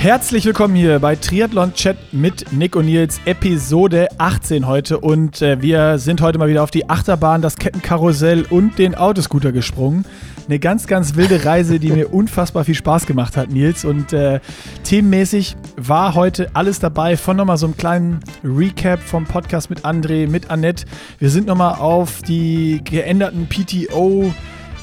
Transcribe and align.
Herzlich 0.00 0.44
willkommen 0.44 0.76
hier 0.76 1.00
bei 1.00 1.16
Triathlon 1.16 1.74
Chat 1.74 1.96
mit 2.12 2.52
Nick 2.52 2.76
und 2.76 2.84
Nils, 2.84 3.20
Episode 3.24 4.06
18 4.16 4.64
heute. 4.64 5.00
Und 5.00 5.42
äh, 5.42 5.60
wir 5.60 5.98
sind 5.98 6.20
heute 6.20 6.38
mal 6.38 6.48
wieder 6.48 6.62
auf 6.62 6.70
die 6.70 6.88
Achterbahn, 6.88 7.42
das 7.42 7.56
Kettenkarussell 7.56 8.46
und 8.48 8.78
den 8.78 8.94
Autoscooter 8.94 9.50
gesprungen. 9.50 10.04
Eine 10.46 10.60
ganz, 10.60 10.86
ganz 10.86 11.16
wilde 11.16 11.44
Reise, 11.44 11.80
die 11.80 11.90
mir 11.90 12.14
unfassbar 12.14 12.64
viel 12.64 12.76
Spaß 12.76 13.06
gemacht 13.06 13.36
hat, 13.36 13.50
Nils. 13.50 13.84
Und 13.84 14.12
äh, 14.12 14.38
themenmäßig 14.84 15.56
war 15.76 16.14
heute 16.14 16.48
alles 16.54 16.78
dabei, 16.78 17.16
von 17.16 17.36
nochmal 17.36 17.56
so 17.56 17.66
einem 17.66 17.76
kleinen 17.76 18.20
Recap 18.44 19.02
vom 19.02 19.24
Podcast 19.24 19.68
mit 19.68 19.84
André, 19.84 20.28
mit 20.28 20.48
Annette. 20.48 20.84
Wir 21.18 21.28
sind 21.28 21.48
nochmal 21.48 21.74
auf 21.74 22.22
die 22.22 22.82
geänderten 22.84 23.48
PTO- 23.48 24.32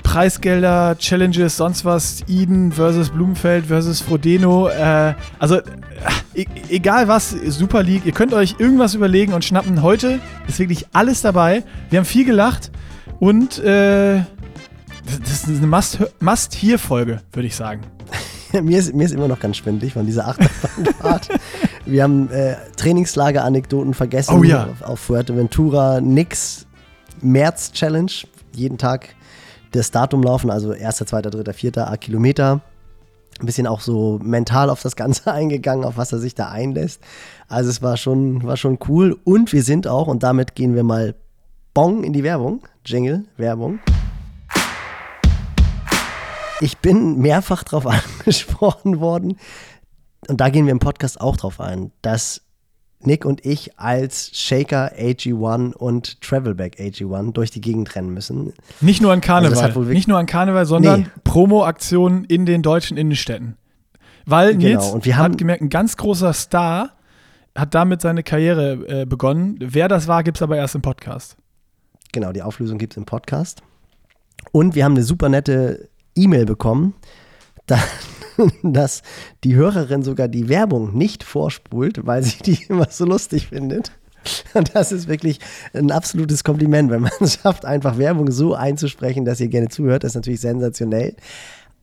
Preisgelder, 0.06 0.96
Challenges, 1.00 1.58
sonst 1.58 1.84
was, 1.84 2.24
Eden 2.30 2.72
versus 2.72 3.10
Blumenfeld 3.10 3.66
versus 3.66 4.02
Frodeno. 4.02 4.70
Äh, 4.70 5.16
also, 5.40 5.58
äh, 5.58 6.46
egal 6.70 7.08
was, 7.08 7.32
Super 7.32 7.82
League, 7.82 8.06
ihr 8.06 8.12
könnt 8.12 8.32
euch 8.34 8.56
irgendwas 8.60 8.94
überlegen 8.94 9.34
und 9.34 9.44
schnappen. 9.44 9.82
Heute 9.82 10.20
ist 10.48 10.60
wirklich 10.60 10.86
alles 10.94 11.22
dabei. 11.22 11.64
Wir 11.90 12.00
haben 12.00 12.06
viel 12.06 12.24
gelacht 12.24 12.72
und 13.20 13.58
äh, 13.60 14.22
das 15.24 15.48
ist 15.48 15.64
eine 15.64 15.68
Must-Hier-Folge, 16.20 17.22
würde 17.34 17.48
ich 17.48 17.56
sagen. 17.56 17.82
mir, 18.62 18.78
ist, 18.78 18.94
mir 18.94 19.06
ist 19.06 19.12
immer 19.12 19.28
noch 19.28 19.40
ganz 19.40 19.58
schwindlig 19.58 19.94
von 19.94 20.06
dieser 20.06 20.28
Achterbahnfahrt. 20.28 21.30
Wir 21.88 22.04
haben 22.04 22.32
äh, 22.32 22.56
Trainingslager-Anekdoten 22.78 23.94
vergessen 23.94 24.40
oh, 24.40 24.44
ja. 24.44 24.66
auf, 24.66 24.82
auf 24.82 25.00
Fuerteventura. 25.00 26.00
Nix 26.00 26.66
März-Challenge. 27.22 28.12
Jeden 28.54 28.78
Tag 28.78 29.16
das 29.78 29.92
Datum 29.92 30.24
laufen, 30.24 30.50
also 30.50 30.72
1., 30.72 30.98
2., 30.98 31.22
3., 31.22 31.54
4. 31.54 31.88
A 31.88 31.98
Kilometer. 31.98 32.62
Ein 33.40 33.46
bisschen 33.46 33.68
auch 33.68 33.82
so 33.82 34.20
mental 34.24 34.70
auf 34.70 34.82
das 34.82 34.96
Ganze 34.96 35.32
eingegangen, 35.34 35.86
auf 35.86 35.98
was 35.98 36.12
er 36.12 36.20
sich 36.20 36.36
da 36.36 36.50
einlässt. 36.50 37.02
Also 37.48 37.70
es 37.70 37.82
war 37.82 37.98
schon, 37.98 38.44
war 38.44 38.58
schon 38.58 38.80
cool. 38.88 39.18
Und 39.24 39.52
wir 39.54 39.64
sind 39.64 39.88
auch, 39.88 40.08
und 40.08 40.24
damit 40.24 40.56
gehen 40.56 40.76
wir 40.76 40.84
mal 40.84 41.16
Bong 41.74 42.04
in 42.04 42.14
die 42.14 42.24
Werbung. 42.24 42.62
Jingle, 42.86 43.26
Werbung. 43.38 43.80
Ich 46.62 46.78
bin 46.78 47.18
mehrfach 47.18 47.64
darauf 47.64 47.86
angesprochen 48.20 49.00
worden, 49.02 49.38
und 50.28 50.42
da 50.42 50.50
gehen 50.50 50.66
wir 50.66 50.72
im 50.72 50.80
Podcast 50.80 51.22
auch 51.22 51.38
drauf 51.38 51.60
ein, 51.60 51.92
dass 52.02 52.42
Nick 53.06 53.26
und 53.26 53.46
ich 53.46 53.78
als 53.80 54.32
Shaker 54.34 54.94
AG1 54.98 55.74
und 55.74 56.22
Travelback 56.22 56.80
AG1 56.80 57.34
durch 57.34 57.52
die 57.52 57.62
Gegend 57.62 57.96
rennen 57.96 58.14
müssen. 58.14 58.54
Nicht 58.82 59.02
nur 59.02 59.12
an 59.12 59.22
Karneval, 59.22 59.58
also 59.58 59.82
nicht 59.82 60.08
nur 60.08 60.18
an 60.18 60.26
Karneval, 60.26 60.66
sondern 60.66 61.02
nee. 61.02 61.08
Promo-Aktionen 61.24 62.26
in 62.26 62.46
den 62.46 62.62
deutschen 62.62 62.98
Innenstädten. 62.98 63.58
Weil 64.26 64.58
genau. 64.58 64.82
Nils 64.82 64.92
und 64.92 65.06
wir 65.06 65.18
haben, 65.18 65.34
hat 65.34 65.38
gemerkt, 65.38 65.62
ein 65.62 65.70
ganz 65.70 65.98
großer 65.98 66.34
Star 66.34 66.92
hat 67.56 67.74
damit 67.74 68.02
seine 68.02 68.24
Karriere 68.24 69.02
äh, 69.02 69.06
begonnen. 69.06 69.58
Wer 69.60 69.88
das 69.88 70.08
war, 70.08 70.24
gibt 70.24 70.38
es 70.38 70.42
aber 70.42 70.58
erst 70.58 70.76
im 70.76 70.82
Podcast. 70.82 71.38
Genau, 72.12 72.32
die 72.32 72.42
Auflösung 72.42 72.78
gibt 72.78 72.94
es 72.94 72.98
im 72.98 73.06
Podcast. 73.06 73.62
Und 74.52 74.76
wir 74.76 74.84
haben 74.84 74.94
eine 74.94 75.04
super 75.04 75.30
nette 75.30 75.90
E-Mail 76.16 76.46
bekommen. 76.46 76.96
Da, 77.66 77.80
dass 78.64 79.02
die 79.44 79.56
Hörerin 79.56 80.04
sogar 80.04 80.28
die 80.28 80.50
Werbung 80.50 80.96
nicht 80.96 81.24
vorspult, 81.24 82.06
weil 82.06 82.24
sie 82.24 82.38
die 82.44 82.64
immer 82.70 82.88
so 82.90 83.06
lustig 83.06 83.48
findet. 83.48 83.92
Und 84.54 84.74
das 84.74 84.92
ist 84.92 85.08
wirklich 85.08 85.40
ein 85.74 85.92
absolutes 85.92 86.44
Kompliment, 86.44 86.90
wenn 86.90 87.02
man 87.02 87.12
es 87.20 87.36
schafft, 87.42 87.66
einfach 87.66 87.98
Werbung 87.98 88.32
so 88.32 88.56
einzusprechen, 88.56 89.26
dass 89.26 89.40
ihr 89.40 89.50
gerne 89.50 89.70
zuhört. 89.70 90.04
Das 90.04 90.12
ist 90.12 90.16
natürlich 90.16 90.42
sensationell. 90.42 91.16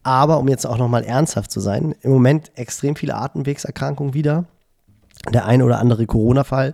Aber 0.02 0.38
um 0.38 0.48
jetzt 0.48 0.66
auch 0.66 0.78
nochmal 0.78 1.04
ernsthaft 1.04 1.52
zu 1.52 1.60
sein, 1.60 1.94
im 2.00 2.10
Moment 2.10 2.50
extrem 2.56 2.96
viele 2.96 3.14
Atemwegserkrankungen 3.14 4.14
wieder. 4.14 4.46
Der 5.32 5.46
eine 5.46 5.64
oder 5.64 5.78
andere 5.78 6.06
Corona-Fall. 6.06 6.72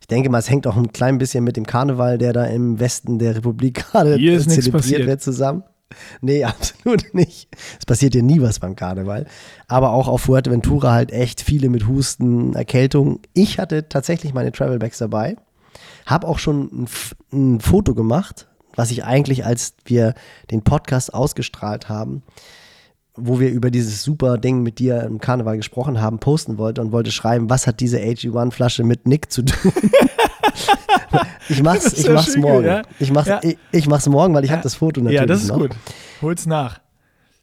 Ich 0.00 0.06
denke 0.06 0.30
mal, 0.30 0.38
es 0.38 0.48
hängt 0.48 0.66
auch 0.66 0.76
ein 0.76 0.90
klein 0.90 1.18
bisschen 1.18 1.44
mit 1.44 1.58
dem 1.58 1.66
Karneval, 1.66 2.16
der 2.16 2.32
da 2.32 2.44
im 2.46 2.80
Westen 2.80 3.18
der 3.18 3.36
Republik 3.36 3.74
gerade 3.92 4.16
zelebriert 4.16 5.06
wird, 5.06 5.20
zusammen. 5.20 5.64
Nee, 6.20 6.44
absolut 6.44 7.14
nicht. 7.14 7.48
Es 7.78 7.86
passiert 7.86 8.14
ja 8.14 8.22
nie 8.22 8.40
was 8.40 8.58
beim 8.58 8.76
Karneval. 8.76 9.26
Aber 9.68 9.92
auch 9.92 10.08
auf 10.08 10.22
Fuerteventura 10.22 10.92
halt 10.92 11.12
echt 11.12 11.40
viele 11.40 11.68
mit 11.68 11.86
Husten, 11.86 12.54
Erkältung. 12.54 13.20
Ich 13.34 13.58
hatte 13.58 13.88
tatsächlich 13.88 14.34
meine 14.34 14.52
Travelbags 14.52 14.98
dabei. 14.98 15.36
Hab 16.06 16.24
auch 16.24 16.38
schon 16.38 16.84
ein, 16.84 16.88
ein 17.32 17.60
Foto 17.60 17.94
gemacht, 17.94 18.48
was 18.74 18.90
ich 18.90 19.04
eigentlich, 19.04 19.44
als 19.44 19.74
wir 19.84 20.14
den 20.50 20.62
Podcast 20.62 21.12
ausgestrahlt 21.14 21.88
haben, 21.88 22.22
wo 23.14 23.40
wir 23.40 23.50
über 23.50 23.70
dieses 23.70 24.02
super 24.02 24.38
Ding 24.38 24.62
mit 24.62 24.78
dir 24.78 25.02
im 25.02 25.20
Karneval 25.20 25.56
gesprochen 25.56 26.00
haben, 26.00 26.18
posten 26.18 26.58
wollte 26.58 26.80
und 26.80 26.92
wollte 26.92 27.12
schreiben, 27.12 27.50
was 27.50 27.66
hat 27.66 27.80
diese 27.80 27.98
AG1-Flasche 27.98 28.84
mit 28.84 29.06
Nick 29.06 29.30
zu 29.30 29.42
tun? 29.42 29.72
ich 31.48 31.62
mach's, 31.62 31.92
ich 31.92 32.08
mach's 32.08 32.36
morgen. 32.36 32.66
Ja? 32.66 32.82
Ich, 32.98 33.10
mach's, 33.12 33.28
ja. 33.28 33.40
ich, 33.42 33.58
ich, 33.72 33.86
mach's 33.86 34.06
morgen, 34.08 34.34
weil 34.34 34.44
ich 34.44 34.50
ja. 34.50 34.56
habe 34.56 34.62
das 34.62 34.74
Foto 34.74 35.00
natürlich 35.00 35.20
Ja, 35.20 35.26
das 35.26 35.42
ist 35.42 35.48
noch. 35.48 35.58
gut. 35.58 35.76
Hol's 36.22 36.46
nach. 36.46 36.80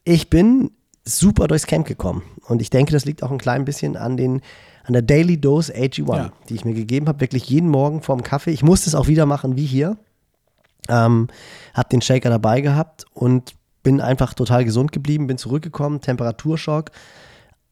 Ich 0.04 0.30
bin 0.30 0.72
super 1.04 1.48
durchs 1.48 1.68
Camp 1.68 1.88
gekommen 1.88 2.24
und 2.48 2.62
ich 2.62 2.70
denke, 2.70 2.92
das 2.92 3.06
liegt 3.06 3.24
auch 3.24 3.32
ein 3.32 3.38
klein 3.38 3.66
bisschen 3.66 3.96
an 3.96 4.18
den 4.18 4.42
an 4.84 4.94
der 4.94 5.02
Daily 5.02 5.40
Dose 5.40 5.74
AG1, 5.74 6.16
ja. 6.16 6.32
die 6.48 6.56
ich 6.56 6.64
mir 6.64 6.74
gegeben 6.74 7.10
habe, 7.10 7.20
wirklich 7.20 7.50
jeden 7.50 7.70
Morgen 7.70 8.02
vorm 8.02 8.24
Kaffee. 8.24 8.52
Ich 8.52 8.64
musste 8.64 8.90
es 8.90 8.96
auch 8.96 9.08
wieder 9.08 9.26
machen 9.26 9.58
wie 9.58 9.66
hier. 9.66 9.98
Ähm, 10.88 11.28
habe 11.74 11.90
den 11.90 12.02
Shaker 12.02 12.30
dabei 12.30 12.62
gehabt 12.62 13.06
und 13.14 13.56
bin 13.84 14.00
einfach 14.00 14.34
total 14.34 14.64
gesund 14.64 14.94
geblieben, 14.94 15.28
bin 15.28 15.38
zurückgekommen, 15.38 16.00
Temperaturschock, 16.00 16.92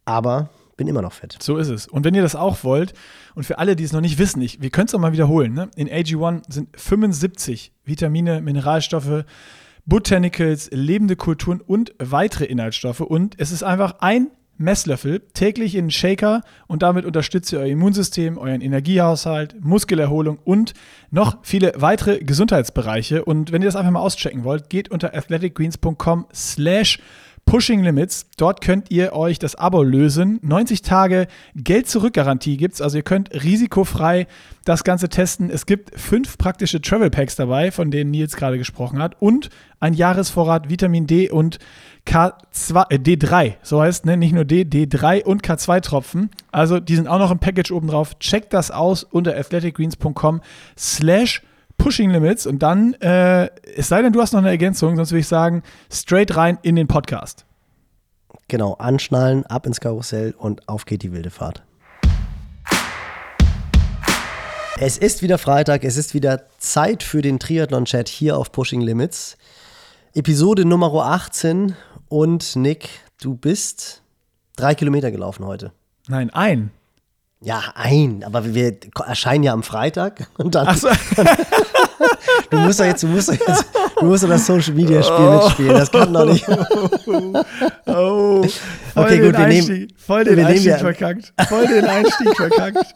aber 0.03 0.49
bin 0.77 0.87
immer 0.87 1.01
noch 1.01 1.13
fett. 1.13 1.37
So 1.41 1.57
ist 1.57 1.69
es. 1.69 1.87
Und 1.87 2.03
wenn 2.03 2.15
ihr 2.15 2.21
das 2.21 2.35
auch 2.35 2.63
wollt, 2.63 2.93
und 3.33 3.45
für 3.45 3.59
alle, 3.59 3.75
die 3.75 3.83
es 3.83 3.93
noch 3.93 4.01
nicht 4.01 4.17
wissen, 4.17 4.41
ich, 4.41 4.61
wir 4.61 4.69
können 4.69 4.87
es 4.87 4.95
auch 4.95 4.99
mal 4.99 5.13
wiederholen, 5.13 5.53
ne? 5.53 5.69
in 5.75 5.89
AG1 5.89 6.43
sind 6.51 6.69
75 6.79 7.71
Vitamine, 7.85 8.41
Mineralstoffe, 8.41 9.25
Botanicals, 9.85 10.69
lebende 10.71 11.15
Kulturen 11.15 11.61
und 11.61 11.93
weitere 11.99 12.45
Inhaltsstoffe. 12.45 13.01
Und 13.01 13.35
es 13.37 13.51
ist 13.51 13.63
einfach 13.63 13.95
ein 13.99 14.31
Messlöffel 14.57 15.21
täglich 15.33 15.75
in 15.75 15.81
einen 15.81 15.91
Shaker 15.91 16.41
und 16.67 16.81
damit 16.81 17.05
unterstützt 17.05 17.51
ihr 17.51 17.59
euer 17.59 17.67
Immunsystem, 17.67 18.37
euren 18.37 18.61
Energiehaushalt, 18.61 19.63
Muskelerholung 19.63 20.39
und 20.43 20.73
noch 21.11 21.39
viele 21.43 21.73
weitere 21.75 22.19
Gesundheitsbereiche. 22.19 23.25
Und 23.25 23.51
wenn 23.51 23.61
ihr 23.61 23.67
das 23.67 23.75
einfach 23.75 23.91
mal 23.91 23.99
auschecken 23.99 24.43
wollt, 24.43 24.69
geht 24.69 24.89
unter 24.89 25.13
athleticgreens.com 25.13 26.27
slash 26.33 26.99
Pushing 27.45 27.83
Limits. 27.83 28.27
Dort 28.37 28.61
könnt 28.61 28.91
ihr 28.91 29.13
euch 29.13 29.39
das 29.39 29.55
Abo 29.55 29.83
lösen. 29.83 30.39
90 30.41 30.81
Tage 30.81 31.27
Geld-Zurück-Garantie 31.55 32.57
gibt 32.57 32.73
es. 32.75 32.81
Also 32.81 32.97
ihr 32.97 33.03
könnt 33.03 33.31
risikofrei 33.33 34.27
das 34.65 34.83
Ganze 34.83 35.09
testen. 35.09 35.49
Es 35.49 35.65
gibt 35.65 35.97
fünf 35.99 36.37
praktische 36.37 36.81
Travel 36.81 37.09
Packs 37.09 37.35
dabei, 37.35 37.71
von 37.71 37.91
denen 37.91 38.11
Nils 38.11 38.35
gerade 38.35 38.57
gesprochen 38.57 39.01
hat. 39.01 39.21
Und 39.21 39.49
ein 39.79 39.93
Jahresvorrat 39.93 40.69
Vitamin 40.69 41.05
D 41.05 41.29
und 41.29 41.59
K2, 42.07 42.85
äh, 42.89 42.97
D3, 42.97 43.55
so 43.61 43.81
heißt, 43.81 44.05
ne? 44.05 44.17
nicht 44.17 44.33
nur 44.33 44.45
D, 44.45 44.61
D3 44.63 45.23
und 45.23 45.43
K2-Tropfen. 45.43 46.29
Also 46.51 46.79
die 46.79 46.95
sind 46.95 47.07
auch 47.07 47.19
noch 47.19 47.31
im 47.31 47.39
Package 47.39 47.71
oben 47.71 47.87
drauf. 47.87 48.17
Checkt 48.19 48.53
das 48.53 48.71
aus 48.71 49.03
unter 49.03 49.35
athleticgreens.com 49.37 50.41
slash 50.77 51.41
Pushing 51.77 52.09
Limits 52.09 52.45
und 52.47 52.59
dann, 52.59 52.93
äh, 52.95 53.49
es 53.75 53.87
sei 53.87 54.01
denn, 54.01 54.13
du 54.13 54.21
hast 54.21 54.33
noch 54.33 54.39
eine 54.39 54.49
Ergänzung, 54.49 54.95
sonst 54.95 55.11
würde 55.11 55.19
ich 55.19 55.27
sagen, 55.27 55.63
straight 55.91 56.35
rein 56.35 56.57
in 56.61 56.75
den 56.75 56.87
Podcast. 56.87 57.45
Genau, 58.47 58.73
anschnallen, 58.73 59.45
ab 59.45 59.65
ins 59.65 59.79
Karussell 59.79 60.33
und 60.37 60.67
auf 60.67 60.85
geht 60.85 61.03
die 61.03 61.11
wilde 61.11 61.31
Fahrt. 61.31 61.63
Es 64.77 64.97
ist 64.97 65.21
wieder 65.21 65.37
Freitag, 65.37 65.83
es 65.85 65.95
ist 65.95 66.13
wieder 66.13 66.43
Zeit 66.57 67.01
für 67.01 67.21
den 67.21 67.39
Triathlon-Chat 67.39 68.09
hier 68.09 68.37
auf 68.37 68.51
Pushing 68.51 68.81
Limits. 68.81 69.37
Episode 70.13 70.65
Nummer 70.65 70.93
18 70.93 71.75
und 72.09 72.55
Nick, 72.55 72.89
du 73.21 73.35
bist 73.35 74.01
drei 74.57 74.75
Kilometer 74.75 75.11
gelaufen 75.11 75.45
heute. 75.45 75.71
Nein, 76.07 76.29
ein. 76.29 76.71
Ja, 77.41 77.63
ein, 77.75 78.23
aber 78.23 78.53
wir 78.53 78.77
erscheinen 79.05 79.43
ja 79.43 79.53
am 79.53 79.63
Freitag 79.63 80.29
und 80.37 80.55
dann. 80.55 80.67
Ach 80.67 80.77
so. 80.77 80.89
du 82.49 82.57
musst 82.57 82.79
doch 82.79 82.85
jetzt, 82.85 83.03
du 83.03 83.07
musst 83.07 83.29
doch 83.29 83.33
jetzt, 83.33 83.65
du 83.99 84.05
musst 84.05 84.23
doch 84.23 84.29
das 84.29 84.45
Social 84.45 84.73
Media 84.73 85.01
Spiel 85.03 85.15
oh. 85.15 85.43
mitspielen. 85.43 85.73
Das 85.73 85.91
kann 85.91 86.13
doch 86.13 86.25
nicht. 86.25 86.47
oh. 87.85 88.45
Okay, 88.95 89.19
gut, 89.19 89.37
wir 89.37 89.47
nehmen. 89.47 89.87
Voll 89.97 90.23
den 90.23 90.37
wir 90.37 90.47
Einstieg 90.47 90.67
nehmen 90.67 90.79
verkackt. 90.79 91.33
Voll 91.47 91.67
den 91.67 91.85
Einstieg 91.85 92.35
verkackt. 92.35 92.95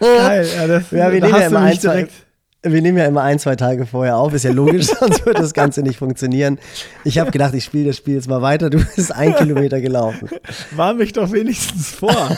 Geil, 0.00 0.48
ja, 0.56 0.66
das, 0.66 0.90
ja, 0.90 1.12
wir 1.12 1.20
da 1.20 1.26
nehmen 1.26 1.40
ja 1.40 1.46
immer 1.46 1.60
ein, 1.60 1.80
zwei, 1.80 2.08
wir 2.62 2.82
nehmen 2.82 2.98
ja 2.98 3.06
immer 3.06 3.22
ein, 3.22 3.38
zwei 3.38 3.56
Tage 3.56 3.86
vorher 3.86 4.16
auf, 4.16 4.34
ist 4.34 4.44
ja 4.44 4.52
logisch, 4.52 4.86
sonst 5.00 5.24
wird 5.24 5.38
das 5.38 5.54
Ganze 5.54 5.82
nicht 5.82 5.98
funktionieren. 5.98 6.58
Ich 7.04 7.18
habe 7.18 7.30
gedacht, 7.30 7.54
ich 7.54 7.64
spiele 7.64 7.86
das 7.86 7.96
Spiel 7.96 8.14
jetzt 8.14 8.28
mal 8.28 8.42
weiter. 8.42 8.68
Du 8.70 8.78
bist 8.78 9.14
ein 9.14 9.34
Kilometer 9.34 9.80
gelaufen. 9.80 10.28
War 10.72 10.94
mich 10.94 11.12
doch 11.12 11.32
wenigstens 11.32 11.90
vor. 11.90 12.14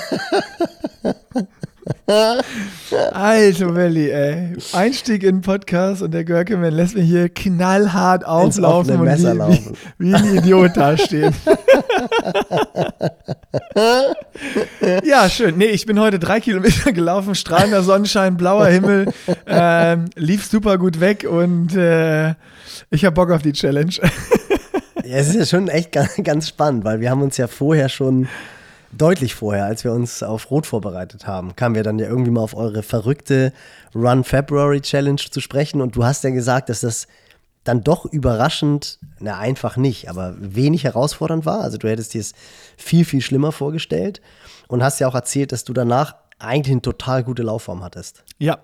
Alter 3.12 3.72
Melli, 3.72 4.10
ey. 4.10 4.56
Einstieg 4.72 5.24
in 5.24 5.36
den 5.36 5.42
Podcast 5.42 6.02
und 6.02 6.12
der 6.12 6.24
Görkemann 6.24 6.72
lässt 6.72 6.94
mich 6.94 7.08
hier 7.08 7.28
knallhart 7.28 8.24
auflaufen 8.24 9.00
und 9.00 9.06
wie, 9.06 9.24
wie, 9.24 9.74
wie, 9.98 10.14
ein 10.14 10.36
Idiot 10.36 10.76
dastehen. 10.76 11.34
ja, 15.04 15.28
schön. 15.28 15.58
Nee, 15.58 15.66
ich 15.66 15.86
bin 15.86 15.98
heute 15.98 16.18
drei 16.18 16.40
Kilometer 16.40 16.92
gelaufen, 16.92 17.34
strahlender 17.34 17.82
Sonnenschein, 17.82 18.36
blauer 18.36 18.66
Himmel, 18.66 19.12
ähm, 19.46 20.06
lief 20.14 20.46
super 20.46 20.78
gut 20.78 21.00
weg 21.00 21.26
und 21.28 21.74
äh, 21.74 22.34
ich 22.90 23.04
habe 23.04 23.14
Bock 23.14 23.30
auf 23.30 23.42
die 23.42 23.52
Challenge. 23.52 23.92
ja, 25.04 25.16
es 25.16 25.28
ist 25.28 25.36
ja 25.36 25.46
schon 25.46 25.68
echt 25.68 25.92
ganz 25.92 26.48
spannend, 26.48 26.84
weil 26.84 27.00
wir 27.00 27.10
haben 27.10 27.22
uns 27.22 27.36
ja 27.36 27.48
vorher 27.48 27.88
schon 27.88 28.28
deutlich 28.92 29.34
vorher, 29.34 29.64
als 29.64 29.84
wir 29.84 29.92
uns 29.92 30.22
auf 30.22 30.50
Rot 30.50 30.66
vorbereitet 30.66 31.26
haben, 31.26 31.56
kamen 31.56 31.74
wir 31.74 31.82
dann 31.82 31.98
ja 31.98 32.06
irgendwie 32.06 32.30
mal 32.30 32.42
auf 32.42 32.54
eure 32.54 32.82
verrückte 32.82 33.52
Run 33.94 34.24
February 34.24 34.80
Challenge 34.80 35.20
zu 35.30 35.40
sprechen 35.40 35.80
und 35.80 35.96
du 35.96 36.04
hast 36.04 36.24
ja 36.24 36.30
gesagt, 36.30 36.68
dass 36.68 36.80
das 36.80 37.06
dann 37.64 37.82
doch 37.82 38.04
überraschend, 38.04 38.98
na 39.20 39.38
einfach 39.38 39.76
nicht, 39.76 40.08
aber 40.08 40.34
wenig 40.38 40.84
herausfordernd 40.84 41.46
war. 41.46 41.60
Also 41.60 41.78
du 41.78 41.88
hättest 41.88 42.14
dir 42.14 42.20
es 42.20 42.32
viel, 42.76 43.04
viel 43.04 43.20
schlimmer 43.20 43.52
vorgestellt 43.52 44.20
und 44.66 44.82
hast 44.82 44.98
ja 44.98 45.06
auch 45.06 45.14
erzählt, 45.14 45.52
dass 45.52 45.64
du 45.64 45.72
danach 45.72 46.16
eigentlich 46.38 46.72
eine 46.72 46.82
total 46.82 47.22
gute 47.22 47.42
Laufform 47.42 47.84
hattest. 47.84 48.24
Ja. 48.38 48.58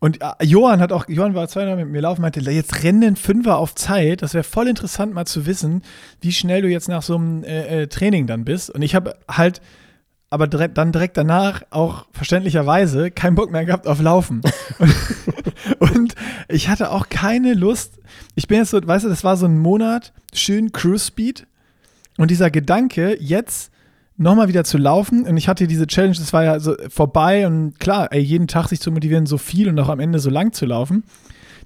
Und 0.00 0.20
äh, 0.22 0.44
Johann 0.44 0.80
hat 0.80 0.92
auch, 0.92 1.08
Johann 1.08 1.34
war 1.34 1.48
zweimal 1.48 1.76
mit 1.76 1.88
mir 1.88 2.00
laufen, 2.00 2.22
meinte, 2.22 2.40
jetzt 2.40 2.82
rennen 2.82 3.16
Fünfer 3.16 3.58
auf 3.58 3.74
Zeit. 3.74 4.22
Das 4.22 4.34
wäre 4.34 4.44
voll 4.44 4.68
interessant 4.68 5.14
mal 5.14 5.26
zu 5.26 5.46
wissen, 5.46 5.82
wie 6.20 6.32
schnell 6.32 6.62
du 6.62 6.68
jetzt 6.68 6.88
nach 6.88 7.02
so 7.02 7.16
einem 7.16 7.44
äh, 7.44 7.82
äh, 7.82 7.86
Training 7.86 8.26
dann 8.26 8.44
bist. 8.44 8.70
Und 8.70 8.82
ich 8.82 8.94
habe 8.94 9.16
halt 9.28 9.60
aber 10.30 10.48
direkt, 10.48 10.78
dann 10.78 10.90
direkt 10.90 11.16
danach 11.16 11.62
auch 11.70 12.06
verständlicherweise 12.10 13.12
keinen 13.12 13.36
Bock 13.36 13.52
mehr 13.52 13.64
gehabt 13.64 13.86
auf 13.86 14.00
Laufen. 14.00 14.40
und, 15.78 15.90
und, 15.94 16.14
ich 16.48 16.68
hatte 16.68 16.90
auch 16.90 17.08
keine 17.08 17.54
Lust. 17.54 18.00
Ich 18.34 18.48
bin 18.48 18.58
jetzt 18.58 18.70
so, 18.70 18.84
weißt 18.84 19.04
du, 19.04 19.08
das 19.08 19.22
war 19.22 19.36
so 19.36 19.46
ein 19.46 19.58
Monat, 19.58 20.12
schön 20.32 20.72
Cruise 20.72 21.06
Speed. 21.06 21.46
Und 22.18 22.30
dieser 22.32 22.50
Gedanke, 22.50 23.16
jetzt 23.20 23.70
nochmal 24.16 24.48
wieder 24.48 24.64
zu 24.64 24.78
laufen. 24.78 25.26
Und 25.26 25.36
ich 25.36 25.48
hatte 25.48 25.66
diese 25.66 25.86
Challenge, 25.86 26.14
das 26.16 26.32
war 26.32 26.44
ja 26.44 26.60
so 26.60 26.74
vorbei. 26.88 27.46
Und 27.46 27.78
klar, 27.80 28.08
ey, 28.12 28.20
jeden 28.20 28.48
Tag 28.48 28.68
sich 28.68 28.80
zu 28.80 28.90
motivieren, 28.90 29.26
so 29.26 29.38
viel 29.38 29.68
und 29.68 29.78
auch 29.78 29.88
am 29.88 30.00
Ende 30.00 30.18
so 30.18 30.30
lang 30.30 30.52
zu 30.52 30.66
laufen. 30.66 31.04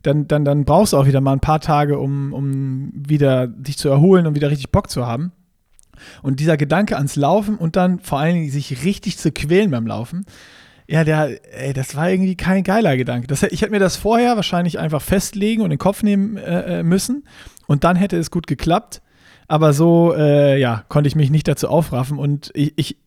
Dann, 0.03 0.29
dann, 0.29 0.45
dann 0.45 0.65
brauchst 0.65 0.93
du 0.93 0.97
auch 0.97 1.06
wieder 1.06 1.21
mal 1.21 1.33
ein 1.33 1.41
paar 1.41 1.61
Tage, 1.61 1.99
um, 1.99 2.33
um 2.33 2.93
wieder 2.95 3.47
dich 3.47 3.79
zu 3.79 3.89
erholen 3.89 4.27
und 4.27 4.35
wieder 4.35 4.50
richtig 4.50 4.71
Bock 4.71 4.91
zu 4.91 5.06
haben. 5.06 5.33
Und 6.23 6.39
dieser 6.39 6.56
Gedanke 6.56 6.97
ans 6.97 7.17
Laufen 7.17 7.56
und 7.56 7.75
dann 7.75 7.99
vor 7.99 8.21
allen 8.21 8.35
Dingen 8.35 8.51
sich 8.51 8.85
richtig 8.85 9.19
zu 9.19 9.33
quälen 9.33 9.73
beim 9.73 9.87
Laufen, 9.87 10.25
ja, 10.91 11.05
der, 11.05 11.39
ey, 11.53 11.75
das 11.75 11.97
war 11.97 12.09
irgendwie 12.09 12.35
kein 12.35 12.65
geiler 12.65 12.97
Gedanke. 12.97 13.27
Das, 13.27 13.43
ich 13.43 13.61
hätte 13.61 13.73
mir 13.73 13.79
das 13.79 13.97
vorher 13.97 14.37
wahrscheinlich 14.37 14.79
einfach 14.79 15.03
festlegen 15.03 15.61
und 15.61 15.67
in 15.67 15.73
den 15.73 15.79
Kopf 15.79 16.03
nehmen 16.03 16.39
äh, 16.39 16.79
äh, 16.79 16.83
müssen 16.83 17.25
und 17.67 17.85
dann 17.85 17.94
hätte 17.97 18.17
es 18.17 18.31
gut 18.31 18.47
geklappt. 18.47 19.03
Aber 19.49 19.73
so, 19.73 20.15
äh, 20.15 20.61
ja, 20.61 20.85
konnte 20.89 21.09
ich 21.09 21.17
mich 21.17 21.31
nicht 21.31 21.49
dazu 21.49 21.69
aufraffen 21.69 22.19
und 22.19 22.50
ich, 22.55 22.75
ich, 22.77 22.99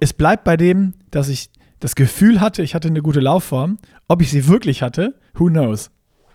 es 0.00 0.14
bleibt 0.14 0.44
bei 0.44 0.56
dem, 0.56 0.94
dass 1.10 1.28
ich 1.28 1.50
das 1.78 1.94
Gefühl 1.94 2.40
hatte, 2.40 2.62
ich 2.62 2.74
hatte 2.74 2.88
eine 2.88 3.02
gute 3.02 3.20
Laufform. 3.20 3.78
Ob 4.08 4.22
ich 4.22 4.30
sie 4.30 4.48
wirklich 4.48 4.82
hatte, 4.82 5.14
who 5.34 5.46
knows? 5.46 5.90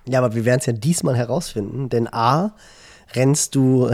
Ja, 0.08 0.20
aber 0.20 0.36
wir 0.36 0.46
werden 0.46 0.60
es 0.60 0.68
ja 0.68 0.74
diesmal 0.74 1.18
herausfinden, 1.18 1.90
denn 1.90 2.08
A, 2.08 2.56
rennst 3.16 3.56
du 3.56 3.90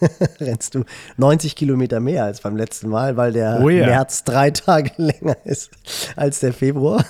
rennst 0.40 0.74
du 0.74 0.84
90 1.16 1.56
Kilometer 1.56 2.00
mehr 2.00 2.24
als 2.24 2.40
beim 2.40 2.56
letzten 2.56 2.88
Mal, 2.88 3.16
weil 3.16 3.32
der 3.32 3.60
oh 3.62 3.68
ja. 3.68 3.86
März 3.86 4.24
drei 4.24 4.50
Tage 4.50 4.90
länger 4.96 5.36
ist 5.44 5.70
als 6.16 6.40
der 6.40 6.52
Februar. 6.52 7.04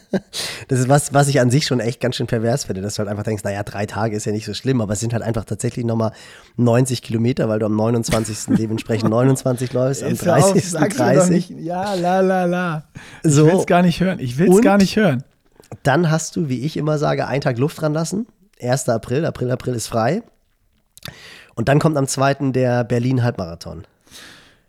das 0.68 0.80
ist 0.80 0.88
was, 0.88 1.14
was 1.14 1.28
ich 1.28 1.40
an 1.40 1.50
sich 1.50 1.66
schon 1.66 1.80
echt 1.80 2.00
ganz 2.00 2.16
schön 2.16 2.26
pervers 2.26 2.64
finde, 2.64 2.82
dass 2.82 2.94
du 2.94 3.00
halt 3.00 3.08
einfach 3.08 3.24
denkst, 3.24 3.44
naja, 3.44 3.62
drei 3.62 3.86
Tage 3.86 4.16
ist 4.16 4.24
ja 4.24 4.32
nicht 4.32 4.46
so 4.46 4.54
schlimm, 4.54 4.80
aber 4.80 4.92
es 4.92 5.00
sind 5.00 5.12
halt 5.12 5.22
einfach 5.22 5.44
tatsächlich 5.44 5.84
nochmal 5.84 6.12
90 6.56 7.02
Kilometer, 7.02 7.48
weil 7.48 7.58
du 7.58 7.66
am 7.66 7.76
29. 7.76 8.56
dementsprechend 8.56 9.10
29 9.10 9.72
läufst, 9.72 10.02
am 10.02 10.16
30. 10.16 10.76
Auf, 10.76 10.88
30. 10.88 11.50
Ja, 11.58 11.94
la 11.94 12.20
la 12.20 12.44
la. 12.44 12.84
Ich 13.22 13.32
so. 13.32 13.46
will 13.46 13.56
es 13.56 13.66
gar 13.66 13.82
nicht 13.82 14.00
hören. 14.00 14.18
Ich 14.18 14.38
will 14.38 14.50
es 14.50 14.60
gar 14.60 14.78
nicht 14.78 14.96
hören. 14.96 15.24
Dann 15.82 16.10
hast 16.10 16.36
du, 16.36 16.48
wie 16.48 16.60
ich 16.60 16.76
immer 16.76 16.98
sage, 16.98 17.26
einen 17.26 17.40
Tag 17.40 17.58
Luft 17.58 17.80
dran 17.80 17.94
lassen. 17.94 18.26
1. 18.60 18.88
April, 18.88 19.24
April, 19.24 19.50
April 19.50 19.74
ist 19.74 19.88
frei. 19.88 20.22
Und 21.62 21.68
dann 21.68 21.78
kommt 21.78 21.96
am 21.96 22.08
2. 22.08 22.50
der 22.50 22.82
Berlin-Halbmarathon. 22.82 23.84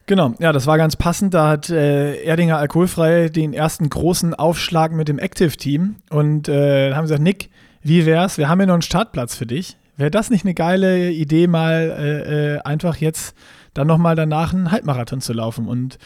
Genau, 0.06 0.36
ja, 0.38 0.52
das 0.52 0.68
war 0.68 0.78
ganz 0.78 0.96
passend. 0.96 1.34
Da 1.34 1.50
hat 1.50 1.72
äh, 1.72 2.22
Erdinger 2.22 2.60
Alkoholfrei 2.60 3.30
den 3.30 3.52
ersten 3.52 3.90
großen 3.90 4.36
Aufschlag 4.36 4.92
mit 4.92 5.08
dem 5.08 5.18
Active-Team. 5.18 5.96
Und 6.12 6.50
äh, 6.50 6.94
haben 6.94 7.02
gesagt, 7.02 7.24
Nick, 7.24 7.50
wie 7.82 8.06
wär's? 8.06 8.38
Wir 8.38 8.48
haben 8.48 8.60
hier 8.60 8.68
noch 8.68 8.76
einen 8.76 8.84
Startplatz 8.84 9.36
für 9.36 9.48
dich. 9.48 9.76
Wäre 9.98 10.12
das 10.12 10.30
nicht 10.30 10.46
eine 10.46 10.54
geile 10.54 11.10
Idee, 11.10 11.48
mal 11.48 11.96
äh, 11.98 12.58
äh 12.58 12.60
einfach 12.60 12.98
jetzt 12.98 13.36
dann 13.74 13.88
nochmal 13.88 14.16
danach 14.16 14.54
einen 14.54 14.70
Halbmarathon 14.70 15.20
zu 15.20 15.34
laufen? 15.34 15.68
Und 15.68 15.98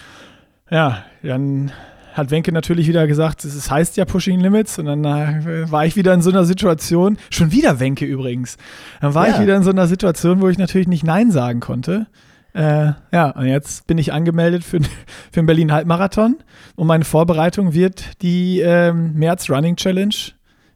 ja, 0.71 1.03
dann 1.21 1.73
hat 2.17 2.31
Wenke 2.31 2.51
natürlich 2.51 2.87
wieder 2.87 3.05
gesagt, 3.07 3.45
es 3.45 3.69
heißt 3.69 3.97
ja 3.97 4.05
Pushing 4.05 4.39
Limits. 4.39 4.79
Und 4.79 4.85
dann 4.85 5.05
äh, 5.05 5.71
war 5.71 5.85
ich 5.85 5.95
wieder 5.95 6.13
in 6.13 6.21
so 6.21 6.29
einer 6.29 6.45
Situation, 6.45 7.17
schon 7.29 7.51
wieder 7.51 7.79
Wenke 7.79 8.05
übrigens. 8.05 8.57
Dann 9.01 9.13
war 9.13 9.27
ja. 9.27 9.35
ich 9.35 9.41
wieder 9.41 9.55
in 9.55 9.63
so 9.63 9.69
einer 9.69 9.87
Situation, 9.87 10.41
wo 10.41 10.49
ich 10.49 10.57
natürlich 10.57 10.87
nicht 10.87 11.03
Nein 11.03 11.31
sagen 11.31 11.59
konnte. 11.59 12.07
Äh, 12.53 12.93
ja, 13.11 13.29
und 13.35 13.45
jetzt 13.45 13.85
bin 13.85 13.99
ich 13.99 14.13
angemeldet 14.13 14.63
für, 14.63 14.81
für 15.31 15.41
den 15.41 15.45
Berlin 15.45 15.71
Halbmarathon. 15.71 16.37
Und 16.75 16.87
meine 16.87 17.05
Vorbereitung 17.05 17.73
wird 17.73 18.21
die 18.23 18.61
ähm, 18.61 19.13
März 19.13 19.49
Running 19.49 19.75
Challenge, 19.75 20.15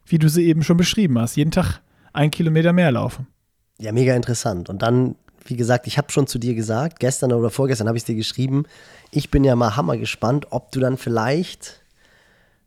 wie 0.06 0.18
du 0.18 0.28
sie 0.28 0.46
eben 0.46 0.62
schon 0.62 0.76
beschrieben 0.76 1.18
hast. 1.18 1.36
Jeden 1.36 1.50
Tag 1.50 1.80
ein 2.12 2.30
Kilometer 2.30 2.72
mehr 2.72 2.92
laufen. 2.92 3.26
Ja, 3.78 3.90
mega 3.90 4.14
interessant. 4.14 4.68
Und 4.68 4.82
dann, 4.82 5.16
wie 5.46 5.56
gesagt, 5.56 5.86
ich 5.86 5.98
habe 5.98 6.10
schon 6.12 6.26
zu 6.26 6.38
dir 6.38 6.54
gesagt, 6.54 7.00
gestern 7.00 7.32
oder 7.32 7.50
vorgestern 7.50 7.88
habe 7.88 7.98
ich 7.98 8.04
dir 8.04 8.14
geschrieben, 8.14 8.64
ich 9.10 9.30
bin 9.30 9.44
ja 9.44 9.56
mal 9.56 9.76
hammer 9.76 9.96
gespannt, 9.96 10.46
ob 10.50 10.72
du 10.72 10.80
dann 10.80 10.96
vielleicht 10.96 11.82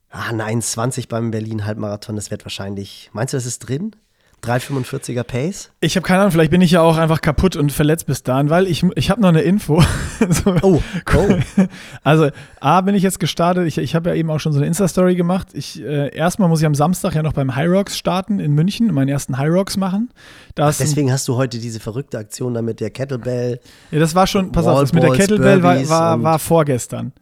ah, 0.10 0.30
eine 0.30 0.46
1,20 0.46 1.10
beim 1.10 1.32
Berlin-Halbmarathon, 1.32 2.16
das 2.16 2.32
wird 2.32 2.46
wahrscheinlich. 2.46 3.10
Meinst 3.14 3.34
du, 3.34 3.38
das 3.38 3.46
ist 3.46 3.60
drin? 3.60 3.96
3,45er 4.44 5.24
Pace? 5.24 5.72
Ich 5.80 5.96
habe 5.96 6.06
keine 6.06 6.22
Ahnung, 6.22 6.32
vielleicht 6.32 6.52
bin 6.52 6.62
ich 6.62 6.72
ja 6.72 6.82
auch 6.82 6.98
einfach 6.98 7.22
kaputt 7.22 7.56
und 7.56 7.72
verletzt 7.72 8.06
bis 8.06 8.24
dahin, 8.24 8.50
weil 8.50 8.68
ich, 8.68 8.84
ich 8.96 9.10
habe 9.10 9.22
noch 9.22 9.30
eine 9.30 9.42
Info. 9.42 9.82
so, 10.30 10.56
oh, 10.62 10.82
oh. 11.16 11.38
Also, 12.04 12.30
A, 12.60 12.82
bin 12.82 12.96
ich 12.96 13.04
jetzt 13.04 13.20
gestartet. 13.20 13.68
Ich, 13.68 13.78
ich 13.78 13.96
habe 13.96 14.10
ja 14.10 14.16
eben 14.16 14.30
auch 14.30 14.40
schon 14.40 14.54
so 14.54 14.60
eine 14.60 14.68
Insta-Story 14.68 15.16
gemacht. 15.16 15.48
Ich, 15.54 15.82
äh, 15.82 16.16
erstmal 16.16 16.50
muss 16.50 16.60
ich 16.60 16.66
am 16.66 16.76
Samstag 16.76 17.16
ja 17.16 17.24
noch 17.24 17.34
beim 17.34 17.56
High 17.56 17.70
Rocks 17.70 17.98
starten 17.98 18.40
in 18.40 18.54
München 18.54 18.94
meinen 18.94 19.10
ersten 19.10 19.38
High 19.38 19.52
Rocks 19.52 19.78
machen. 19.78 20.10
Ach, 20.58 20.76
deswegen 20.78 21.12
hast 21.12 21.28
du 21.28 21.36
heute 21.36 21.60
diese 21.60 21.80
verrückte 21.80 22.18
Aktion 22.18 22.54
da 22.54 22.62
mit 22.62 22.80
der 22.80 22.92
Kettlebell. 22.92 23.60
Ja, 23.92 24.00
das 24.00 24.16
war 24.16 24.28
schon, 24.28 24.52
pass 24.52 24.68
auf, 24.68 24.80
das 24.80 24.94
mit 24.94 25.04
der 25.04 25.12
Kettlebell 25.12 25.62
war, 25.64 25.90
war, 25.90 26.24
war 26.24 26.40
vorgestern. 26.40 27.14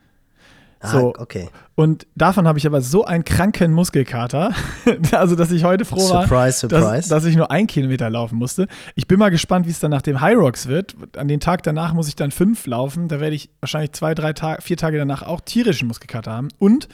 Ah, 0.83 0.89
so. 0.89 1.13
okay. 1.17 1.47
Und 1.75 2.05
davon 2.15 2.45
habe 2.45 2.59
ich 2.59 2.67
aber 2.67 2.81
so 2.81 3.05
einen 3.05 3.23
kranken 3.23 3.71
Muskelkater, 3.71 4.53
also 5.13 5.35
dass 5.35 5.49
ich 5.51 5.63
heute 5.63 5.85
froh 5.85 6.09
war, 6.09 6.23
surprise, 6.23 6.59
surprise. 6.59 6.83
Dass, 6.83 7.07
dass, 7.07 7.25
ich 7.25 7.37
nur 7.37 7.49
ein 7.51 7.67
Kilometer 7.67 8.09
laufen 8.09 8.37
musste. 8.37 8.67
Ich 8.93 9.07
bin 9.07 9.17
mal 9.17 9.29
gespannt, 9.29 9.65
wie 9.65 9.71
es 9.71 9.79
dann 9.79 9.91
nach 9.91 10.01
dem 10.01 10.19
High 10.19 10.35
Rocks 10.37 10.67
wird. 10.67 10.95
An 11.17 11.29
den 11.29 11.39
Tag 11.39 11.63
danach 11.63 11.93
muss 11.93 12.09
ich 12.09 12.15
dann 12.15 12.31
fünf 12.31 12.67
laufen. 12.67 13.07
Da 13.07 13.21
werde 13.21 13.35
ich 13.35 13.49
wahrscheinlich 13.61 13.93
zwei, 13.93 14.13
drei 14.13 14.33
Tage, 14.33 14.61
vier 14.61 14.77
Tage 14.77 14.97
danach 14.97 15.23
auch 15.23 15.39
tierischen 15.39 15.87
Muskelkater 15.87 16.31
haben. 16.31 16.49
Und 16.59 16.89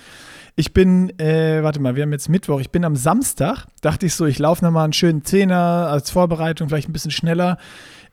ich 0.55 0.73
bin, 0.73 1.17
äh, 1.19 1.63
warte 1.63 1.79
mal, 1.79 1.95
wir 1.95 2.03
haben 2.03 2.11
jetzt 2.11 2.29
Mittwoch. 2.29 2.59
Ich 2.59 2.69
bin 2.69 2.85
am 2.85 2.95
Samstag, 2.95 3.65
dachte 3.81 4.05
ich 4.05 4.13
so, 4.13 4.27
ich 4.27 4.39
laufe 4.39 4.63
nochmal 4.63 4.83
einen 4.83 4.93
schönen 4.93 5.25
Zehner 5.25 5.87
als 5.89 6.11
Vorbereitung, 6.11 6.69
vielleicht 6.69 6.89
ein 6.89 6.93
bisschen 6.93 7.11
schneller 7.11 7.57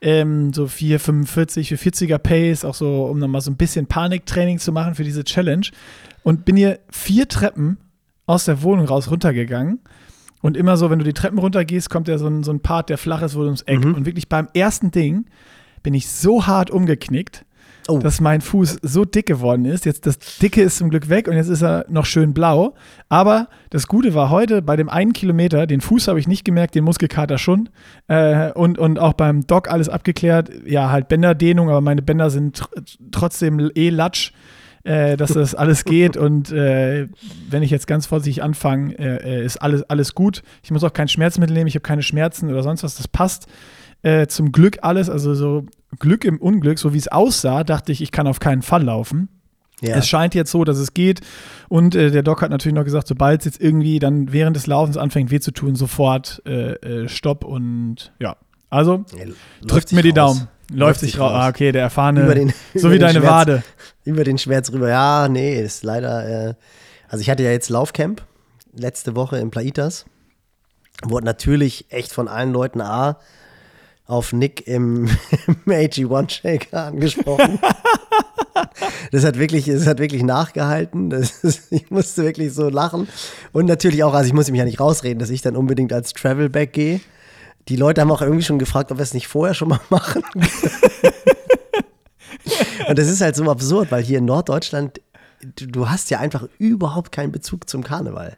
ähm, 0.01 0.53
so 0.53 0.65
4,45, 0.65 1.77
440er 1.77 2.17
Pace, 2.17 2.65
auch 2.65 2.75
so, 2.75 3.05
um 3.05 3.19
nochmal 3.19 3.41
so 3.41 3.51
ein 3.51 3.57
bisschen 3.57 3.87
Paniktraining 3.87 4.59
zu 4.59 4.71
machen 4.71 4.95
für 4.95 5.03
diese 5.03 5.23
Challenge. 5.23 5.67
Und 6.23 6.45
bin 6.45 6.55
hier 6.55 6.79
vier 6.89 7.27
Treppen 7.27 7.77
aus 8.25 8.45
der 8.45 8.61
Wohnung 8.61 8.85
raus 8.85 9.09
runtergegangen. 9.09 9.79
Und 10.41 10.55
immer 10.55 10.77
so, 10.77 10.89
wenn 10.89 10.99
du 10.99 11.05
die 11.05 11.13
Treppen 11.13 11.39
runtergehst, 11.39 11.89
kommt 11.89 12.07
ja 12.07 12.17
so 12.17 12.27
ein, 12.27 12.43
so 12.43 12.51
ein 12.51 12.59
Part, 12.59 12.89
der 12.89 12.97
flach 12.97 13.21
ist, 13.21 13.35
wo 13.35 13.39
du 13.39 13.45
ums 13.45 13.63
Eck. 13.63 13.83
Mhm. 13.83 13.95
Und 13.95 14.05
wirklich 14.05 14.29
beim 14.29 14.47
ersten 14.53 14.91
Ding 14.91 15.25
bin 15.83 15.93
ich 15.93 16.09
so 16.09 16.45
hart 16.45 16.69
umgeknickt, 16.69 17.45
oh. 17.87 17.99
dass 17.99 18.21
mein 18.21 18.41
Fuß 18.41 18.79
so 18.81 19.05
dick 19.05 19.25
geworden 19.25 19.65
ist. 19.65 19.85
Jetzt 19.85 20.05
das 20.05 20.17
Dicke 20.17 20.61
ist 20.61 20.77
zum 20.77 20.89
Glück 20.89 21.09
weg 21.09 21.27
und 21.27 21.35
jetzt 21.35 21.49
ist 21.49 21.61
er 21.61 21.85
noch 21.89 22.05
schön 22.05 22.33
blau. 22.33 22.75
Aber 23.09 23.47
das 23.69 23.87
Gute 23.87 24.13
war 24.13 24.29
heute 24.29 24.61
bei 24.61 24.75
dem 24.75 24.89
einen 24.89 25.13
Kilometer, 25.13 25.67
den 25.67 25.81
Fuß 25.81 26.07
habe 26.07 26.19
ich 26.19 26.27
nicht 26.27 26.45
gemerkt, 26.45 26.75
den 26.75 26.83
Muskelkater 26.83 27.37
schon. 27.37 27.69
Äh, 28.07 28.51
und, 28.51 28.77
und 28.77 28.99
auch 28.99 29.13
beim 29.13 29.45
Doc 29.47 29.69
alles 29.69 29.89
abgeklärt. 29.89 30.49
Ja, 30.65 30.91
halt 30.91 31.07
Bänderdehnung, 31.07 31.69
aber 31.69 31.81
meine 31.81 32.01
Bänder 32.01 32.29
sind 32.29 32.57
tr 32.57 32.67
trotzdem 33.11 33.71
eh 33.75 33.89
latsch. 33.89 34.31
Äh, 34.83 35.17
dass 35.17 35.33
das 35.33 35.53
alles 35.53 35.83
geht 35.83 36.15
und 36.15 36.49
äh, 36.49 37.09
wenn 37.49 37.61
ich 37.61 37.71
jetzt 37.71 37.87
ganz 37.87 38.05
vorsichtig 38.05 38.41
anfange, 38.41 38.97
äh, 38.97 39.41
äh, 39.41 39.45
ist 39.45 39.57
alles, 39.57 39.83
alles 39.83 40.15
gut. 40.15 40.43
Ich 40.63 40.71
muss 40.71 40.81
auch 40.85 40.93
kein 40.93 41.09
Schmerzmittel 41.09 41.53
nehmen, 41.53 41.67
ich 41.67 41.75
habe 41.75 41.81
keine 41.81 42.03
Schmerzen 42.03 42.49
oder 42.49 42.63
sonst 42.63 42.83
was, 42.83 42.95
das 42.95 43.09
passt. 43.09 43.47
Äh, 44.03 44.27
zum 44.27 44.51
Glück 44.51 44.79
alles, 44.81 45.09
also 45.09 45.33
so 45.33 45.65
Glück 45.99 46.23
im 46.25 46.37
Unglück, 46.37 46.79
so 46.79 46.93
wie 46.93 46.97
es 46.97 47.07
aussah, 47.07 47.63
dachte 47.63 47.91
ich, 47.91 48.01
ich 48.01 48.11
kann 48.11 48.27
auf 48.27 48.39
keinen 48.39 48.61
Fall 48.61 48.83
laufen. 48.83 49.29
Ja. 49.81 49.95
Es 49.95 50.07
scheint 50.07 50.33
jetzt 50.33 50.51
so, 50.51 50.63
dass 50.63 50.77
es 50.77 50.93
geht. 50.93 51.21
Und 51.69 51.93
äh, 51.95 52.09
der 52.09 52.23
Doc 52.23 52.41
hat 52.41 52.49
natürlich 52.49 52.75
noch 52.75 52.83
gesagt, 52.83 53.07
sobald 53.07 53.41
es 53.41 53.45
jetzt 53.45 53.61
irgendwie 53.61 53.99
dann 53.99 54.31
während 54.33 54.55
des 54.55 54.65
Laufens 54.67 54.97
anfängt 54.97 55.29
weh 55.29 55.39
zu 55.39 55.51
tun, 55.51 55.75
sofort 55.75 56.41
äh, 56.45 56.73
äh, 56.73 57.09
Stopp 57.09 57.43
und 57.43 58.11
ja. 58.19 58.37
Also 58.69 59.05
ja, 59.17 59.25
drückt 59.65 59.93
mir 59.93 60.01
die 60.01 60.13
Daumen. 60.13 60.47
Läuft 60.73 60.99
sich 60.99 61.17
raus. 61.19 61.31
Ah, 61.33 61.47
okay, 61.47 61.71
der 61.71 61.83
erfahrene. 61.83 62.33
Den- 62.33 62.53
so 62.75 62.91
wie 62.91 62.99
deine 62.99 63.19
Schmerz. 63.19 63.31
Wade. 63.31 63.63
Über 64.03 64.23
den 64.25 64.37
Schmerz 64.37 64.71
rüber. 64.73 64.89
Ja, 64.89 65.29
nee, 65.29 65.57
ist 65.61 65.83
leider. 65.83 66.49
Äh, 66.49 66.53
also 67.07 67.21
ich 67.21 67.29
hatte 67.29 67.43
ja 67.43 67.51
jetzt 67.51 67.69
Laufcamp 67.69 68.21
letzte 68.73 69.15
Woche 69.15 69.37
in 69.37 69.49
Plaitas. 69.51 70.05
Wurde 71.03 71.25
natürlich 71.25 71.85
echt 71.89 72.11
von 72.11 72.27
allen 72.27 72.51
Leuten 72.51 72.81
A 72.81 73.19
auf 74.07 74.33
Nick 74.33 74.65
im, 74.67 75.05
im 75.47 75.71
AG1 75.71 76.29
Shaker 76.31 76.85
angesprochen. 76.85 77.59
Das 79.11 79.23
hat 79.23 79.37
wirklich, 79.37 79.65
das 79.65 79.85
hat 79.87 79.99
wirklich 79.99 80.23
nachgehalten. 80.23 81.09
Das 81.09 81.43
ist, 81.43 81.67
ich 81.71 81.89
musste 81.91 82.23
wirklich 82.23 82.53
so 82.53 82.69
lachen. 82.69 83.07
Und 83.53 83.65
natürlich 83.67 84.03
auch, 84.03 84.13
also 84.13 84.27
ich 84.27 84.33
muss 84.33 84.49
mich 84.49 84.57
ja 84.57 84.65
nicht 84.65 84.79
rausreden, 84.79 85.19
dass 85.19 85.29
ich 85.29 85.41
dann 85.41 85.55
unbedingt 85.55 85.93
als 85.93 86.13
Travelback 86.13 86.73
gehe. 86.73 86.99
Die 87.69 87.75
Leute 87.75 88.01
haben 88.01 88.11
auch 88.11 88.21
irgendwie 88.21 88.43
schon 88.43 88.59
gefragt, 88.59 88.91
ob 88.91 88.97
wir 88.97 89.03
es 89.03 89.13
nicht 89.13 89.27
vorher 89.27 89.53
schon 89.53 89.69
mal 89.69 89.79
machen. 89.89 90.23
Und 92.87 92.97
das 92.97 93.07
ist 93.07 93.21
halt 93.21 93.35
so 93.35 93.49
absurd, 93.49 93.91
weil 93.91 94.03
hier 94.03 94.17
in 94.17 94.25
Norddeutschland, 94.25 95.01
du, 95.57 95.67
du 95.67 95.89
hast 95.89 96.09
ja 96.09 96.19
einfach 96.19 96.47
überhaupt 96.57 97.11
keinen 97.11 97.31
Bezug 97.31 97.69
zum 97.69 97.83
Karneval. 97.83 98.37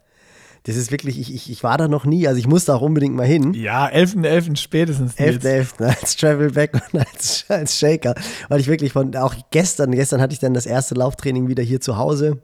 Das 0.70 0.78
ist 0.78 0.92
wirklich, 0.92 1.20
ich, 1.20 1.34
ich, 1.34 1.52
ich 1.52 1.64
war 1.64 1.78
da 1.78 1.88
noch 1.88 2.06
nie, 2.06 2.28
also 2.28 2.38
ich 2.40 2.46
muss 2.48 2.66
da 2.66 2.76
auch 2.76 2.82
unbedingt 2.82 3.16
mal 3.16 3.26
hin. 3.26 3.54
Ja, 3.56 3.88
11.11. 3.88 4.56
spätestens. 4.58 5.18
Nils. 5.18 5.44
11.11. 5.44 5.84
als 6.00 6.16
Travelback 6.16 6.74
und 6.94 7.00
als, 7.00 7.46
als 7.48 7.78
Shaker. 7.80 8.14
Weil 8.50 8.60
ich 8.60 8.68
wirklich 8.68 8.94
von, 8.94 9.16
auch 9.16 9.34
gestern, 9.52 9.92
gestern 9.92 10.22
hatte 10.22 10.34
ich 10.34 10.40
dann 10.40 10.54
das 10.54 10.66
erste 10.66 10.94
Lauftraining 10.96 11.48
wieder 11.48 11.64
hier 11.64 11.82
zu 11.82 11.98
Hause. 11.98 12.42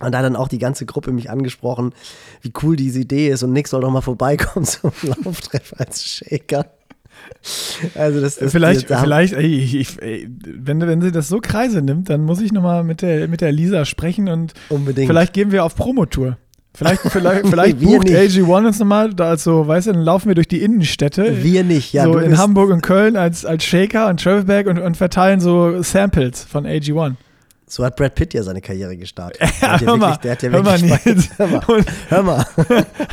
Und 0.00 0.12
da 0.12 0.18
hat 0.18 0.24
dann 0.24 0.36
auch 0.36 0.48
die 0.48 0.58
ganze 0.58 0.84
Gruppe 0.86 1.12
mich 1.12 1.30
angesprochen, 1.30 1.94
wie 2.42 2.52
cool 2.62 2.76
diese 2.76 2.98
Idee 3.00 3.28
ist 3.28 3.42
und 3.42 3.52
Nick 3.52 3.68
soll 3.68 3.80
doch 3.80 3.90
mal 3.90 4.00
vorbeikommen 4.02 4.66
zum 4.66 4.90
Lauftreff 5.24 5.72
als 5.78 6.04
Shaker. 6.04 6.66
Also 7.94 8.20
das, 8.20 8.36
das 8.36 8.52
Vielleicht, 8.52 8.90
da- 8.90 9.00
vielleicht 9.00 9.32
ey, 9.32 9.46
ich, 9.46 10.00
ey, 10.02 10.28
wenn, 10.44 10.80
wenn 10.80 11.00
sie 11.00 11.12
das 11.12 11.28
so 11.28 11.40
kreise 11.40 11.80
nimmt, 11.80 12.10
dann 12.10 12.22
muss 12.24 12.40
ich 12.40 12.52
nochmal 12.52 12.84
mit 12.84 13.00
der, 13.02 13.26
mit 13.28 13.40
der 13.40 13.52
Lisa 13.52 13.84
sprechen 13.84 14.28
und 14.28 14.52
Unbedingt. 14.68 15.06
vielleicht 15.08 15.32
gehen 15.32 15.50
wir 15.50 15.64
auf 15.64 15.74
Promotour. 15.76 16.36
Vielleicht, 16.76 17.00
vielleicht, 17.10 17.46
vielleicht 17.48 17.80
wir 17.80 17.88
bucht 17.98 18.04
nicht. 18.08 18.16
AG1 18.16 18.66
uns 18.66 18.78
nochmal, 18.78 19.12
da 19.14 19.30
also, 19.30 19.66
weißt 19.66 19.86
du, 19.88 19.92
dann 19.94 20.02
laufen 20.02 20.28
wir 20.28 20.34
durch 20.34 20.48
die 20.48 20.62
Innenstädte. 20.62 21.42
Wir 21.42 21.64
nicht, 21.64 21.92
ja. 21.92 22.04
so 22.04 22.18
in 22.18 22.36
Hamburg 22.38 22.70
und 22.70 22.82
Köln 22.82 23.16
als, 23.16 23.44
als 23.44 23.64
Shaker 23.64 24.08
und 24.08 24.22
Travelback 24.22 24.66
und, 24.66 24.78
und 24.78 24.96
verteilen 24.96 25.40
so 25.40 25.82
Samples 25.82 26.44
von 26.44 26.66
AG1. 26.66 27.14
So 27.68 27.84
hat 27.84 27.96
Brad 27.96 28.14
Pitt 28.14 28.32
ja 28.34 28.42
seine 28.44 28.60
Karriere 28.60 28.96
gestartet. 28.96 29.40
Der 29.60 29.72
hat 29.72 29.80
ja 29.80 29.86
hör 29.88 29.96
mal, 29.96 30.06
wirklich- 30.10 30.18
der 30.18 30.32
hat 30.32 30.42
ja 30.42 30.50
hör 30.50 30.62
mal, 30.62 30.78
hör 30.78 31.48
mal, 31.48 31.64
Und- 31.66 31.86
hör 32.10 32.22
mal. 32.22 32.46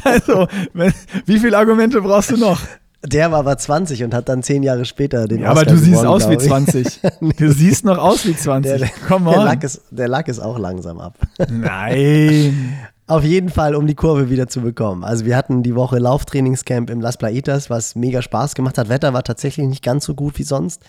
Also, 0.04 0.48
wenn, 0.74 0.94
wie 1.26 1.40
viele 1.40 1.58
Argumente 1.58 2.00
brauchst 2.02 2.32
du 2.32 2.38
noch? 2.38 2.60
Der 3.06 3.32
war 3.32 3.40
aber 3.40 3.58
20 3.58 4.04
und 4.06 4.14
hat 4.14 4.30
dann 4.30 4.44
zehn 4.44 4.64
Jahre 4.64 4.86
später 4.86 5.28
den 5.28 5.42
Ja, 5.42 5.50
aber 5.50 5.66
du 5.66 5.76
siehst 5.76 5.92
gewonnen, 6.02 6.08
aus 6.08 6.30
wie 6.30 6.38
glaub 6.38 6.42
ich. 6.42 6.48
20. 6.48 7.02
Du 7.38 7.52
siehst 7.52 7.84
noch 7.84 7.98
aus 7.98 8.26
wie 8.26 8.34
20. 8.36 8.80
Der, 8.80 8.90
Komm 9.08 9.26
der, 9.26 9.40
on. 9.40 9.46
Lack 9.46 9.64
ist, 9.64 9.82
der 9.92 10.08
Lack 10.08 10.28
ist 10.30 10.40
auch 10.40 10.58
langsam 10.58 11.00
ab. 11.00 11.18
Nein. 11.50 12.78
Auf 13.06 13.24
jeden 13.24 13.50
Fall, 13.50 13.76
um 13.76 13.86
die 13.86 13.96
Kurve 13.96 14.30
wieder 14.30 14.48
zu 14.48 14.62
bekommen. 14.62 15.04
Also 15.04 15.26
wir 15.26 15.36
hatten 15.36 15.62
die 15.62 15.76
Woche 15.76 16.00
Lauftrainingscamp 16.00 16.90
im 16.90 17.02
Las 17.02 17.18
Plaitas, 17.18 17.70
was 17.70 17.96
mega 17.96 18.22
Spaß 18.22 18.56
gemacht 18.56 18.78
hat. 18.78 18.88
Wetter 18.88 19.14
war 19.14 19.24
tatsächlich 19.24 19.68
nicht 19.68 19.84
ganz 19.84 20.06
so 20.06 20.16
gut 20.16 20.40
wie 20.40 20.44
sonst. 20.44 20.82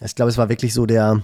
Ich 0.00 0.14
glaube, 0.14 0.30
es 0.30 0.38
war 0.38 0.48
wirklich 0.48 0.72
so 0.72 0.86
der 0.86 1.22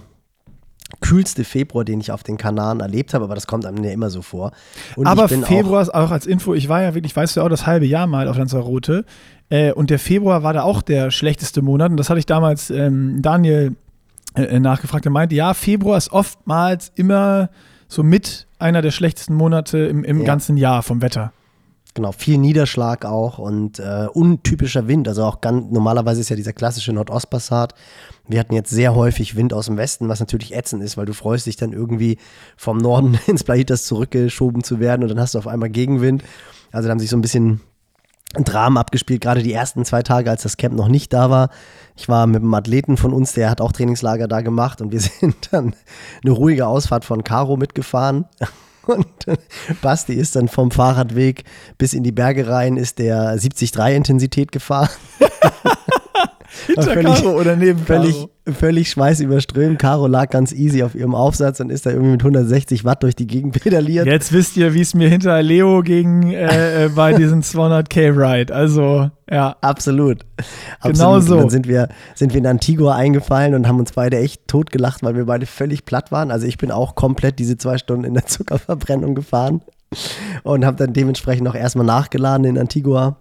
kühlste 0.99 1.43
Februar, 1.43 1.85
den 1.85 2.01
ich 2.01 2.11
auf 2.11 2.23
den 2.23 2.37
Kanaren 2.37 2.81
erlebt 2.81 3.13
habe, 3.13 3.23
aber 3.23 3.35
das 3.35 3.47
kommt 3.47 3.65
einem 3.65 3.83
ja 3.83 3.91
immer 3.91 4.09
so 4.09 4.21
vor. 4.21 4.51
Und 4.95 5.07
Aber 5.07 5.27
Februar 5.27 5.81
ist 5.81 5.93
auch 5.93 6.11
als 6.11 6.25
Info, 6.25 6.53
ich 6.53 6.69
war 6.69 6.81
ja 6.81 6.93
wirklich, 6.93 7.15
weißt 7.15 7.37
du 7.37 7.41
auch, 7.41 7.49
das 7.49 7.65
halbe 7.65 7.85
Jahr 7.85 8.07
mal 8.07 8.27
auf 8.27 8.37
Lanzarote. 8.37 9.05
Äh, 9.49 9.71
und 9.71 9.89
der 9.89 9.99
Februar 9.99 10.43
war 10.43 10.53
da 10.53 10.63
auch 10.63 10.81
der 10.81 11.09
schlechteste 11.11 11.61
Monat. 11.61 11.91
Und 11.91 11.97
das 11.97 12.09
hatte 12.09 12.19
ich 12.19 12.25
damals 12.25 12.69
ähm, 12.69 13.21
Daniel 13.21 13.75
äh, 14.35 14.59
nachgefragt. 14.59 15.05
Er 15.05 15.11
meinte, 15.11 15.35
ja, 15.35 15.53
Februar 15.53 15.97
ist 15.97 16.11
oftmals 16.11 16.91
immer 16.95 17.49
so 17.87 18.03
mit 18.03 18.47
einer 18.61 18.81
der 18.81 18.91
schlechtesten 18.91 19.33
Monate 19.35 19.77
im, 19.79 20.03
im 20.03 20.19
Ja. 20.19 20.25
ganzen 20.25 20.57
Jahr 20.57 20.83
vom 20.83 21.01
Wetter. 21.01 21.33
Genau, 21.93 22.13
viel 22.13 22.37
Niederschlag 22.37 23.03
auch 23.03 23.37
und 23.37 23.79
äh, 23.79 24.07
untypischer 24.13 24.87
Wind. 24.87 25.09
Also 25.09 25.25
auch 25.25 25.41
ganz, 25.41 25.69
normalerweise 25.71 26.21
ist 26.21 26.29
ja 26.29 26.37
dieser 26.37 26.53
klassische 26.53 26.93
Nordostpassat. 26.93 27.73
Wir 28.29 28.39
hatten 28.39 28.53
jetzt 28.53 28.69
sehr 28.69 28.95
häufig 28.95 29.35
Wind 29.35 29.53
aus 29.53 29.65
dem 29.65 29.75
Westen, 29.75 30.07
was 30.07 30.21
natürlich 30.21 30.55
ätzend 30.55 30.81
ist, 30.83 30.95
weil 30.95 31.05
du 31.05 31.11
freust 31.13 31.47
dich 31.47 31.57
dann 31.57 31.73
irgendwie 31.73 32.17
vom 32.55 32.77
Norden 32.77 33.19
ins 33.27 33.43
Plaitas 33.43 33.83
zurückgeschoben 33.83 34.63
zu 34.63 34.79
werden 34.79 35.01
und 35.03 35.09
dann 35.09 35.19
hast 35.19 35.33
du 35.35 35.39
auf 35.39 35.47
einmal 35.47 35.69
Gegenwind. 35.69 36.23
Also 36.71 36.87
da 36.87 36.91
haben 36.91 36.99
sich 36.99 37.09
so 37.09 37.17
ein 37.17 37.21
bisschen 37.21 37.59
Dramen 38.33 38.77
abgespielt, 38.77 39.21
gerade 39.21 39.43
die 39.43 39.53
ersten 39.53 39.83
zwei 39.85 40.03
Tage, 40.03 40.29
als 40.29 40.43
das 40.43 40.57
Camp 40.57 40.75
noch 40.75 40.87
nicht 40.87 41.11
da 41.13 41.29
war. 41.29 41.49
Ich 41.95 42.07
war 42.07 42.27
mit 42.27 42.41
einem 42.41 42.53
Athleten 42.53 42.97
von 42.97 43.13
uns, 43.13 43.33
der 43.33 43.49
hat 43.49 43.61
auch 43.61 43.71
Trainingslager 43.71 44.27
da 44.27 44.41
gemacht 44.41 44.81
und 44.81 44.91
wir 44.91 44.99
sind 45.19 45.49
dann 45.51 45.75
eine 46.23 46.31
ruhige 46.31 46.67
Ausfahrt 46.67 47.05
von 47.05 47.23
Karo 47.23 47.57
mitgefahren. 47.57 48.25
Und 48.87 49.27
äh, 49.27 49.37
Basti 49.83 50.13
ist 50.13 50.35
dann 50.35 50.47
vom 50.47 50.71
Fahrradweg 50.71 51.43
bis 51.77 51.93
in 51.93 52.01
die 52.01 52.11
Berge 52.11 52.47
rein, 52.47 52.77
ist 52.77 52.97
der 52.97 53.37
70-3 53.37 53.93
Intensität 53.93 54.51
gefahren. 54.51 54.89
Hinter 56.67 56.83
völlig- 56.83 57.05
Karo 57.15 57.39
oder 57.39 57.55
neben 57.55 57.79
Völlig, 57.79 58.13
Karo. 58.15 58.29
völlig 58.57 58.89
schweißüberströmt. 58.91 59.79
Caro 59.79 60.07
lag 60.07 60.29
ganz 60.29 60.51
easy 60.53 60.83
auf 60.83 60.95
ihrem 60.95 61.15
Aufsatz 61.15 61.59
und 61.59 61.71
ist 61.71 61.85
da 61.85 61.91
irgendwie 61.91 62.11
mit 62.11 62.21
160 62.21 62.85
Watt 62.85 63.03
durch 63.03 63.15
die 63.15 63.27
Gegend 63.27 63.61
pedaliert. 63.61 64.05
Jetzt 64.07 64.31
wisst 64.33 64.57
ihr, 64.57 64.73
wie 64.73 64.81
es 64.81 64.93
mir 64.93 65.09
hinter 65.09 65.41
Leo 65.41 65.81
ging 65.81 66.31
äh, 66.31 66.85
äh, 66.85 66.89
bei 66.89 67.13
diesem 67.13 67.41
200k-Ride. 67.41 68.53
Also, 68.53 69.09
ja. 69.29 69.55
Absolut. 69.61 70.25
Genau 70.83 71.15
Absolut. 71.15 71.23
so. 71.23 71.33
Und 71.35 71.41
dann 71.41 71.49
sind 71.49 71.67
wir, 71.67 71.89
sind 72.15 72.33
wir 72.33 72.39
in 72.39 72.47
Antigua 72.47 72.95
eingefallen 72.95 73.53
und 73.55 73.67
haben 73.67 73.79
uns 73.79 73.93
beide 73.93 74.17
echt 74.17 74.47
totgelacht, 74.47 75.03
weil 75.03 75.15
wir 75.15 75.25
beide 75.25 75.45
völlig 75.45 75.85
platt 75.85 76.11
waren. 76.11 76.31
Also 76.31 76.47
ich 76.47 76.57
bin 76.57 76.71
auch 76.71 76.95
komplett 76.95 77.39
diese 77.39 77.57
zwei 77.57 77.77
Stunden 77.77 78.05
in 78.05 78.13
der 78.13 78.25
Zuckerverbrennung 78.27 79.15
gefahren 79.15 79.61
und 80.43 80.65
habe 80.65 80.77
dann 80.77 80.93
dementsprechend 80.93 81.47
auch 81.47 81.55
erstmal 81.55 81.85
nachgeladen 81.85 82.45
in 82.45 82.57
Antigua. 82.57 83.17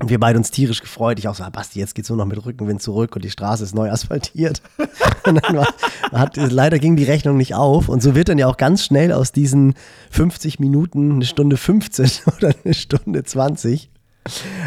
Und 0.00 0.10
wir 0.10 0.18
beide 0.18 0.38
uns 0.38 0.50
tierisch 0.50 0.80
gefreut. 0.80 1.20
Ich 1.20 1.28
auch 1.28 1.36
so, 1.36 1.44
ah, 1.44 1.50
Basti, 1.50 1.78
jetzt 1.78 1.94
geht's 1.94 2.08
nur 2.08 2.18
noch 2.18 2.26
mit 2.26 2.44
Rückenwind 2.44 2.82
zurück 2.82 3.14
und 3.14 3.24
die 3.24 3.30
Straße 3.30 3.62
ist 3.62 3.74
neu 3.74 3.90
asphaltiert. 3.90 4.60
Und 5.26 5.42
dann 5.42 5.56
war, 5.56 5.68
hat, 6.12 6.36
leider 6.36 6.78
ging 6.78 6.96
die 6.96 7.04
Rechnung 7.04 7.36
nicht 7.38 7.54
auf. 7.54 7.88
Und 7.88 8.02
so 8.02 8.14
wird 8.14 8.28
dann 8.28 8.36
ja 8.36 8.46
auch 8.46 8.58
ganz 8.58 8.84
schnell 8.84 9.12
aus 9.12 9.32
diesen 9.32 9.74
50 10.10 10.58
Minuten 10.58 11.12
eine 11.12 11.24
Stunde 11.24 11.56
15 11.56 12.10
oder 12.36 12.52
eine 12.64 12.74
Stunde 12.74 13.22
20. 13.22 13.90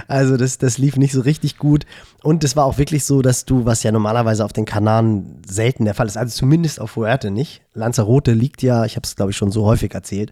Also 0.07 0.37
das, 0.37 0.57
das 0.59 0.77
lief 0.77 0.97
nicht 0.97 1.11
so 1.11 1.21
richtig 1.21 1.57
gut. 1.57 1.85
Und 2.23 2.43
es 2.43 2.55
war 2.55 2.65
auch 2.65 2.77
wirklich 2.77 3.03
so, 3.03 3.21
dass 3.21 3.45
du, 3.45 3.65
was 3.65 3.83
ja 3.83 3.91
normalerweise 3.91 4.45
auf 4.45 4.53
den 4.53 4.65
Kanaren 4.65 5.41
selten 5.47 5.85
der 5.85 5.93
Fall 5.93 6.07
ist, 6.07 6.17
also 6.17 6.35
zumindest 6.35 6.79
auf 6.79 6.91
Fuerte 6.91 7.31
nicht. 7.31 7.61
Lanzarote 7.73 8.33
liegt 8.33 8.61
ja, 8.63 8.85
ich 8.85 8.95
habe 8.95 9.05
es 9.05 9.15
glaube 9.15 9.31
ich 9.31 9.37
schon 9.37 9.51
so 9.51 9.65
häufig 9.65 9.93
erzählt, 9.93 10.31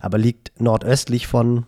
aber 0.00 0.18
liegt 0.18 0.52
nordöstlich 0.60 1.26
von 1.26 1.66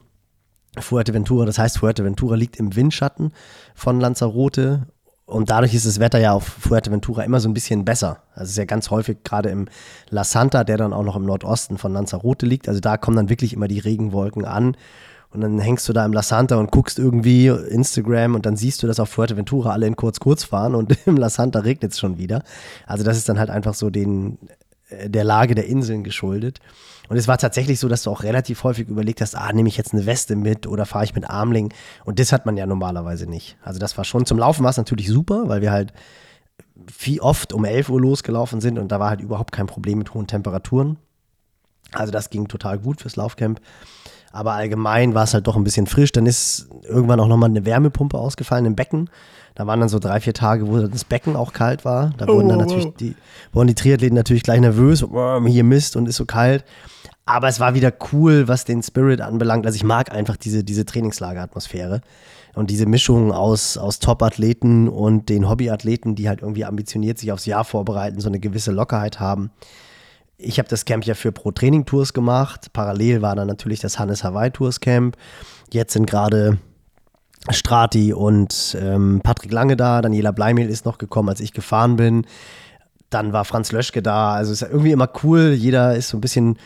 Fuerteventura. 0.82 1.44
Das 1.44 1.58
heißt, 1.58 1.78
Fuerteventura 1.78 2.36
liegt 2.36 2.56
im 2.56 2.74
Windschatten 2.74 3.32
von 3.74 4.00
Lanzarote. 4.00 4.86
Und 5.26 5.50
dadurch 5.50 5.74
ist 5.74 5.84
das 5.84 6.00
Wetter 6.00 6.18
ja 6.18 6.32
auf 6.32 6.44
Fuerteventura 6.44 7.22
immer 7.22 7.38
so 7.38 7.50
ein 7.50 7.54
bisschen 7.54 7.84
besser. 7.84 8.22
Also 8.32 8.44
es 8.44 8.50
ist 8.50 8.56
ja 8.56 8.64
ganz 8.64 8.90
häufig 8.90 9.18
gerade 9.24 9.50
im 9.50 9.66
La 10.08 10.24
Santa, 10.24 10.64
der 10.64 10.78
dann 10.78 10.94
auch 10.94 11.04
noch 11.04 11.16
im 11.16 11.26
Nordosten 11.26 11.76
von 11.76 11.92
Lanzarote 11.92 12.46
liegt. 12.46 12.66
Also 12.66 12.80
da 12.80 12.96
kommen 12.96 13.16
dann 13.16 13.28
wirklich 13.28 13.52
immer 13.52 13.68
die 13.68 13.78
Regenwolken 13.78 14.46
an. 14.46 14.74
Und 15.30 15.42
dann 15.42 15.58
hängst 15.58 15.86
du 15.86 15.92
da 15.92 16.06
im 16.06 16.14
La 16.14 16.22
Santa 16.22 16.56
und 16.56 16.70
guckst 16.70 16.98
irgendwie 16.98 17.48
Instagram 17.48 18.34
und 18.34 18.46
dann 18.46 18.56
siehst 18.56 18.82
du, 18.82 18.86
dass 18.86 18.98
auf 18.98 19.10
Fuerteventura 19.10 19.72
alle 19.72 19.86
in 19.86 19.96
kurz-kurz 19.96 20.44
fahren 20.44 20.74
und 20.74 20.96
im 21.06 21.18
La 21.18 21.28
Santa 21.28 21.60
regnet 21.60 21.92
es 21.92 21.98
schon 21.98 22.16
wieder. 22.16 22.42
Also 22.86 23.04
das 23.04 23.18
ist 23.18 23.28
dann 23.28 23.38
halt 23.38 23.50
einfach 23.50 23.74
so 23.74 23.90
den, 23.90 24.38
der 24.90 25.24
Lage 25.24 25.54
der 25.54 25.66
Inseln 25.66 26.04
geschuldet. 26.04 26.60
Und 27.08 27.16
es 27.16 27.28
war 27.28 27.38
tatsächlich 27.38 27.80
so, 27.80 27.88
dass 27.88 28.02
du 28.02 28.10
auch 28.10 28.22
relativ 28.22 28.64
häufig 28.64 28.88
überlegt 28.88 29.20
hast, 29.20 29.34
ah, 29.34 29.52
nehme 29.52 29.68
ich 29.68 29.76
jetzt 29.76 29.94
eine 29.94 30.06
Weste 30.06 30.36
mit 30.36 30.66
oder 30.66 30.86
fahre 30.86 31.04
ich 31.04 31.14
mit 31.14 31.28
Armling? 31.28 31.72
Und 32.04 32.18
das 32.18 32.32
hat 32.32 32.46
man 32.46 32.56
ja 32.56 32.66
normalerweise 32.66 33.26
nicht. 33.26 33.56
Also 33.62 33.78
das 33.78 33.96
war 33.96 34.04
schon, 34.04 34.26
zum 34.26 34.38
Laufen 34.38 34.62
war 34.62 34.70
es 34.70 34.76
natürlich 34.76 35.08
super, 35.08 35.48
weil 35.48 35.62
wir 35.62 35.72
halt 35.72 35.92
viel 36.90 37.20
oft 37.20 37.52
um 37.52 37.64
11 37.64 37.88
Uhr 37.88 38.00
losgelaufen 38.00 38.60
sind 38.60 38.78
und 38.78 38.92
da 38.92 39.00
war 39.00 39.10
halt 39.10 39.20
überhaupt 39.20 39.52
kein 39.52 39.66
Problem 39.66 39.98
mit 39.98 40.14
hohen 40.14 40.26
Temperaturen. 40.26 40.98
Also 41.92 42.12
das 42.12 42.30
ging 42.30 42.48
total 42.48 42.78
gut 42.78 43.00
fürs 43.00 43.16
Laufcamp. 43.16 43.60
Aber 44.30 44.52
allgemein 44.52 45.14
war 45.14 45.24
es 45.24 45.32
halt 45.32 45.46
doch 45.46 45.56
ein 45.56 45.64
bisschen 45.64 45.86
frisch. 45.86 46.12
Dann 46.12 46.26
ist 46.26 46.68
irgendwann 46.84 47.20
auch 47.20 47.28
nochmal 47.28 47.48
eine 47.48 47.64
Wärmepumpe 47.64 48.18
ausgefallen 48.18 48.66
im 48.66 48.76
Becken. 48.76 49.08
Da 49.58 49.66
waren 49.66 49.80
dann 49.80 49.88
so 49.88 49.98
drei, 49.98 50.20
vier 50.20 50.34
Tage, 50.34 50.68
wo 50.68 50.78
das 50.78 51.02
Becken 51.02 51.34
auch 51.34 51.52
kalt 51.52 51.84
war. 51.84 52.12
Da 52.16 52.26
Oh, 52.28 52.34
wurden 52.34 52.48
dann 52.48 52.58
natürlich 52.58 52.94
die, 52.94 53.16
wurden 53.52 53.66
die 53.66 53.74
Triathleten 53.74 54.14
natürlich 54.14 54.44
gleich 54.44 54.60
nervös. 54.60 55.02
Oh, 55.02 55.44
hier 55.46 55.64
Mist 55.64 55.96
und 55.96 56.08
ist 56.08 56.14
so 56.14 56.26
kalt. 56.26 56.64
Aber 57.26 57.48
es 57.48 57.58
war 57.58 57.74
wieder 57.74 57.92
cool, 58.12 58.46
was 58.46 58.64
den 58.64 58.84
Spirit 58.84 59.20
anbelangt. 59.20 59.66
Also 59.66 59.74
ich 59.74 59.82
mag 59.82 60.12
einfach 60.12 60.36
diese, 60.36 60.62
diese 60.62 60.86
Trainingslageratmosphäre 60.86 62.02
und 62.54 62.70
diese 62.70 62.86
Mischung 62.86 63.32
aus, 63.32 63.76
aus 63.76 63.98
Top-Athleten 63.98 64.88
und 64.88 65.28
den 65.28 65.48
Hobbyathleten, 65.48 66.14
die 66.14 66.28
halt 66.28 66.40
irgendwie 66.42 66.64
ambitioniert 66.64 67.18
sich 67.18 67.32
aufs 67.32 67.44
Jahr 67.44 67.64
vorbereiten, 67.64 68.20
so 68.20 68.28
eine 68.28 68.38
gewisse 68.38 68.70
Lockerheit 68.70 69.18
haben. 69.18 69.50
Ich 70.36 70.60
habe 70.60 70.68
das 70.68 70.84
Camp 70.84 71.04
ja 71.04 71.14
für 71.14 71.32
Pro 71.32 71.50
Training 71.50 71.84
Tours 71.84 72.12
gemacht. 72.12 72.72
Parallel 72.72 73.22
war 73.22 73.34
dann 73.34 73.48
natürlich 73.48 73.80
das 73.80 73.98
Hannes 73.98 74.22
Hawaii 74.22 74.52
Tours 74.52 74.78
Camp. 74.78 75.16
Jetzt 75.72 75.94
sind 75.94 76.08
gerade 76.08 76.58
Strati 77.50 78.12
und 78.12 78.76
ähm, 78.80 79.20
Patrick 79.22 79.52
Lange 79.52 79.76
da, 79.76 80.02
Daniela 80.02 80.32
Bleimehl 80.32 80.68
ist 80.68 80.84
noch 80.84 80.98
gekommen, 80.98 81.28
als 81.28 81.40
ich 81.40 81.52
gefahren 81.52 81.96
bin. 81.96 82.26
Dann 83.10 83.32
war 83.32 83.44
Franz 83.44 83.72
Löschke 83.72 84.02
da. 84.02 84.32
Also 84.34 84.52
ist 84.52 84.62
irgendwie 84.62 84.92
immer 84.92 85.10
cool. 85.22 85.52
Jeder 85.52 85.96
ist 85.96 86.08
so 86.08 86.18
ein 86.18 86.20
bisschen 86.20 86.58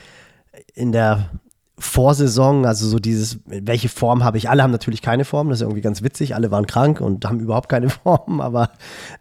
in 0.75 0.93
der 0.93 1.31
Vorsaison, 1.79 2.65
also 2.65 2.87
so 2.87 2.99
dieses, 2.99 3.41
welche 3.45 3.89
Form 3.89 4.23
habe 4.23 4.39
ich? 4.39 4.49
Alle 4.49 4.63
haben 4.63 4.71
natürlich 4.71 5.03
keine 5.03 5.25
Form, 5.25 5.49
das 5.49 5.59
ist 5.59 5.63
irgendwie 5.63 5.81
ganz 5.81 6.03
witzig. 6.03 6.35
Alle 6.35 6.51
waren 6.51 6.67
krank 6.67 7.01
und 7.01 7.25
haben 7.25 7.41
überhaupt 7.41 7.69
keine 7.69 7.91
Form, 7.91 8.41
aber 8.41 8.71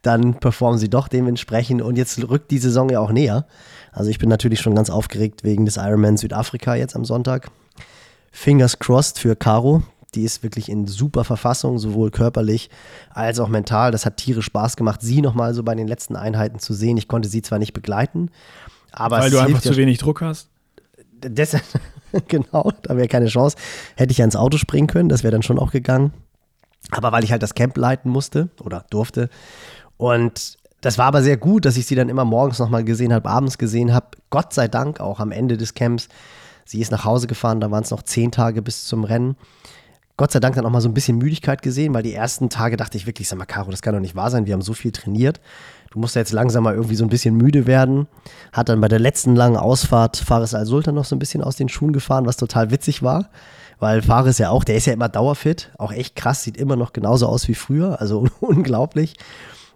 dann 0.02 0.36
performen 0.36 0.80
sie 0.80 0.90
doch 0.90 1.08
dementsprechend. 1.08 1.82
Und 1.82 1.98
jetzt 1.98 2.22
rückt 2.30 2.52
die 2.52 2.60
Saison 2.60 2.90
ja 2.90 3.00
auch 3.00 3.12
näher. 3.12 3.46
Also 3.92 4.10
ich 4.10 4.20
bin 4.20 4.30
natürlich 4.30 4.62
schon 4.62 4.76
ganz 4.76 4.90
aufgeregt 4.90 5.44
wegen 5.44 5.66
des 5.66 5.78
Ironman 5.78 6.18
Südafrika 6.18 6.76
jetzt 6.76 6.96
am 6.96 7.04
Sonntag. 7.04 7.50
Fingers 8.32 8.80
crossed 8.80 9.20
für 9.20 9.36
Caro. 9.36 9.82
Die 10.14 10.24
ist 10.24 10.44
wirklich 10.44 10.68
in 10.70 10.88
super 10.88 11.24
Verfassung, 11.24 11.80
sowohl 11.80 12.12
körperlich 12.12 12.70
als 13.12 13.40
auch 13.40 13.48
mental. 13.48 13.92
Das 13.92 14.06
hat 14.06 14.18
tierisch 14.18 14.46
Spaß 14.46 14.76
gemacht, 14.76 15.02
sie 15.02 15.22
nochmal 15.22 15.54
so 15.54 15.64
bei 15.64 15.74
den 15.74 15.88
letzten 15.88 16.16
Einheiten 16.16 16.60
zu 16.60 16.74
sehen. 16.74 16.98
Ich 16.98 17.08
konnte 17.08 17.30
sie 17.30 17.42
zwar 17.42 17.60
nicht 17.60 17.74
begleiten, 17.74 18.30
aber 18.92 19.20
Weil 19.20 19.30
du 19.30 19.40
einfach 19.40 19.62
zu 19.62 19.78
wenig 19.78 20.00
Druck 20.00 20.22
hast? 20.22 20.50
Deshalb, 21.24 21.64
genau, 22.28 22.72
da 22.82 22.98
wäre 22.98 23.08
keine 23.08 23.28
Chance. 23.28 23.56
Hätte 23.96 24.12
ich 24.12 24.18
ja 24.18 24.26
ins 24.26 24.36
Auto 24.36 24.58
springen 24.58 24.88
können, 24.88 25.10
das 25.10 25.24
wäre 25.24 25.32
dann 25.32 25.44
schon 25.44 25.60
auch 25.60 25.72
gegangen. 25.72 26.14
Aber 26.90 27.12
weil 27.12 27.24
ich 27.24 27.32
halt 27.32 27.44
das 27.44 27.54
Camp 27.54 27.78
leiten 27.78 28.12
musste 28.12 28.50
oder 28.60 28.86
durfte. 28.90 29.30
Und 29.98 30.58
das 30.82 30.98
war 30.98 31.06
aber 31.06 31.22
sehr 31.22 31.38
gut, 31.38 31.66
dass 31.66 31.78
ich 31.78 31.86
sie 31.86 31.96
dann 31.96 32.10
immer 32.10 32.26
morgens 32.26 32.60
nochmal 32.60 32.84
gesehen 32.84 33.14
habe, 33.14 33.30
abends 33.30 33.58
gesehen 33.58 33.94
habe. 33.94 34.08
Gott 34.32 34.54
sei 34.54 34.68
Dank 34.68 35.00
auch 35.00 35.20
am 35.20 35.32
Ende 35.32 35.58
des 35.58 35.74
Camps. 35.76 36.10
Sie 36.66 36.82
ist 36.82 36.92
nach 36.92 37.06
Hause 37.06 37.28
gefahren, 37.28 37.62
da 37.62 37.70
waren 37.70 37.84
es 37.84 37.92
noch 37.92 38.02
zehn 38.02 38.32
Tage 38.32 38.62
bis 38.62 38.86
zum 38.86 39.04
Rennen. 39.04 39.36
Gott 40.22 40.34
sei 40.34 40.40
Dank 40.40 40.54
dann 40.54 40.68
auch 40.68 40.70
mal 40.70 40.82
so 40.82 40.88
ein 40.88 40.94
bisschen 40.94 41.18
Müdigkeit 41.18 41.64
gesehen, 41.64 41.96
weil 41.96 42.04
die 42.04 42.14
ersten 42.14 42.52
Tage 42.52 42.78
dachte 42.78 42.96
ich 42.96 43.08
wirklich, 43.08 43.28
sag 43.28 43.40
mal, 43.40 43.46
Caro, 43.46 43.72
das 43.72 43.82
kann 43.82 43.96
doch 43.96 44.00
nicht 44.00 44.16
wahr 44.16 44.30
sein, 44.30 44.46
wir 44.46 44.54
haben 44.54 44.62
so 44.62 44.74
viel 44.74 44.92
trainiert. 44.92 45.42
Du 45.90 45.98
musst 45.98 46.14
ja 46.14 46.22
jetzt 46.22 46.32
langsam 46.32 46.64
mal 46.64 46.76
irgendwie 46.76 46.94
so 46.94 47.04
ein 47.04 47.10
bisschen 47.10 47.36
müde 47.36 47.66
werden. 47.66 48.06
Hat 48.54 48.70
dann 48.70 48.80
bei 48.82 48.88
der 48.88 49.00
letzten 49.00 49.36
langen 49.36 49.58
Ausfahrt 49.58 50.18
Fares 50.18 50.54
Al-Sultan 50.54 50.94
noch 50.94 51.06
so 51.06 51.16
ein 51.16 51.18
bisschen 51.18 51.42
aus 51.42 51.56
den 51.56 51.70
Schuhen 51.70 51.92
gefahren, 51.92 52.28
was 52.28 52.38
total 52.38 52.70
witzig 52.70 53.02
war. 53.02 53.32
Weil 53.80 54.04
Fares 54.04 54.38
ja 54.38 54.52
auch, 54.52 54.64
der 54.64 54.76
ist 54.76 54.86
ja 54.86 54.94
immer 54.94 55.10
dauerfit, 55.10 55.72
auch 55.80 55.92
echt 55.92 56.16
krass, 56.16 56.44
sieht 56.44 56.56
immer 56.56 56.76
noch 56.76 56.94
genauso 56.94 57.26
aus 57.26 57.48
wie 57.48 57.56
früher, 57.56 58.00
also 58.00 58.28
unglaublich. 58.42 59.16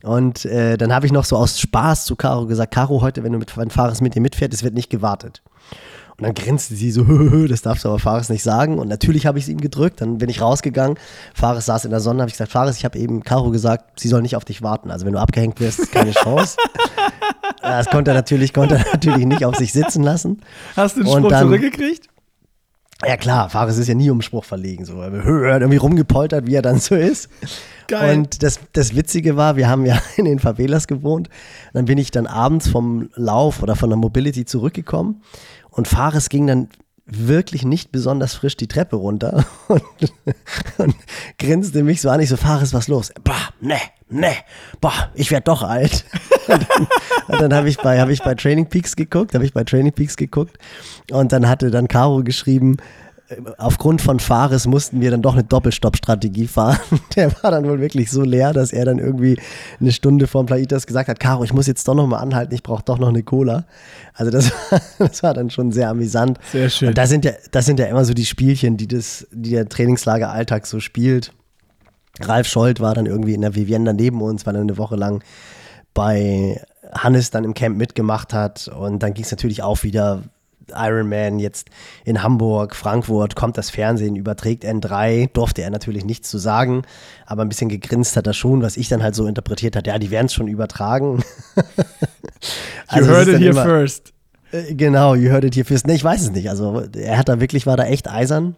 Und 0.03 0.45
äh, 0.45 0.77
dann 0.77 0.93
habe 0.93 1.07
ich 1.07 1.11
noch 1.11 1.25
so 1.25 1.37
aus 1.37 1.59
Spaß 1.59 2.05
zu 2.05 2.15
Caro 2.15 2.45
gesagt, 2.45 2.71
Caro, 2.71 3.01
heute, 3.01 3.23
wenn 3.23 3.31
du 3.31 3.39
mit 3.39 3.57
wenn 3.57 3.71
Fares 3.71 3.99
mit 3.99 4.13
dir 4.13 4.21
mitfährt, 4.21 4.53
es 4.53 4.61
wird 4.61 4.75
nicht 4.75 4.91
gewartet. 4.91 5.41
Und 6.17 6.23
dann 6.23 6.33
grinste 6.33 6.75
sie 6.75 6.91
so, 6.91 7.03
das 7.47 7.61
darfst 7.61 7.83
du 7.83 7.89
aber 7.89 7.99
Fares 7.99 8.29
nicht 8.29 8.43
sagen. 8.43 8.79
Und 8.79 8.87
natürlich 8.87 9.25
habe 9.25 9.37
ich 9.37 9.45
es 9.45 9.49
ihm 9.49 9.59
gedrückt. 9.59 9.99
Dann 9.99 10.17
bin 10.17 10.29
ich 10.29 10.41
rausgegangen. 10.41 10.97
Fares 11.33 11.65
saß 11.65 11.85
in 11.85 11.91
der 11.91 11.99
Sonne, 11.99 12.21
habe 12.21 12.29
ich 12.29 12.35
gesagt, 12.35 12.51
Fares, 12.51 12.77
ich 12.77 12.85
habe 12.85 12.97
eben 12.97 13.23
Caro 13.23 13.51
gesagt, 13.51 13.99
sie 13.99 14.07
soll 14.07 14.21
nicht 14.21 14.35
auf 14.35 14.45
dich 14.45 14.61
warten. 14.61 14.91
Also 14.91 15.05
wenn 15.05 15.13
du 15.13 15.19
abgehängt 15.19 15.59
wirst, 15.59 15.91
keine 15.91 16.11
Chance. 16.11 16.55
das 17.61 17.87
konnte 17.87 18.11
er 18.11 18.15
natürlich, 18.15 18.53
konnte 18.53 18.75
er 18.75 18.85
natürlich 18.93 19.25
nicht 19.25 19.43
auf 19.43 19.55
sich 19.55 19.73
sitzen 19.73 20.03
lassen. 20.03 20.41
Hast 20.75 20.95
du 20.95 21.03
den 21.03 21.11
Spruch 21.11 21.29
dann, 21.29 21.47
zurückgekriegt? 21.47 22.07
Ja 23.05 23.17
klar, 23.17 23.49
Fares 23.49 23.77
ist 23.77 23.89
ja 23.89 23.93
nie 23.93 24.09
um 24.09 24.21
Spruch 24.21 24.45
verlegen. 24.45 24.85
So. 24.85 25.01
Er 25.01 25.55
hat 25.55 25.61
irgendwie 25.61 25.77
rumgepoltert, 25.77 26.47
wie 26.47 26.55
er 26.55 26.61
dann 26.61 26.79
so 26.79 26.95
ist. 26.95 27.27
Geil. 27.87 28.17
Und 28.17 28.41
das, 28.41 28.61
das 28.71 28.95
Witzige 28.95 29.35
war, 29.35 29.57
wir 29.57 29.67
haben 29.67 29.85
ja 29.85 30.01
in 30.15 30.23
den 30.23 30.39
Favelas 30.39 30.87
gewohnt. 30.87 31.27
Dann 31.73 31.85
bin 31.85 31.97
ich 31.97 32.11
dann 32.11 32.25
abends 32.25 32.69
vom 32.69 33.09
Lauf 33.15 33.61
oder 33.61 33.75
von 33.75 33.89
der 33.89 33.97
Mobility 33.97 34.45
zurückgekommen 34.45 35.21
und 35.75 35.87
Fares 35.87 36.29
ging 36.29 36.47
dann 36.47 36.69
wirklich 37.05 37.63
nicht 37.63 37.91
besonders 37.91 38.33
frisch 38.33 38.57
die 38.57 38.67
Treppe 38.67 38.95
runter 38.95 39.45
und, 39.67 39.83
und 40.77 40.95
grinste 41.37 41.83
mich 41.83 42.01
so 42.01 42.09
an. 42.09 42.19
Ich 42.19 42.29
so, 42.29 42.37
Fares, 42.37 42.73
was 42.73 42.87
los? 42.87 43.13
Bah, 43.23 43.49
ne, 43.61 43.77
ne, 44.09 44.33
bah, 44.81 45.11
ich 45.13 45.29
werde 45.29 45.43
doch 45.43 45.61
alt. 45.61 46.05
Und 46.47 46.63
dann, 47.27 47.39
dann 47.39 47.53
habe 47.55 47.69
ich 47.69 47.77
bei, 47.77 47.99
habe 47.99 48.13
ich 48.13 48.21
bei 48.21 48.35
Training 48.35 48.67
Peaks 48.67 48.95
geguckt, 48.95 49.33
habe 49.33 49.43
ich 49.43 49.51
bei 49.51 49.63
Training 49.63 49.93
Peaks 49.93 50.15
geguckt 50.15 50.59
und 51.09 51.31
dann 51.31 51.49
hatte 51.49 51.71
dann 51.71 51.87
Caro 51.87 52.23
geschrieben, 52.23 52.77
aufgrund 53.57 54.01
von 54.01 54.19
Fares 54.19 54.67
mussten 54.67 55.01
wir 55.01 55.09
dann 55.11 55.21
doch 55.21 55.33
eine 55.33 55.43
Doppelstopp-Strategie 55.43 56.47
fahren. 56.47 56.79
Der 57.15 57.31
war 57.41 57.51
dann 57.51 57.65
wohl 57.65 57.79
wirklich 57.79 58.11
so 58.11 58.23
leer, 58.23 58.53
dass 58.53 58.71
er 58.71 58.85
dann 58.85 58.99
irgendwie 58.99 59.39
eine 59.79 59.91
Stunde 59.91 60.27
vor 60.27 60.45
Plaitas 60.45 60.85
gesagt 60.85 61.09
hat, 61.09 61.19
Caro, 61.19 61.43
ich 61.43 61.53
muss 61.53 61.67
jetzt 61.67 61.87
doch 61.87 61.95
noch 61.95 62.07
mal 62.07 62.19
anhalten, 62.19 62.53
ich 62.53 62.61
brauche 62.63 62.83
doch 62.83 62.99
noch 62.99 63.09
eine 63.09 63.23
Cola. 63.23 63.65
Also 64.13 64.31
das, 64.31 64.51
das 64.99 65.23
war 65.23 65.33
dann 65.33 65.49
schon 65.49 65.71
sehr 65.71 65.89
amüsant. 65.89 66.39
Sehr 66.51 66.69
schön. 66.69 66.89
Und 66.89 66.97
das 66.97 67.09
sind 67.09 67.25
ja, 67.25 67.31
das 67.51 67.65
sind 67.65 67.79
ja 67.79 67.87
immer 67.87 68.05
so 68.05 68.13
die 68.13 68.25
Spielchen, 68.25 68.77
die, 68.77 68.87
das, 68.87 69.27
die 69.31 69.51
der 69.51 69.67
Trainingslager 69.67 70.29
Alltag 70.31 70.67
so 70.67 70.79
spielt. 70.79 71.33
Ralf 72.21 72.47
Scholz 72.47 72.79
war 72.79 72.93
dann 72.93 73.07
irgendwie 73.07 73.33
in 73.33 73.41
der 73.41 73.55
Vivienda 73.55 73.91
neben 73.91 74.21
uns, 74.21 74.45
weil 74.45 74.55
er 74.55 74.61
eine 74.61 74.77
Woche 74.77 74.95
lang 74.95 75.23
bei 75.93 76.61
Hannes 76.93 77.31
dann 77.31 77.43
im 77.43 77.53
Camp 77.53 77.77
mitgemacht 77.77 78.33
hat. 78.33 78.67
Und 78.67 78.99
dann 78.99 79.13
ging 79.13 79.25
es 79.25 79.31
natürlich 79.31 79.63
auch 79.63 79.83
wieder 79.83 80.23
Ironman 80.73 81.39
jetzt 81.39 81.69
in 82.03 82.23
Hamburg, 82.23 82.75
Frankfurt, 82.75 83.35
kommt 83.35 83.57
das 83.57 83.69
Fernsehen, 83.69 84.15
überträgt 84.15 84.63
N3, 84.63 85.29
durfte 85.33 85.61
er 85.61 85.69
natürlich 85.69 86.05
nichts 86.05 86.29
zu 86.29 86.37
sagen, 86.37 86.83
aber 87.25 87.43
ein 87.43 87.49
bisschen 87.49 87.69
gegrinst 87.69 88.15
hat 88.15 88.27
er 88.27 88.33
schon, 88.33 88.61
was 88.61 88.77
ich 88.77 88.87
dann 88.87 89.03
halt 89.03 89.15
so 89.15 89.27
interpretiert 89.27 89.75
hat, 89.75 89.87
ja, 89.87 89.99
die 89.99 90.11
werden 90.11 90.27
es 90.27 90.33
schon 90.33 90.47
übertragen. 90.47 91.23
also 92.87 93.09
you 93.09 93.15
heard 93.15 93.27
it 93.27 93.39
here 93.39 93.51
immer, 93.51 93.63
first. 93.63 94.13
Äh, 94.51 94.73
genau, 94.73 95.15
you 95.15 95.29
heard 95.29 95.43
it 95.43 95.55
here 95.55 95.65
first. 95.65 95.87
Nee, 95.87 95.95
ich 95.95 96.03
weiß 96.03 96.21
es 96.21 96.31
nicht. 96.31 96.49
Also 96.49 96.83
er 96.95 97.17
hat 97.17 97.29
da 97.29 97.39
wirklich, 97.39 97.65
war 97.65 97.77
da 97.77 97.85
echt 97.85 98.09
eisern. 98.09 98.55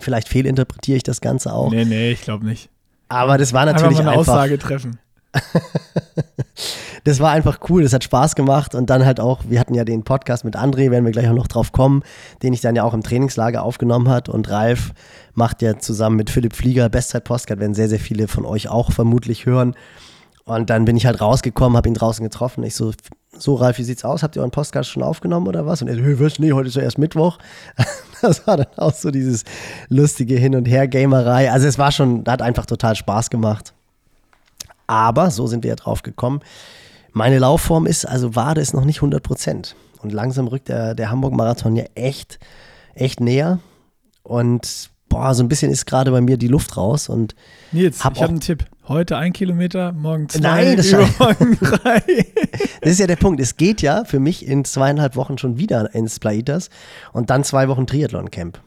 Vielleicht 0.00 0.28
fehlinterpretiere 0.28 0.96
ich 0.96 1.02
das 1.02 1.20
Ganze 1.20 1.52
auch. 1.52 1.70
Nee, 1.70 1.84
nee, 1.84 2.10
ich 2.10 2.22
glaube 2.22 2.44
nicht. 2.44 2.68
Aber 3.08 3.38
das 3.38 3.52
war 3.52 3.64
natürlich 3.64 3.98
einfach. 3.98 4.04
Mal 4.04 4.10
eine 4.10 4.18
einfach, 4.18 4.34
Aussage 4.34 4.58
treffen. 4.58 4.98
das 7.04 7.20
war 7.20 7.30
einfach 7.30 7.58
cool, 7.68 7.82
das 7.82 7.92
hat 7.92 8.04
Spaß 8.04 8.34
gemacht 8.34 8.74
und 8.74 8.90
dann 8.90 9.04
halt 9.04 9.20
auch, 9.20 9.42
wir 9.48 9.60
hatten 9.60 9.74
ja 9.74 9.84
den 9.84 10.04
Podcast 10.04 10.44
mit 10.44 10.56
André, 10.56 10.90
werden 10.90 11.04
wir 11.04 11.12
gleich 11.12 11.28
auch 11.28 11.34
noch 11.34 11.48
drauf 11.48 11.72
kommen, 11.72 12.02
den 12.42 12.52
ich 12.52 12.60
dann 12.60 12.76
ja 12.76 12.84
auch 12.84 12.94
im 12.94 13.02
Trainingslager 13.02 13.62
aufgenommen 13.62 14.08
hat 14.08 14.28
und 14.28 14.48
Ralf 14.50 14.92
macht 15.34 15.62
ja 15.62 15.78
zusammen 15.78 16.16
mit 16.16 16.30
Philipp 16.30 16.54
Flieger 16.54 16.88
Bestzeit-Postcard, 16.88 17.60
werden 17.60 17.74
sehr, 17.74 17.88
sehr 17.88 18.00
viele 18.00 18.28
von 18.28 18.44
euch 18.44 18.68
auch 18.68 18.92
vermutlich 18.92 19.46
hören. 19.46 19.74
Und 20.44 20.68
dann 20.68 20.84
bin 20.84 20.96
ich 20.96 21.06
halt 21.06 21.20
rausgekommen, 21.22 21.76
habe 21.76 21.88
ihn 21.88 21.94
draußen 21.94 22.22
getroffen. 22.22 22.64
Ich 22.64 22.74
so, 22.74 22.92
so 23.36 23.54
Ralf, 23.54 23.78
wie 23.78 23.82
sieht's 23.82 24.04
aus? 24.04 24.22
Habt 24.22 24.36
ihr 24.36 24.40
euren 24.40 24.50
Podcast 24.50 24.90
schon 24.90 25.02
aufgenommen 25.02 25.46
oder 25.46 25.64
was? 25.64 25.80
Und 25.80 25.88
er 25.88 25.96
so, 25.96 26.02
hey, 26.02 26.20
was? 26.20 26.38
Nee, 26.38 26.52
heute 26.52 26.68
ist 26.68 26.76
ja 26.76 26.82
erst 26.82 26.98
Mittwoch. 26.98 27.38
Das 28.22 28.46
war 28.46 28.56
dann 28.56 28.68
auch 28.78 28.94
so 28.94 29.10
dieses 29.10 29.44
lustige 29.90 30.36
Hin- 30.36 30.54
und 30.54 30.64
Her-Gamerei. 30.64 31.52
Also 31.52 31.66
es 31.66 31.78
war 31.78 31.92
schon, 31.92 32.24
hat 32.26 32.40
einfach 32.40 32.64
total 32.64 32.96
Spaß 32.96 33.28
gemacht. 33.28 33.74
Aber, 34.86 35.30
so 35.30 35.46
sind 35.46 35.62
wir 35.62 35.70
ja 35.70 35.76
drauf 35.76 36.02
gekommen, 36.02 36.40
meine 37.12 37.38
Laufform 37.38 37.86
ist, 37.86 38.04
also 38.04 38.34
Wade 38.34 38.60
ist 38.60 38.74
noch 38.74 38.84
nicht 38.84 38.98
100 38.98 39.22
Prozent. 39.22 39.76
Und 40.02 40.12
langsam 40.12 40.48
rückt 40.48 40.68
der, 40.68 40.94
der 40.94 41.10
Hamburg-Marathon 41.10 41.76
ja 41.76 41.84
echt, 41.94 42.38
echt 42.94 43.20
näher. 43.20 43.60
Und 44.22 44.90
boah, 45.08 45.32
so 45.32 45.42
ein 45.44 45.48
bisschen 45.48 45.70
ist 45.70 45.86
gerade 45.86 46.10
bei 46.10 46.20
mir 46.20 46.36
die 46.36 46.48
Luft 46.48 46.76
raus. 46.76 47.08
Und 47.08 47.34
Nils, 47.72 48.04
hab 48.04 48.16
ich 48.16 48.22
habe 48.22 48.30
einen 48.30 48.40
Tipp. 48.40 48.64
Heute 48.88 49.16
ein 49.16 49.32
Kilometer, 49.32 49.92
morgen 49.92 50.28
zwei, 50.28 50.40
Nein, 50.40 50.76
das 50.76 50.88
übermorgen 50.88 51.56
drei. 51.60 52.02
das 52.82 52.92
ist 52.92 52.98
ja 53.00 53.06
der 53.06 53.16
Punkt. 53.16 53.40
Es 53.40 53.56
geht 53.56 53.80
ja 53.80 54.04
für 54.04 54.18
mich 54.20 54.46
in 54.46 54.64
zweieinhalb 54.64 55.16
Wochen 55.16 55.38
schon 55.38 55.56
wieder 55.56 55.94
ins 55.94 56.18
Plaitas 56.18 56.68
und 57.12 57.30
dann 57.30 57.44
zwei 57.44 57.68
Wochen 57.68 57.86
Triathlon-Camp. 57.86 58.60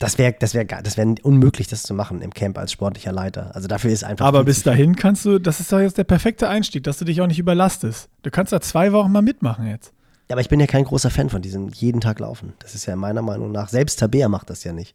Das 0.00 0.16
wäre 0.16 0.34
das 0.38 0.54
wär, 0.54 0.64
das 0.64 0.96
wär 0.96 1.14
unmöglich, 1.22 1.68
das 1.68 1.82
zu 1.82 1.92
machen 1.92 2.22
im 2.22 2.32
Camp 2.32 2.56
als 2.56 2.72
sportlicher 2.72 3.12
Leiter. 3.12 3.54
Also 3.54 3.68
dafür 3.68 3.90
ist 3.90 4.02
einfach. 4.02 4.24
Aber 4.24 4.44
bis 4.44 4.62
dahin 4.62 4.96
kannst 4.96 5.26
du, 5.26 5.38
das 5.38 5.60
ist 5.60 5.70
doch 5.70 5.78
jetzt 5.78 5.98
der 5.98 6.04
perfekte 6.04 6.48
Einstieg, 6.48 6.84
dass 6.84 6.96
du 6.96 7.04
dich 7.04 7.20
auch 7.20 7.26
nicht 7.26 7.38
überlastest. 7.38 8.08
Du 8.22 8.30
kannst 8.30 8.50
da 8.50 8.62
zwei 8.62 8.92
Wochen 8.92 9.12
mal 9.12 9.20
mitmachen 9.20 9.66
jetzt. 9.66 9.92
Ja, 10.30 10.34
aber 10.34 10.40
ich 10.40 10.48
bin 10.48 10.58
ja 10.58 10.66
kein 10.66 10.84
großer 10.84 11.10
Fan 11.10 11.28
von 11.28 11.42
diesem 11.42 11.68
jeden 11.68 12.00
Tag 12.00 12.18
laufen. 12.20 12.54
Das 12.60 12.74
ist 12.74 12.86
ja 12.86 12.96
meiner 12.96 13.20
Meinung 13.20 13.52
nach, 13.52 13.68
selbst 13.68 13.98
Tabea 13.98 14.28
macht 14.28 14.48
das 14.48 14.64
ja 14.64 14.72
nicht. 14.72 14.94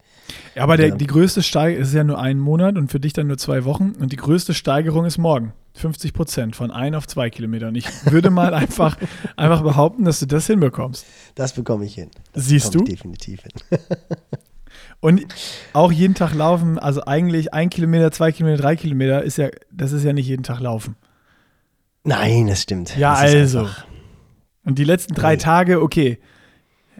Ja, 0.56 0.64
aber 0.64 0.76
der, 0.76 0.92
die 0.96 1.08
größte 1.08 1.44
Steigerung 1.44 1.84
ist 1.84 1.94
ja 1.94 2.04
nur 2.04 2.18
ein 2.18 2.40
Monat 2.40 2.76
und 2.76 2.90
für 2.90 3.00
dich 3.00 3.14
dann 3.14 3.28
nur 3.28 3.38
zwei 3.38 3.64
Wochen. 3.64 3.92
Und 4.00 4.12
die 4.12 4.16
größte 4.16 4.56
Steigerung 4.56 5.06
ist 5.06 5.20
morgen. 5.20 5.54
50 5.76 6.14
Prozent 6.14 6.56
von 6.56 6.72
ein 6.72 6.96
auf 6.96 7.06
zwei 7.06 7.30
Kilometer. 7.30 7.68
Und 7.68 7.76
ich 7.76 7.86
würde 8.06 8.32
mal 8.32 8.54
einfach, 8.56 8.98
einfach 9.36 9.62
behaupten, 9.62 10.06
dass 10.06 10.20
du 10.20 10.26
das 10.26 10.48
hinbekommst. 10.48 11.06
Das 11.36 11.54
bekomme 11.54 11.86
ich 11.86 11.94
hin. 11.94 12.10
Das 12.34 12.46
Siehst 12.46 12.74
du? 12.74 12.84
definitiv 12.84 13.42
hin. 13.44 13.80
Und 15.00 15.26
auch 15.74 15.92
jeden 15.92 16.16
Tag 16.16 16.34
laufen, 16.34 16.80
also 16.80 17.04
eigentlich 17.06 17.54
ein 17.54 17.70
Kilometer, 17.70 18.12
zwei 18.12 18.32
Kilometer, 18.32 18.62
drei 18.62 18.76
Kilometer, 18.76 19.24
ist 19.24 19.38
ja, 19.38 19.50
das 19.72 19.92
ist 19.92 20.04
ja 20.04 20.14
nicht 20.14 20.28
jeden 20.28 20.44
Tag 20.44 20.60
laufen. 20.60 20.96
Nein, 22.04 22.48
das 22.48 22.62
stimmt. 22.62 22.96
Ja, 22.98 23.22
das 23.22 23.34
also. 23.34 23.70
Und 24.64 24.80
die 24.80 24.84
letzten 24.84 25.14
drei 25.14 25.34
nee. 25.34 25.42
Tage, 25.42 25.82
okay. 25.82 26.20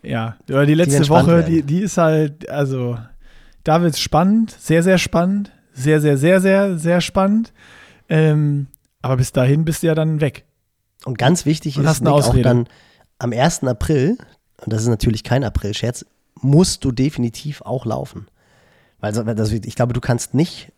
Ja, 0.04 0.38
oder 0.50 0.66
die 0.66 0.76
letzte 0.76 1.02
die 1.02 1.10
Woche, 1.10 1.44
die, 1.44 1.64
die 1.64 1.80
ist 1.80 1.98
halt, 1.98 2.48
also, 2.50 2.98
da 3.64 3.82
wird 3.82 3.94
es 3.96 4.00
spannend, 4.00 4.52
sehr, 4.52 4.84
sehr 4.84 5.00
spannend, 5.00 5.52
sehr, 5.74 6.00
sehr, 6.00 6.18
sehr, 6.18 6.42
sehr, 6.42 6.78
sehr 6.78 7.02
spannend. 7.02 7.54
Ähm, 8.08 8.68
aber 9.02 9.18
bis 9.18 9.32
dahin 9.32 9.66
bist 9.66 9.84
du 9.84 9.88
ja 9.88 9.96
dann 9.96 10.22
weg. 10.22 10.46
Und 11.06 11.18
ganz 11.18 11.46
wichtig 11.46 11.78
und 11.78 11.86
ist 11.86 12.02
Nick, 12.02 12.12
auch 12.12 12.36
dann 12.38 12.68
am 13.20 13.32
1. 13.32 13.64
April, 13.64 14.18
und 14.64 14.74
das 14.74 14.82
ist 14.82 14.88
natürlich 14.88 15.24
kein 15.24 15.44
April-Scherz, 15.44 16.06
musst 16.42 16.84
du 16.86 16.92
definitiv 16.92 17.62
auch 17.62 17.86
laufen. 17.86 18.28
Weil 19.00 19.12
das, 19.12 19.52
ich 19.52 19.76
glaube, 19.76 19.94
du 19.94 20.02
kannst 20.02 20.34
nicht 20.34 20.72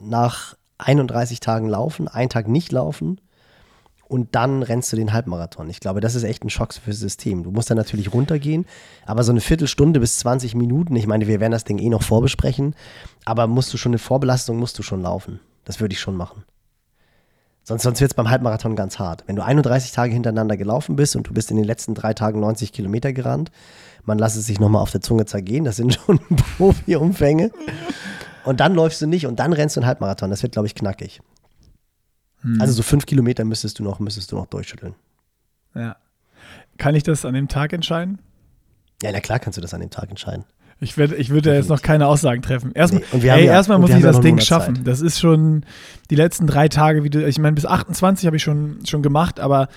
nach 0.00 0.56
31 0.78 1.40
Tagen 1.40 1.68
laufen, 1.68 2.08
einen 2.08 2.30
Tag 2.30 2.48
nicht 2.48 2.72
laufen 2.72 3.20
und 4.08 4.34
dann 4.34 4.62
rennst 4.62 4.92
du 4.92 4.96
den 4.96 5.12
Halbmarathon. 5.12 5.68
Ich 5.68 5.80
glaube, 5.80 6.00
das 6.00 6.14
ist 6.14 6.24
echt 6.24 6.44
ein 6.44 6.50
Schock 6.50 6.72
fürs 6.72 6.98
System. 6.98 7.42
Du 7.42 7.50
musst 7.50 7.70
dann 7.70 7.76
natürlich 7.76 8.12
runtergehen, 8.12 8.64
aber 9.04 9.22
so 9.22 9.32
eine 9.32 9.40
Viertelstunde 9.40 10.00
bis 10.00 10.18
20 10.18 10.54
Minuten, 10.54 10.96
ich 10.96 11.06
meine, 11.06 11.26
wir 11.26 11.40
werden 11.40 11.52
das 11.52 11.64
Ding 11.64 11.78
eh 11.78 11.88
noch 11.88 12.02
vorbesprechen, 12.02 12.74
aber 13.24 13.46
musst 13.46 13.72
du 13.72 13.76
schon 13.76 13.90
eine 13.90 13.98
Vorbelastung, 13.98 14.58
musst 14.58 14.78
du 14.78 14.82
schon 14.82 15.02
laufen. 15.02 15.40
Das 15.64 15.80
würde 15.80 15.92
ich 15.92 16.00
schon 16.00 16.16
machen. 16.16 16.44
Sonst, 17.62 17.82
sonst 17.82 18.00
wird 18.00 18.12
es 18.12 18.14
beim 18.14 18.30
Halbmarathon 18.30 18.76
ganz 18.76 18.98
hart. 18.98 19.24
Wenn 19.26 19.36
du 19.36 19.44
31 19.44 19.92
Tage 19.92 20.14
hintereinander 20.14 20.56
gelaufen 20.56 20.96
bist 20.96 21.14
und 21.16 21.28
du 21.28 21.34
bist 21.34 21.50
in 21.50 21.58
den 21.58 21.66
letzten 21.66 21.94
drei 21.94 22.14
Tagen 22.14 22.40
90 22.40 22.72
Kilometer 22.72 23.12
gerannt, 23.12 23.50
man 24.08 24.18
lässt 24.18 24.36
es 24.36 24.46
sich 24.46 24.58
nochmal 24.58 24.82
auf 24.82 24.90
der 24.90 25.02
Zunge 25.02 25.26
zergehen, 25.26 25.64
das 25.64 25.76
sind 25.76 25.94
schon 26.06 26.18
Profi-Umfänge. 26.56 27.52
Und 28.44 28.60
dann 28.60 28.74
läufst 28.74 29.00
du 29.02 29.06
nicht 29.06 29.26
und 29.26 29.38
dann 29.38 29.52
rennst 29.52 29.76
du 29.76 29.80
einen 29.80 29.86
Halbmarathon. 29.86 30.30
Das 30.30 30.42
wird, 30.42 30.52
glaube 30.52 30.66
ich, 30.66 30.74
knackig. 30.74 31.20
Hm. 32.40 32.60
Also 32.60 32.72
so 32.72 32.82
fünf 32.82 33.04
Kilometer 33.04 33.44
müsstest 33.44 33.78
du 33.78 33.84
noch, 33.84 34.00
müsstest 34.00 34.32
du 34.32 34.36
noch 34.36 34.46
durchschütteln. 34.46 34.94
Ja. 35.74 35.96
Kann 36.78 36.94
ich 36.94 37.02
das 37.02 37.24
an 37.24 37.34
dem 37.34 37.48
Tag 37.48 37.72
entscheiden? 37.72 38.20
Ja, 39.02 39.10
na 39.12 39.20
klar 39.20 39.38
kannst 39.38 39.58
du 39.58 39.60
das 39.60 39.74
an 39.74 39.80
dem 39.80 39.90
Tag 39.90 40.08
entscheiden. 40.08 40.44
Ich, 40.80 40.96
werd, 40.96 41.12
ich 41.12 41.30
würde 41.30 41.54
jetzt 41.54 41.68
noch 41.68 41.82
keine 41.82 42.06
Aussagen 42.06 42.40
treffen. 42.40 42.72
Erstmal, 42.72 43.02
nee, 43.12 43.28
ey, 43.28 43.46
ja, 43.46 43.52
erstmal 43.52 43.78
muss 43.78 43.90
ich 43.90 44.00
das 44.00 44.20
Ding 44.20 44.40
schaffen. 44.40 44.76
Zeit. 44.76 44.86
Das 44.86 45.00
ist 45.00 45.18
schon 45.18 45.64
die 46.08 46.14
letzten 46.14 46.46
drei 46.46 46.68
Tage, 46.68 47.02
wie 47.02 47.10
du, 47.10 47.26
ich 47.26 47.38
meine, 47.38 47.54
bis 47.54 47.66
28 47.66 48.26
habe 48.26 48.36
ich 48.36 48.42
schon, 48.42 48.78
schon 48.86 49.02
gemacht, 49.02 49.40
aber 49.40 49.68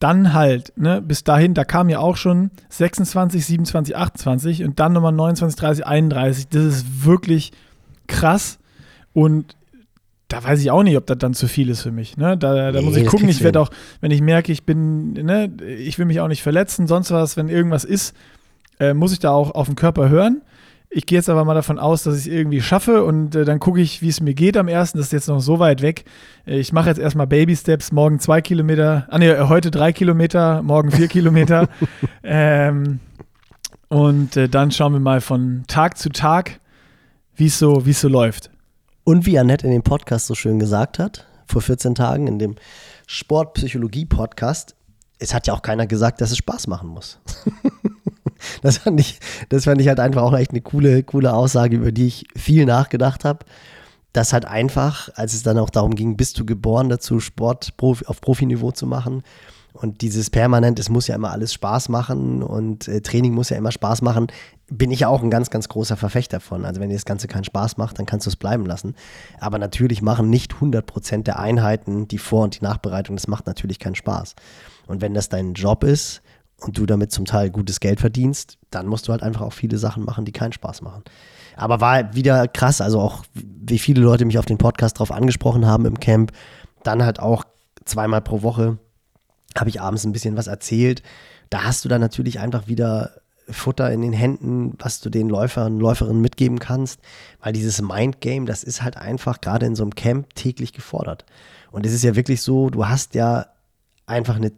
dann 0.00 0.32
halt, 0.32 0.72
ne, 0.76 1.00
bis 1.02 1.24
dahin, 1.24 1.54
da 1.54 1.64
kam 1.64 1.88
ja 1.88 2.00
auch 2.00 2.16
schon 2.16 2.50
26, 2.70 3.44
27, 3.44 3.96
28 3.96 4.64
und 4.64 4.80
dann 4.80 4.94
nochmal 4.94 5.12
29, 5.12 5.60
30, 5.60 5.86
31. 5.86 6.48
Das 6.48 6.64
ist 6.64 7.04
wirklich 7.04 7.52
krass 8.08 8.58
und 9.12 9.56
da 10.28 10.42
weiß 10.42 10.60
ich 10.60 10.70
auch 10.70 10.82
nicht, 10.82 10.96
ob 10.96 11.06
das 11.06 11.18
dann 11.18 11.34
zu 11.34 11.48
viel 11.48 11.68
ist 11.68 11.82
für 11.82 11.90
mich. 11.90 12.16
Ne? 12.16 12.38
Da, 12.38 12.72
da 12.72 12.80
nee, 12.80 12.84
muss 12.84 12.96
ich 12.96 13.06
gucken. 13.06 13.28
Ich 13.28 13.42
werde 13.42 13.60
auch, 13.60 13.70
wenn 14.00 14.10
ich 14.10 14.22
merke, 14.22 14.52
ich 14.52 14.64
bin, 14.64 15.12
ne, 15.12 15.50
ich 15.60 15.98
will 15.98 16.06
mich 16.06 16.20
auch 16.20 16.28
nicht 16.28 16.42
verletzen, 16.42 16.86
sonst 16.86 17.10
was, 17.10 17.36
wenn 17.36 17.48
irgendwas 17.48 17.84
ist, 17.84 18.14
äh, 18.78 18.94
muss 18.94 19.12
ich 19.12 19.18
da 19.18 19.32
auch 19.32 19.50
auf 19.50 19.66
den 19.66 19.76
Körper 19.76 20.08
hören. 20.08 20.40
Ich 20.92 21.06
gehe 21.06 21.18
jetzt 21.18 21.28
aber 21.28 21.44
mal 21.44 21.54
davon 21.54 21.78
aus, 21.78 22.02
dass 22.02 22.16
ich 22.16 22.26
es 22.26 22.32
irgendwie 22.32 22.60
schaffe 22.60 23.04
und 23.04 23.36
äh, 23.36 23.44
dann 23.44 23.60
gucke 23.60 23.80
ich, 23.80 24.02
wie 24.02 24.08
es 24.08 24.20
mir 24.20 24.34
geht 24.34 24.56
am 24.56 24.66
ersten. 24.66 24.98
Das 24.98 25.06
ist 25.06 25.12
jetzt 25.12 25.28
noch 25.28 25.38
so 25.38 25.60
weit 25.60 25.82
weg. 25.82 26.04
Äh, 26.44 26.58
ich 26.58 26.72
mache 26.72 26.88
jetzt 26.88 26.98
erstmal 26.98 27.28
Baby 27.28 27.54
Steps, 27.54 27.92
morgen 27.92 28.18
zwei 28.18 28.40
Kilometer, 28.40 29.06
ah 29.08 29.18
nee, 29.18 29.32
heute 29.38 29.70
drei 29.70 29.92
Kilometer, 29.92 30.62
morgen 30.62 30.90
vier 30.90 31.08
Kilometer. 31.08 31.68
Ähm, 32.22 33.00
und 33.88 34.36
äh, 34.36 34.48
dann 34.48 34.70
schauen 34.70 34.92
wir 34.92 35.00
mal 35.00 35.20
von 35.20 35.64
Tag 35.66 35.98
zu 35.98 36.10
Tag, 36.10 36.60
wie 37.34 37.46
es 37.46 37.58
so, 37.58 37.80
so 37.80 38.08
läuft. 38.08 38.50
Und 39.02 39.26
wie 39.26 39.38
Annette 39.38 39.66
in 39.66 39.72
dem 39.72 39.82
Podcast 39.82 40.26
so 40.26 40.34
schön 40.34 40.58
gesagt 40.58 40.98
hat, 40.98 41.26
vor 41.46 41.62
14 41.62 41.94
Tagen, 41.94 42.26
in 42.26 42.38
dem 42.38 42.56
Sportpsychologie-Podcast, 43.06 44.76
es 45.18 45.34
hat 45.34 45.46
ja 45.46 45.54
auch 45.54 45.62
keiner 45.62 45.86
gesagt, 45.86 46.20
dass 46.20 46.30
es 46.30 46.36
Spaß 46.36 46.66
machen 46.68 46.88
muss. 46.90 47.18
das, 48.62 48.78
fand 48.78 49.00
ich, 49.00 49.18
das 49.48 49.64
fand 49.64 49.80
ich 49.80 49.88
halt 49.88 50.00
einfach 50.00 50.22
auch 50.22 50.36
echt 50.36 50.50
eine 50.50 50.60
coole, 50.60 51.02
coole 51.02 51.32
Aussage, 51.32 51.76
über 51.76 51.92
die 51.92 52.06
ich 52.06 52.26
viel 52.36 52.66
nachgedacht 52.66 53.24
habe. 53.24 53.40
Dass 54.12 54.32
halt 54.32 54.44
einfach, 54.44 55.08
als 55.14 55.34
es 55.34 55.44
dann 55.44 55.58
auch 55.58 55.70
darum 55.70 55.94
ging, 55.94 56.16
bist 56.16 56.38
du 56.38 56.44
geboren 56.44 56.88
dazu, 56.88 57.20
Sport 57.20 57.74
auf 57.78 58.20
Profiniveau 58.20 58.72
zu 58.72 58.86
machen, 58.86 59.22
und 59.72 60.00
dieses 60.00 60.30
permanent, 60.30 60.78
es 60.78 60.88
muss 60.88 61.06
ja 61.06 61.14
immer 61.14 61.30
alles 61.30 61.54
Spaß 61.54 61.88
machen 61.88 62.42
und 62.42 62.88
äh, 62.88 63.00
Training 63.00 63.32
muss 63.32 63.50
ja 63.50 63.56
immer 63.56 63.70
Spaß 63.70 64.02
machen, 64.02 64.26
bin 64.68 64.90
ich 64.90 65.00
ja 65.00 65.08
auch 65.08 65.22
ein 65.22 65.30
ganz, 65.30 65.50
ganz 65.50 65.68
großer 65.68 65.96
Verfechter 65.96 66.40
von. 66.40 66.64
Also 66.64 66.80
wenn 66.80 66.88
dir 66.88 66.96
das 66.96 67.04
Ganze 67.04 67.28
keinen 67.28 67.44
Spaß 67.44 67.76
macht, 67.76 67.98
dann 67.98 68.06
kannst 68.06 68.26
du 68.26 68.30
es 68.30 68.36
bleiben 68.36 68.66
lassen. 68.66 68.94
Aber 69.38 69.58
natürlich 69.58 70.02
machen 70.02 70.28
nicht 70.28 70.54
100% 70.54 71.22
der 71.22 71.38
Einheiten 71.38 72.08
die 72.08 72.18
Vor- 72.18 72.44
und 72.44 72.60
die 72.60 72.64
Nachbereitung, 72.64 73.16
das 73.16 73.28
macht 73.28 73.46
natürlich 73.46 73.78
keinen 73.78 73.94
Spaß. 73.94 74.34
Und 74.86 75.00
wenn 75.00 75.14
das 75.14 75.28
dein 75.28 75.54
Job 75.54 75.84
ist 75.84 76.22
und 76.66 76.78
du 76.78 76.86
damit 76.86 77.12
zum 77.12 77.24
Teil 77.24 77.50
gutes 77.50 77.80
Geld 77.80 78.00
verdienst, 78.00 78.58
dann 78.70 78.86
musst 78.86 79.08
du 79.08 79.12
halt 79.12 79.22
einfach 79.22 79.42
auch 79.42 79.52
viele 79.52 79.78
Sachen 79.78 80.04
machen, 80.04 80.24
die 80.24 80.32
keinen 80.32 80.52
Spaß 80.52 80.82
machen. 80.82 81.02
Aber 81.56 81.80
war 81.80 82.14
wieder 82.14 82.48
krass, 82.48 82.80
also 82.80 83.00
auch 83.00 83.24
wie 83.34 83.78
viele 83.78 84.00
Leute 84.00 84.24
mich 84.24 84.38
auf 84.38 84.46
den 84.46 84.58
Podcast 84.58 84.98
drauf 84.98 85.10
angesprochen 85.10 85.66
haben 85.66 85.84
im 85.84 86.00
Camp, 86.00 86.32
dann 86.82 87.04
halt 87.04 87.20
auch 87.20 87.44
zweimal 87.84 88.22
pro 88.22 88.42
Woche 88.42 88.78
habe 89.58 89.70
ich 89.70 89.80
abends 89.80 90.04
ein 90.04 90.12
bisschen 90.12 90.36
was 90.36 90.46
erzählt. 90.46 91.02
Da 91.50 91.64
hast 91.64 91.84
du 91.84 91.88
dann 91.88 92.00
natürlich 92.00 92.38
einfach 92.38 92.68
wieder 92.68 93.10
Futter 93.48 93.90
in 93.90 94.00
den 94.00 94.12
Händen, 94.12 94.74
was 94.78 95.00
du 95.00 95.10
den 95.10 95.28
Läufern, 95.28 95.80
Läuferinnen 95.80 96.22
mitgeben 96.22 96.60
kannst, 96.60 97.00
weil 97.40 97.52
dieses 97.52 97.82
Mindgame, 97.82 98.46
das 98.46 98.62
ist 98.62 98.82
halt 98.82 98.96
einfach 98.96 99.40
gerade 99.40 99.66
in 99.66 99.74
so 99.74 99.82
einem 99.82 99.94
Camp 99.94 100.34
täglich 100.34 100.72
gefordert. 100.72 101.24
Und 101.72 101.84
es 101.84 101.92
ist 101.92 102.04
ja 102.04 102.16
wirklich 102.16 102.42
so, 102.42 102.70
du 102.70 102.86
hast 102.86 103.14
ja 103.14 103.46
einfach 104.06 104.36
eine 104.36 104.52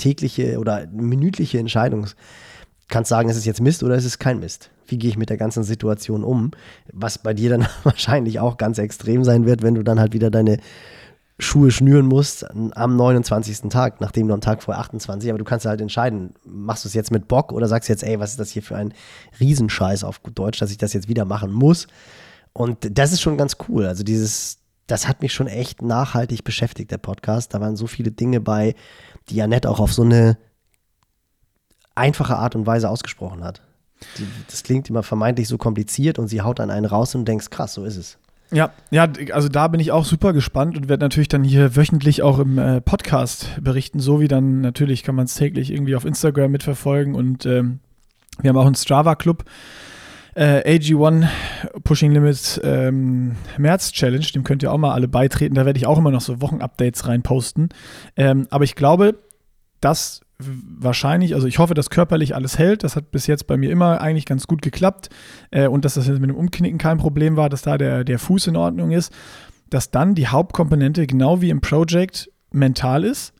tägliche 0.00 0.58
oder 0.58 0.86
minütliche 0.88 1.58
Entscheidung. 1.58 2.06
Du 2.06 2.10
kannst 2.88 3.08
sagen, 3.08 3.28
ist 3.28 3.36
es 3.36 3.44
jetzt 3.44 3.60
Mist 3.60 3.82
oder 3.82 3.94
ist 3.94 4.04
es 4.04 4.18
kein 4.18 4.40
Mist? 4.40 4.70
Wie 4.86 4.98
gehe 4.98 5.10
ich 5.10 5.16
mit 5.16 5.30
der 5.30 5.36
ganzen 5.36 5.62
Situation 5.62 6.24
um? 6.24 6.50
Was 6.92 7.18
bei 7.18 7.34
dir 7.34 7.50
dann 7.50 7.66
wahrscheinlich 7.84 8.40
auch 8.40 8.56
ganz 8.56 8.78
extrem 8.78 9.22
sein 9.24 9.46
wird, 9.46 9.62
wenn 9.62 9.74
du 9.74 9.84
dann 9.84 10.00
halt 10.00 10.12
wieder 10.12 10.30
deine 10.30 10.58
Schuhe 11.42 11.70
schnüren 11.70 12.06
musst 12.06 12.46
am 12.50 12.96
29. 12.96 13.70
Tag, 13.70 14.00
nachdem 14.00 14.28
du 14.28 14.34
am 14.34 14.40
Tag 14.40 14.62
vor 14.62 14.76
28, 14.76 15.30
aber 15.30 15.38
du 15.38 15.44
kannst 15.44 15.66
halt 15.66 15.80
entscheiden, 15.80 16.34
machst 16.44 16.84
du 16.84 16.88
es 16.88 16.94
jetzt 16.94 17.10
mit 17.10 17.28
Bock 17.28 17.52
oder 17.52 17.66
sagst 17.68 17.88
jetzt, 17.88 18.02
ey, 18.02 18.20
was 18.20 18.32
ist 18.32 18.40
das 18.40 18.50
hier 18.50 18.62
für 18.62 18.76
ein 18.76 18.92
Riesenscheiß 19.38 20.04
auf 20.04 20.22
gut 20.22 20.38
Deutsch, 20.38 20.58
dass 20.58 20.70
ich 20.70 20.78
das 20.78 20.92
jetzt 20.92 21.08
wieder 21.08 21.24
machen 21.24 21.52
muss. 21.52 21.86
Und 22.52 22.98
das 22.98 23.12
ist 23.12 23.20
schon 23.20 23.36
ganz 23.36 23.56
cool. 23.68 23.86
Also 23.86 24.02
dieses, 24.02 24.58
das 24.86 25.08
hat 25.08 25.22
mich 25.22 25.32
schon 25.32 25.46
echt 25.46 25.82
nachhaltig 25.82 26.44
beschäftigt, 26.44 26.90
der 26.90 26.98
Podcast. 26.98 27.54
Da 27.54 27.60
waren 27.60 27.76
so 27.76 27.86
viele 27.86 28.10
Dinge 28.10 28.40
bei, 28.40 28.74
die 29.30 29.36
Janette 29.36 29.68
auch 29.68 29.80
auf 29.80 29.92
so 29.92 30.02
eine 30.02 30.36
einfache 31.94 32.36
Art 32.36 32.54
und 32.54 32.66
Weise 32.66 32.88
ausgesprochen 32.88 33.44
hat. 33.44 33.62
Die, 34.18 34.26
das 34.48 34.62
klingt 34.62 34.88
immer 34.88 35.02
vermeintlich 35.02 35.48
so 35.48 35.58
kompliziert 35.58 36.18
und 36.18 36.28
sie 36.28 36.40
haut 36.40 36.58
dann 36.58 36.70
einen 36.70 36.86
raus 36.86 37.14
und 37.14 37.26
denkst, 37.26 37.50
krass, 37.50 37.74
so 37.74 37.84
ist 37.84 37.96
es. 37.96 38.18
Ja, 38.52 38.72
ja, 38.90 39.06
also 39.32 39.48
da 39.48 39.68
bin 39.68 39.78
ich 39.78 39.92
auch 39.92 40.04
super 40.04 40.32
gespannt 40.32 40.76
und 40.76 40.88
werde 40.88 41.04
natürlich 41.04 41.28
dann 41.28 41.44
hier 41.44 41.76
wöchentlich 41.76 42.22
auch 42.22 42.38
im 42.40 42.58
äh, 42.58 42.80
Podcast 42.80 43.58
berichten, 43.60 44.00
so 44.00 44.20
wie 44.20 44.26
dann 44.26 44.60
natürlich 44.60 45.04
kann 45.04 45.14
man 45.14 45.26
es 45.26 45.34
täglich 45.34 45.70
irgendwie 45.70 45.94
auf 45.94 46.04
Instagram 46.04 46.50
mitverfolgen 46.50 47.14
und 47.14 47.46
ähm, 47.46 47.78
wir 48.40 48.48
haben 48.48 48.56
auch 48.56 48.66
einen 48.66 48.74
Strava-Club, 48.74 49.44
äh, 50.34 50.78
AG1 50.78 51.28
Pushing 51.84 52.12
Limits 52.12 52.60
ähm, 52.62 53.36
März 53.58 53.92
Challenge, 53.92 54.26
dem 54.34 54.44
könnt 54.44 54.62
ihr 54.62 54.72
auch 54.72 54.78
mal 54.78 54.92
alle 54.92 55.08
beitreten, 55.08 55.54
da 55.54 55.66
werde 55.66 55.78
ich 55.78 55.86
auch 55.86 55.98
immer 55.98 56.10
noch 56.10 56.20
so 56.20 56.40
Wochenupdates 56.40 57.06
reinposten. 57.06 57.70
Ähm, 58.16 58.46
aber 58.50 58.64
ich 58.64 58.74
glaube, 58.74 59.16
dass 59.80 60.20
wahrscheinlich, 60.38 61.34
also 61.34 61.46
ich 61.46 61.58
hoffe, 61.58 61.74
dass 61.74 61.90
körperlich 61.90 62.34
alles 62.34 62.58
hält. 62.58 62.84
Das 62.84 62.96
hat 62.96 63.10
bis 63.10 63.26
jetzt 63.26 63.46
bei 63.46 63.56
mir 63.56 63.70
immer 63.70 64.00
eigentlich 64.00 64.26
ganz 64.26 64.46
gut 64.46 64.62
geklappt. 64.62 65.08
Äh, 65.50 65.68
und 65.68 65.84
dass 65.84 65.94
das 65.94 66.08
mit 66.08 66.30
dem 66.30 66.36
Umknicken 66.36 66.78
kein 66.78 66.98
Problem 66.98 67.36
war, 67.36 67.48
dass 67.48 67.62
da 67.62 67.78
der, 67.78 68.04
der 68.04 68.18
Fuß 68.18 68.46
in 68.48 68.56
Ordnung 68.56 68.90
ist. 68.90 69.12
Dass 69.68 69.90
dann 69.90 70.14
die 70.14 70.28
Hauptkomponente, 70.28 71.06
genau 71.06 71.40
wie 71.40 71.50
im 71.50 71.60
Project, 71.60 72.30
mental 72.52 73.04
ist. 73.04 73.32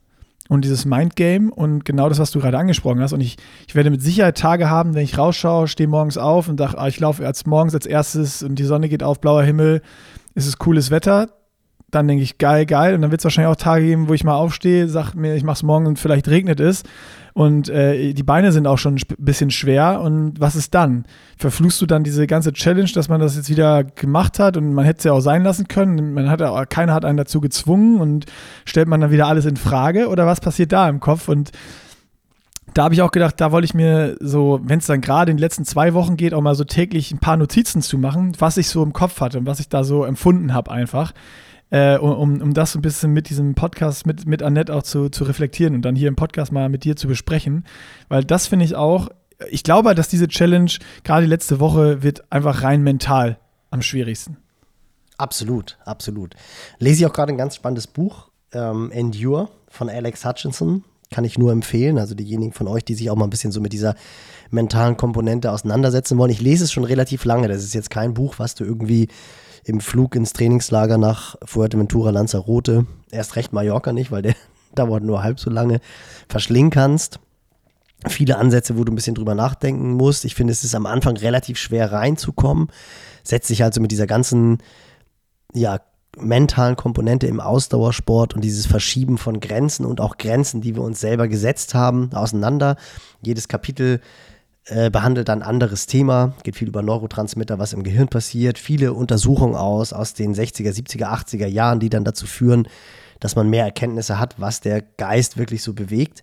Und 0.50 0.64
dieses 0.64 0.84
Mindgame 0.84 1.52
und 1.52 1.84
genau 1.84 2.08
das, 2.08 2.18
was 2.18 2.32
du 2.32 2.40
gerade 2.40 2.58
angesprochen 2.58 3.00
hast. 3.00 3.12
Und 3.12 3.20
ich, 3.20 3.36
ich 3.68 3.76
werde 3.76 3.88
mit 3.88 4.02
Sicherheit 4.02 4.36
Tage 4.36 4.68
haben, 4.68 4.94
wenn 4.94 5.04
ich 5.04 5.16
rausschaue, 5.16 5.68
stehe 5.68 5.88
morgens 5.88 6.18
auf 6.18 6.48
und 6.48 6.58
dachte, 6.58 6.76
ah, 6.78 6.88
ich 6.88 6.98
laufe 6.98 7.24
als 7.24 7.46
morgens 7.46 7.72
als 7.72 7.86
erstes 7.86 8.42
und 8.42 8.56
die 8.56 8.64
Sonne 8.64 8.88
geht 8.88 9.04
auf, 9.04 9.20
blauer 9.20 9.44
Himmel, 9.44 9.80
ist 10.34 10.48
es 10.48 10.58
cooles 10.58 10.90
Wetter 10.90 11.28
dann 11.90 12.08
denke 12.08 12.22
ich, 12.22 12.38
geil, 12.38 12.66
geil. 12.66 12.94
Und 12.94 13.02
dann 13.02 13.10
wird 13.10 13.20
es 13.20 13.24
wahrscheinlich 13.24 13.52
auch 13.52 13.56
Tage 13.56 13.84
geben, 13.84 14.08
wo 14.08 14.14
ich 14.14 14.24
mal 14.24 14.34
aufstehe, 14.34 14.88
sage 14.88 15.18
mir, 15.18 15.34
ich 15.34 15.44
mache 15.44 15.56
es 15.56 15.62
morgen 15.62 15.86
und 15.86 15.98
vielleicht 15.98 16.28
regnet 16.28 16.60
es. 16.60 16.82
Und 17.32 17.68
äh, 17.68 18.12
die 18.12 18.22
Beine 18.22 18.52
sind 18.52 18.66
auch 18.66 18.78
schon 18.78 18.96
ein 18.96 19.02
bisschen 19.18 19.50
schwer. 19.50 20.00
Und 20.00 20.40
was 20.40 20.56
ist 20.56 20.74
dann? 20.74 21.04
Verfluchst 21.38 21.80
du 21.80 21.86
dann 21.86 22.04
diese 22.04 22.26
ganze 22.26 22.52
Challenge, 22.52 22.90
dass 22.94 23.08
man 23.08 23.20
das 23.20 23.36
jetzt 23.36 23.50
wieder 23.50 23.84
gemacht 23.84 24.38
hat 24.38 24.56
und 24.56 24.74
man 24.74 24.84
hätte 24.84 24.98
es 24.98 25.04
ja 25.04 25.12
auch 25.12 25.20
sein 25.20 25.42
lassen 25.42 25.68
können? 25.68 26.12
Man 26.14 26.28
hat 26.28 26.40
ja, 26.40 26.66
keiner 26.66 26.94
hat 26.94 27.04
einen 27.04 27.18
dazu 27.18 27.40
gezwungen 27.40 28.00
und 28.00 28.26
stellt 28.64 28.88
man 28.88 29.00
dann 29.00 29.10
wieder 29.10 29.26
alles 29.26 29.46
in 29.46 29.56
Frage? 29.56 30.08
Oder 30.08 30.26
was 30.26 30.40
passiert 30.40 30.72
da 30.72 30.88
im 30.88 31.00
Kopf? 31.00 31.28
Und 31.28 31.50
da 32.74 32.84
habe 32.84 32.94
ich 32.94 33.02
auch 33.02 33.10
gedacht, 33.10 33.40
da 33.40 33.52
wollte 33.52 33.64
ich 33.64 33.74
mir 33.74 34.16
so, 34.20 34.60
wenn 34.62 34.78
es 34.78 34.86
dann 34.86 35.00
gerade 35.00 35.30
in 35.30 35.36
den 35.36 35.40
letzten 35.40 35.64
zwei 35.64 35.94
Wochen 35.94 36.16
geht, 36.16 36.34
auch 36.34 36.40
mal 36.40 36.54
so 36.54 36.64
täglich 36.64 37.10
ein 37.12 37.18
paar 37.18 37.36
Notizen 37.36 37.82
zu 37.82 37.98
machen, 37.98 38.32
was 38.38 38.56
ich 38.56 38.68
so 38.68 38.82
im 38.82 38.92
Kopf 38.92 39.20
hatte 39.20 39.38
und 39.38 39.46
was 39.46 39.60
ich 39.60 39.68
da 39.68 39.82
so 39.82 40.04
empfunden 40.04 40.54
habe 40.54 40.70
einfach 40.70 41.12
äh, 41.70 41.96
um, 41.96 42.40
um 42.40 42.54
das 42.54 42.74
ein 42.74 42.82
bisschen 42.82 43.12
mit 43.12 43.30
diesem 43.30 43.54
Podcast, 43.54 44.06
mit, 44.06 44.26
mit 44.26 44.42
Annette 44.42 44.74
auch 44.74 44.82
zu, 44.82 45.08
zu 45.08 45.24
reflektieren 45.24 45.74
und 45.74 45.82
dann 45.82 45.96
hier 45.96 46.08
im 46.08 46.16
Podcast 46.16 46.52
mal 46.52 46.68
mit 46.68 46.84
dir 46.84 46.96
zu 46.96 47.08
besprechen. 47.08 47.64
Weil 48.08 48.24
das 48.24 48.46
finde 48.48 48.64
ich 48.64 48.74
auch, 48.74 49.08
ich 49.50 49.62
glaube, 49.62 49.94
dass 49.94 50.08
diese 50.08 50.28
Challenge, 50.28 50.70
gerade 51.04 51.26
letzte 51.26 51.60
Woche, 51.60 52.02
wird 52.02 52.30
einfach 52.30 52.62
rein 52.62 52.82
mental 52.82 53.38
am 53.70 53.82
schwierigsten. 53.82 54.36
Absolut, 55.16 55.78
absolut. 55.84 56.34
Lese 56.78 57.00
ich 57.00 57.06
auch 57.06 57.12
gerade 57.12 57.32
ein 57.32 57.38
ganz 57.38 57.56
spannendes 57.56 57.86
Buch, 57.86 58.30
ähm, 58.52 58.90
Endure 58.90 59.50
von 59.68 59.88
Alex 59.88 60.24
Hutchinson. 60.24 60.84
Kann 61.12 61.24
ich 61.24 61.38
nur 61.38 61.50
empfehlen. 61.52 61.98
Also 61.98 62.14
diejenigen 62.14 62.52
von 62.52 62.68
euch, 62.68 62.84
die 62.84 62.94
sich 62.94 63.10
auch 63.10 63.16
mal 63.16 63.24
ein 63.24 63.30
bisschen 63.30 63.50
so 63.50 63.60
mit 63.60 63.72
dieser 63.72 63.96
mentalen 64.50 64.96
Komponente 64.96 65.50
auseinandersetzen 65.50 66.16
wollen. 66.18 66.30
Ich 66.30 66.40
lese 66.40 66.64
es 66.64 66.72
schon 66.72 66.84
relativ 66.84 67.24
lange. 67.24 67.48
Das 67.48 67.64
ist 67.64 67.74
jetzt 67.74 67.90
kein 67.90 68.14
Buch, 68.14 68.38
was 68.38 68.54
du 68.54 68.64
irgendwie 68.64 69.08
im 69.64 69.80
Flug 69.80 70.14
ins 70.14 70.32
Trainingslager 70.32 70.98
nach 70.98 71.36
Fuerteventura 71.44 72.10
Lanzarote, 72.10 72.86
erst 73.10 73.36
recht 73.36 73.52
Mallorca 73.52 73.92
nicht, 73.92 74.10
weil 74.10 74.22
der 74.22 74.34
dauert 74.74 75.02
nur 75.02 75.22
halb 75.22 75.40
so 75.40 75.50
lange, 75.50 75.80
verschlingen 76.28 76.70
kannst. 76.70 77.20
Viele 78.06 78.38
Ansätze, 78.38 78.78
wo 78.78 78.84
du 78.84 78.92
ein 78.92 78.94
bisschen 78.94 79.14
drüber 79.14 79.34
nachdenken 79.34 79.92
musst. 79.92 80.24
Ich 80.24 80.34
finde, 80.34 80.52
es 80.52 80.64
ist 80.64 80.74
am 80.74 80.86
Anfang 80.86 81.16
relativ 81.18 81.58
schwer 81.58 81.92
reinzukommen. 81.92 82.68
Setzt 83.22 83.48
sich 83.48 83.62
also 83.62 83.80
mit 83.82 83.90
dieser 83.90 84.06
ganzen, 84.06 84.58
ja, 85.52 85.80
mentalen 86.18 86.76
Komponente 86.76 87.26
im 87.26 87.40
Ausdauersport 87.40 88.34
und 88.34 88.42
dieses 88.42 88.66
Verschieben 88.66 89.18
von 89.18 89.38
Grenzen 89.38 89.84
und 89.84 90.00
auch 90.00 90.16
Grenzen, 90.16 90.60
die 90.60 90.74
wir 90.74 90.82
uns 90.82 91.00
selber 91.00 91.28
gesetzt 91.28 91.74
haben, 91.74 92.10
auseinander. 92.12 92.76
Jedes 93.22 93.48
Kapitel 93.48 94.00
äh, 94.66 94.90
behandelt 94.90 95.30
ein 95.30 95.42
anderes 95.42 95.86
Thema, 95.86 96.34
geht 96.42 96.56
viel 96.56 96.68
über 96.68 96.82
Neurotransmitter, 96.82 97.58
was 97.58 97.72
im 97.72 97.82
Gehirn 97.82 98.08
passiert, 98.08 98.58
viele 98.58 98.92
Untersuchungen 98.92 99.54
aus, 99.54 99.92
aus 99.92 100.14
den 100.14 100.34
60er, 100.34 100.70
70er, 100.70 101.06
80er 101.06 101.46
Jahren, 101.46 101.80
die 101.80 101.88
dann 101.88 102.04
dazu 102.04 102.26
führen, 102.26 102.68
dass 103.20 103.36
man 103.36 103.48
mehr 103.48 103.64
Erkenntnisse 103.64 104.18
hat, 104.18 104.40
was 104.40 104.60
der 104.60 104.82
Geist 104.82 105.36
wirklich 105.36 105.62
so 105.62 105.72
bewegt. 105.72 106.22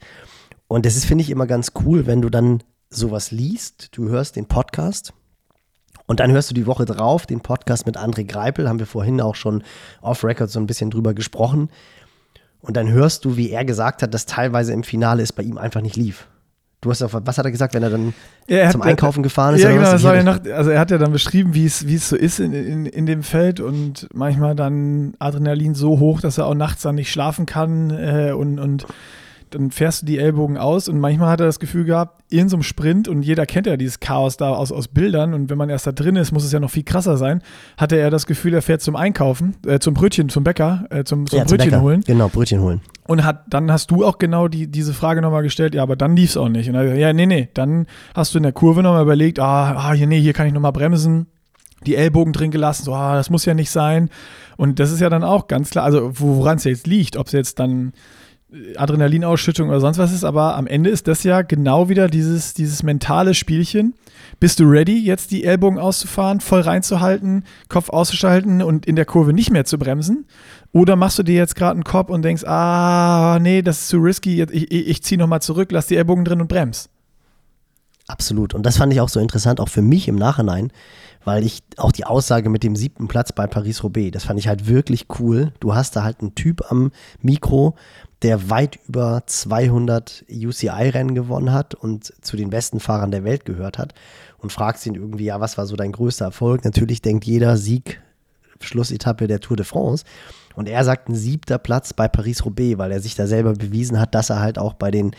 Und 0.68 0.86
das 0.86 0.96
ist, 0.96 1.06
finde 1.06 1.24
ich, 1.24 1.30
immer 1.30 1.48
ganz 1.48 1.72
cool, 1.84 2.06
wenn 2.06 2.22
du 2.22 2.30
dann 2.30 2.64
sowas 2.90 3.32
liest, 3.32 3.90
du 3.98 4.08
hörst 4.10 4.36
den 4.36 4.46
Podcast 4.46 5.14
und 6.06 6.20
dann 6.20 6.32
hörst 6.32 6.50
du 6.50 6.54
die 6.54 6.66
Woche 6.66 6.86
drauf 6.86 7.26
den 7.26 7.42
Podcast 7.42 7.86
mit 7.86 7.98
André 7.98 8.26
Greipel, 8.26 8.70
haben 8.70 8.80
wir 8.80 8.86
vorhin 8.86 9.20
auch 9.20 9.36
schon 9.36 9.64
off-Record 10.02 10.50
so 10.50 10.60
ein 10.60 10.68
bisschen 10.68 10.90
drüber 10.90 11.14
gesprochen. 11.14 11.70
Und 12.60 12.78
dann 12.78 12.90
hörst 12.90 13.26
du, 13.26 13.36
wie 13.36 13.52
er 13.52 13.66
gesagt 13.66 14.02
hat, 14.02 14.14
dass 14.14 14.26
teilweise 14.26 14.74
im 14.74 14.84
Finale 14.84 15.22
es 15.22 15.34
bei 15.34 15.44
ihm 15.44 15.58
einfach 15.58 15.82
nicht 15.82 15.96
lief. 15.96 16.28
Du 16.80 16.92
hast 16.92 17.02
auf, 17.02 17.12
was 17.14 17.38
hat 17.40 17.46
er 17.46 17.52
gesagt, 17.52 17.74
wenn 17.74 17.82
er 17.82 17.90
dann 17.90 18.14
ja, 18.48 18.58
er 18.58 18.70
zum 18.70 18.82
hat, 18.82 18.90
Einkaufen 18.90 19.24
gefahren 19.24 19.56
ist? 19.56 19.64
Ja, 19.64 19.72
genau, 19.72 19.92
das 19.92 20.04
war 20.04 20.16
ja 20.16 20.24
nach, 20.24 20.40
also 20.54 20.70
er 20.70 20.80
hat 20.80 20.92
ja 20.92 21.00
dann 21.00 21.12
beschrieben, 21.12 21.56
wie 21.56 21.66
es, 21.66 21.88
wie 21.88 21.96
es 21.96 22.10
so 22.10 22.16
ist 22.16 22.40
in, 22.40 22.54
in, 22.54 22.86
in 22.86 23.08
dem 23.08 23.24
Feld 23.24 23.60
und 23.60 24.08
manchmal 24.14 24.56
dann 24.56 25.16
Adrenalin 25.18 25.74
so 25.74 26.00
hoch, 26.00 26.22
dass 26.22 26.38
er 26.38 26.46
auch 26.46 26.54
nachts 26.54 26.84
dann 26.84 26.96
nicht 26.96 27.12
schlafen 27.12 27.48
kann 27.48 27.90
äh, 27.90 28.32
und, 28.32 28.60
und 28.60 28.86
dann 29.52 29.72
fährst 29.72 30.02
du 30.02 30.06
die 30.06 30.18
Ellbogen 30.18 30.58
aus 30.58 30.90
und 30.90 31.00
manchmal 31.00 31.30
hat 31.30 31.40
er 31.40 31.46
das 31.46 31.60
Gefühl 31.60 31.86
gehabt, 31.86 32.24
in 32.30 32.50
so 32.50 32.58
einem 32.58 32.64
Sprint 32.64 33.08
und 33.08 33.24
jeder 33.24 33.46
kennt 33.46 33.68
ja 33.68 33.78
dieses 33.78 34.00
Chaos 34.00 34.38
da 34.38 34.54
aus, 34.54 34.72
aus 34.72 34.88
Bildern 34.88 35.34
und 35.34 35.50
wenn 35.50 35.58
man 35.58 35.70
erst 35.70 35.88
da 35.88 35.92
drin 35.92 36.16
ist, 36.16 36.32
muss 36.32 36.44
es 36.44 36.52
ja 36.52 36.60
noch 36.60 36.70
viel 36.70 36.84
krasser 36.84 37.18
sein, 37.18 37.42
hatte 37.78 37.98
er 37.98 38.10
das 38.10 38.26
Gefühl, 38.26 38.54
er 38.54 38.62
fährt 38.62 38.82
zum 38.82 38.96
Einkaufen, 38.96 39.56
äh, 39.66 39.80
zum 39.80 39.94
Brötchen, 39.94 40.30
zum 40.30 40.44
Bäcker, 40.44 40.86
äh, 40.90 41.04
zum, 41.04 41.26
zum 41.28 41.40
ja, 41.40 41.46
Brötchen 41.46 41.72
zum 41.72 41.82
holen. 41.82 42.02
Genau, 42.06 42.28
Brötchen 42.28 42.62
holen. 42.62 42.82
Und 43.08 43.24
hat, 43.24 43.46
dann 43.50 43.72
hast 43.72 43.92
du 43.92 44.06
auch 44.06 44.18
genau 44.18 44.48
die, 44.50 44.68
diese 44.68 44.94
Frage 44.94 45.22
nochmal 45.22 45.44
gestellt, 45.44 45.74
ja, 45.74 45.84
aber 45.84 45.96
dann 45.96 46.16
lief 46.16 46.32
es 46.32 46.38
auch 46.38 46.50
nicht. 46.50 46.68
Und 46.68 46.76
er, 46.76 46.96
ja, 46.96 47.14
nee, 47.14 47.26
nee, 47.26 47.50
dann 47.54 47.88
hast 48.14 48.34
du 48.34 48.40
in 48.40 48.44
der 48.44 48.52
Kurve 48.52 48.84
nochmal 48.84 49.04
überlegt, 49.04 49.40
ah, 49.40 49.76
ah, 49.78 49.94
hier, 49.94 50.08
nee, 50.08 50.20
hier 50.20 50.34
kann 50.34 50.48
ich 50.48 50.54
nochmal 50.54 50.74
bremsen, 50.74 51.28
die 51.86 51.96
Ellbogen 51.96 52.34
drin 52.34 52.52
gelassen, 52.52 52.84
so, 52.84 52.94
ah, 52.94 53.16
das 53.16 53.30
muss 53.30 53.46
ja 53.46 53.54
nicht 53.54 53.72
sein. 53.72 54.10
Und 54.58 54.80
das 54.80 54.92
ist 54.92 55.00
ja 55.00 55.10
dann 55.10 55.24
auch 55.24 55.48
ganz 55.48 55.70
klar, 55.70 55.86
also 55.86 56.12
woran 56.20 56.58
es 56.58 56.64
jetzt 56.64 56.88
liegt, 56.88 57.16
ob 57.16 57.28
es 57.28 57.34
jetzt 57.34 57.60
dann 57.60 57.94
Adrenalinausschüttung 58.78 59.68
oder 59.68 59.82
sonst 59.82 59.98
was 59.98 60.14
ist, 60.14 60.24
aber 60.24 60.56
am 60.56 60.68
Ende 60.68 60.90
ist 60.90 61.08
das 61.08 61.24
ja 61.24 61.42
genau 61.42 61.90
wieder 61.90 62.08
dieses, 62.08 62.54
dieses 62.54 62.82
mentale 62.82 63.34
Spielchen. 63.34 63.94
Bist 64.40 64.60
du 64.60 64.64
ready, 64.64 64.98
jetzt 64.98 65.32
die 65.32 65.44
Ellbogen 65.44 65.80
auszufahren, 65.80 66.40
voll 66.40 66.62
reinzuhalten, 66.62 67.44
Kopf 67.68 67.90
auszuschalten 67.90 68.62
und 68.62 68.86
in 68.86 68.96
der 68.96 69.06
Kurve 69.06 69.34
nicht 69.34 69.52
mehr 69.52 69.66
zu 69.66 69.78
bremsen? 69.78 70.26
Oder 70.72 70.96
machst 70.96 71.20
du 71.20 71.24
dir 71.24 71.36
jetzt 71.36 71.56
gerade 71.56 71.74
einen 71.74 71.84
Kopf 71.84 72.10
und 72.10 72.22
denkst, 72.22 72.46
ah, 72.46 73.38
nee, 73.42 73.62
das 73.62 73.82
ist 73.82 73.88
zu 73.90 73.98
risky, 73.98 74.42
ich, 74.42 74.72
ich, 74.72 74.88
ich 74.88 75.04
ziehe 75.04 75.20
nochmal 75.20 75.42
zurück, 75.42 75.72
lass 75.72 75.88
die 75.88 75.98
Ellbogen 75.98 76.24
drin 76.24 76.40
und 76.40 76.48
bremst? 76.48 76.90
Absolut. 78.08 78.54
Und 78.54 78.66
das 78.66 78.78
fand 78.78 78.94
ich 78.94 79.02
auch 79.02 79.10
so 79.10 79.20
interessant, 79.20 79.60
auch 79.60 79.70
für 79.70 79.82
mich 79.82 80.08
im 80.08 80.16
Nachhinein, 80.16 80.72
weil 81.28 81.46
ich 81.46 81.62
auch 81.76 81.92
die 81.92 82.06
Aussage 82.06 82.50
mit 82.50 82.64
dem 82.64 82.78
siebten 82.78 83.10
Platz 83.10 83.34
bei 83.34 83.48
Paris-Roubaix, 83.48 84.12
das 84.14 84.24
fand 84.24 84.40
ich 84.40 84.48
halt 84.48 84.66
wirklich 84.70 85.08
cool. 85.20 85.52
Du 85.60 85.76
hast 85.76 85.94
da 85.98 86.04
halt 86.04 86.22
einen 86.22 86.36
Typ 86.36 86.72
am 86.72 86.94
Mikro, 87.22 87.76
der 88.22 88.50
weit 88.50 88.80
über 88.88 89.24
200 89.26 90.24
UCI-Rennen 90.32 91.16
gewonnen 91.16 91.52
hat 91.52 91.76
und 91.76 92.14
zu 92.22 92.38
den 92.38 92.50
besten 92.50 92.80
Fahrern 92.80 93.12
der 93.12 93.26
Welt 93.26 93.44
gehört 93.44 93.78
hat 93.78 93.94
und 94.38 94.54
fragst 94.54 94.86
ihn 94.86 94.96
irgendwie, 94.96 95.26
ja, 95.26 95.42
was 95.42 95.58
war 95.58 95.66
so 95.66 95.76
dein 95.76 95.92
größter 95.92 96.24
Erfolg? 96.24 96.64
Natürlich 96.64 97.02
denkt 97.02 97.26
jeder 97.26 97.58
Sieg, 97.58 98.02
Schlussetappe 98.62 99.28
der 99.28 99.42
Tour 99.42 99.58
de 99.58 99.66
France. 99.66 100.06
Und 100.56 100.70
er 100.70 100.86
sagt 100.86 101.10
ein 101.10 101.16
siebter 101.16 101.58
Platz 101.58 101.92
bei 101.92 102.08
Paris-Roubaix, 102.08 102.78
weil 102.78 102.94
er 102.94 103.02
sich 103.02 103.16
da 103.16 103.28
selber 103.28 103.52
bewiesen 103.52 104.00
hat, 104.00 104.16
dass 104.16 104.30
er 104.30 104.40
halt 104.40 104.58
auch 104.58 104.76
bei 104.76 104.92
den 104.92 105.14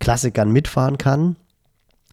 Klassikern 0.00 0.50
mitfahren 0.50 0.96
kann. 0.96 1.36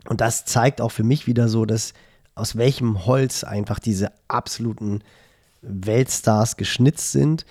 Und 0.09 0.19
das 0.19 0.43
zeigt 0.43 0.81
auch 0.81 0.91
für 0.91 1.05
mich 1.05 1.25
wieder 1.25 1.47
so, 1.47 1.65
dass 1.65 1.93
aus 2.39 2.55
welchem 2.55 3.05
Holz 3.05 3.43
einfach 3.43 3.79
diese 3.79 4.11
absoluten 4.27 5.03
Weltstars 5.61 6.57
geschnitzt 6.57 7.11
sind 7.11 7.45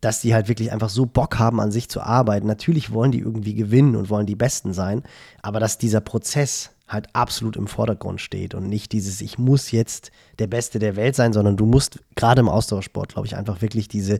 dass 0.00 0.20
die 0.20 0.34
halt 0.34 0.48
wirklich 0.48 0.72
einfach 0.72 0.88
so 0.88 1.06
Bock 1.06 1.38
haben, 1.38 1.60
an 1.60 1.72
sich 1.72 1.88
zu 1.88 2.00
arbeiten. 2.00 2.46
Natürlich 2.46 2.92
wollen 2.92 3.12
die 3.12 3.20
irgendwie 3.20 3.54
gewinnen 3.54 3.96
und 3.96 4.10
wollen 4.10 4.26
die 4.26 4.36
Besten 4.36 4.72
sein, 4.72 5.02
aber 5.42 5.60
dass 5.60 5.78
dieser 5.78 6.00
Prozess 6.00 6.70
halt 6.88 7.08
absolut 7.12 7.56
im 7.56 7.68
Vordergrund 7.68 8.20
steht 8.20 8.54
und 8.54 8.68
nicht 8.68 8.92
dieses, 8.92 9.20
ich 9.20 9.38
muss 9.38 9.70
jetzt 9.70 10.10
der 10.38 10.48
Beste 10.48 10.78
der 10.80 10.96
Welt 10.96 11.14
sein, 11.14 11.32
sondern 11.32 11.56
du 11.56 11.64
musst 11.64 12.00
gerade 12.16 12.40
im 12.40 12.48
Austauschsport, 12.48 13.12
glaube 13.12 13.26
ich, 13.26 13.36
einfach 13.36 13.62
wirklich 13.62 13.86
diese 13.86 14.18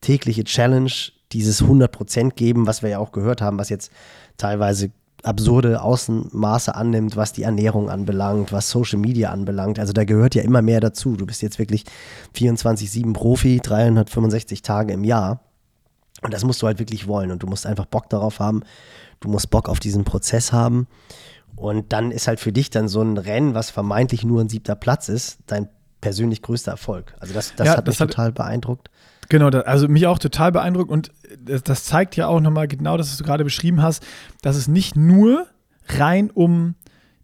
tägliche 0.00 0.44
Challenge, 0.44 0.92
dieses 1.32 1.64
100% 1.64 2.34
geben, 2.34 2.68
was 2.68 2.82
wir 2.82 2.90
ja 2.90 2.98
auch 2.98 3.10
gehört 3.10 3.40
haben, 3.40 3.58
was 3.58 3.68
jetzt 3.68 3.90
teilweise 4.36 4.92
absurde 5.24 5.82
Außenmaße 5.82 6.74
annimmt, 6.74 7.16
was 7.16 7.32
die 7.32 7.42
Ernährung 7.42 7.90
anbelangt, 7.90 8.52
was 8.52 8.70
Social 8.70 8.98
Media 8.98 9.30
anbelangt. 9.30 9.78
Also 9.78 9.92
da 9.92 10.04
gehört 10.04 10.34
ja 10.34 10.42
immer 10.42 10.62
mehr 10.62 10.80
dazu. 10.80 11.16
Du 11.16 11.26
bist 11.26 11.42
jetzt 11.42 11.58
wirklich 11.58 11.84
24-7 12.36 13.12
Profi, 13.12 13.60
365 13.62 14.62
Tage 14.62 14.92
im 14.92 15.04
Jahr. 15.04 15.40
Und 16.22 16.32
das 16.32 16.44
musst 16.44 16.62
du 16.62 16.66
halt 16.66 16.78
wirklich 16.78 17.06
wollen. 17.06 17.30
Und 17.30 17.42
du 17.42 17.46
musst 17.46 17.66
einfach 17.66 17.86
Bock 17.86 18.08
darauf 18.08 18.38
haben. 18.38 18.62
Du 19.20 19.28
musst 19.28 19.50
Bock 19.50 19.68
auf 19.68 19.80
diesen 19.80 20.04
Prozess 20.04 20.52
haben. 20.52 20.86
Und 21.56 21.92
dann 21.92 22.10
ist 22.10 22.28
halt 22.28 22.40
für 22.40 22.52
dich 22.52 22.70
dann 22.70 22.88
so 22.88 23.00
ein 23.02 23.16
Rennen, 23.16 23.54
was 23.54 23.70
vermeintlich 23.70 24.24
nur 24.24 24.40
ein 24.40 24.48
siebter 24.48 24.74
Platz 24.74 25.08
ist, 25.08 25.38
dein 25.46 25.68
persönlich 26.00 26.42
größter 26.42 26.72
Erfolg. 26.72 27.14
Also 27.18 27.32
das, 27.32 27.54
das 27.56 27.66
ja, 27.66 27.76
hat 27.76 27.86
mich 27.86 27.96
das 27.96 28.08
total 28.08 28.32
beeindruckt. 28.32 28.90
Genau, 29.28 29.48
also 29.48 29.88
mich 29.88 30.06
auch 30.06 30.18
total 30.18 30.52
beeindruckt 30.52 30.90
und 30.90 31.10
das, 31.38 31.62
das 31.62 31.84
zeigt 31.84 32.16
ja 32.16 32.26
auch 32.26 32.40
nochmal 32.40 32.68
genau, 32.68 32.96
das, 32.96 33.10
was 33.10 33.16
du 33.16 33.24
gerade 33.24 33.44
beschrieben 33.44 33.82
hast, 33.82 34.04
dass 34.42 34.56
es 34.56 34.68
nicht 34.68 34.96
nur 34.96 35.46
rein 35.88 36.30
um, 36.30 36.74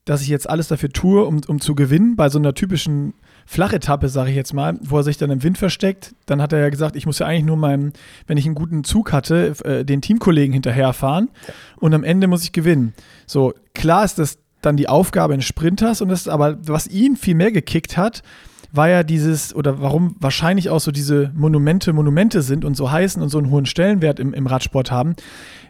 dass 0.04 0.22
ich 0.22 0.28
jetzt 0.28 0.48
alles 0.48 0.68
dafür 0.68 0.90
tue, 0.90 1.24
um, 1.24 1.40
um 1.46 1.60
zu 1.60 1.74
gewinnen, 1.74 2.16
bei 2.16 2.28
so 2.28 2.38
einer 2.38 2.54
typischen 2.54 3.14
Flachetappe, 3.46 4.08
sage 4.08 4.30
ich 4.30 4.36
jetzt 4.36 4.54
mal, 4.54 4.78
wo 4.82 4.98
er 4.98 5.02
sich 5.02 5.18
dann 5.18 5.30
im 5.30 5.42
Wind 5.42 5.58
versteckt, 5.58 6.14
dann 6.26 6.40
hat 6.40 6.52
er 6.52 6.60
ja 6.60 6.68
gesagt, 6.68 6.96
ich 6.96 7.06
muss 7.06 7.18
ja 7.18 7.26
eigentlich 7.26 7.44
nur 7.44 7.56
meinem, 7.56 7.92
wenn 8.26 8.38
ich 8.38 8.46
einen 8.46 8.54
guten 8.54 8.84
Zug 8.84 9.12
hatte, 9.12 9.54
äh, 9.64 9.84
den 9.84 10.00
Teamkollegen 10.00 10.52
hinterherfahren 10.52 11.30
und 11.76 11.92
am 11.94 12.04
Ende 12.04 12.28
muss 12.28 12.44
ich 12.44 12.52
gewinnen. 12.52 12.94
So, 13.26 13.54
klar 13.74 14.04
ist 14.04 14.18
das 14.18 14.38
dann 14.62 14.76
die 14.76 14.88
Aufgabe 14.88 15.34
eines 15.34 15.46
Sprinters 15.46 16.00
und 16.00 16.10
das 16.10 16.28
aber, 16.28 16.58
was 16.66 16.86
ihn 16.86 17.16
viel 17.16 17.34
mehr 17.34 17.50
gekickt 17.50 17.96
hat, 17.96 18.22
war 18.72 18.88
ja 18.88 19.02
dieses, 19.02 19.54
oder 19.54 19.80
warum 19.80 20.16
wahrscheinlich 20.20 20.70
auch 20.70 20.80
so 20.80 20.92
diese 20.92 21.30
Monumente 21.34 21.92
Monumente 21.92 22.42
sind 22.42 22.64
und 22.64 22.76
so 22.76 22.90
heißen 22.90 23.22
und 23.22 23.28
so 23.28 23.38
einen 23.38 23.50
hohen 23.50 23.66
Stellenwert 23.66 24.20
im, 24.20 24.32
im 24.34 24.46
Radsport 24.46 24.90
haben, 24.90 25.16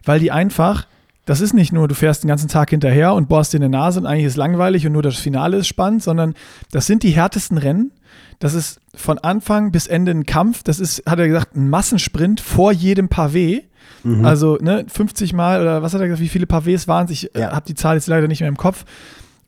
weil 0.05 0.21
die 0.21 0.31
einfach, 0.31 0.87
das 1.25 1.41
ist 1.41 1.55
nicht 1.55 1.73
nur, 1.73 1.89
du 1.89 1.95
fährst 1.95 2.23
den 2.23 2.29
ganzen 2.29 2.49
Tag 2.49 2.71
hinterher 2.71 3.15
und 3.15 3.29
bohrst 3.29 3.53
dir 3.53 3.59
in 3.59 3.63
die 3.63 3.69
Nase 3.69 4.01
und 4.01 4.07
eigentlich 4.07 4.27
ist 4.27 4.37
langweilig 4.37 4.87
und 4.87 4.93
nur 4.93 5.03
das 5.03 5.17
Finale 5.17 5.59
ist 5.59 5.69
spannend, 5.69 6.03
sondern 6.03 6.35
das 6.71 6.87
sind 6.87 7.03
die 7.03 7.11
härtesten 7.11 7.59
Rennen. 7.59 7.93
Das 8.39 8.55
ist 8.55 8.81
von 8.95 9.19
Anfang 9.19 9.71
bis 9.71 9.87
Ende 9.87 10.13
ein 10.13 10.25
Kampf. 10.25 10.63
Das 10.63 10.81
ist, 10.81 11.03
hat 11.07 11.19
er 11.19 11.29
gesagt, 11.29 11.57
ein 11.57 11.69
Massensprint 11.69 12.41
vor 12.41 12.73
jedem 12.73 13.09
Pavé. 13.09 13.65
Mhm. 14.03 14.25
Also 14.25 14.57
ne, 14.61 14.87
50 14.89 15.35
Mal 15.35 15.61
oder 15.61 15.83
was 15.83 15.93
hat 15.93 16.01
er 16.01 16.09
gesagt, 16.09 16.23
wie 16.23 16.29
viele 16.29 16.47
Pavés 16.47 16.89
waren 16.89 17.05
es? 17.05 17.11
Ich 17.11 17.35
äh, 17.35 17.41
ja. 17.41 17.53
habe 17.53 17.67
die 17.67 17.75
Zahl 17.75 17.97
jetzt 17.97 18.09
leider 18.09 18.29
nicht 18.29 18.41
mehr 18.41 18.49
im 18.49 18.57
Kopf 18.57 18.85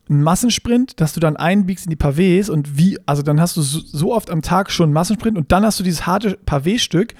ein 0.09 0.21
Massensprint, 0.21 0.99
dass 0.99 1.13
du 1.13 1.19
dann 1.19 1.37
einbiegst 1.37 1.85
in 1.85 1.89
die 1.89 1.95
Pavés 1.95 2.49
und 2.49 2.77
wie, 2.77 2.97
also 3.05 3.21
dann 3.21 3.39
hast 3.39 3.55
du 3.57 3.61
so 3.61 4.13
oft 4.13 4.29
am 4.29 4.41
Tag 4.41 4.71
schon 4.71 4.85
einen 4.85 4.93
Massensprint 4.93 5.37
und 5.37 5.51
dann 5.51 5.65
hast 5.65 5.79
du 5.79 5.83
dieses 5.83 6.05
harte 6.05 6.37
Pavé-Stück 6.45 7.13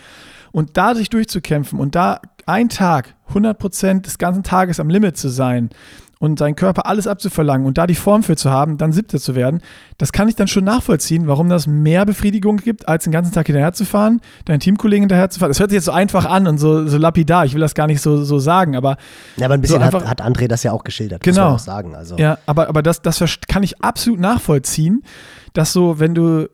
und 0.52 0.78
da 0.78 0.94
sich 0.94 1.10
durchzukämpfen 1.10 1.80
und 1.80 1.96
da 1.96 2.22
ein 2.46 2.70
Tag, 2.70 3.16
100 3.30 3.58
Prozent 3.58 4.06
des 4.06 4.18
ganzen 4.18 4.44
Tages 4.44 4.80
am 4.80 4.90
Limit 4.90 5.18
zu 5.18 5.30
sein 5.30 5.70
und 6.24 6.40
seinen 6.40 6.56
Körper 6.56 6.86
alles 6.86 7.06
abzuverlangen 7.06 7.68
und 7.68 7.78
da 7.78 7.86
die 7.86 7.96
Form 7.96 8.24
für 8.24 8.38
zu 8.38 8.50
haben, 8.50 8.78
dann 8.78 8.94
siebter 8.94 9.20
zu 9.20 9.36
werden, 9.36 9.60
das 9.98 10.14
kann 10.14 10.30
ich 10.30 10.38
dann 10.38 10.48
schon 10.48 10.64
nachvollziehen, 10.64 11.28
warum 11.28 11.50
das 11.50 11.68
mehr 11.68 12.06
Befriedigung 12.06 12.56
gibt, 12.56 12.88
als 12.88 13.04
den 13.04 13.12
ganzen 13.12 13.34
Tag 13.34 13.48
hinterher 13.48 13.74
zu 13.74 13.84
fahren, 13.84 14.22
deinen 14.46 14.62
Teamkollegen 14.62 15.02
hinterher 15.04 15.30
zu 15.30 15.42
fahren. 15.42 15.50
Das 15.50 15.60
hört 15.60 15.72
sich 15.72 15.76
jetzt 15.76 15.84
so 15.84 15.92
einfach 15.92 16.24
an 16.24 16.48
und 16.48 16.60
so, 16.60 16.88
so 16.88 16.98
lapidar, 16.98 17.44
ich 17.44 17.56
will 17.56 17.60
das 17.60 17.76
gar 17.76 17.88
nicht 17.88 18.00
so, 18.00 18.24
so 18.24 18.40
sagen, 18.40 18.78
aber. 18.78 18.96
Ja, 19.36 19.48
aber 19.48 19.56
ein 19.56 19.60
bisschen 19.60 19.80
so 19.80 19.86
einfach, 19.86 20.06
hat, 20.06 20.22
hat 20.22 20.26
André 20.26 20.48
das 20.48 20.64
ja 20.64 20.72
auch 20.72 20.86
geschildert, 20.86 21.24
genau. 21.24 21.52
muss 21.52 21.68
man 21.68 21.76
auch 21.76 21.76
sagen. 21.76 21.94
Also. 21.94 22.16
Ja, 22.16 22.38
aber, 22.46 22.70
aber 22.70 22.82
das, 22.82 23.02
das 23.02 23.22
kann 23.50 23.62
ich 23.62 23.84
absolut 23.84 24.22
nachvollziehen, 24.22 25.04
dass 25.52 25.74
so, 25.74 26.00
wenn 26.00 26.16
du, 26.16 26.48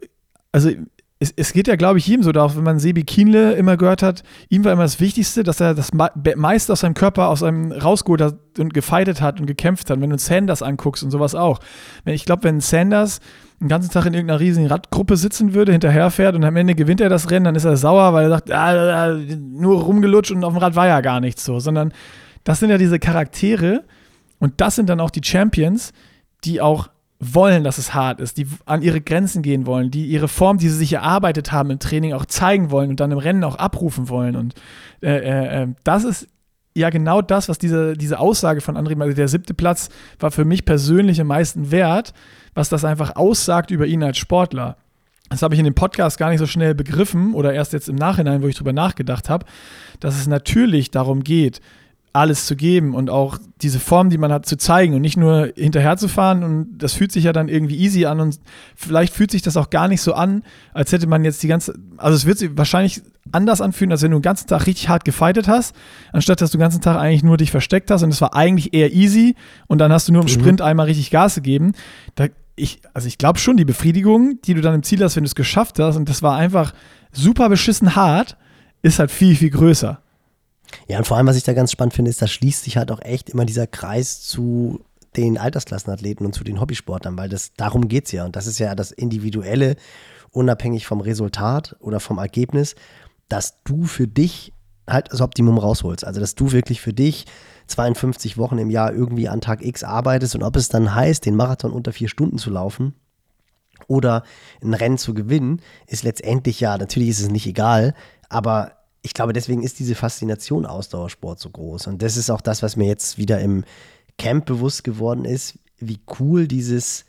also 0.51 0.71
es, 1.19 1.34
es 1.36 1.51
geht 1.51 1.67
ja, 1.67 1.75
glaube 1.75 1.99
ich, 1.99 2.08
jedem 2.08 2.23
so 2.23 2.32
darauf, 2.32 2.55
wenn 2.55 2.63
man 2.63 2.79
Sebi 2.79 3.03
Kienle 3.03 3.53
immer 3.53 3.75
gehört 3.75 4.01
hat, 4.01 4.23
ihm 4.47 4.63
war 4.63 4.71
immer 4.71 4.84
das 4.84 5.01
Wichtigste, 5.01 5.43
dass 5.43 5.60
er 5.60 5.75
das 5.75 5.91
meiste 5.93 6.71
aus 6.71 6.79
seinem 6.79 6.93
Körper 6.93 7.27
aus 7.27 7.43
einem 7.43 7.73
rausgeholt 7.73 8.21
hat 8.21 8.38
und 8.58 8.73
gefeitet 8.73 9.19
hat 9.19 9.39
und 9.39 9.45
gekämpft 9.45 9.89
hat. 9.89 9.99
Wenn 9.99 10.10
du 10.10 10.17
Sanders 10.17 10.62
anguckst 10.62 11.03
und 11.03 11.12
sowas 11.12 11.36
auch. 11.36 11.60
Ich 12.05 12.25
glaube, 12.25 12.43
wenn 12.43 12.62
Sanders 12.62 13.19
den 13.60 13.67
ganzen 13.67 13.91
Tag 13.91 14.05
in 14.05 14.13
irgendeiner 14.13 14.39
riesigen 14.39 14.67
Radgruppe 14.67 15.17
sitzen 15.17 15.53
würde, 15.53 15.73
hinterherfährt 15.73 16.36
und 16.36 16.45
am 16.45 16.55
Ende 16.55 16.75
gewinnt 16.75 17.01
er 17.01 17.10
das 17.10 17.29
Rennen, 17.29 17.43
dann 17.43 17.55
ist 17.55 17.65
er 17.65 17.75
sauer, 17.75 18.13
weil 18.13 18.23
er 18.23 18.29
sagt, 18.29 18.51
ah, 18.51 19.17
nur 19.38 19.82
rumgelutscht 19.82 20.32
und 20.32 20.45
auf 20.45 20.53
dem 20.53 20.60
Rad 20.60 20.77
war 20.77 20.88
ja 20.88 21.01
gar 21.01 21.19
nichts 21.19 21.43
so, 21.43 21.60
sondern 21.60 21.91
das 22.45 22.62
sind 22.62 22.69
ja 22.69 22.77
diese 22.77 22.99
Charaktere 22.99 23.84
und 24.39 24.62
das 24.62 24.75
sind 24.75 24.88
dann 24.88 25.01
auch 25.01 25.10
die 25.10 25.23
Champions, 25.23 25.91
die 26.45 26.62
auch 26.62 26.89
wollen, 27.19 27.65
dass 27.65 27.77
es 27.77 27.93
hart 27.93 28.21
ist, 28.21 28.38
die 28.38 28.47
an 28.65 28.82
ihre 28.82 29.01
Grenzen 29.01 29.41
gehen 29.41 29.65
wollen, 29.65 29.91
die 29.91 30.05
ihre 30.05 30.29
Form, 30.29 30.58
die 30.58 30.69
sie 30.69 30.77
sich 30.77 30.93
erarbeitet 30.93 31.51
haben 31.51 31.69
im 31.69 31.79
Training 31.79 32.13
auch 32.13 32.25
zeigen 32.25 32.71
wollen 32.71 32.89
und 32.89 32.99
dann 33.01 33.12
im 33.12 33.17
Rennen 33.17 33.43
auch 33.43 33.55
abrufen 33.55 34.08
wollen. 34.08 34.36
Und 34.38 34.53
äh, 35.01 35.17
äh, 35.17 35.63
äh 35.63 35.67
das 35.84 36.05
ist 36.05 36.27
ja 36.75 36.89
genau 36.89 37.21
das, 37.21 37.49
was 37.49 37.58
diese, 37.58 37.93
diese 37.95 38.19
Aussage 38.19 38.62
von 38.62 38.77
André, 38.77 38.99
also 39.01 39.13
der 39.13 39.27
siebte 39.27 39.53
Platz 39.53 39.89
war 40.19 40.32
für 40.32 40.45
mich 40.45 40.63
persönlich 40.63 41.19
am 41.19 41.27
meisten 41.27 41.71
wert, 41.71 42.13
was 42.53 42.69
das 42.69 42.86
einfach 42.86 43.17
aussagt 43.17 43.69
über 43.71 43.86
ihn 43.86 44.01
als 44.01 44.17
Sportler. 44.17 44.77
Das 45.29 45.43
habe 45.43 45.53
ich 45.53 45.60
in 45.60 45.65
dem 45.65 45.75
Podcast 45.75 46.17
gar 46.17 46.29
nicht 46.29 46.39
so 46.39 46.47
schnell 46.47 46.73
begriffen 46.73 47.34
oder 47.34 47.53
erst 47.53 47.73
jetzt 47.73 47.89
im 47.89 47.95
Nachhinein, 47.95 48.41
wo 48.41 48.47
ich 48.47 48.55
drüber 48.55 48.73
nachgedacht 48.73 49.29
habe, 49.29 49.45
dass 49.99 50.17
es 50.17 50.25
natürlich 50.25 50.89
darum 50.89 51.23
geht, 51.23 51.62
alles 52.12 52.48
zu 52.48 52.56
geben 52.56 52.95
und 52.95 53.10
auch 53.10 53.38
diese 53.62 53.80
Form, 53.80 54.10
die 54.10 54.17
man 54.17 54.32
hat, 54.32 54.45
zu 54.45 54.58
zeigen 54.58 54.95
und 54.95 55.02
nicht 55.02 55.17
nur 55.17 55.52
hinterher 55.56 55.98
zu 55.98 56.08
fahren. 56.08 56.43
Und 56.43 56.78
das 56.80 56.93
fühlt 56.93 57.12
sich 57.12 57.26
ja 57.26 57.34
dann 57.34 57.50
irgendwie 57.50 57.78
easy 57.78 58.06
an 58.06 58.19
und 58.19 58.39
vielleicht 58.76 59.13
fühlt 59.13 59.32
sich 59.32 59.41
das 59.41 59.58
auch 59.58 59.69
gar 59.69 59.88
nicht 59.88 60.02
so 60.02 60.13
an, 60.13 60.43
als 60.74 60.91
hätte 60.91 61.08
man 61.08 61.24
jetzt 61.24 61.43
die 61.43 61.48
ganze, 61.48 61.76
also 61.98 62.15
es 62.15 62.26
wird 62.26 62.39
sich 62.39 62.52
wahrscheinlich 62.56 63.02
anders 63.32 63.62
anfühlen, 63.62 63.91
als 63.91 64.02
wenn 64.02 64.12
du 64.12 64.17
den 64.17 64.24
ganzen 64.24 64.48
Tag 64.48 64.65
richtig 64.65 64.89
hart 64.89 65.06
gefightet 65.06 65.48
hast, 65.48 65.76
anstatt 66.12 66.41
dass 66.41 66.52
du 66.52 66.58
den 66.58 66.62
ganzen 66.62 66.82
Tag 66.82 66.98
eigentlich 66.98 67.24
nur 67.24 67.38
dich 67.38 67.52
versteckt 67.52 67.91
hast 67.91 68.02
und 68.02 68.10
es 68.10 68.22
war 68.22 68.36
eigentlich 68.36 68.74
eher 68.74 68.91
easy 68.91 69.36
und 69.67 69.78
dann 69.78 69.91
hast 69.93 70.08
du 70.08 70.13
nur 70.13 70.24
im 70.24 70.28
mhm. 70.28 70.34
Sprint 70.34 70.62
einmal 70.62 70.88
richtig 70.88 71.12
Gas 71.12 71.36
gegeben. 71.36 71.74
Da, 72.15 72.26
ich, 72.56 72.82
also 72.93 73.08
ich 73.08 73.19
glaube 73.19 73.39
schon, 73.39 73.56
die 73.56 73.65
Befriedigung, 73.65 74.41
die 74.43 74.56
du 74.56 74.62
dann 74.62 74.74
im 74.74 74.84
Ziel 74.84 75.04
hast, 75.04 75.15
wenn 75.15 75.24
du 75.24 75.30
es 75.30 75.36
geschafft 75.36 75.78
hast 75.80 75.95
und 75.95 76.10
das 76.10 76.24
war 76.24 76.36
einfach 76.36 76.74
super 77.12 77.50
beschissen 77.50 77.95
hart, 77.95 78.36
ist 78.82 79.00
halt 79.00 79.12
viel, 79.12 79.36
viel 79.36 79.52
größer. 79.52 80.02
Ja, 80.88 80.97
und 80.97 81.05
vor 81.05 81.17
allem, 81.17 81.27
was 81.27 81.36
ich 81.36 81.43
da 81.43 81.53
ganz 81.53 81.71
spannend 81.71 81.93
finde, 81.93 82.10
ist, 82.10 82.21
da 82.21 82.27
schließt 82.27 82.63
sich 82.63 82.77
halt 82.77 82.91
auch 82.91 83.01
echt 83.01 83.29
immer 83.29 83.45
dieser 83.45 83.67
Kreis 83.67 84.21
zu 84.21 84.82
den 85.15 85.38
Altersklassenathleten 85.38 86.25
und 86.25 86.34
zu 86.34 86.43
den 86.43 86.60
Hobbysportlern, 86.62 87.17
weil 87.17 87.29
das 87.29 87.53
darum 87.53 87.88
geht 87.88 88.05
es 88.05 88.12
ja. 88.12 88.25
Und 88.25 88.36
das 88.36 88.47
ist 88.47 88.60
ja 88.60 88.75
das 88.75 88.91
Individuelle, 88.91 89.75
unabhängig 90.32 90.86
vom 90.86 91.01
Resultat 91.01 91.75
oder 91.79 91.99
vom 91.99 92.19
Ergebnis, 92.19 92.75
dass 93.27 93.63
du 93.63 93.86
für 93.86 94.08
dich 94.08 94.53
halt 94.88 95.12
das 95.12 95.21
Optimum 95.21 95.58
rausholst. 95.58 96.05
Also, 96.05 96.19
dass 96.19 96.36
du 96.36 96.51
wirklich 96.51 96.82
für 96.82 96.93
dich 96.93 97.25
52 97.67 98.38
Wochen 98.38 98.58
im 98.58 98.69
Jahr 98.69 98.93
irgendwie 98.93 99.29
an 99.29 99.41
Tag 99.41 99.63
X 99.63 99.84
arbeitest 99.84 100.36
und 100.36 100.43
ob 100.43 100.55
es 100.55 100.69
dann 100.69 100.93
heißt, 100.93 101.25
den 101.25 101.36
Marathon 101.36 101.71
unter 101.71 101.93
vier 101.93 102.10
Stunden 102.10 102.38
zu 102.38 102.49
laufen 102.49 102.95
oder 103.88 104.23
ein 104.62 104.73
Rennen 104.73 104.97
zu 104.97 105.13
gewinnen, 105.13 105.62
ist 105.88 106.03
letztendlich 106.03 106.60
ja, 106.60 106.77
natürlich 106.77 107.10
ist 107.10 107.21
es 107.21 107.29
nicht 107.29 107.47
egal, 107.47 107.93
aber 108.27 108.79
ich 109.02 109.14
glaube, 109.14 109.34
deswegen 109.34 109.64
ist 109.64 109.80
diese 109.80 109.96
Faszination 109.96 110.66
Ausdauersport 110.66 111.40
so 111.40 111.50
groß. 111.50 111.88
Und 111.88 112.02
das 112.02 112.18
ist 112.18 112.30
auch 112.30 112.42
das, 112.42 112.62
was 112.62 112.76
mir 112.76 112.88
jetzt 112.88 113.18
wieder 113.18 113.40
im 113.40 113.64
Camp 114.18 114.46
bewusst 114.46 114.84
geworden 114.84 115.26
ist, 115.26 115.58
wie 115.80 116.00
cool 116.20 116.48
dieses, 116.48 117.06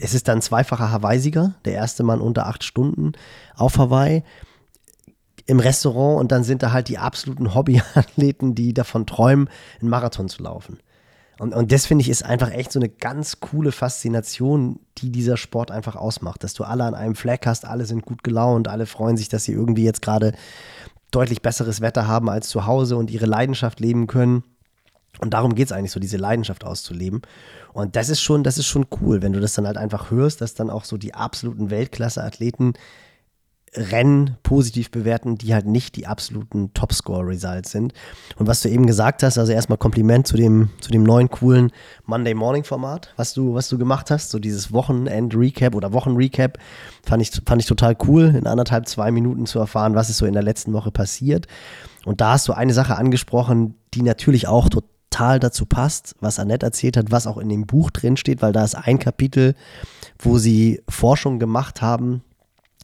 es 0.00 0.14
ist 0.14 0.28
dann 0.28 0.40
zweifacher 0.40 0.90
Hawaii-Sieger, 0.90 1.54
der 1.64 1.74
erste 1.74 2.04
Mann 2.04 2.20
unter 2.20 2.46
acht 2.46 2.62
Stunden 2.62 3.12
auf 3.56 3.78
Hawaii 3.78 4.22
im 5.46 5.60
Restaurant 5.60 6.20
und 6.20 6.32
dann 6.32 6.44
sind 6.44 6.62
da 6.62 6.72
halt 6.72 6.88
die 6.88 6.98
absoluten 6.98 7.54
Hobbyathleten, 7.54 8.54
die 8.54 8.72
davon 8.72 9.06
träumen, 9.06 9.50
einen 9.80 9.90
Marathon 9.90 10.28
zu 10.28 10.42
laufen. 10.42 10.78
Und, 11.38 11.54
und 11.54 11.72
das 11.72 11.86
finde 11.86 12.02
ich 12.02 12.08
ist 12.08 12.24
einfach 12.24 12.50
echt 12.50 12.72
so 12.72 12.78
eine 12.78 12.88
ganz 12.88 13.40
coole 13.40 13.72
Faszination, 13.72 14.80
die 14.98 15.10
dieser 15.10 15.36
Sport 15.36 15.70
einfach 15.70 15.96
ausmacht. 15.96 16.44
Dass 16.44 16.54
du 16.54 16.64
alle 16.64 16.84
an 16.84 16.94
einem 16.94 17.16
Fleck 17.16 17.46
hast, 17.46 17.64
alle 17.64 17.86
sind 17.86 18.04
gut 18.04 18.22
gelaunt, 18.22 18.68
alle 18.68 18.86
freuen 18.86 19.16
sich, 19.16 19.28
dass 19.28 19.44
sie 19.44 19.52
irgendwie 19.52 19.84
jetzt 19.84 20.02
gerade 20.02 20.32
deutlich 21.10 21.42
besseres 21.42 21.80
Wetter 21.80 22.06
haben 22.06 22.28
als 22.28 22.48
zu 22.48 22.66
Hause 22.66 22.96
und 22.96 23.10
ihre 23.10 23.26
Leidenschaft 23.26 23.80
leben 23.80 24.06
können. 24.06 24.44
Und 25.20 25.32
darum 25.34 25.54
geht 25.54 25.66
es 25.66 25.72
eigentlich 25.72 25.92
so, 25.92 26.00
diese 26.00 26.16
Leidenschaft 26.16 26.64
auszuleben. 26.64 27.22
Und 27.72 27.94
das 27.96 28.08
ist 28.08 28.20
schon, 28.20 28.42
das 28.42 28.58
ist 28.58 28.66
schon 28.66 28.86
cool, 29.00 29.22
wenn 29.22 29.32
du 29.32 29.40
das 29.40 29.54
dann 29.54 29.66
halt 29.66 29.76
einfach 29.76 30.10
hörst, 30.10 30.40
dass 30.40 30.54
dann 30.54 30.70
auch 30.70 30.84
so 30.84 30.96
die 30.96 31.14
absoluten 31.14 31.70
Weltklasse-Athleten 31.70 32.74
Rennen 33.76 34.36
positiv 34.42 34.90
bewerten, 34.90 35.36
die 35.36 35.52
halt 35.52 35.66
nicht 35.66 35.96
die 35.96 36.06
absoluten 36.06 36.72
Topscore-Results 36.74 37.70
sind. 37.70 37.92
Und 38.36 38.46
was 38.46 38.60
du 38.60 38.68
eben 38.68 38.86
gesagt 38.86 39.22
hast, 39.22 39.36
also 39.36 39.52
erstmal 39.52 39.78
Kompliment 39.78 40.26
zu 40.26 40.36
dem, 40.36 40.70
zu 40.80 40.90
dem 40.90 41.02
neuen 41.02 41.28
coolen 41.30 41.72
Monday 42.04 42.34
Morning-Format, 42.34 43.12
was 43.16 43.34
du, 43.34 43.54
was 43.54 43.68
du 43.68 43.78
gemacht 43.78 44.10
hast, 44.10 44.30
so 44.30 44.38
dieses 44.38 44.72
Wochenend-Recap 44.72 45.74
oder 45.74 45.92
Wochen-Recap, 45.92 46.58
fand 47.04 47.22
ich, 47.22 47.30
fand 47.46 47.62
ich 47.62 47.68
total 47.68 47.96
cool, 48.06 48.34
in 48.36 48.46
anderthalb, 48.46 48.88
zwei 48.88 49.10
Minuten 49.10 49.46
zu 49.46 49.58
erfahren, 49.58 49.94
was 49.94 50.10
ist 50.10 50.18
so 50.18 50.26
in 50.26 50.34
der 50.34 50.42
letzten 50.42 50.72
Woche 50.72 50.92
passiert. 50.92 51.46
Und 52.04 52.20
da 52.20 52.32
hast 52.32 52.46
du 52.46 52.52
eine 52.52 52.74
Sache 52.74 52.96
angesprochen, 52.96 53.74
die 53.94 54.02
natürlich 54.02 54.46
auch 54.46 54.68
total 54.68 55.40
dazu 55.40 55.66
passt, 55.66 56.14
was 56.20 56.38
Annette 56.38 56.66
erzählt 56.66 56.96
hat, 56.96 57.10
was 57.10 57.26
auch 57.26 57.38
in 57.38 57.48
dem 57.48 57.66
Buch 57.66 57.90
drin 57.90 58.16
steht, 58.16 58.40
weil 58.40 58.52
da 58.52 58.64
ist 58.64 58.76
ein 58.76 58.98
Kapitel, 58.98 59.54
wo 60.18 60.38
sie 60.38 60.82
Forschung 60.88 61.38
gemacht 61.38 61.82
haben 61.82 62.22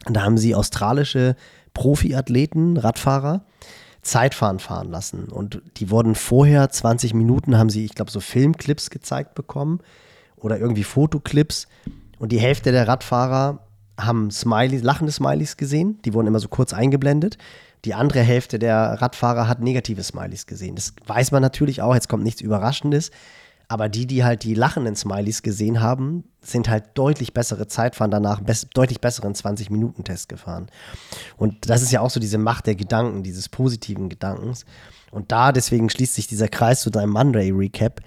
da 0.05 0.23
haben 0.23 0.37
sie 0.37 0.55
australische 0.55 1.35
Profiathleten, 1.73 2.77
Radfahrer, 2.77 3.43
Zeitfahren 4.01 4.59
fahren 4.59 4.89
lassen. 4.89 5.25
Und 5.25 5.61
die 5.77 5.89
wurden 5.89 6.15
vorher 6.15 6.69
20 6.69 7.13
Minuten, 7.13 7.57
haben 7.57 7.69
sie, 7.69 7.85
ich 7.85 7.95
glaube, 7.95 8.11
so 8.11 8.19
Filmclips 8.19 8.89
gezeigt 8.89 9.35
bekommen 9.35 9.79
oder 10.35 10.57
irgendwie 10.57 10.83
Fotoclips. 10.83 11.67
Und 12.17 12.31
die 12.31 12.39
Hälfte 12.39 12.71
der 12.71 12.87
Radfahrer 12.87 13.59
haben 13.99 14.31
Smileys, 14.31 14.83
lachende 14.83 15.11
Smileys 15.11 15.57
gesehen. 15.57 15.99
Die 16.03 16.13
wurden 16.13 16.27
immer 16.27 16.39
so 16.39 16.47
kurz 16.47 16.73
eingeblendet. 16.73 17.37
Die 17.85 17.93
andere 17.93 18.21
Hälfte 18.21 18.59
der 18.59 19.01
Radfahrer 19.01 19.47
hat 19.47 19.61
negative 19.61 20.03
Smileys 20.03 20.45
gesehen. 20.45 20.75
Das 20.75 20.93
weiß 21.05 21.31
man 21.31 21.41
natürlich 21.41 21.81
auch. 21.81 21.93
Jetzt 21.93 22.09
kommt 22.09 22.23
nichts 22.23 22.41
Überraschendes. 22.41 23.11
Aber 23.71 23.87
die, 23.87 24.05
die 24.05 24.25
halt 24.25 24.43
die 24.43 24.53
lachenden 24.53 24.97
Smileys 24.97 25.43
gesehen 25.43 25.79
haben, 25.79 26.25
sind 26.41 26.67
halt 26.67 26.89
deutlich 26.95 27.33
bessere 27.33 27.67
Zeitfahren 27.67 28.11
danach, 28.11 28.41
bess 28.41 28.67
deutlich 28.73 28.99
besseren 28.99 29.33
20-Minuten-Test 29.33 30.27
gefahren. 30.27 30.67
Und 31.37 31.69
das 31.69 31.81
ist 31.81 31.89
ja 31.89 32.01
auch 32.01 32.09
so 32.09 32.19
diese 32.19 32.37
Macht 32.37 32.67
der 32.67 32.75
Gedanken, 32.75 33.23
dieses 33.23 33.47
positiven 33.47 34.09
Gedankens. 34.09 34.65
Und 35.09 35.31
da 35.31 35.53
deswegen 35.53 35.89
schließt 35.89 36.15
sich 36.15 36.27
dieser 36.27 36.49
Kreis 36.49 36.81
zu 36.81 36.89
deinem 36.89 37.11
Monday-Recap, 37.11 38.01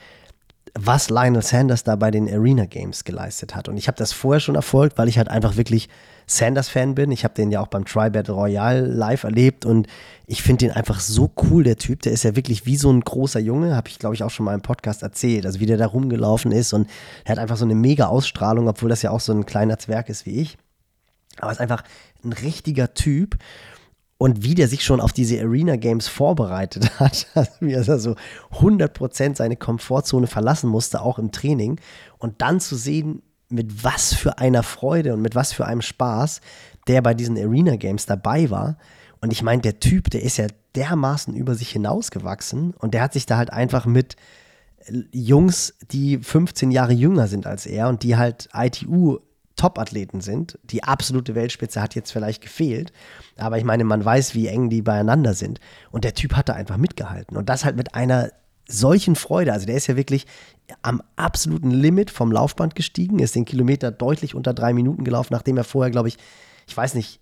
was 0.74 1.09
Lionel 1.09 1.40
Sanders 1.40 1.83
da 1.83 1.96
bei 1.96 2.11
den 2.11 2.29
Arena 2.29 2.66
Games 2.66 3.05
geleistet 3.05 3.57
hat. 3.57 3.66
Und 3.70 3.79
ich 3.79 3.88
habe 3.88 3.96
das 3.96 4.12
vorher 4.12 4.40
schon 4.40 4.57
erfolgt, 4.57 4.98
weil 4.98 5.09
ich 5.09 5.16
halt 5.16 5.29
einfach 5.29 5.57
wirklich 5.57 5.88
Sanders-Fan 6.26 6.94
bin. 6.94 7.10
Ich 7.10 7.24
habe 7.24 7.34
den 7.34 7.50
ja 7.50 7.60
auch 7.60 7.68
beim 7.68 7.84
Tri 7.84 8.10
Battle 8.10 8.34
Royale 8.34 8.87
live 8.87 9.24
erlebt 9.24 9.64
und 9.64 9.87
ich 10.26 10.42
finde 10.42 10.66
den 10.66 10.74
einfach 10.74 11.00
so 11.00 11.30
cool, 11.42 11.64
der 11.64 11.76
Typ. 11.76 12.02
Der 12.02 12.12
ist 12.12 12.24
ja 12.24 12.37
wirklich 12.37 12.66
wie 12.66 12.76
so 12.76 12.90
ein 12.90 13.00
großer 13.00 13.40
Junge, 13.40 13.76
habe 13.76 13.88
ich 13.88 13.98
glaube 13.98 14.14
ich 14.14 14.22
auch 14.22 14.30
schon 14.30 14.46
mal 14.46 14.54
im 14.54 14.62
Podcast 14.62 15.02
erzählt. 15.02 15.46
Also 15.46 15.60
wie 15.60 15.66
der 15.66 15.76
da 15.76 15.87
rumgelaufen 15.87 16.52
ist 16.52 16.72
und 16.72 16.88
er 17.24 17.32
hat 17.32 17.38
einfach 17.38 17.56
so 17.56 17.64
eine 17.64 17.74
mega 17.74 18.06
Ausstrahlung, 18.06 18.68
obwohl 18.68 18.88
das 18.88 19.02
ja 19.02 19.10
auch 19.10 19.20
so 19.20 19.32
ein 19.32 19.46
kleiner 19.46 19.78
Zwerg 19.78 20.08
ist 20.08 20.26
wie 20.26 20.40
ich. 20.40 20.56
Aber 21.38 21.52
ist 21.52 21.60
einfach 21.60 21.82
ein 22.24 22.32
richtiger 22.32 22.94
Typ. 22.94 23.38
Und 24.16 24.44
wie 24.44 24.54
der 24.54 24.68
sich 24.68 24.84
schon 24.84 25.00
auf 25.00 25.12
diese 25.12 25.40
Arena 25.40 25.76
Games 25.76 26.06
vorbereitet 26.06 26.88
hat, 27.00 27.26
also 27.34 27.50
wie 27.60 27.72
er 27.72 27.82
so 27.82 28.14
100% 28.52 29.37
seine 29.37 29.56
Komfortzone 29.56 30.28
verlassen 30.28 30.70
musste, 30.70 31.02
auch 31.02 31.18
im 31.18 31.32
Training. 31.32 31.80
Und 32.18 32.40
dann 32.40 32.60
zu 32.60 32.76
sehen, 32.76 33.22
mit 33.48 33.85
was 33.85 34.14
für 34.14 34.38
einer 34.38 34.62
Freude 34.62 35.14
und 35.14 35.22
mit 35.22 35.35
was 35.35 35.52
für 35.52 35.66
einem 35.66 35.83
Spaß 35.83 36.40
der 36.87 37.02
bei 37.02 37.14
diesen 37.14 37.38
Arena 37.38 37.76
Games 37.76 38.07
dabei 38.07 38.50
war. 38.50 38.76
Und 39.20 39.33
ich 39.33 39.42
meine, 39.42 39.62
der 39.62 39.80
Typ, 39.80 40.11
der 40.11 40.22
ist 40.22 40.37
ja 40.37 40.46
dermaßen 40.74 41.35
über 41.35 41.54
sich 41.54 41.70
hinausgewachsen 41.70 42.74
und 42.78 42.94
der 42.94 43.02
hat 43.02 43.12
sich 43.12 43.26
da 43.26 43.37
halt 43.38 43.52
einfach 43.52 43.87
mit 43.87 44.16
Jungs, 45.12 45.74
die 45.90 46.18
15 46.18 46.70
Jahre 46.70 46.92
jünger 46.92 47.26
sind 47.26 47.46
als 47.46 47.64
er 47.64 47.88
und 47.88 48.02
die 48.02 48.16
halt 48.16 48.50
ITU 48.52 49.18
Top-Athleten 49.57 50.20
sind. 50.20 50.59
Die 50.64 50.83
absolute 50.83 51.35
Weltspitze 51.35 51.80
hat 51.80 51.94
jetzt 51.94 52.11
vielleicht 52.11 52.42
gefehlt, 52.42 52.92
aber 53.38 53.57
ich 53.57 53.64
meine, 53.64 53.85
man 53.85 54.04
weiß, 54.04 54.35
wie 54.35 54.48
eng 54.48 54.68
die 54.68 54.83
beieinander 54.83 55.33
sind. 55.33 55.60
Und 55.90 56.04
der 56.04 56.14
Typ 56.14 56.35
hat 56.35 56.48
da 56.48 56.54
einfach 56.54 56.77
mitgehalten. 56.77 57.37
Und 57.37 57.48
das 57.48 57.64
halt 57.64 57.77
mit 57.77 57.94
einer 57.94 58.31
solchen 58.69 59.17
Freude. 59.17 59.52
Also 59.52 59.67
der 59.67 59.77
ist 59.77 59.87
ja 59.87 59.96
wirklich 59.96 60.27
am 60.83 61.02
absoluten 61.17 61.71
Limit 61.71 62.10
vom 62.10 62.33
Laufband 62.33 62.75
gestiegen, 62.75 63.19
ist 63.19 63.35
den 63.35 63.44
Kilometer 63.44 63.90
deutlich 63.90 64.35
unter 64.35 64.54
drei 64.54 64.73
Minuten 64.73 65.04
gelaufen, 65.04 65.33
nachdem 65.33 65.56
er 65.56 65.65
vorher, 65.65 65.90
glaube 65.90 66.08
ich, 66.08 66.17
ich 66.67 66.77
weiß 66.77 66.94
nicht, 66.94 67.21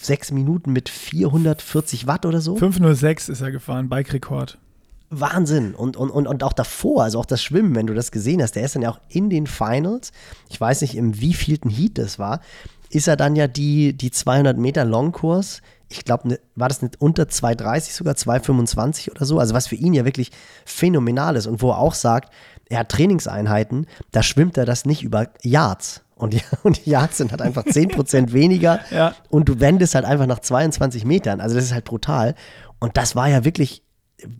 sechs 0.00 0.30
Minuten 0.30 0.72
mit 0.72 0.88
440 0.88 2.06
Watt 2.06 2.26
oder 2.26 2.40
so. 2.40 2.56
506 2.56 3.28
ist 3.28 3.40
er 3.40 3.50
gefahren, 3.50 3.88
Bike-Rekord. 3.88 4.58
Wahnsinn. 5.10 5.74
Und, 5.74 5.96
und, 5.96 6.10
und, 6.10 6.26
und 6.26 6.42
auch 6.42 6.52
davor, 6.52 7.04
also 7.04 7.20
auch 7.20 7.26
das 7.26 7.42
Schwimmen, 7.42 7.74
wenn 7.74 7.86
du 7.86 7.94
das 7.94 8.10
gesehen 8.10 8.42
hast, 8.42 8.56
der 8.56 8.64
ist 8.64 8.74
dann 8.74 8.82
ja 8.82 8.90
auch 8.90 9.00
in 9.08 9.30
den 9.30 9.46
Finals, 9.46 10.12
ich 10.50 10.60
weiß 10.60 10.82
nicht, 10.82 10.96
im 10.96 11.20
wievielten 11.20 11.70
Heat 11.70 11.98
das 11.98 12.18
war, 12.18 12.40
ist 12.90 13.08
er 13.08 13.16
dann 13.16 13.36
ja 13.36 13.46
die, 13.46 13.92
die 13.92 14.10
200 14.10 14.58
Meter 14.58 14.84
Longkurs. 14.84 15.62
Ich 15.88 16.04
glaube, 16.04 16.28
ne, 16.28 16.40
war 16.54 16.68
das 16.68 16.82
nicht 16.82 17.00
unter 17.00 17.24
2,30 17.24 17.92
sogar, 17.92 18.14
2,25 18.14 19.10
oder 19.10 19.24
so. 19.24 19.38
Also 19.38 19.54
was 19.54 19.68
für 19.68 19.76
ihn 19.76 19.94
ja 19.94 20.04
wirklich 20.04 20.32
phänomenal 20.64 21.36
ist 21.36 21.46
und 21.46 21.62
wo 21.62 21.70
er 21.70 21.78
auch 21.78 21.94
sagt, 21.94 22.32
er 22.68 22.80
hat 22.80 22.88
Trainingseinheiten, 22.88 23.86
da 24.10 24.22
schwimmt 24.22 24.58
er 24.58 24.64
das 24.64 24.84
nicht 24.84 25.02
über 25.02 25.28
Yards. 25.42 26.02
Und 26.16 26.32
die, 26.32 26.42
und 26.62 26.84
die 26.84 26.90
Yards 26.90 27.18
sind 27.18 27.30
halt 27.30 27.42
einfach 27.42 27.64
10% 27.64 28.32
weniger. 28.32 28.80
Ja. 28.90 29.14
Und 29.28 29.48
du 29.48 29.60
wendest 29.60 29.94
halt 29.94 30.04
einfach 30.04 30.26
nach 30.26 30.40
22 30.40 31.04
Metern. 31.04 31.40
Also 31.40 31.54
das 31.54 31.64
ist 31.64 31.74
halt 31.74 31.84
brutal. 31.84 32.34
Und 32.78 32.96
das 32.96 33.14
war 33.16 33.28
ja 33.28 33.44
wirklich 33.44 33.82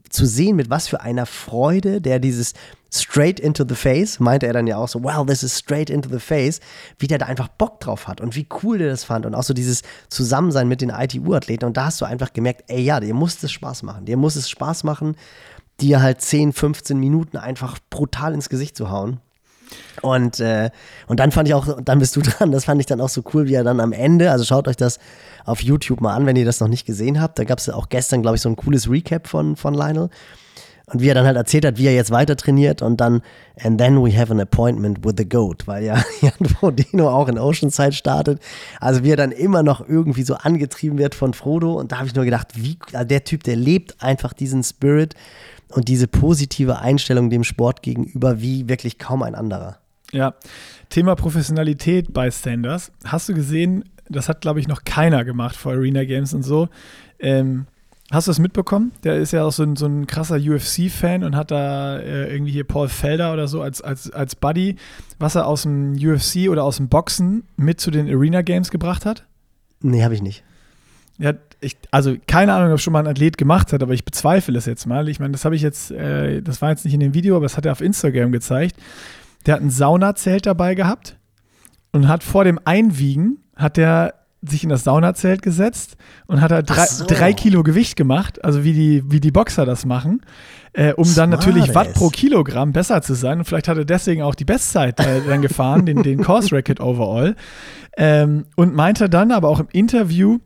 zu 0.09 0.25
sehen, 0.25 0.57
mit 0.57 0.71
was 0.71 0.89
für 0.89 1.01
einer 1.01 1.27
Freude 1.27 2.01
der 2.01 2.19
dieses 2.19 2.55
straight 3.01 3.41
into 3.41 3.65
the 3.69 3.75
face, 3.75 4.21
meinte 4.21 4.47
er 4.47 4.53
dann 4.53 4.67
ja 4.67 4.77
auch 4.77 4.89
so, 4.89 5.03
wow, 5.03 5.27
this 5.27 5.43
is 5.43 5.57
straight 5.57 5.91
into 5.91 6.09
the 6.09 6.19
face, 6.19 6.61
wie 6.99 7.07
der 7.07 7.19
da 7.19 7.27
einfach 7.27 7.49
Bock 7.49 7.81
drauf 7.81 8.09
hat 8.09 8.21
und 8.21 8.37
wie 8.37 8.47
cool 8.63 8.79
der 8.79 8.89
das 8.89 9.05
fand 9.05 9.27
und 9.27 9.35
auch 9.35 9.43
so 9.43 9.55
dieses 9.55 9.83
Zusammensein 10.09 10.69
mit 10.69 10.81
den 10.81 10.91
ITU-Athleten 10.91 11.65
und 11.65 11.77
da 11.77 11.87
hast 11.87 12.01
du 12.01 12.05
einfach 12.05 12.33
gemerkt, 12.33 12.65
ey 12.69 12.81
ja, 12.81 13.01
dir 13.01 13.15
muss 13.15 13.43
es 13.43 13.53
Spaß 13.53 13.83
machen, 13.83 14.05
dir 14.05 14.17
muss 14.17 14.37
es 14.37 14.49
Spaß 14.49 14.85
machen, 14.85 15.17
dir 15.81 16.01
halt 16.01 16.21
10, 16.21 16.53
15 16.53 16.99
Minuten 16.99 17.37
einfach 17.37 17.79
brutal 17.91 18.35
ins 18.35 18.49
Gesicht 18.49 18.77
zu 18.77 18.91
hauen. 18.91 19.21
Und, 20.03 20.41
äh, 20.41 20.71
und 21.07 21.21
dann 21.21 21.33
fand 21.33 21.49
ich 21.49 21.55
auch, 21.55 21.81
dann 21.83 21.99
bist 21.99 22.15
du 22.17 22.21
dran, 22.23 22.53
das 22.53 22.65
fand 22.65 22.81
ich 22.81 22.87
dann 22.87 23.01
auch 23.01 23.09
so 23.09 23.23
cool, 23.35 23.47
wie 23.47 23.55
er 23.55 23.65
dann 23.65 23.81
am 23.81 23.93
Ende, 23.93 24.31
also 24.31 24.45
schaut 24.45 24.69
euch 24.69 24.77
das 24.77 24.99
auf 25.45 25.63
YouTube 25.63 26.01
mal 26.01 26.15
an, 26.15 26.27
wenn 26.27 26.37
ihr 26.37 26.45
das 26.45 26.61
noch 26.61 26.69
nicht 26.69 26.87
gesehen 26.87 27.21
habt. 27.21 27.39
Da 27.39 27.45
gab 27.45 27.59
es 27.59 27.69
auch 27.69 27.89
gestern, 27.89 28.23
glaube 28.23 28.37
ich, 28.37 28.43
so 28.43 28.49
ein 28.49 28.57
cooles 28.57 28.91
Recap 28.91 29.27
von, 29.27 29.57
von 29.57 29.75
Lionel. 29.75 30.11
Und 30.89 31.01
wie 31.01 31.09
er 31.09 31.15
dann 31.15 31.27
halt 31.27 31.37
erzählt 31.37 31.65
hat, 31.65 31.79
wie 31.79 31.87
er 31.87 31.95
jetzt 31.95 32.13
weiter 32.13 32.37
trainiert 32.37 32.81
und 32.81 33.01
dann, 33.01 33.23
and 33.61 33.77
then 33.77 34.05
we 34.05 34.17
have 34.17 34.33
an 34.33 34.39
appointment 34.39 35.05
with 35.05 35.15
the 35.19 35.29
GOAT, 35.29 35.67
weil 35.67 35.83
ja 35.83 35.97
Jan 36.21 36.49
Frodeno 36.49 37.11
auch 37.11 37.27
in 37.27 37.41
Oceanside 37.41 37.93
startet. 37.93 38.41
Also 38.81 39.03
wie 39.03 39.11
er 39.11 39.17
dann 39.17 39.33
immer 39.33 39.65
noch 39.65 39.87
irgendwie 39.87 40.23
so 40.23 40.35
angetrieben 40.35 40.97
wird 40.97 41.17
von 41.17 41.35
Frodo. 41.35 41.75
Und 41.75 41.91
da 41.91 41.99
habe 41.99 42.07
ich 42.07 42.15
nur 42.15 42.25
gedacht, 42.25 42.53
wie, 42.55 42.79
also 42.93 43.05
der 43.05 43.25
Typ, 43.25 43.43
der 43.43 43.57
lebt 43.57 44.01
einfach 44.01 44.33
diesen 44.33 44.63
Spirit 44.63 45.17
und 45.71 45.89
diese 45.89 46.07
positive 46.07 46.79
Einstellung 46.79 47.31
dem 47.31 47.43
Sport 47.43 47.83
gegenüber 47.83 48.41
wie 48.41 48.69
wirklich 48.69 48.99
kaum 48.99 49.25
ein 49.25 49.35
anderer. 49.35 49.79
Ja, 50.13 50.35
Thema 50.89 51.17
Professionalität 51.17 52.13
bei 52.13 52.31
Sanders. 52.31 52.93
Hast 53.05 53.29
du 53.29 53.35
gesehen, 53.35 53.85
das 54.09 54.29
hat, 54.29 54.41
glaube 54.41 54.61
ich, 54.61 54.69
noch 54.69 54.85
keiner 54.85 55.25
gemacht 55.25 55.57
vor 55.57 55.73
Arena 55.73 56.05
Games 56.05 56.33
und 56.33 56.45
so. 56.45 56.69
Ähm, 57.19 57.67
hast 58.11 58.27
du 58.27 58.31
das 58.31 58.39
mitbekommen? 58.39 58.93
Der 59.05 59.17
ist 59.17 59.33
ja 59.33 59.45
auch 59.45 59.53
so 59.53 59.63
ein, 59.63 59.77
so 59.77 59.87
ein 59.87 60.07
krasser 60.07 60.37
UFC-Fan 60.37 61.25
und 61.25 61.35
hat 61.35 61.51
da 61.51 61.99
äh, 61.99 62.33
irgendwie 62.33 62.53
hier 62.53 62.65
Paul 62.65 62.89
Felder 62.89 63.33
oder 63.33 63.49
so 63.49 63.63
als, 63.63 63.83
als, 63.83 64.11
als 64.11 64.37
Buddy, 64.37 64.77
was 65.19 65.35
er 65.35 65.47
aus 65.47 65.63
dem 65.63 65.95
UFC 65.95 66.49
oder 66.49 66.65
aus 66.65 66.77
dem 66.77 66.89
Boxen 66.89 67.45
mit 67.57 67.81
zu 67.81 67.91
den 67.91 68.09
Arena 68.09 68.43
Games 68.43 68.71
gebracht 68.71 69.05
hat? 69.05 69.25
Nee, 69.81 70.05
habe 70.05 70.15
ich 70.15 70.23
nicht. 70.23 70.45
Ja, 71.19 71.33
ich, 71.61 71.77
also 71.91 72.15
keine 72.27 72.53
Ahnung, 72.53 72.73
ob 72.73 72.81
schon 72.81 72.93
mal 72.93 73.01
ein 73.01 73.07
Athlet 73.07 73.39
gemacht 73.39 73.73
hat, 73.73 73.83
aber 73.83 73.95
ich 73.95 74.05
bezweifle 74.05 74.57
es 74.59 74.67
jetzt 74.67 74.87
mal. 74.87 75.09
Ich 75.09 75.19
meine, 75.19 75.33
das 75.33 75.45
habe 75.45 75.57
ich 75.57 75.63
jetzt, 75.63 75.91
äh, 75.91 76.43
das 76.43 76.61
war 76.63 76.71
jetzt 76.71 76.85
nicht 76.85 76.95
in 76.95 77.01
dem 77.01 77.15
Video, 77.15 77.37
aber 77.37 77.47
das 77.47 77.57
hat 77.57 77.67
er 77.67 77.73
auf 77.73 77.81
Instagram 77.81 78.33
gezeigt. 78.33 78.77
Der 79.47 79.55
hat 79.55 79.63
ein 79.63 79.71
Saunazelt 79.71 80.47
dabei 80.47 80.75
gehabt 80.75 81.17
und 81.93 82.09
hat 82.09 82.23
vor 82.23 82.45
dem 82.45 82.61
Einwiegen, 82.65 83.39
hat 83.57 83.77
der 83.77 84.26
sich 84.51 84.63
in 84.63 84.69
das 84.69 84.85
Saunazelt 84.85 85.43
gesetzt 85.43 85.97
und 86.27 86.41
hat 86.41 86.51
da 86.51 86.63
drei, 86.63 86.87
so. 86.87 87.05
drei, 87.07 87.33
Kilo 87.33 87.63
Gewicht 87.63 87.97
gemacht, 87.97 88.45
also 88.45 88.65
wie 88.65 88.73
die, 88.73 89.03
wie 89.11 89.21
die 89.21 89.31
Boxer 89.31 89.67
das 89.67 89.85
machen, 89.87 90.23
äh, 90.73 90.93
um 90.95 91.05
Smart 91.05 91.19
dann 91.19 91.31
natürlich 91.31 91.75
Watt 91.75 91.95
pro 91.95 92.09
Kilogramm 92.09 92.73
besser 92.73 93.03
zu 93.03 93.15
sein. 93.15 93.39
Und 93.39 93.45
vielleicht 93.45 93.69
hat 93.69 93.79
er 93.79 93.85
deswegen 93.85 94.23
auch 94.23 94.35
die 94.35 94.45
Bestzeit 94.45 95.01
äh, 95.01 95.21
dann 95.27 95.43
gefahren, 95.43 95.87
den, 95.87 96.03
den 96.03 96.23
Course 96.23 96.55
Racket 96.55 96.81
Overall. 96.81 97.37
Ähm, 97.97 98.47
und 98.57 98.75
meinte 98.75 99.09
dann 99.09 99.33
aber 99.33 99.49
auch 99.49 99.61
im 99.61 99.69
Interview, 99.73 100.39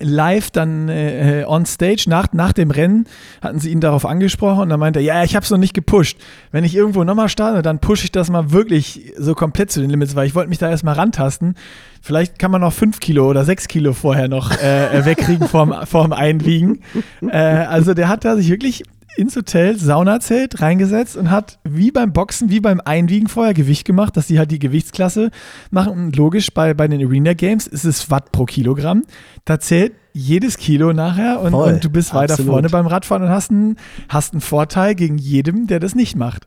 live 0.00 0.50
dann 0.50 0.88
äh, 0.88 1.44
on 1.46 1.66
stage 1.66 2.04
nach, 2.08 2.32
nach 2.32 2.52
dem 2.52 2.70
Rennen 2.70 3.06
hatten 3.42 3.58
sie 3.58 3.70
ihn 3.70 3.80
darauf 3.80 4.06
angesprochen 4.06 4.62
und 4.62 4.68
dann 4.70 4.80
meinte 4.80 5.00
er, 5.00 5.04
ja, 5.04 5.24
ich 5.24 5.36
habe 5.36 5.44
es 5.44 5.50
noch 5.50 5.58
nicht 5.58 5.74
gepusht. 5.74 6.18
Wenn 6.50 6.64
ich 6.64 6.74
irgendwo 6.74 7.04
nochmal 7.04 7.28
starte, 7.28 7.62
dann 7.62 7.78
pushe 7.78 8.04
ich 8.04 8.12
das 8.12 8.30
mal 8.30 8.52
wirklich 8.52 9.12
so 9.18 9.34
komplett 9.34 9.70
zu 9.70 9.80
den 9.80 9.90
Limits, 9.90 10.16
weil 10.16 10.26
ich 10.26 10.34
wollte 10.34 10.48
mich 10.48 10.58
da 10.58 10.70
erstmal 10.70 10.94
rantasten. 10.94 11.56
Vielleicht 12.00 12.38
kann 12.38 12.50
man 12.50 12.62
noch 12.62 12.72
fünf 12.72 13.00
Kilo 13.00 13.28
oder 13.28 13.44
sechs 13.44 13.68
Kilo 13.68 13.92
vorher 13.92 14.28
noch 14.28 14.50
äh, 14.50 14.98
äh 14.98 15.04
wegkriegen 15.04 15.46
vorm, 15.46 15.74
vorm 15.84 16.12
Einwiegen. 16.12 16.80
Äh, 17.20 17.36
also 17.36 17.94
der 17.94 18.08
hat 18.08 18.24
da 18.24 18.36
sich 18.36 18.48
wirklich 18.48 18.84
ins 19.16 19.36
Hotel, 19.36 19.78
Saunazelt 19.78 20.60
reingesetzt 20.60 21.16
und 21.16 21.30
hat 21.30 21.58
wie 21.64 21.90
beim 21.90 22.12
Boxen, 22.12 22.50
wie 22.50 22.60
beim 22.60 22.80
Einwiegen 22.80 23.28
vorher 23.28 23.54
Gewicht 23.54 23.84
gemacht, 23.84 24.16
dass 24.16 24.28
sie 24.28 24.38
halt 24.38 24.50
die 24.50 24.58
Gewichtsklasse 24.58 25.30
machen. 25.70 25.92
Und 25.92 26.16
logisch, 26.16 26.52
bei, 26.52 26.74
bei 26.74 26.88
den 26.88 27.04
Arena 27.04 27.34
Games 27.34 27.66
ist 27.66 27.84
es 27.84 28.10
Watt 28.10 28.32
pro 28.32 28.44
Kilogramm. 28.44 29.04
Da 29.44 29.60
zählt 29.60 29.92
jedes 30.12 30.56
Kilo 30.56 30.92
nachher 30.92 31.40
und, 31.40 31.54
und 31.54 31.84
du 31.84 31.90
bist 31.90 32.14
weiter 32.14 32.34
absolut. 32.34 32.52
vorne 32.52 32.68
beim 32.68 32.86
Radfahren 32.86 33.24
und 33.24 33.30
hast 33.30 33.50
einen, 33.50 33.76
hast 34.08 34.34
einen 34.34 34.40
Vorteil 34.40 34.94
gegen 34.94 35.18
jedem, 35.18 35.66
der 35.66 35.80
das 35.80 35.94
nicht 35.94 36.16
macht. 36.16 36.46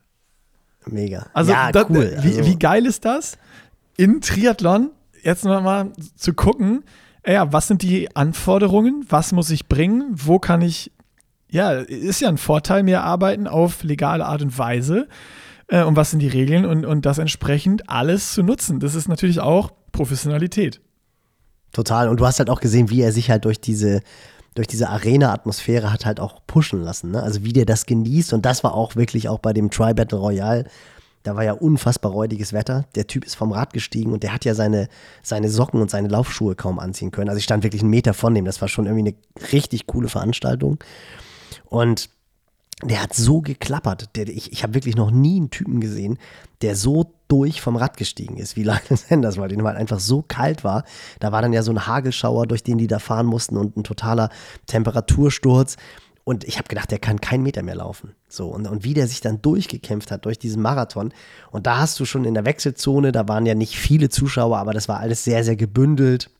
Mega. 0.87 1.27
Also, 1.33 1.51
ja, 1.51 1.71
das, 1.71 1.89
cool. 1.89 2.15
Wie, 2.21 2.37
also. 2.37 2.45
wie 2.45 2.59
geil 2.59 2.85
ist 2.85 3.05
das? 3.05 3.37
In 3.97 4.21
Triathlon 4.21 4.91
jetzt 5.23 5.43
mal 5.43 5.91
zu 6.15 6.33
gucken, 6.33 6.83
ja, 7.25 7.51
was 7.51 7.67
sind 7.67 7.81
die 7.81 8.15
Anforderungen? 8.15 9.05
Was 9.09 9.31
muss 9.31 9.49
ich 9.49 9.67
bringen? 9.67 10.11
Wo 10.11 10.37
kann 10.37 10.61
ich 10.61 10.91
ja, 11.55 11.71
ist 11.71 12.19
ja 12.19 12.27
ein 12.27 12.37
Vorteil, 12.37 12.83
mehr 12.83 13.05
arbeiten 13.05 13.47
auf 13.47 13.81
legale 13.81 14.25
Art 14.25 14.41
und 14.41 14.57
Weise. 14.59 15.07
Äh, 15.67 15.83
und 15.83 15.95
was 15.95 16.11
sind 16.11 16.19
die 16.19 16.27
Regeln 16.27 16.65
und, 16.65 16.85
und 16.85 17.05
das 17.05 17.17
entsprechend 17.17 17.89
alles 17.89 18.33
zu 18.33 18.43
nutzen. 18.43 18.81
Das 18.81 18.93
ist 18.93 19.07
natürlich 19.07 19.39
auch 19.39 19.71
Professionalität. 19.93 20.81
Total. 21.71 22.09
Und 22.09 22.19
du 22.19 22.25
hast 22.25 22.39
halt 22.39 22.49
auch 22.49 22.59
gesehen, 22.59 22.89
wie 22.89 23.01
er 23.01 23.13
sich 23.13 23.31
halt 23.31 23.45
durch 23.45 23.61
diese, 23.61 24.01
durch 24.53 24.67
diese 24.67 24.89
Arena-Atmosphäre 24.89 25.93
hat 25.93 26.05
halt 26.05 26.19
auch 26.19 26.41
pushen 26.45 26.81
lassen. 26.81 27.11
Ne? 27.11 27.23
Also 27.23 27.45
wie 27.45 27.53
der 27.53 27.65
das 27.65 27.85
genießt. 27.85 28.33
Und 28.33 28.45
das 28.45 28.65
war 28.65 28.73
auch 28.73 28.97
wirklich 28.97 29.29
auch 29.29 29.39
bei 29.39 29.53
dem 29.53 29.71
Tri-Battle 29.71 30.17
Royale. 30.17 30.65
Da 31.23 31.37
war 31.37 31.45
ja 31.45 31.53
unfassbar 31.53 32.11
räudiges 32.11 32.51
Wetter. 32.51 32.83
Der 32.95 33.07
Typ 33.07 33.23
ist 33.23 33.35
vom 33.35 33.53
Rad 33.53 33.71
gestiegen 33.71 34.11
und 34.11 34.23
der 34.23 34.33
hat 34.33 34.43
ja 34.43 34.55
seine, 34.55 34.89
seine 35.23 35.47
Socken 35.47 35.81
und 35.81 35.89
seine 35.89 36.09
Laufschuhe 36.09 36.55
kaum 36.55 36.79
anziehen 36.79 37.11
können. 37.11 37.29
Also 37.29 37.37
ich 37.37 37.45
stand 37.45 37.63
wirklich 37.63 37.81
einen 37.81 37.91
Meter 37.91 38.13
von 38.13 38.35
dem. 38.35 38.43
Das 38.43 38.59
war 38.59 38.67
schon 38.67 38.87
irgendwie 38.87 39.13
eine 39.39 39.51
richtig 39.53 39.87
coole 39.87 40.09
Veranstaltung. 40.09 40.79
Und 41.65 42.09
der 42.83 43.01
hat 43.01 43.13
so 43.13 43.41
geklappert. 43.41 44.15
Der, 44.15 44.27
ich 44.27 44.51
ich 44.51 44.63
habe 44.63 44.73
wirklich 44.73 44.95
noch 44.95 45.11
nie 45.11 45.37
einen 45.37 45.49
Typen 45.49 45.79
gesehen, 45.79 46.17
der 46.61 46.75
so 46.75 47.11
durch 47.27 47.61
vom 47.61 47.75
Rad 47.75 47.97
gestiegen 47.97 48.37
ist, 48.37 48.55
wie 48.55 48.63
Lionel 48.63 48.97
Sanders, 48.97 49.37
weil 49.37 49.49
den 49.49 49.63
weil 49.63 49.75
einfach 49.75 49.99
so 49.99 50.21
kalt 50.21 50.63
war. 50.63 50.83
Da 51.19 51.31
war 51.31 51.41
dann 51.41 51.53
ja 51.53 51.63
so 51.63 51.71
ein 51.71 51.87
Hagelschauer, 51.87 52.47
durch 52.47 52.63
den 52.63 52.77
die 52.77 52.87
da 52.87 52.99
fahren 52.99 53.25
mussten 53.25 53.57
und 53.57 53.77
ein 53.77 53.83
totaler 53.83 54.29
Temperatursturz. 54.67 55.77
Und 56.25 56.43
ich 56.43 56.57
habe 56.57 56.67
gedacht, 56.67 56.89
der 56.89 56.97
kann 56.97 57.21
keinen 57.21 57.43
Meter 57.43 57.61
mehr 57.61 57.75
laufen. 57.75 58.15
So, 58.27 58.47
und, 58.47 58.67
und 58.67 58.83
wie 58.83 58.95
der 58.95 59.07
sich 59.07 59.21
dann 59.21 59.43
durchgekämpft 59.43 60.09
hat 60.09 60.25
durch 60.25 60.39
diesen 60.39 60.61
Marathon. 60.61 61.13
Und 61.51 61.67
da 61.67 61.77
hast 61.77 61.99
du 61.99 62.05
schon 62.05 62.25
in 62.25 62.33
der 62.33 62.45
Wechselzone, 62.45 63.11
da 63.11 63.27
waren 63.27 63.45
ja 63.45 63.53
nicht 63.53 63.77
viele 63.77 64.09
Zuschauer, 64.09 64.57
aber 64.57 64.73
das 64.73 64.87
war 64.89 64.99
alles 64.99 65.23
sehr, 65.23 65.43
sehr 65.43 65.55
gebündelt. 65.55 66.31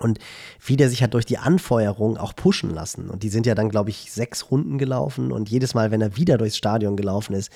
Und 0.00 0.18
wie 0.64 0.76
der 0.76 0.88
sich 0.90 1.02
hat 1.02 1.14
durch 1.14 1.26
die 1.26 1.38
Anfeuerung 1.38 2.16
auch 2.16 2.34
pushen 2.34 2.70
lassen. 2.70 3.10
Und 3.10 3.22
die 3.22 3.28
sind 3.28 3.46
ja 3.46 3.54
dann, 3.54 3.68
glaube 3.68 3.90
ich, 3.90 4.12
sechs 4.12 4.50
Runden 4.50 4.78
gelaufen. 4.78 5.32
Und 5.32 5.48
jedes 5.48 5.74
Mal, 5.74 5.90
wenn 5.90 6.00
er 6.00 6.16
wieder 6.16 6.38
durchs 6.38 6.56
Stadion 6.56 6.96
gelaufen 6.96 7.34
ist, 7.34 7.50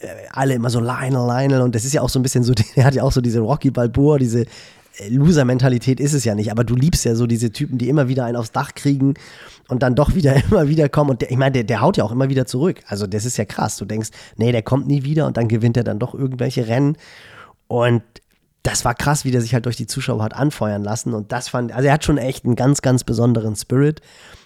äh, 0.00 0.08
alle 0.30 0.54
immer 0.54 0.70
so 0.70 0.80
Lionel, 0.80 1.26
Lionel. 1.26 1.62
Und 1.62 1.74
das 1.74 1.84
ist 1.84 1.92
ja 1.92 2.02
auch 2.02 2.08
so 2.08 2.18
ein 2.18 2.22
bisschen 2.22 2.44
so, 2.44 2.52
er 2.76 2.84
hat 2.84 2.94
ja 2.94 3.02
auch 3.02 3.12
so 3.12 3.20
diese 3.20 3.40
Rocky 3.40 3.70
Balboa, 3.70 4.18
diese 4.18 4.42
äh, 4.42 5.08
Loser-Mentalität 5.08 6.00
ist 6.00 6.12
es 6.12 6.24
ja 6.24 6.34
nicht. 6.34 6.50
Aber 6.50 6.64
du 6.64 6.74
liebst 6.74 7.04
ja 7.04 7.14
so 7.14 7.26
diese 7.26 7.50
Typen, 7.50 7.78
die 7.78 7.88
immer 7.88 8.08
wieder 8.08 8.24
einen 8.24 8.36
aufs 8.36 8.52
Dach 8.52 8.74
kriegen 8.74 9.14
und 9.68 9.82
dann 9.82 9.94
doch 9.94 10.14
wieder, 10.14 10.34
immer 10.50 10.68
wieder 10.68 10.88
kommen. 10.88 11.10
Und 11.10 11.22
der, 11.22 11.30
ich 11.30 11.36
meine, 11.36 11.52
der, 11.52 11.64
der 11.64 11.80
haut 11.80 11.96
ja 11.96 12.04
auch 12.04 12.12
immer 12.12 12.28
wieder 12.28 12.46
zurück. 12.46 12.80
Also 12.86 13.06
das 13.06 13.24
ist 13.24 13.36
ja 13.36 13.44
krass. 13.44 13.76
Du 13.76 13.84
denkst, 13.84 14.10
nee, 14.36 14.52
der 14.52 14.62
kommt 14.62 14.86
nie 14.86 15.02
wieder 15.04 15.26
und 15.26 15.36
dann 15.36 15.48
gewinnt 15.48 15.76
er 15.76 15.84
dann 15.84 15.98
doch 15.98 16.14
irgendwelche 16.14 16.68
Rennen. 16.68 16.96
Und 17.66 18.02
das 18.68 18.84
war 18.84 18.94
krass, 18.94 19.24
wie 19.24 19.30
der 19.30 19.40
sich 19.40 19.54
halt 19.54 19.64
durch 19.64 19.76
die 19.76 19.86
Zuschauer 19.86 20.22
hat 20.22 20.34
anfeuern 20.34 20.82
lassen. 20.82 21.14
Und 21.14 21.32
das 21.32 21.48
fand, 21.48 21.72
also 21.72 21.86
er 21.86 21.94
hat 21.94 22.04
schon 22.04 22.18
echt 22.18 22.44
einen 22.44 22.56
ganz, 22.56 22.82
ganz 22.82 23.02
besonderen 23.02 23.56
Spirit. 23.56 24.02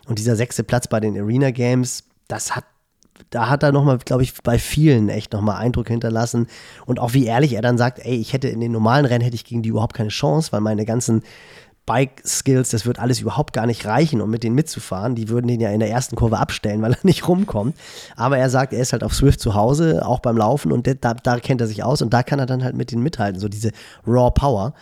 Und 0.07 0.18
dieser 0.18 0.37
sechste 0.37 0.64
Platz 0.64 0.87
bei 0.87 1.01
den 1.01 1.18
Arena 1.20 1.51
Games, 1.51 2.05
das 2.29 2.55
hat, 2.55 2.64
da 3.31 3.49
hat 3.49 3.62
er 3.62 3.73
nochmal, 3.73 3.99
glaube 3.99 4.23
ich, 4.23 4.35
bei 4.43 4.59
vielen 4.59 5.09
echt 5.09 5.33
nochmal 5.33 5.57
Eindruck 5.57 5.89
hinterlassen. 5.89 6.47
Und 6.87 7.01
auch 7.01 7.14
wie 7.14 7.27
ehrlich 7.27 7.55
er 7.55 7.62
dann 7.62 7.79
sagt, 7.79 7.99
ey, 7.99 8.14
ich 8.14 8.33
hätte 8.33 8.49
in 8.49 8.61
den 8.61 8.73
normalen 8.73 9.07
Rennen 9.07 9.25
hätte 9.25 9.35
ich 9.35 9.45
gegen 9.45 9.62
die 9.62 9.70
überhaupt 9.70 9.95
keine 9.95 10.11
Chance, 10.11 10.53
weil 10.53 10.61
meine 10.61 10.85
ganzen 10.85 11.23
Bike-Skills, 11.87 12.70
das 12.70 12.87
wird 12.87 12.99
alles 12.99 13.20
überhaupt 13.20 13.53
gar 13.53 13.66
nicht 13.66 13.87
reichen, 13.87 14.20
um 14.20 14.30
mit 14.30 14.45
denen 14.45 14.55
mitzufahren. 14.55 15.14
Die 15.14 15.28
würden 15.28 15.49
den 15.49 15.61
ja 15.61 15.70
in 15.70 15.80
der 15.80 15.91
ersten 15.91 16.14
Kurve 16.16 16.39
abstellen, 16.39 16.80
weil 16.83 16.93
er 16.93 16.99
nicht 17.03 17.26
rumkommt. 17.26 17.76
Aber 18.16 18.39
er 18.39 18.51
sagt, 18.51 18.72
er 18.72 18.80
ist 18.80 18.93
halt 18.93 19.03
auf 19.03 19.14
Swift 19.14 19.41
zu 19.41 19.55
Hause, 19.55 20.07
auch 20.07 20.20
beim 20.20 20.37
Laufen 20.37 20.72
und 20.72 20.87
da, 20.87 21.14
da 21.14 21.41
kennt 21.41 21.61
er 21.61 21.66
sich 21.66 21.83
aus 21.83 22.03
und 22.03 22.12
da 22.14 22.22
kann 22.22 22.39
er 22.39 22.47
dann 22.47 22.62
halt 22.62 22.76
mit 22.76 22.93
denen 22.93 23.03
mithalten. 23.03 23.41
So 23.41 23.49
diese 23.49 23.72
Raw 24.07 24.30
Power. 24.30 24.74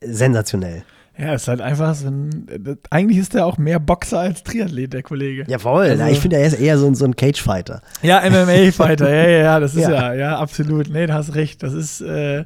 Sensationell. 0.00 0.84
Ja, 1.18 1.34
ist 1.34 1.46
halt 1.46 1.60
einfach 1.60 1.94
so 1.94 2.08
ein. 2.08 2.78
Eigentlich 2.90 3.18
ist 3.18 3.34
er 3.34 3.44
auch 3.44 3.58
mehr 3.58 3.78
Boxer 3.78 4.20
als 4.20 4.42
Triathlet, 4.42 4.94
der 4.94 5.02
Kollege. 5.02 5.44
Jawohl, 5.46 5.90
also, 5.90 6.04
ich 6.06 6.20
finde, 6.20 6.38
er 6.38 6.46
ist 6.46 6.58
eher 6.58 6.78
so, 6.78 6.86
ein, 6.86 6.94
so 6.94 7.04
ein 7.04 7.14
Cage-Fighter. 7.14 7.82
Ja, 8.00 8.22
MMA-Fighter, 8.28 9.10
ja, 9.10 9.28
ja, 9.28 9.38
ja, 9.38 9.60
das 9.60 9.74
ist 9.74 9.82
ja. 9.88 9.90
ja, 9.90 10.14
ja, 10.14 10.38
absolut. 10.38 10.88
Nee, 10.88 11.06
du 11.06 11.12
hast 11.12 11.34
recht. 11.34 11.62
Das 11.62 11.74
ist. 11.74 12.00
Äh, 12.00 12.44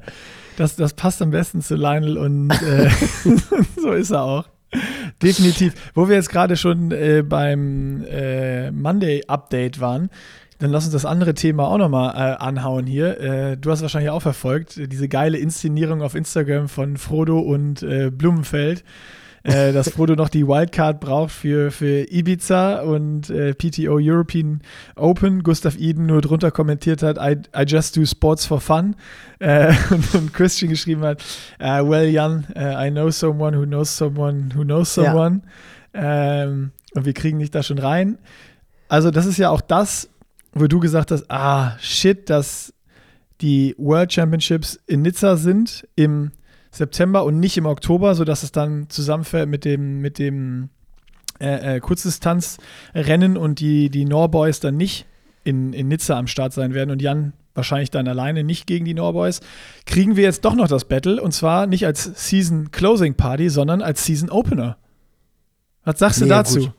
Das, 0.57 0.76
das 0.76 0.94
passt 0.94 1.20
am 1.22 1.30
besten 1.30 1.61
zu 1.61 1.76
Lionel 1.76 2.16
und 2.18 2.50
äh, 2.50 2.90
so 3.76 3.92
ist 3.92 4.11
er 4.11 4.22
auch. 4.22 4.44
Definitiv. 5.22 5.74
Wo 5.94 6.09
wir 6.09 6.16
jetzt 6.16 6.30
gerade 6.30 6.57
schon 6.57 6.90
äh, 6.90 7.22
beim 7.22 8.04
äh, 8.04 8.70
Monday-Update 8.70 9.80
waren, 9.80 10.11
dann 10.59 10.70
lass 10.70 10.84
uns 10.84 10.92
das 10.92 11.04
andere 11.04 11.34
Thema 11.34 11.68
auch 11.68 11.78
nochmal 11.78 12.14
äh, 12.14 12.36
anhauen 12.36 12.86
hier. 12.86 13.20
Äh, 13.20 13.57
du 13.57 13.70
hast 13.70 13.82
wahrscheinlich 13.82 14.11
auch 14.11 14.22
verfolgt, 14.22 14.80
diese 14.90 15.09
geile 15.09 15.38
Inszenierung 15.38 16.02
auf 16.02 16.14
Instagram 16.14 16.68
von 16.68 16.96
Frodo 16.96 17.38
und 17.38 17.82
äh, 17.82 18.11
Blumenfeld 18.11 18.82
äh, 19.53 19.72
dass 19.72 19.90
Frodo 19.90 20.16
noch 20.16 20.28
die 20.28 20.47
Wildcard 20.47 20.99
braucht 20.99 21.30
für, 21.30 21.70
für 21.70 22.11
Ibiza 22.11 22.80
und 22.80 23.30
äh, 23.30 23.55
PTO 23.55 23.99
European 24.01 24.61
Open. 24.97 25.44
Gustav 25.44 25.76
Eden 25.78 26.07
nur 26.07 26.20
drunter 26.20 26.51
kommentiert 26.51 27.03
hat, 27.03 27.16
I, 27.18 27.36
I 27.57 27.62
just 27.64 27.97
do 27.97 28.05
sports 28.05 28.44
for 28.44 28.61
fun. 28.61 28.97
Äh, 29.38 29.72
und, 29.90 30.14
und, 30.14 30.34
Christian 30.34 30.70
geschrieben 30.70 31.03
hat, 31.03 31.22
uh, 31.61 31.88
well, 31.88 32.09
Jan, 32.09 32.47
uh, 32.57 32.84
I 32.84 32.90
know 32.90 33.11
someone 33.11 33.57
who 33.57 33.64
knows 33.64 33.97
someone 33.97 34.51
who 34.55 34.64
knows 34.64 34.92
someone. 34.92 35.42
Ja. 35.94 36.42
Ähm, 36.42 36.72
und 36.94 37.05
wir 37.05 37.12
kriegen 37.12 37.38
dich 37.38 37.53
da 37.53 37.62
schon 37.62 37.78
rein. 37.78 38.18
Also 38.88 39.12
das 39.12 39.26
ist 39.26 39.38
ja 39.38 39.51
auch 39.51 39.61
das, 39.61 40.09
wo 40.55 40.66
du 40.66 40.80
gesagt 40.80 41.12
hast, 41.12 41.30
ah, 41.30 41.76
shit, 41.78 42.30
dass 42.30 42.74
die 43.40 43.74
World 43.78 44.12
Championships 44.12 44.80
in 44.86 45.03
Nizza 45.03 45.36
sind 45.36 45.86
im 45.94 46.32
September 46.70 47.24
und 47.24 47.40
nicht 47.40 47.56
im 47.56 47.66
Oktober, 47.66 48.14
sodass 48.14 48.42
es 48.42 48.52
dann 48.52 48.88
zusammenfällt 48.88 49.48
mit 49.48 49.64
dem, 49.64 50.00
mit 50.00 50.18
dem 50.18 50.70
äh, 51.40 51.76
äh, 51.76 51.80
Kurzdistanzrennen 51.80 53.36
und 53.36 53.60
die, 53.60 53.90
die 53.90 54.04
Norboys 54.04 54.60
dann 54.60 54.76
nicht 54.76 55.06
in, 55.44 55.72
in 55.72 55.88
Nizza 55.88 56.18
am 56.18 56.26
Start 56.26 56.52
sein 56.52 56.74
werden 56.74 56.90
und 56.90 57.02
Jan 57.02 57.32
wahrscheinlich 57.54 57.90
dann 57.90 58.06
alleine 58.06 58.44
nicht 58.44 58.66
gegen 58.66 58.84
die 58.84 58.94
Norboys, 58.94 59.40
kriegen 59.86 60.16
wir 60.16 60.24
jetzt 60.24 60.44
doch 60.44 60.54
noch 60.54 60.68
das 60.68 60.84
Battle 60.84 61.20
und 61.22 61.32
zwar 61.32 61.66
nicht 61.66 61.86
als 61.86 62.04
Season 62.28 62.70
Closing 62.70 63.14
Party, 63.14 63.48
sondern 63.48 63.82
als 63.82 64.04
Season 64.04 64.30
Opener. 64.30 64.76
Was 65.84 65.98
sagst 65.98 66.20
nee, 66.20 66.26
du 66.26 66.30
dazu? 66.30 66.60
Gut. 66.60 66.72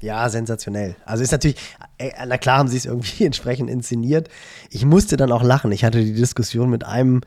Ja, 0.00 0.28
sensationell. 0.28 0.96
Also 1.04 1.22
ist 1.22 1.32
natürlich, 1.32 1.56
äh, 1.98 2.10
na 2.26 2.36
klar 2.36 2.58
haben 2.58 2.68
sie 2.68 2.76
es 2.76 2.84
irgendwie 2.84 3.24
entsprechend 3.26 3.70
inszeniert. 3.70 4.28
Ich 4.70 4.84
musste 4.84 5.16
dann 5.16 5.32
auch 5.32 5.42
lachen. 5.42 5.72
Ich 5.72 5.84
hatte 5.84 6.02
die 6.02 6.14
Diskussion 6.14 6.68
mit 6.70 6.84
einem 6.84 7.22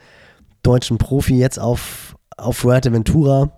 deutschen 0.68 0.98
Profi 0.98 1.38
jetzt 1.38 1.60
auf, 1.60 2.16
auf 2.36 2.58
Fuerteventura, 2.58 3.52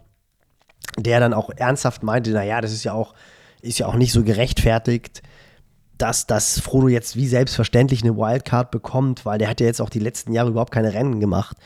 der 0.98 1.20
dann 1.20 1.34
auch 1.34 1.50
ernsthaft 1.50 2.04
meinte, 2.04 2.32
naja, 2.32 2.62
das 2.62 2.72
ist 2.72 2.84
ja 2.84 2.94
auch, 2.94 3.14
ist 3.62 3.80
ja 3.80 3.88
auch 3.88 3.96
nicht 3.96 4.12
so 4.12 4.24
gerechtfertigt, 4.24 5.24
dass 5.98 6.28
das 6.28 6.60
Frodo 6.60 6.88
jetzt 6.88 7.16
wie 7.18 7.28
selbstverständlich 7.28 8.04
eine 8.04 8.16
Wildcard 8.16 8.72
bekommt, 8.72 9.26
weil 9.26 9.38
der 9.38 9.50
hat 9.50 9.60
ja 9.60 9.66
jetzt 9.66 9.82
auch 9.82 9.90
die 9.90 10.00
letzten 10.00 10.32
Jahre 10.32 10.50
überhaupt 10.50 10.72
keine 10.72 10.94
Rennen 10.94 11.20
gemacht, 11.20 11.58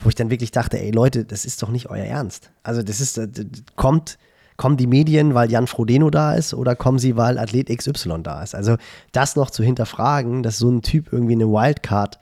wo 0.00 0.08
ich 0.08 0.14
dann 0.14 0.30
wirklich 0.30 0.50
dachte, 0.50 0.80
ey 0.80 0.90
Leute, 0.90 1.24
das 1.24 1.44
ist 1.44 1.62
doch 1.62 1.68
nicht 1.68 1.90
euer 1.90 2.04
Ernst. 2.04 2.50
Also 2.62 2.82
das 2.82 3.00
ist, 3.00 3.18
das 3.18 3.28
kommt, 3.76 4.18
kommen 4.56 4.78
die 4.78 4.86
Medien, 4.86 5.34
weil 5.34 5.50
Jan 5.50 5.66
Frodeno 5.66 6.08
da 6.08 6.34
ist 6.34 6.54
oder 6.54 6.74
kommen 6.74 6.98
sie, 6.98 7.16
weil 7.16 7.38
Athlet 7.38 7.76
XY 7.76 8.22
da 8.22 8.42
ist? 8.42 8.54
Also 8.54 8.76
das 9.12 9.36
noch 9.36 9.50
zu 9.50 9.62
hinterfragen, 9.62 10.42
dass 10.42 10.58
so 10.58 10.70
ein 10.70 10.80
Typ 10.80 11.12
irgendwie 11.12 11.34
eine 11.34 11.48
Wildcard 11.48 12.18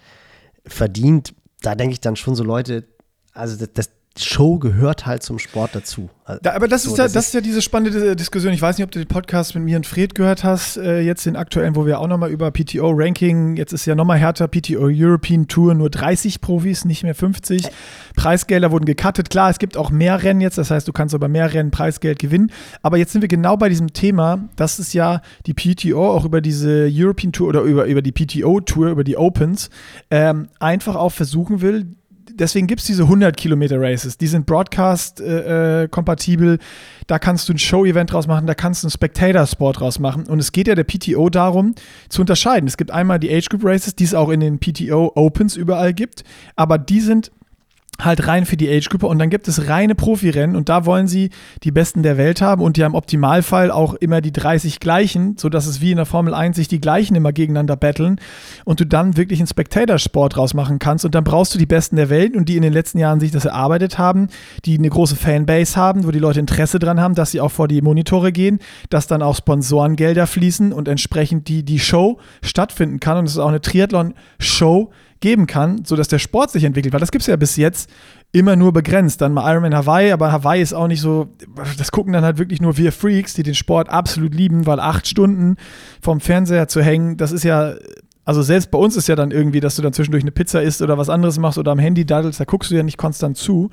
verdient, 0.67 1.35
da 1.61 1.75
denke 1.75 1.93
ich 1.93 2.01
dann 2.01 2.17
schon 2.17 2.35
so 2.35 2.45
Leute, 2.45 2.85
also 3.33 3.57
das, 3.57 3.73
das 3.73 3.91
Show 4.25 4.59
gehört 4.59 5.07
halt 5.07 5.23
zum 5.23 5.39
Sport 5.39 5.75
dazu. 5.75 6.11
Da, 6.43 6.53
aber 6.53 6.69
das, 6.69 6.85
so, 6.85 6.93
ist 6.93 6.99
ja, 6.99 7.05
das, 7.05 7.13
das 7.13 7.27
ist 7.29 7.35
ja 7.35 7.41
diese 7.41 7.61
spannende 7.63 8.15
Diskussion. 8.15 8.53
Ich 8.53 8.63
weiß 8.63 8.79
nicht, 8.79 8.85
ob 8.85 8.91
du 8.91 8.99
den 8.99 9.09
Podcast 9.09 9.55
mit 9.55 9.65
mir 9.65 9.77
und 9.77 9.87
Fred 9.87 10.15
gehört 10.15 10.45
hast, 10.45 10.77
äh, 10.77 11.01
jetzt 11.01 11.27
den 11.27 11.37
aktuellen, 11.37 11.75
wo 11.75 11.87
wir 11.87 11.99
auch 11.99 12.07
nochmal 12.07 12.31
über 12.31 12.51
PTO-Ranking, 12.51 13.57
jetzt 13.57 13.73
ist 13.73 13.87
ja 13.87 13.95
nochmal 13.95 14.19
härter, 14.19 14.47
PTO 14.47 14.89
European 14.91 15.49
Tour, 15.49 15.75
nur 15.75 15.91
30 15.91 16.41
Profis, 16.41 16.85
nicht 16.85 17.03
mehr 17.03 17.15
50. 17.15 17.67
Ä 17.67 17.71
Preisgelder 18.17 18.71
wurden 18.71 18.85
gecuttet. 18.85 19.31
Klar, 19.31 19.51
es 19.51 19.59
gibt 19.59 19.77
auch 19.77 19.91
mehr 19.91 20.23
Rennen 20.23 20.41
jetzt, 20.41 20.59
das 20.59 20.71
heißt, 20.71 20.87
du 20.87 20.93
kannst 20.93 21.15
aber 21.15 21.29
mehr 21.29 21.53
Rennen 21.53 21.71
Preisgeld 21.71 22.19
gewinnen. 22.19 22.53
Aber 22.83 22.97
jetzt 22.97 23.13
sind 23.13 23.23
wir 23.23 23.29
genau 23.29 23.57
bei 23.57 23.69
diesem 23.69 23.93
Thema, 23.93 24.49
dass 24.57 24.79
es 24.79 24.93
ja 24.93 25.23
die 25.47 25.55
PTO 25.55 26.11
auch 26.11 26.25
über 26.25 26.41
diese 26.41 26.89
European 26.91 27.33
Tour 27.33 27.49
oder 27.49 27.63
über, 27.63 27.87
über 27.87 28.03
die 28.03 28.13
PTO-Tour, 28.13 28.91
über 28.91 29.05
die 29.05 29.17
Opens, 29.17 29.71
ähm, 30.11 30.49
einfach 30.59 30.97
auch 30.97 31.13
versuchen 31.13 31.61
will, 31.61 31.87
deswegen 32.35 32.67
gibt 32.67 32.81
es 32.81 32.87
diese 32.87 33.05
100 33.05 33.37
Kilometer 33.37 33.81
Races. 33.81 34.19
Die 34.19 34.27
sind 34.27 34.47
Broadcast-kompatibel. 34.47 36.49
Äh, 36.49 36.55
äh 36.55 36.59
da 37.07 37.19
kannst 37.19 37.49
du 37.49 37.55
ein 37.55 37.59
Show-Event 37.59 38.13
draus 38.13 38.27
machen, 38.29 38.47
da 38.47 38.55
kannst 38.55 38.83
du 38.83 38.87
einen 38.87 38.93
Spectator-Sport 38.93 39.81
draus 39.81 39.99
machen. 39.99 40.27
Und 40.27 40.39
es 40.39 40.53
geht 40.53 40.69
ja 40.69 40.77
der 40.77 40.85
PTO 40.85 41.29
darum, 41.29 41.75
zu 42.09 42.23
unterscheiden. 42.23 42.69
Es 42.69 42.77
gibt 42.77 42.93
einmal 42.93 43.19
die 43.19 43.35
Age 43.35 43.49
Group 43.49 43.65
Races, 43.65 43.97
die 43.97 44.05
es 44.05 44.15
auch 44.15 44.29
in 44.29 44.41
den 44.41 44.61
PTO 44.61 45.11
Opens 45.17 45.57
überall 45.57 45.93
gibt, 45.93 46.23
aber 46.55 46.79
die 46.79 47.01
sind 47.01 47.33
halt 48.05 48.27
rein 48.27 48.47
für 48.47 48.57
die 48.57 48.69
Age-Gruppe 48.69 49.07
und 49.07 49.19
dann 49.19 49.31
gibt 49.31 49.49
es 49.49 49.69
reine 49.69 49.95
Profirennen 49.95 50.57
und 50.57 50.69
da 50.69 50.87
wollen 50.87 51.07
sie 51.07 51.31
die 51.63 51.71
Besten 51.71 52.03
der 52.03 52.17
Welt 52.17 52.41
haben 52.41 52.63
und 52.63 52.77
die 52.77 52.85
haben 52.85 52.93
im 52.93 52.97
Optimalfall 52.97 53.71
auch 53.71 53.95
immer 53.95 54.21
die 54.21 54.33
30 54.33 54.81
gleichen, 54.81 55.37
sodass 55.39 55.67
es 55.67 55.81
wie 55.81 55.91
in 55.91 55.97
der 55.97 56.07
Formel 56.07 56.35
1 56.35 56.57
sich 56.57 56.69
die 56.69 56.81
gleichen 56.81 57.15
immer 57.15 57.33
gegeneinander 57.33 57.77
battlen 57.77 58.21
und 58.65 58.81
du 58.81 58.87
dann 58.87 59.17
wirklich 59.17 59.41
einen 59.41 59.47
Spectator-Sport 59.47 60.37
draus 60.37 60.55
machen 60.55 60.79
kannst 60.79 61.05
und 61.05 61.15
dann 61.15 61.25
brauchst 61.25 61.55
du 61.55 61.59
die 61.59 61.67
Besten 61.67 61.97
der 61.97 62.11
Welt 62.11 62.37
und 62.37 62.49
die 62.49 62.57
in 62.57 62.63
den 62.63 62.73
letzten 62.73 62.99
Jahren 62.99 63.21
sich 63.21 63.31
das 63.31 63.45
erarbeitet 63.45 63.99
haben, 63.99 64.29
die 64.65 64.79
eine 64.79 64.89
große 64.89 65.17
Fanbase 65.17 65.77
haben, 65.77 66.05
wo 66.05 66.11
die 66.11 66.19
Leute 66.19 66.41
Interesse 66.41 66.79
dran 66.79 67.01
haben, 67.01 67.15
dass 67.15 67.31
sie 67.31 67.41
auch 67.41 67.51
vor 67.51 67.69
die 67.69 67.83
Monitore 67.83 68.33
gehen, 68.33 68.59
dass 68.89 69.07
dann 69.07 69.23
auch 69.23 69.37
Sponsorengelder 69.37 70.27
fließen 70.27 70.73
und 70.73 70.89
entsprechend 70.89 71.49
die, 71.49 71.65
die 71.65 71.79
Show 71.79 72.19
stattfinden 72.43 73.01
kann 73.01 73.19
und 73.19 73.27
es 73.27 73.33
ist 73.33 73.39
auch 73.39 73.49
eine 73.49 73.61
Triathlon-Show, 73.61 74.91
geben 75.21 75.47
kann, 75.47 75.85
sodass 75.85 76.09
der 76.09 76.19
Sport 76.19 76.51
sich 76.51 76.65
entwickelt. 76.65 76.93
Weil 76.93 77.01
das 77.01 77.11
gibt 77.11 77.23
es 77.23 77.27
ja 77.27 77.37
bis 77.37 77.57
jetzt 77.57 77.91
immer 78.33 78.57
nur 78.57 78.73
begrenzt. 78.73 79.21
Dann 79.21 79.33
mal 79.33 79.51
Ironman 79.51 79.75
Hawaii, 79.75 80.13
aber 80.13 80.33
Hawaii 80.33 80.63
ist 80.63 80.73
auch 80.73 80.89
nicht 80.89 81.01
so, 81.01 81.29
das 81.79 81.93
gucken 81.93 82.13
dann 82.13 82.25
halt 82.25 82.39
wirklich 82.39 82.61
nur 82.61 82.77
wir 82.77 82.93
Freaks, 82.93 83.35
die 83.35 83.43
den 83.43 83.55
Sport 83.55 83.89
absolut 83.89 84.35
lieben, 84.35 84.67
weil 84.67 84.81
acht 84.81 85.07
Stunden 85.07 85.57
vom 86.01 86.21
Fernseher 86.21 86.69
zu 86.69 86.83
hängen, 86.83 87.17
das 87.17 87.33
ist 87.33 87.45
ja, 87.45 87.75
also 88.25 88.43
selbst 88.43 88.71
bei 88.71 88.79
uns 88.79 88.97
ist 88.97 89.09
ja 89.09 89.17
dann 89.17 89.31
irgendwie, 89.31 89.61
dass 89.61 89.77
du 89.77 89.83
dann 89.83 89.93
zwischendurch 89.93 90.23
eine 90.23 90.31
Pizza 90.31 90.63
isst 90.63 90.83
oder 90.83 90.97
was 90.97 91.11
anderes 91.11 91.39
machst 91.39 91.59
oder 91.59 91.73
am 91.73 91.79
Handy 91.79 92.07
daddelst, 92.07 92.41
da 92.41 92.45
guckst 92.45 92.71
du 92.71 92.77
ja 92.77 92.83
nicht 92.83 92.99
konstant 92.99 93.37
zu. 93.37 93.71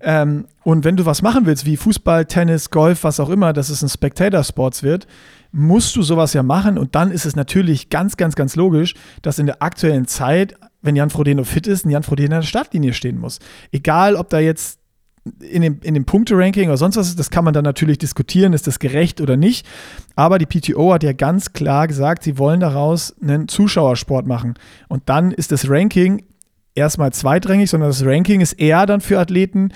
Ähm, 0.00 0.46
und 0.62 0.84
wenn 0.84 0.96
du 0.96 1.06
was 1.06 1.22
machen 1.22 1.46
willst, 1.46 1.64
wie 1.64 1.76
Fußball, 1.76 2.26
Tennis, 2.26 2.70
Golf, 2.70 3.04
was 3.04 3.18
auch 3.18 3.30
immer, 3.30 3.52
dass 3.52 3.70
es 3.70 3.82
ein 3.82 3.88
Spectator-Sports 3.88 4.82
wird, 4.82 5.06
musst 5.52 5.96
du 5.96 6.02
sowas 6.02 6.34
ja 6.34 6.42
machen. 6.42 6.76
Und 6.76 6.94
dann 6.94 7.10
ist 7.10 7.24
es 7.24 7.34
natürlich 7.34 7.88
ganz, 7.88 8.16
ganz, 8.16 8.36
ganz 8.36 8.56
logisch, 8.56 8.94
dass 9.22 9.38
in 9.38 9.46
der 9.46 9.62
aktuellen 9.62 10.06
Zeit 10.06 10.54
wenn 10.82 10.96
Jan 10.96 11.10
Frodeno 11.10 11.44
fit 11.44 11.66
ist, 11.66 11.84
ein 11.84 11.90
Jan 11.90 12.02
Frodeno 12.02 12.36
an 12.36 12.40
der 12.42 12.46
Startlinie 12.46 12.92
stehen 12.92 13.18
muss. 13.18 13.38
Egal, 13.72 14.16
ob 14.16 14.30
da 14.30 14.38
jetzt 14.38 14.80
in 15.40 15.62
dem, 15.62 15.80
in 15.82 15.94
dem 15.94 16.04
Punkte-Ranking 16.04 16.68
oder 16.68 16.76
sonst 16.76 16.96
was 16.96 17.08
ist, 17.08 17.18
das 17.18 17.30
kann 17.30 17.44
man 17.44 17.54
dann 17.54 17.64
natürlich 17.64 17.98
diskutieren, 17.98 18.52
ist 18.52 18.66
das 18.66 18.78
gerecht 18.78 19.20
oder 19.20 19.36
nicht. 19.36 19.66
Aber 20.14 20.38
die 20.38 20.46
PTO 20.46 20.92
hat 20.92 21.02
ja 21.02 21.12
ganz 21.12 21.52
klar 21.52 21.88
gesagt, 21.88 22.22
sie 22.22 22.38
wollen 22.38 22.60
daraus 22.60 23.14
einen 23.20 23.48
Zuschauersport 23.48 24.26
machen. 24.26 24.54
Und 24.88 25.02
dann 25.06 25.32
ist 25.32 25.52
das 25.52 25.68
Ranking 25.68 26.24
erstmal 26.74 27.12
zweitrangig, 27.12 27.70
sondern 27.70 27.90
das 27.90 28.04
Ranking 28.04 28.40
ist 28.40 28.52
eher 28.52 28.86
dann 28.86 29.00
für 29.00 29.18
Athleten, 29.18 29.72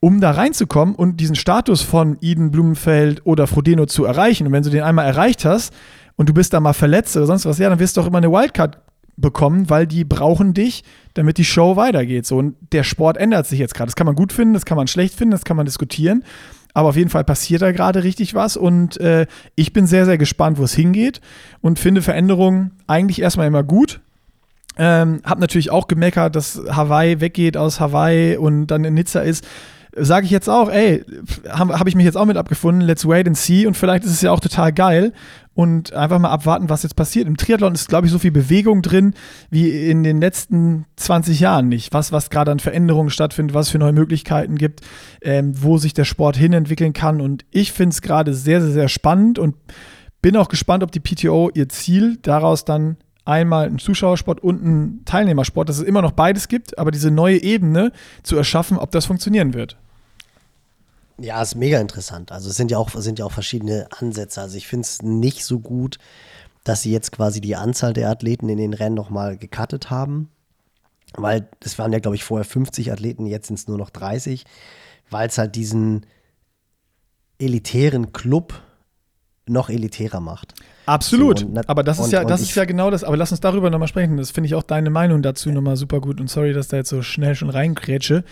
um 0.00 0.20
da 0.20 0.32
reinzukommen 0.32 0.96
und 0.96 1.18
diesen 1.18 1.36
Status 1.36 1.82
von 1.82 2.18
Eden 2.20 2.50
Blumenfeld 2.50 3.24
oder 3.24 3.46
Frodeno 3.46 3.86
zu 3.86 4.04
erreichen. 4.04 4.48
Und 4.48 4.52
wenn 4.52 4.64
du 4.64 4.70
den 4.70 4.82
einmal 4.82 5.06
erreicht 5.06 5.44
hast 5.44 5.72
und 6.16 6.28
du 6.28 6.34
bist 6.34 6.52
da 6.52 6.58
mal 6.58 6.72
verletzt 6.72 7.16
oder 7.16 7.26
sonst 7.26 7.46
was, 7.46 7.58
ja, 7.58 7.68
dann 7.68 7.78
wirst 7.78 7.96
du 7.96 8.00
auch 8.00 8.06
immer 8.06 8.18
eine 8.18 8.32
Wildcard 8.32 8.78
bekommen, 9.16 9.68
weil 9.70 9.86
die 9.86 10.04
brauchen 10.04 10.54
dich, 10.54 10.84
damit 11.14 11.38
die 11.38 11.44
Show 11.44 11.76
weitergeht. 11.76 12.26
So, 12.26 12.38
und 12.38 12.56
der 12.72 12.84
Sport 12.84 13.16
ändert 13.16 13.46
sich 13.46 13.58
jetzt 13.58 13.74
gerade. 13.74 13.88
Das 13.88 13.96
kann 13.96 14.06
man 14.06 14.16
gut 14.16 14.32
finden, 14.32 14.54
das 14.54 14.64
kann 14.64 14.76
man 14.76 14.86
schlecht 14.86 15.14
finden, 15.14 15.32
das 15.32 15.44
kann 15.44 15.56
man 15.56 15.66
diskutieren. 15.66 16.24
Aber 16.74 16.88
auf 16.88 16.96
jeden 16.96 17.10
Fall 17.10 17.24
passiert 17.24 17.60
da 17.60 17.70
gerade 17.72 18.02
richtig 18.02 18.34
was 18.34 18.56
und 18.56 18.98
äh, 18.98 19.26
ich 19.56 19.74
bin 19.74 19.86
sehr, 19.86 20.06
sehr 20.06 20.16
gespannt, 20.16 20.58
wo 20.58 20.64
es 20.64 20.72
hingeht 20.72 21.20
und 21.60 21.78
finde 21.78 22.00
Veränderungen 22.00 22.72
eigentlich 22.86 23.20
erstmal 23.20 23.46
immer 23.46 23.62
gut. 23.62 24.00
Ähm, 24.78 25.20
hab 25.22 25.38
natürlich 25.38 25.70
auch 25.70 25.86
gemeckert, 25.86 26.34
dass 26.34 26.62
Hawaii 26.70 27.20
weggeht 27.20 27.58
aus 27.58 27.78
Hawaii 27.78 28.38
und 28.38 28.68
dann 28.68 28.84
in 28.84 28.94
Nizza 28.94 29.20
ist 29.20 29.46
sage 29.94 30.24
ich 30.24 30.30
jetzt 30.30 30.48
auch, 30.48 30.70
ey, 30.70 31.04
habe 31.48 31.78
hab 31.78 31.86
ich 31.86 31.94
mich 31.94 32.04
jetzt 32.04 32.16
auch 32.16 32.24
mit 32.24 32.36
abgefunden, 32.36 32.82
let's 32.82 33.06
wait 33.06 33.26
and 33.26 33.36
see 33.36 33.66
und 33.66 33.76
vielleicht 33.76 34.04
ist 34.04 34.12
es 34.12 34.22
ja 34.22 34.32
auch 34.32 34.40
total 34.40 34.72
geil 34.72 35.12
und 35.54 35.92
einfach 35.92 36.18
mal 36.18 36.30
abwarten, 36.30 36.70
was 36.70 36.82
jetzt 36.82 36.96
passiert. 36.96 37.26
Im 37.26 37.36
Triathlon 37.36 37.74
ist, 37.74 37.88
glaube 37.88 38.06
ich, 38.06 38.12
so 38.12 38.18
viel 38.18 38.30
Bewegung 38.30 38.80
drin 38.80 39.14
wie 39.50 39.90
in 39.90 40.02
den 40.02 40.20
letzten 40.20 40.86
20 40.96 41.40
Jahren 41.40 41.68
nicht. 41.68 41.92
Was, 41.92 42.10
was 42.10 42.30
gerade 42.30 42.50
an 42.50 42.58
Veränderungen 42.58 43.10
stattfindet, 43.10 43.54
was 43.54 43.68
für 43.68 43.78
neue 43.78 43.92
Möglichkeiten 43.92 44.56
gibt, 44.56 44.80
ähm, 45.20 45.52
wo 45.62 45.76
sich 45.76 45.92
der 45.92 46.04
Sport 46.04 46.36
hinentwickeln 46.36 46.94
kann. 46.94 47.20
Und 47.20 47.44
ich 47.50 47.72
finde 47.72 47.92
es 47.92 48.00
gerade 48.00 48.32
sehr, 48.32 48.62
sehr, 48.62 48.72
sehr 48.72 48.88
spannend 48.88 49.38
und 49.38 49.56
bin 50.22 50.36
auch 50.36 50.48
gespannt, 50.48 50.82
ob 50.82 50.92
die 50.92 51.00
PTO 51.00 51.50
ihr 51.52 51.68
Ziel 51.68 52.16
daraus 52.22 52.64
dann 52.64 52.96
einmal 53.24 53.66
ein 53.66 53.78
Zuschauersport 53.78 54.42
und 54.42 54.64
ein 54.64 55.04
Teilnehmersport, 55.04 55.68
dass 55.68 55.78
es 55.78 55.84
immer 55.84 56.02
noch 56.02 56.12
beides 56.12 56.48
gibt, 56.48 56.78
aber 56.78 56.90
diese 56.90 57.10
neue 57.10 57.42
Ebene 57.42 57.92
zu 58.22 58.36
erschaffen, 58.36 58.78
ob 58.78 58.90
das 58.90 59.06
funktionieren 59.06 59.54
wird. 59.54 59.76
Ja, 61.18 61.42
ist 61.42 61.54
mega 61.54 61.78
interessant. 61.80 62.32
Also 62.32 62.50
es 62.50 62.56
sind 62.56 62.70
ja 62.70 62.78
auch, 62.78 62.90
sind 62.90 63.18
ja 63.18 63.24
auch 63.24 63.32
verschiedene 63.32 63.88
Ansätze. 63.98 64.40
Also 64.40 64.56
ich 64.56 64.66
finde 64.66 64.86
es 64.86 65.02
nicht 65.02 65.44
so 65.44 65.60
gut, 65.60 65.98
dass 66.64 66.82
sie 66.82 66.92
jetzt 66.92 67.12
quasi 67.12 67.40
die 67.40 67.56
Anzahl 67.56 67.92
der 67.92 68.10
Athleten 68.10 68.48
in 68.48 68.58
den 68.58 68.74
Rennen 68.74 68.94
nochmal 68.94 69.36
gecuttet 69.36 69.90
haben. 69.90 70.30
weil 71.14 71.48
es 71.60 71.78
waren 71.78 71.92
ja, 71.92 71.98
glaube 71.98 72.16
ich, 72.16 72.24
vorher 72.24 72.44
50 72.44 72.90
Athleten, 72.92 73.26
jetzt 73.26 73.48
sind 73.48 73.58
es 73.58 73.68
nur 73.68 73.76
noch 73.78 73.90
30, 73.90 74.44
weil 75.10 75.28
es 75.28 75.36
halt 75.38 75.56
diesen 75.56 76.06
elitären 77.38 78.12
Club 78.12 78.62
noch 79.46 79.68
elitärer 79.68 80.20
macht. 80.20 80.54
Absolut. 80.86 81.40
So, 81.40 81.46
und- 81.46 81.68
aber 81.68 81.82
das 81.82 81.98
ist 81.98 82.06
und- 82.06 82.12
ja, 82.12 82.22
und 82.22 82.30
das 82.30 82.40
ist 82.42 82.54
ja 82.54 82.64
genau 82.64 82.90
das. 82.90 83.04
Aber 83.04 83.16
lass 83.16 83.30
uns 83.30 83.40
darüber 83.40 83.70
nochmal 83.70 83.88
sprechen. 83.88 84.16
Das 84.16 84.30
finde 84.30 84.46
ich 84.48 84.54
auch 84.54 84.62
deine 84.62 84.90
Meinung 84.90 85.22
dazu 85.22 85.50
nochmal 85.50 85.76
super 85.76 86.00
gut. 86.00 86.20
Und 86.20 86.28
sorry, 86.28 86.52
dass 86.52 86.68
da 86.68 86.76
jetzt 86.78 86.88
so 86.88 87.02
schnell 87.02 87.34
schon 87.34 87.50
reingrätsche, 87.50 88.24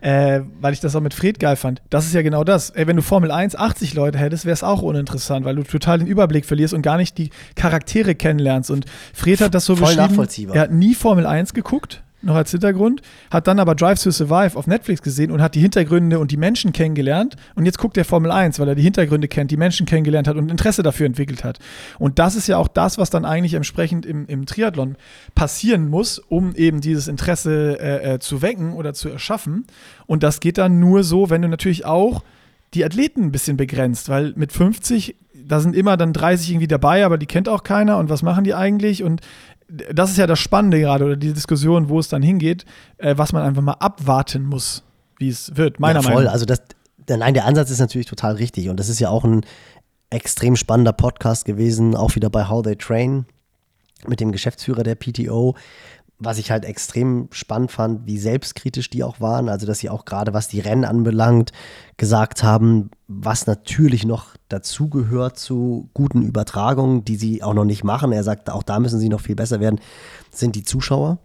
äh, 0.00 0.40
weil 0.60 0.72
ich 0.74 0.80
das 0.80 0.94
auch 0.96 1.00
mit 1.00 1.14
Fred 1.14 1.40
geil 1.40 1.56
fand. 1.56 1.80
Das 1.90 2.04
ist 2.06 2.12
ja 2.14 2.22
genau 2.22 2.44
das. 2.44 2.70
Ey, 2.70 2.86
wenn 2.86 2.96
du 2.96 3.02
Formel 3.02 3.30
1 3.30 3.56
80 3.56 3.94
Leute 3.94 4.18
hättest, 4.18 4.44
wäre 4.44 4.52
es 4.54 4.62
auch 4.62 4.82
uninteressant, 4.82 5.46
weil 5.46 5.56
du 5.56 5.62
total 5.62 5.98
den 5.98 6.06
Überblick 6.06 6.44
verlierst 6.44 6.74
und 6.74 6.82
gar 6.82 6.96
nicht 6.98 7.16
die 7.16 7.30
Charaktere 7.56 8.14
kennenlernst. 8.14 8.70
Und 8.70 8.84
Fred 9.14 9.40
hat 9.40 9.54
das 9.54 9.64
so 9.64 9.74
Voll 9.76 9.86
beschrieben. 9.88 10.02
nachvollziehbar. 10.08 10.56
Er 10.56 10.62
hat 10.62 10.72
nie 10.72 10.94
Formel 10.94 11.26
1 11.26 11.54
geguckt. 11.54 12.02
Noch 12.24 12.34
als 12.36 12.50
Hintergrund, 12.50 13.02
hat 13.30 13.46
dann 13.46 13.58
aber 13.58 13.74
Drive 13.74 14.02
to 14.02 14.10
Survive 14.10 14.56
auf 14.56 14.66
Netflix 14.66 15.02
gesehen 15.02 15.30
und 15.30 15.42
hat 15.42 15.54
die 15.54 15.60
Hintergründe 15.60 16.18
und 16.18 16.30
die 16.30 16.36
Menschen 16.36 16.72
kennengelernt. 16.72 17.36
Und 17.54 17.66
jetzt 17.66 17.78
guckt 17.78 17.96
er 17.98 18.04
Formel 18.04 18.30
1, 18.30 18.58
weil 18.58 18.68
er 18.68 18.74
die 18.74 18.82
Hintergründe 18.82 19.28
kennt, 19.28 19.50
die 19.50 19.56
Menschen 19.56 19.84
kennengelernt 19.84 20.26
hat 20.26 20.36
und 20.36 20.50
Interesse 20.50 20.82
dafür 20.82 21.06
entwickelt 21.06 21.44
hat. 21.44 21.58
Und 21.98 22.18
das 22.18 22.34
ist 22.34 22.46
ja 22.46 22.56
auch 22.56 22.68
das, 22.68 22.96
was 22.98 23.10
dann 23.10 23.24
eigentlich 23.24 23.54
entsprechend 23.54 24.06
im, 24.06 24.26
im 24.26 24.46
Triathlon 24.46 24.96
passieren 25.34 25.88
muss, 25.88 26.18
um 26.18 26.54
eben 26.54 26.80
dieses 26.80 27.08
Interesse 27.08 27.78
äh, 27.78 28.14
äh, 28.14 28.18
zu 28.18 28.42
wecken 28.42 28.72
oder 28.72 28.94
zu 28.94 29.10
erschaffen. 29.10 29.66
Und 30.06 30.22
das 30.22 30.40
geht 30.40 30.58
dann 30.58 30.80
nur 30.80 31.04
so, 31.04 31.30
wenn 31.30 31.42
du 31.42 31.48
natürlich 31.48 31.84
auch 31.84 32.22
die 32.74 32.84
Athleten 32.84 33.24
ein 33.24 33.32
bisschen 33.32 33.56
begrenzt, 33.56 34.08
weil 34.08 34.32
mit 34.36 34.52
50, 34.52 35.16
da 35.46 35.60
sind 35.60 35.76
immer 35.76 35.96
dann 35.96 36.12
30 36.12 36.50
irgendwie 36.50 36.66
dabei, 36.66 37.04
aber 37.04 37.18
die 37.18 37.26
kennt 37.26 37.48
auch 37.48 37.62
keiner 37.62 37.98
und 37.98 38.08
was 38.08 38.22
machen 38.22 38.44
die 38.44 38.54
eigentlich? 38.54 39.04
Und 39.04 39.20
das 39.68 40.10
ist 40.10 40.18
ja 40.18 40.26
das 40.26 40.38
Spannende 40.38 40.80
gerade 40.80 41.04
oder 41.04 41.16
die 41.16 41.32
Diskussion, 41.32 41.88
wo 41.88 41.98
es 41.98 42.08
dann 42.08 42.22
hingeht, 42.22 42.64
äh, 42.98 43.14
was 43.16 43.32
man 43.32 43.42
einfach 43.42 43.62
mal 43.62 43.72
abwarten 43.74 44.44
muss, 44.44 44.82
wie 45.18 45.28
es 45.28 45.56
wird, 45.56 45.80
meiner 45.80 46.00
ja, 46.00 46.02
voll. 46.02 46.12
Meinung 46.12 46.24
nach. 46.26 46.32
Also 46.32 46.44
das, 46.44 46.62
der, 47.08 47.16
nein, 47.16 47.34
der 47.34 47.44
Ansatz 47.44 47.70
ist 47.70 47.80
natürlich 47.80 48.06
total 48.06 48.34
richtig 48.36 48.68
und 48.68 48.78
das 48.78 48.88
ist 48.88 49.00
ja 49.00 49.08
auch 49.08 49.24
ein 49.24 49.44
extrem 50.10 50.56
spannender 50.56 50.92
Podcast 50.92 51.44
gewesen, 51.44 51.96
auch 51.96 52.14
wieder 52.14 52.30
bei 52.30 52.48
How 52.48 52.62
They 52.62 52.76
Train 52.76 53.26
mit 54.06 54.20
dem 54.20 54.32
Geschäftsführer 54.32 54.82
der 54.82 54.96
PTO, 54.96 55.54
was 56.24 56.38
ich 56.38 56.50
halt 56.50 56.64
extrem 56.64 57.28
spannend 57.30 57.70
fand, 57.70 58.06
wie 58.06 58.18
selbstkritisch 58.18 58.90
die 58.90 59.04
auch 59.04 59.20
waren, 59.20 59.48
also 59.48 59.66
dass 59.66 59.78
sie 59.78 59.90
auch 59.90 60.04
gerade 60.04 60.32
was 60.32 60.48
die 60.48 60.60
Rennen 60.60 60.84
anbelangt 60.84 61.52
gesagt 61.96 62.42
haben, 62.42 62.90
was 63.06 63.46
natürlich 63.46 64.04
noch 64.04 64.34
dazugehört 64.48 65.38
zu 65.38 65.90
guten 65.94 66.22
Übertragungen, 66.22 67.04
die 67.04 67.16
sie 67.16 67.42
auch 67.42 67.54
noch 67.54 67.64
nicht 67.64 67.84
machen. 67.84 68.12
Er 68.12 68.24
sagt, 68.24 68.50
auch 68.50 68.62
da 68.62 68.80
müssen 68.80 68.98
sie 68.98 69.08
noch 69.08 69.20
viel 69.20 69.36
besser 69.36 69.60
werden, 69.60 69.80
sind 70.30 70.56
die 70.56 70.64
Zuschauer. 70.64 71.18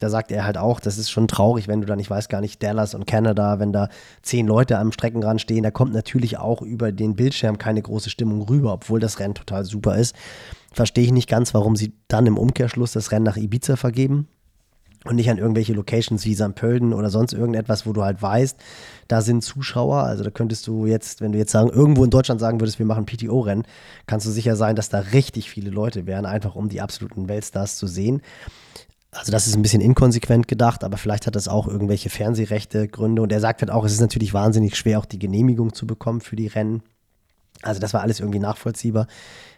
Da 0.00 0.10
sagt 0.10 0.32
er 0.32 0.44
halt 0.44 0.58
auch, 0.58 0.80
das 0.80 0.98
ist 0.98 1.10
schon 1.10 1.28
traurig, 1.28 1.68
wenn 1.68 1.80
du 1.80 1.86
dann, 1.86 1.98
ich 1.98 2.10
weiß 2.10 2.28
gar 2.28 2.40
nicht, 2.40 2.62
Dallas 2.62 2.94
und 2.94 3.06
Canada, 3.06 3.58
wenn 3.58 3.72
da 3.72 3.88
zehn 4.22 4.46
Leute 4.46 4.78
am 4.78 4.92
Streckenrand 4.92 5.40
stehen, 5.40 5.62
da 5.62 5.70
kommt 5.70 5.94
natürlich 5.94 6.36
auch 6.36 6.62
über 6.62 6.92
den 6.92 7.14
Bildschirm 7.14 7.58
keine 7.58 7.80
große 7.80 8.10
Stimmung 8.10 8.42
rüber, 8.42 8.72
obwohl 8.74 9.00
das 9.00 9.18
Rennen 9.20 9.34
total 9.34 9.64
super 9.64 9.96
ist. 9.96 10.14
Verstehe 10.72 11.04
ich 11.04 11.12
nicht 11.12 11.28
ganz, 11.28 11.54
warum 11.54 11.76
sie 11.76 11.94
dann 12.08 12.26
im 12.26 12.36
Umkehrschluss 12.36 12.92
das 12.92 13.12
Rennen 13.12 13.24
nach 13.24 13.36
Ibiza 13.36 13.76
vergeben 13.76 14.28
und 15.04 15.16
nicht 15.16 15.30
an 15.30 15.38
irgendwelche 15.38 15.74
Locations 15.74 16.24
wie 16.24 16.34
St. 16.34 16.54
Pölten 16.54 16.92
oder 16.92 17.10
sonst 17.10 17.32
irgendetwas, 17.32 17.86
wo 17.86 17.92
du 17.92 18.02
halt 18.02 18.22
weißt, 18.22 18.56
da 19.08 19.20
sind 19.20 19.44
Zuschauer. 19.44 20.02
Also 20.02 20.24
da 20.24 20.30
könntest 20.30 20.66
du 20.66 20.86
jetzt, 20.86 21.20
wenn 21.20 21.32
du 21.32 21.38
jetzt 21.38 21.52
sagen, 21.52 21.68
irgendwo 21.68 22.04
in 22.04 22.10
Deutschland 22.10 22.40
sagen 22.40 22.60
würdest, 22.60 22.78
wir 22.78 22.86
machen 22.86 23.04
PTO-Rennen, 23.04 23.64
kannst 24.06 24.26
du 24.26 24.30
sicher 24.30 24.56
sein, 24.56 24.76
dass 24.76 24.88
da 24.88 24.98
richtig 24.98 25.50
viele 25.50 25.70
Leute 25.70 26.06
wären, 26.06 26.24
einfach 26.24 26.54
um 26.54 26.68
die 26.68 26.80
absoluten 26.80 27.28
Weltstars 27.28 27.76
zu 27.76 27.86
sehen. 27.86 28.22
Also 29.10 29.30
das 29.30 29.46
ist 29.46 29.54
ein 29.54 29.62
bisschen 29.62 29.80
inkonsequent 29.80 30.48
gedacht, 30.48 30.82
aber 30.82 30.96
vielleicht 30.96 31.26
hat 31.26 31.36
das 31.36 31.46
auch 31.46 31.68
irgendwelche 31.68 32.10
Fernsehrechte 32.10 32.88
Gründe. 32.88 33.22
Und 33.22 33.30
er 33.30 33.40
sagt 33.40 33.60
halt 33.60 33.70
auch, 33.70 33.84
es 33.84 33.92
ist 33.92 34.00
natürlich 34.00 34.34
wahnsinnig 34.34 34.76
schwer, 34.76 34.98
auch 34.98 35.04
die 35.04 35.20
Genehmigung 35.20 35.72
zu 35.72 35.86
bekommen 35.86 36.20
für 36.20 36.34
die 36.34 36.48
Rennen. 36.48 36.82
Also 37.62 37.80
das 37.80 37.94
war 37.94 38.02
alles 38.02 38.20
irgendwie 38.20 38.40
nachvollziehbar. 38.40 39.06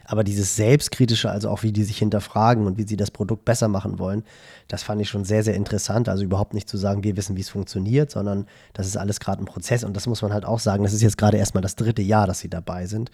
Aber 0.09 0.23
dieses 0.23 0.55
Selbstkritische, 0.55 1.29
also 1.29 1.49
auch 1.49 1.63
wie 1.63 1.73
die 1.73 1.83
sich 1.83 1.97
hinterfragen 1.97 2.65
und 2.65 2.77
wie 2.77 2.87
sie 2.87 2.95
das 2.95 3.11
Produkt 3.11 3.43
besser 3.43 3.67
machen 3.67 3.99
wollen, 3.99 4.23
das 4.69 4.81
fand 4.81 5.01
ich 5.01 5.09
schon 5.09 5.25
sehr, 5.25 5.43
sehr 5.43 5.53
interessant. 5.53 6.07
Also 6.07 6.23
überhaupt 6.23 6.53
nicht 6.53 6.69
zu 6.69 6.77
sagen, 6.77 7.03
wir 7.03 7.17
wissen, 7.17 7.35
wie 7.35 7.41
es 7.41 7.49
funktioniert, 7.49 8.09
sondern 8.09 8.47
das 8.73 8.87
ist 8.87 8.95
alles 8.95 9.19
gerade 9.19 9.43
ein 9.43 9.45
Prozess. 9.45 9.83
Und 9.83 9.95
das 9.97 10.07
muss 10.07 10.21
man 10.21 10.31
halt 10.31 10.45
auch 10.45 10.59
sagen, 10.59 10.83
das 10.83 10.93
ist 10.93 11.01
jetzt 11.01 11.17
gerade 11.17 11.37
erstmal 11.37 11.61
das 11.61 11.75
dritte 11.75 12.01
Jahr, 12.01 12.25
dass 12.25 12.39
sie 12.39 12.49
dabei 12.49 12.87
sind. 12.87 13.11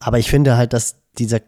Aber 0.00 0.18
ich 0.18 0.30
finde 0.30 0.56
halt, 0.56 0.72
dass 0.72 0.96
dieser 1.18 1.40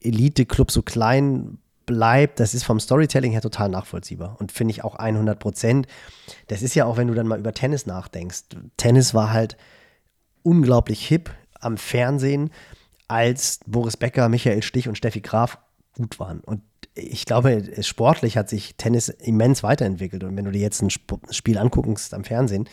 Elite-Club 0.00 0.70
so 0.70 0.80
klein 0.80 1.58
bleibt, 1.84 2.40
das 2.40 2.54
ist 2.54 2.64
vom 2.64 2.80
Storytelling 2.80 3.32
her 3.32 3.42
total 3.42 3.68
nachvollziehbar 3.68 4.36
und 4.40 4.52
finde 4.52 4.72
ich 4.72 4.84
auch 4.84 4.94
100 4.94 5.38
Prozent. 5.38 5.86
Das 6.46 6.62
ist 6.62 6.74
ja 6.74 6.86
auch, 6.86 6.96
wenn 6.96 7.08
du 7.08 7.14
dann 7.14 7.26
mal 7.26 7.38
über 7.38 7.52
Tennis 7.52 7.84
nachdenkst. 7.84 8.44
Tennis 8.78 9.12
war 9.12 9.34
halt 9.34 9.58
unglaublich 10.42 11.06
hip 11.06 11.30
am 11.60 11.76
Fernsehen, 11.76 12.50
als 13.14 13.60
Boris 13.64 13.96
Becker, 13.96 14.28
Michael 14.28 14.60
Stich 14.64 14.88
und 14.88 14.98
Steffi 14.98 15.20
Graf 15.20 15.58
gut 15.96 16.18
waren. 16.18 16.40
Und 16.40 16.62
ich 16.96 17.26
glaube, 17.26 17.62
sportlich 17.82 18.36
hat 18.36 18.48
sich 18.48 18.74
Tennis 18.74 19.08
immens 19.08 19.62
weiterentwickelt. 19.62 20.24
Und 20.24 20.36
wenn 20.36 20.44
du 20.44 20.50
dir 20.50 20.60
jetzt 20.60 20.82
ein 20.82 20.90
Sp 20.90 21.22
Spiel 21.30 21.56
anguckst 21.58 22.12
am 22.12 22.24
Fernsehen, 22.24 22.68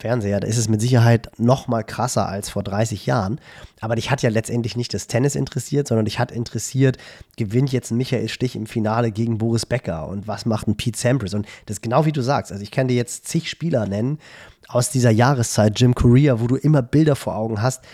Fernseher, 0.00 0.40
da 0.40 0.48
ist 0.48 0.56
es 0.56 0.68
mit 0.70 0.80
Sicherheit 0.80 1.30
noch 1.38 1.68
mal 1.68 1.84
krasser 1.84 2.26
als 2.26 2.48
vor 2.48 2.62
30 2.62 3.04
Jahren. 3.04 3.38
Aber 3.80 3.94
dich 3.94 4.10
hat 4.10 4.22
ja 4.22 4.30
letztendlich 4.30 4.74
nicht 4.74 4.94
das 4.94 5.06
Tennis 5.06 5.34
interessiert, 5.34 5.86
sondern 5.86 6.06
dich 6.06 6.18
hat 6.18 6.32
interessiert, 6.32 6.96
gewinnt 7.36 7.70
jetzt 7.70 7.90
ein 7.90 7.98
Michael 7.98 8.28
Stich 8.28 8.56
im 8.56 8.66
Finale 8.66 9.12
gegen 9.12 9.36
Boris 9.36 9.66
Becker 9.66 10.08
und 10.08 10.26
was 10.26 10.46
macht 10.46 10.66
ein 10.66 10.76
Pete 10.76 10.98
Sampras? 10.98 11.34
Und 11.34 11.46
das 11.66 11.76
ist 11.76 11.82
genau 11.82 12.06
wie 12.06 12.12
du 12.12 12.22
sagst. 12.22 12.52
Also 12.52 12.62
ich 12.62 12.70
kann 12.70 12.88
dir 12.88 12.96
jetzt 12.96 13.28
zig 13.28 13.50
Spieler 13.50 13.86
nennen 13.86 14.18
aus 14.66 14.90
dieser 14.90 15.10
Jahreszeit, 15.10 15.78
Jim 15.78 15.94
Corea, 15.94 16.40
wo 16.40 16.46
du 16.46 16.56
immer 16.56 16.80
Bilder 16.80 17.16
vor 17.16 17.36
Augen 17.36 17.60
hast. 17.60 17.84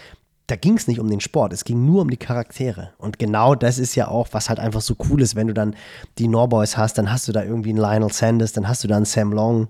Da 0.51 0.57
ging 0.57 0.77
es 0.77 0.89
nicht 0.89 0.99
um 0.99 1.09
den 1.09 1.21
Sport, 1.21 1.53
es 1.53 1.63
ging 1.63 1.85
nur 1.87 2.03
um 2.03 2.11
die 2.11 2.17
Charaktere. 2.17 2.91
Und 2.99 3.21
genau 3.21 3.55
das 3.55 3.79
ist 3.79 3.95
ja 3.95 4.09
auch, 4.09 4.27
was 4.33 4.49
halt 4.49 4.59
einfach 4.59 4.81
so 4.81 4.97
cool 5.09 5.23
ist, 5.23 5.37
wenn 5.37 5.47
du 5.47 5.55
dann 5.55 5.77
die 6.19 6.27
Norboys 6.27 6.77
hast, 6.77 6.99
dann 6.99 7.13
hast 7.13 7.29
du 7.29 7.33
da 7.33 7.45
irgendwie 7.45 7.69
einen 7.69 7.79
Lionel 7.79 8.13
Sanders, 8.13 8.53
dann 8.53 8.67
hast 8.67 8.83
du 8.83 8.89
da 8.89 8.97
einen 8.97 9.05
Sam 9.05 9.33
Long, 9.33 9.69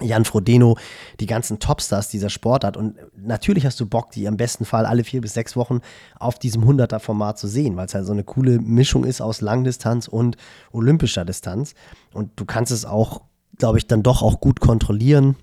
Jan 0.00 0.24
Frodeno, 0.24 0.78
die 1.20 1.26
ganzen 1.26 1.58
Topstars 1.58 2.08
dieser 2.08 2.30
Sportart. 2.30 2.78
Und 2.78 2.96
natürlich 3.14 3.66
hast 3.66 3.78
du 3.78 3.84
Bock, 3.84 4.10
die 4.12 4.24
im 4.24 4.38
besten 4.38 4.64
Fall 4.64 4.86
alle 4.86 5.04
vier 5.04 5.20
bis 5.20 5.34
sechs 5.34 5.54
Wochen 5.54 5.80
auf 6.18 6.38
diesem 6.38 6.64
100er-Format 6.64 7.38
zu 7.38 7.46
sehen, 7.46 7.76
weil 7.76 7.84
es 7.84 7.94
halt 7.94 8.06
so 8.06 8.12
eine 8.12 8.24
coole 8.24 8.58
Mischung 8.58 9.04
ist 9.04 9.20
aus 9.20 9.42
Langdistanz 9.42 10.08
und 10.08 10.38
olympischer 10.72 11.26
Distanz. 11.26 11.74
Und 12.14 12.30
du 12.36 12.46
kannst 12.46 12.72
es 12.72 12.86
auch, 12.86 13.20
glaube 13.58 13.76
ich, 13.76 13.86
dann 13.86 14.02
doch 14.02 14.22
auch 14.22 14.40
gut 14.40 14.60
kontrollieren, 14.60 15.36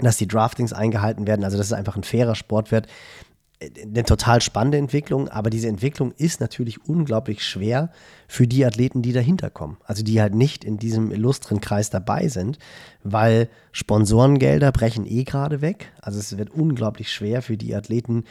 dass 0.00 0.18
die 0.18 0.28
Draftings 0.28 0.74
eingehalten 0.74 1.26
werden. 1.26 1.44
Also, 1.44 1.56
dass 1.56 1.68
es 1.68 1.72
einfach 1.72 1.96
ein 1.96 2.04
fairer 2.04 2.34
Sport 2.34 2.72
wird 2.72 2.86
eine 3.60 4.04
total 4.04 4.40
spannende 4.40 4.78
Entwicklung, 4.78 5.28
aber 5.28 5.50
diese 5.50 5.68
Entwicklung 5.68 6.12
ist 6.16 6.40
natürlich 6.40 6.86
unglaublich 6.86 7.44
schwer 7.44 7.90
für 8.26 8.46
die 8.46 8.64
Athleten, 8.64 9.02
die 9.02 9.12
dahinter 9.12 9.50
kommen. 9.50 9.76
Also 9.84 10.02
die 10.02 10.20
halt 10.20 10.34
nicht 10.34 10.64
in 10.64 10.78
diesem 10.78 11.10
illustren 11.12 11.60
Kreis 11.60 11.90
dabei 11.90 12.28
sind, 12.28 12.58
weil 13.02 13.48
Sponsorengelder 13.72 14.72
brechen 14.72 15.06
eh 15.06 15.24
gerade 15.24 15.60
weg. 15.60 15.92
Also 16.00 16.18
es 16.18 16.38
wird 16.38 16.50
unglaublich 16.50 17.12
schwer 17.12 17.42
für 17.42 17.58
die 17.58 17.74
Athleten, 17.74 18.24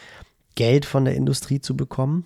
Geld 0.56 0.86
von 0.86 1.06
der 1.06 1.16
Industrie 1.16 1.62
zu 1.62 1.78
bekommen, 1.78 2.26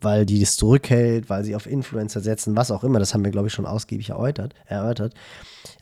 weil 0.00 0.24
die 0.24 0.40
das 0.40 0.56
zurückhält, 0.56 1.28
weil 1.28 1.44
sie 1.44 1.54
auf 1.54 1.66
Influencer 1.66 2.20
setzen, 2.20 2.56
was 2.56 2.70
auch 2.70 2.82
immer. 2.82 2.98
Das 2.98 3.12
haben 3.12 3.24
wir, 3.24 3.30
glaube 3.30 3.48
ich, 3.48 3.54
schon 3.54 3.66
ausgiebig 3.66 4.08
erörtert. 4.08 4.54
erörtert. 4.64 5.14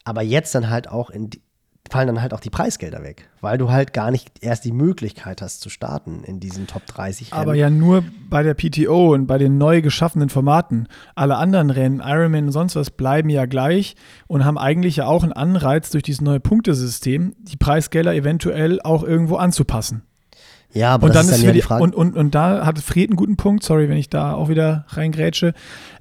Aber 0.04 0.22
jetzt 0.22 0.54
dann 0.54 0.68
halt 0.68 0.88
auch 0.88 1.10
in 1.10 1.30
fallen 1.90 2.06
dann 2.06 2.22
halt 2.22 2.32
auch 2.32 2.40
die 2.40 2.50
Preisgelder 2.50 3.02
weg, 3.02 3.28
weil 3.40 3.58
du 3.58 3.70
halt 3.70 3.92
gar 3.92 4.10
nicht 4.10 4.30
erst 4.40 4.64
die 4.64 4.72
Möglichkeit 4.72 5.42
hast 5.42 5.60
zu 5.60 5.68
starten 5.68 6.22
in 6.24 6.40
diesen 6.40 6.66
Top 6.66 6.86
30 6.86 7.32
Rennen. 7.32 7.40
Aber 7.42 7.54
ja 7.54 7.70
nur 7.70 8.04
bei 8.28 8.42
der 8.42 8.54
PTO 8.54 9.12
und 9.14 9.26
bei 9.26 9.38
den 9.38 9.58
neu 9.58 9.82
geschaffenen 9.82 10.28
Formaten. 10.28 10.88
Alle 11.14 11.36
anderen 11.36 11.70
Rennen, 11.70 12.00
Ironman 12.04 12.46
und 12.46 12.52
sonst 12.52 12.76
was, 12.76 12.90
bleiben 12.90 13.28
ja 13.28 13.46
gleich 13.46 13.96
und 14.26 14.44
haben 14.44 14.58
eigentlich 14.58 14.96
ja 14.96 15.06
auch 15.06 15.22
einen 15.22 15.32
Anreiz 15.32 15.90
durch 15.90 16.02
dieses 16.02 16.20
neue 16.20 16.40
Punktesystem, 16.40 17.34
die 17.38 17.56
Preisgelder 17.56 18.14
eventuell 18.14 18.80
auch 18.82 19.02
irgendwo 19.02 19.36
anzupassen. 19.36 20.02
Ja, 20.72 20.94
aber 20.94 21.06
und 21.06 21.14
das 21.14 21.26
dann 21.26 21.34
ist 21.34 21.40
dann 21.40 21.46
ja 21.46 21.52
die, 21.52 21.62
Frage. 21.62 21.82
und, 21.82 21.94
und, 21.94 22.16
und 22.16 22.34
da 22.34 22.64
hat 22.64 22.78
Fred 22.78 23.10
einen 23.10 23.16
guten 23.16 23.36
Punkt, 23.36 23.64
sorry, 23.64 23.88
wenn 23.88 23.96
ich 23.96 24.08
da 24.08 24.34
auch 24.34 24.48
wieder 24.48 24.84
reingrätsche, 24.88 25.52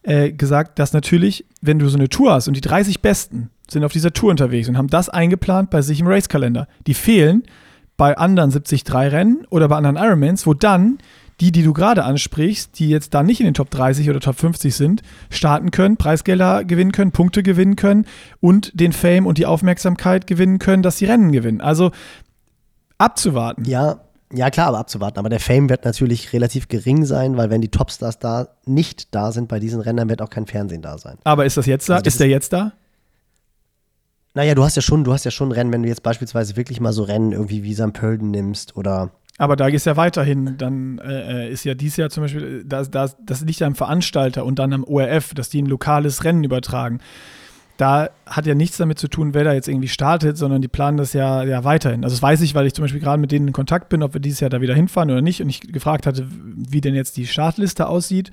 äh, 0.03 0.31
gesagt, 0.31 0.77
dass 0.79 0.93
natürlich, 0.93 1.45
wenn 1.61 1.79
du 1.79 1.87
so 1.89 1.97
eine 1.97 2.09
Tour 2.09 2.33
hast 2.33 2.47
und 2.47 2.55
die 2.55 2.61
30 2.61 3.01
Besten 3.01 3.49
sind 3.69 3.83
auf 3.83 3.91
dieser 3.91 4.13
Tour 4.13 4.29
unterwegs 4.29 4.69
und 4.69 4.77
haben 4.77 4.87
das 4.87 5.09
eingeplant 5.09 5.69
bei 5.69 5.81
sich 5.81 5.99
im 5.99 6.07
Racekalender. 6.07 6.67
Die 6.87 6.93
fehlen 6.93 7.43
bei 7.97 8.17
anderen 8.17 8.51
73-Rennen 8.51 9.45
oder 9.49 9.67
bei 9.67 9.75
anderen 9.75 9.97
Ironmans, 9.97 10.45
wo 10.45 10.53
dann 10.53 10.99
die, 11.39 11.51
die 11.51 11.63
du 11.63 11.73
gerade 11.73 12.03
ansprichst, 12.03 12.77
die 12.79 12.89
jetzt 12.89 13.13
da 13.13 13.23
nicht 13.23 13.39
in 13.39 13.45
den 13.45 13.53
Top 13.53 13.69
30 13.69 14.09
oder 14.09 14.19
Top 14.19 14.37
50 14.37 14.75
sind, 14.75 15.01
starten 15.29 15.71
können, 15.71 15.97
Preisgelder 15.97 16.65
gewinnen 16.65 16.91
können, 16.91 17.11
Punkte 17.11 17.43
gewinnen 17.43 17.75
können 17.75 18.05
und 18.41 18.77
den 18.79 18.91
Fame 18.91 19.25
und 19.25 19.37
die 19.37 19.45
Aufmerksamkeit 19.45 20.27
gewinnen 20.27 20.59
können, 20.59 20.83
dass 20.83 20.97
sie 20.97 21.05
Rennen 21.05 21.31
gewinnen. 21.31 21.61
Also 21.61 21.91
abzuwarten. 22.97 23.63
ja, 23.65 24.01
ja, 24.31 24.49
klar, 24.49 24.67
aber 24.67 24.79
abzuwarten. 24.79 25.17
Aber 25.19 25.29
der 25.29 25.39
Fame 25.39 25.69
wird 25.69 25.85
natürlich 25.85 26.33
relativ 26.33 26.67
gering 26.67 27.05
sein, 27.05 27.37
weil 27.37 27.49
wenn 27.49 27.61
die 27.61 27.69
Topstars 27.69 28.19
da 28.19 28.49
nicht 28.65 29.13
da 29.15 29.31
sind 29.31 29.47
bei 29.47 29.59
diesen 29.59 29.81
Rennen, 29.81 30.09
wird 30.09 30.21
auch 30.21 30.29
kein 30.29 30.45
Fernsehen 30.45 30.81
da 30.81 30.97
sein. 30.97 31.17
Aber 31.23 31.45
ist 31.45 31.57
das 31.57 31.65
jetzt 31.65 31.89
da? 31.89 31.95
Also 31.95 32.03
das 32.03 32.13
ist 32.13 32.19
der 32.19 32.27
jetzt 32.27 32.53
da? 32.53 32.73
Naja, 34.35 34.53
du 34.53 34.63
hast 34.63 34.75
ja 34.75 34.81
schon, 34.81 35.03
du 35.03 35.11
hast 35.11 35.25
ja 35.25 35.31
schon 35.31 35.51
Rennen, 35.51 35.71
wenn 35.71 35.81
du 35.81 35.89
jetzt 35.89 36.03
beispielsweise 36.03 36.55
wirklich 36.55 36.79
mal 36.79 36.93
so 36.93 37.03
Rennen 37.03 37.31
irgendwie 37.31 37.63
wie 37.63 37.73
St. 37.73 37.93
Pölten 37.93 38.29
nimmst 38.31 38.77
oder 38.77 39.11
aber 39.39 39.55
da 39.55 39.67
ist 39.67 39.85
ja 39.85 39.95
weiterhin, 39.95 40.57
dann 40.57 40.99
äh, 40.99 41.49
ist 41.49 41.63
ja 41.63 41.73
dies 41.73 41.95
Jahr 41.95 42.09
zum 42.09 42.23
Beispiel, 42.23 42.65
das, 42.65 42.91
das, 42.91 43.15
das 43.25 43.39
liegt 43.39 43.61
ja 43.61 43.67
am 43.67 43.75
Veranstalter 43.75 44.43
und 44.43 44.59
dann 44.59 44.73
am 44.73 44.83
ORF, 44.83 45.33
dass 45.33 45.47
die 45.47 45.61
ein 45.61 45.65
lokales 45.65 46.25
Rennen 46.25 46.43
übertragen. 46.43 46.99
Da 47.79 48.09
hat 48.25 48.45
ja 48.45 48.55
nichts 48.55 48.75
damit 48.75 48.99
zu 48.99 49.07
tun, 49.07 49.33
wer 49.33 49.45
da 49.45 49.53
jetzt 49.53 49.69
irgendwie 49.69 49.87
startet, 49.87 50.37
sondern 50.37 50.61
die 50.61 50.67
planen 50.67 50.97
das 50.97 51.13
ja, 51.13 51.43
ja 51.43 51.63
weiterhin. 51.63 52.03
Also 52.03 52.13
das 52.13 52.21
weiß 52.21 52.41
ich, 52.41 52.53
weil 52.53 52.67
ich 52.67 52.73
zum 52.73 52.83
Beispiel 52.83 52.99
gerade 52.99 53.21
mit 53.21 53.31
denen 53.31 53.47
in 53.47 53.53
Kontakt 53.53 53.87
bin, 53.87 54.03
ob 54.03 54.13
wir 54.13 54.19
dieses 54.19 54.41
Jahr 54.41 54.49
da 54.49 54.59
wieder 54.59 54.75
hinfahren 54.75 55.09
oder 55.09 55.21
nicht 55.21 55.41
und 55.41 55.47
ich 55.47 55.61
gefragt 55.61 56.05
hatte, 56.05 56.27
wie 56.29 56.81
denn 56.81 56.93
jetzt 56.93 57.15
die 57.15 57.25
Startliste 57.25 57.87
aussieht. 57.87 58.31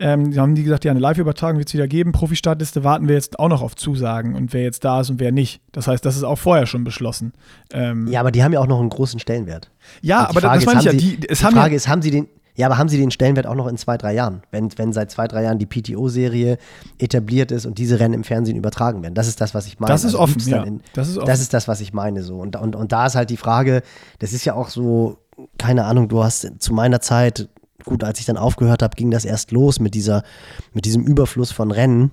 Ähm, 0.00 0.34
haben 0.38 0.54
die 0.54 0.62
gesagt, 0.62 0.86
ja, 0.86 0.90
eine 0.90 1.00
Live-Übertragung 1.00 1.58
wird 1.58 1.68
es 1.68 1.74
wieder 1.74 1.86
geben. 1.86 2.12
Profi-Startliste 2.12 2.82
warten 2.82 3.08
wir 3.08 3.14
jetzt 3.14 3.38
auch 3.38 3.48
noch 3.48 3.60
auf 3.60 3.76
Zusagen 3.76 4.36
und 4.36 4.54
wer 4.54 4.62
jetzt 4.62 4.84
da 4.84 5.02
ist 5.02 5.10
und 5.10 5.20
wer 5.20 5.32
nicht. 5.32 5.60
Das 5.72 5.86
heißt, 5.86 6.02
das 6.06 6.16
ist 6.16 6.22
auch 6.22 6.38
vorher 6.38 6.64
schon 6.64 6.84
beschlossen. 6.84 7.34
Ähm, 7.74 8.06
ja, 8.06 8.20
aber 8.20 8.30
die 8.30 8.42
haben 8.42 8.54
ja 8.54 8.60
auch 8.60 8.68
noch 8.68 8.80
einen 8.80 8.88
großen 8.88 9.20
Stellenwert. 9.20 9.70
Ja, 10.00 10.28
aber 10.30 10.40
Frage 10.40 10.64
das 10.64 10.66
meine 10.66 10.80
ich 10.80 10.86
ja. 10.86 10.92
Die, 10.92 11.16
die 11.18 11.34
Frage 11.34 11.72
ja, 11.72 11.76
ist, 11.76 11.88
haben 11.88 12.00
sie 12.00 12.10
den, 12.10 12.28
ja, 12.58 12.66
aber 12.66 12.76
haben 12.76 12.88
Sie 12.88 12.98
den 12.98 13.12
Stellenwert 13.12 13.46
auch 13.46 13.54
noch 13.54 13.68
in 13.68 13.76
zwei, 13.76 13.96
drei 13.96 14.14
Jahren? 14.14 14.42
Wenn, 14.50 14.76
wenn 14.78 14.92
seit 14.92 15.12
zwei, 15.12 15.28
drei 15.28 15.44
Jahren 15.44 15.60
die 15.60 15.66
PTO-Serie 15.66 16.58
etabliert 16.98 17.52
ist 17.52 17.66
und 17.66 17.78
diese 17.78 18.00
Rennen 18.00 18.14
im 18.14 18.24
Fernsehen 18.24 18.56
übertragen 18.56 19.00
werden. 19.00 19.14
Das 19.14 19.28
ist 19.28 19.40
das, 19.40 19.54
was 19.54 19.68
ich 19.68 19.78
meine. 19.78 19.92
Das 19.92 20.00
ist 20.00 20.16
also 20.16 20.18
offen, 20.18 20.42
ja. 20.44 20.64
In, 20.64 20.80
das, 20.92 21.08
ist 21.08 21.18
offen. 21.18 21.26
das 21.28 21.38
ist 21.38 21.54
das, 21.54 21.68
was 21.68 21.80
ich 21.80 21.92
meine. 21.92 22.24
So. 22.24 22.40
Und, 22.40 22.56
und, 22.56 22.74
und 22.74 22.90
da 22.90 23.06
ist 23.06 23.14
halt 23.14 23.30
die 23.30 23.36
Frage, 23.36 23.82
das 24.18 24.32
ist 24.32 24.44
ja 24.44 24.54
auch 24.54 24.70
so, 24.70 25.18
keine 25.56 25.84
Ahnung, 25.84 26.08
du 26.08 26.24
hast 26.24 26.50
zu 26.58 26.74
meiner 26.74 27.00
Zeit 27.00 27.48
gut, 27.84 28.02
als 28.02 28.18
ich 28.18 28.26
dann 28.26 28.36
aufgehört 28.36 28.82
habe, 28.82 28.96
ging 28.96 29.12
das 29.12 29.24
erst 29.24 29.52
los 29.52 29.78
mit, 29.78 29.94
dieser, 29.94 30.24
mit 30.72 30.84
diesem 30.84 31.04
Überfluss 31.04 31.52
von 31.52 31.70
Rennen. 31.70 32.10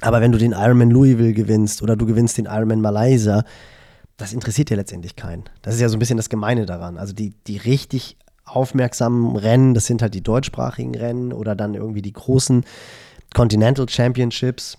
Aber 0.00 0.20
wenn 0.20 0.32
du 0.32 0.38
den 0.38 0.50
Ironman 0.50 0.90
Louisville 0.90 1.34
gewinnst 1.34 1.82
oder 1.82 1.94
du 1.94 2.04
gewinnst 2.04 2.36
den 2.36 2.46
Ironman 2.46 2.80
Malaysia, 2.80 3.44
das 4.16 4.32
interessiert 4.32 4.70
ja 4.70 4.76
letztendlich 4.76 5.14
keinen. 5.14 5.44
Das 5.62 5.74
ist 5.76 5.80
ja 5.80 5.88
so 5.88 5.96
ein 5.96 6.00
bisschen 6.00 6.16
das 6.16 6.28
Gemeine 6.28 6.66
daran. 6.66 6.98
Also 6.98 7.12
die, 7.12 7.32
die 7.46 7.58
richtig 7.58 8.16
aufmerksamen 8.44 9.36
Rennen, 9.36 9.74
das 9.74 9.86
sind 9.86 10.02
halt 10.02 10.14
die 10.14 10.22
deutschsprachigen 10.22 10.94
Rennen 10.94 11.32
oder 11.32 11.54
dann 11.54 11.74
irgendwie 11.74 12.02
die 12.02 12.12
großen 12.12 12.64
Continental 13.34 13.88
Championships. 13.88 14.78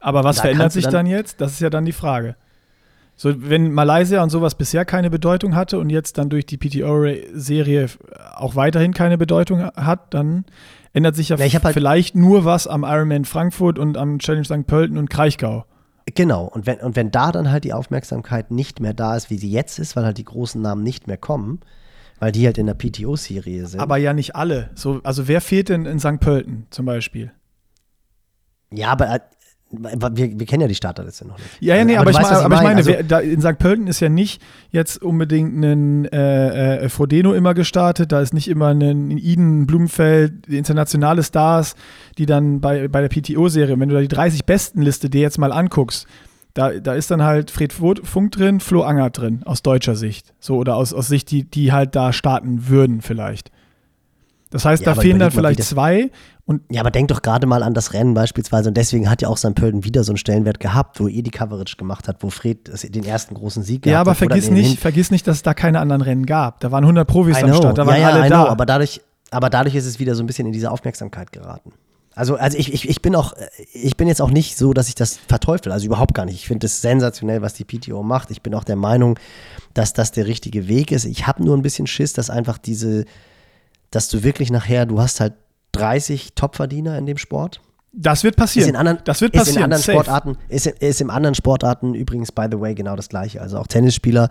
Aber 0.00 0.24
was 0.24 0.36
da 0.36 0.42
verändert 0.42 0.72
sich 0.72 0.84
dann, 0.84 0.92
dann 0.92 1.06
jetzt? 1.06 1.40
Das 1.40 1.52
ist 1.52 1.60
ja 1.60 1.70
dann 1.70 1.84
die 1.84 1.92
Frage. 1.92 2.36
So, 3.16 3.32
wenn 3.36 3.72
Malaysia 3.72 4.22
und 4.22 4.30
sowas 4.30 4.54
bisher 4.54 4.84
keine 4.84 5.10
Bedeutung 5.10 5.56
hatte 5.56 5.80
und 5.80 5.90
jetzt 5.90 6.18
dann 6.18 6.28
durch 6.28 6.46
die 6.46 6.56
PTO-Serie 6.56 7.88
auch 8.36 8.54
weiterhin 8.54 8.94
keine 8.94 9.18
Bedeutung 9.18 9.64
hat, 9.64 10.14
dann 10.14 10.44
ändert 10.92 11.16
sich 11.16 11.30
ja, 11.30 11.36
halt 11.36 11.74
vielleicht 11.74 12.14
nur 12.14 12.44
was 12.44 12.68
am 12.68 12.84
Ironman 12.84 13.24
Frankfurt 13.24 13.78
und 13.80 13.96
am 13.96 14.20
Challenge 14.20 14.44
St. 14.44 14.66
Pölten 14.68 14.98
und 14.98 15.10
Kraichgau. 15.10 15.64
Genau, 16.14 16.44
und 16.44 16.66
wenn, 16.66 16.78
und 16.78 16.94
wenn 16.94 17.10
da 17.10 17.32
dann 17.32 17.50
halt 17.50 17.64
die 17.64 17.72
Aufmerksamkeit 17.72 18.52
nicht 18.52 18.78
mehr 18.80 18.94
da 18.94 19.16
ist, 19.16 19.30
wie 19.30 19.36
sie 19.36 19.50
jetzt 19.50 19.80
ist, 19.80 19.96
weil 19.96 20.04
halt 20.04 20.18
die 20.18 20.24
großen 20.24 20.62
Namen 20.62 20.84
nicht 20.84 21.08
mehr 21.08 21.18
kommen, 21.18 21.60
weil 22.18 22.32
die 22.32 22.46
halt 22.46 22.58
in 22.58 22.66
der 22.66 22.74
PTO-Serie 22.74 23.66
sind. 23.66 23.80
Aber 23.80 23.96
ja 23.96 24.12
nicht 24.12 24.34
alle. 24.36 24.70
So, 24.74 25.00
also 25.04 25.28
wer 25.28 25.40
fehlt 25.40 25.68
denn 25.68 25.86
in 25.86 25.98
St. 25.98 26.20
Pölten 26.20 26.66
zum 26.70 26.86
Beispiel? 26.86 27.32
Ja, 28.72 28.90
aber 28.90 29.14
äh, 29.14 29.20
wir, 29.70 30.38
wir, 30.38 30.46
kennen 30.46 30.62
ja 30.62 30.68
die 30.68 30.74
Starterliste 30.74 31.26
noch 31.26 31.36
nicht. 31.36 31.50
Ja, 31.60 31.76
ja, 31.76 31.84
nee, 31.84 31.96
aber, 31.96 32.10
aber, 32.10 32.10
ich, 32.10 32.16
weißt, 32.16 32.44
aber 32.44 32.54
ich, 32.54 32.62
meine, 32.62 32.76
also, 32.76 32.90
wer, 32.90 33.20
in 33.20 33.40
St. 33.42 33.58
Pölten 33.58 33.86
ist 33.86 34.00
ja 34.00 34.08
nicht 34.08 34.40
jetzt 34.70 35.02
unbedingt 35.02 35.62
ein 35.62 36.06
äh, 36.06 36.76
äh, 36.76 36.88
Frodeno 36.88 37.34
immer 37.34 37.52
gestartet, 37.52 38.10
da 38.12 38.20
ist 38.20 38.32
nicht 38.32 38.48
immer 38.48 38.68
ein 38.68 39.10
Iden, 39.10 39.66
Blumenfeld, 39.66 40.46
internationale 40.48 41.22
Stars, 41.22 41.74
die 42.16 42.24
dann 42.24 42.60
bei, 42.60 42.88
bei 42.88 43.06
der 43.06 43.08
PTO-Serie, 43.08 43.78
wenn 43.78 43.90
du 43.90 43.94
da 43.94 44.00
die 44.00 44.08
30 44.08 44.46
besten 44.46 44.80
Liste 44.80 45.10
dir 45.10 45.20
jetzt 45.20 45.38
mal 45.38 45.52
anguckst, 45.52 46.06
da, 46.54 46.72
da 46.72 46.94
ist 46.94 47.10
dann 47.10 47.22
halt 47.22 47.50
Fred 47.50 47.72
Funk 47.72 48.32
drin, 48.32 48.60
Flo 48.60 48.82
Anger 48.82 49.10
drin, 49.10 49.42
aus 49.44 49.62
deutscher 49.62 49.94
Sicht. 49.94 50.34
So, 50.40 50.56
oder 50.56 50.76
aus, 50.76 50.92
aus 50.92 51.06
Sicht, 51.08 51.30
die, 51.30 51.44
die 51.44 51.72
halt 51.72 51.94
da 51.94 52.12
starten 52.12 52.68
würden, 52.68 53.00
vielleicht. 53.00 53.50
Das 54.50 54.64
heißt, 54.64 54.84
ja, 54.84 54.94
da 54.94 55.00
fehlen 55.00 55.18
dann 55.18 55.30
vielleicht 55.30 55.62
zwei. 55.62 56.10
Und 56.46 56.62
ja, 56.70 56.80
aber 56.80 56.90
denk 56.90 57.08
doch 57.08 57.20
gerade 57.20 57.46
mal 57.46 57.62
an 57.62 57.74
das 57.74 57.92
Rennen 57.92 58.14
beispielsweise. 58.14 58.70
Und 58.70 58.76
deswegen 58.76 59.10
hat 59.10 59.20
ja 59.20 59.28
auch 59.28 59.36
St. 59.36 59.54
Pölten 59.54 59.84
wieder 59.84 60.02
so 60.02 60.12
einen 60.12 60.16
Stellenwert 60.16 60.60
gehabt, 60.60 60.98
wo 60.98 61.06
er 61.06 61.22
die 61.22 61.30
Coverage 61.30 61.76
gemacht 61.76 62.08
hat, 62.08 62.22
wo 62.22 62.30
Fred 62.30 62.70
den 62.94 63.04
ersten 63.04 63.34
großen 63.34 63.62
Sieg 63.62 63.82
gehabt 63.82 63.86
hat. 63.86 63.92
Ja, 63.92 64.00
aber 64.00 64.14
vergiss 64.14 64.50
nicht, 64.50 64.80
vergiss 64.80 65.10
nicht, 65.10 65.26
dass 65.26 65.36
es 65.36 65.42
da 65.42 65.52
keine 65.52 65.78
anderen 65.78 66.00
Rennen 66.00 66.24
gab. 66.24 66.60
Da 66.60 66.72
waren 66.72 66.84
100 66.84 67.06
Profis 67.06 67.42
am 67.42 67.52
Start, 67.52 67.76
da 67.76 67.86
waren 67.86 68.00
ja, 68.00 68.08
alle 68.08 68.28
da. 68.30 68.44
Know, 68.44 68.50
aber 68.50 68.64
dadurch, 68.64 69.02
aber 69.30 69.50
dadurch 69.50 69.74
ist 69.74 69.84
es 69.84 70.00
wieder 70.00 70.14
so 70.14 70.22
ein 70.22 70.26
bisschen 70.26 70.46
in 70.46 70.52
diese 70.52 70.70
Aufmerksamkeit 70.70 71.32
geraten. 71.32 71.72
Also, 72.18 72.34
also 72.34 72.58
ich, 72.58 72.72
ich, 72.72 72.88
ich 72.88 73.00
bin 73.00 73.14
auch, 73.14 73.32
ich 73.72 73.96
bin 73.96 74.08
jetzt 74.08 74.20
auch 74.20 74.32
nicht 74.32 74.58
so, 74.58 74.72
dass 74.72 74.88
ich 74.88 74.96
das 74.96 75.16
verteufel, 75.16 75.70
also 75.70 75.86
überhaupt 75.86 76.14
gar 76.14 76.24
nicht. 76.24 76.34
Ich 76.34 76.48
finde 76.48 76.66
es 76.66 76.80
sensationell, 76.80 77.42
was 77.42 77.54
die 77.54 77.64
PTO 77.64 78.02
macht. 78.02 78.32
Ich 78.32 78.42
bin 78.42 78.56
auch 78.56 78.64
der 78.64 78.74
Meinung, 78.74 79.20
dass 79.72 79.92
das 79.92 80.10
der 80.10 80.26
richtige 80.26 80.66
Weg 80.66 80.90
ist. 80.90 81.04
Ich 81.04 81.28
habe 81.28 81.44
nur 81.44 81.56
ein 81.56 81.62
bisschen 81.62 81.86
Schiss, 81.86 82.14
dass 82.14 82.28
einfach 82.28 82.58
diese, 82.58 83.04
dass 83.92 84.08
du 84.08 84.24
wirklich 84.24 84.50
nachher, 84.50 84.84
du 84.84 85.00
hast 85.00 85.20
halt 85.20 85.34
30 85.70 86.34
Topverdiener 86.34 86.98
in 86.98 87.06
dem 87.06 87.18
Sport. 87.18 87.60
Das 87.92 88.22
wird 88.22 88.36
passieren. 88.36 88.66
Ist 88.66 88.70
in 88.70 88.76
anderen, 88.76 88.98
das 89.04 89.20
wird 89.20 89.32
passieren. 89.32 89.48
Ist 89.48 89.56
in 89.56 89.64
anderen 89.64 89.82
Sportarten, 89.82 90.36
ist, 90.48 90.66
ist 90.66 91.00
in 91.00 91.10
anderen 91.10 91.34
Sportarten 91.34 91.94
übrigens, 91.94 92.30
by 92.30 92.46
the 92.50 92.60
way, 92.60 92.74
genau 92.74 92.96
das 92.96 93.08
Gleiche. 93.08 93.40
Also 93.40 93.58
auch 93.58 93.66
Tennisspieler, 93.66 94.28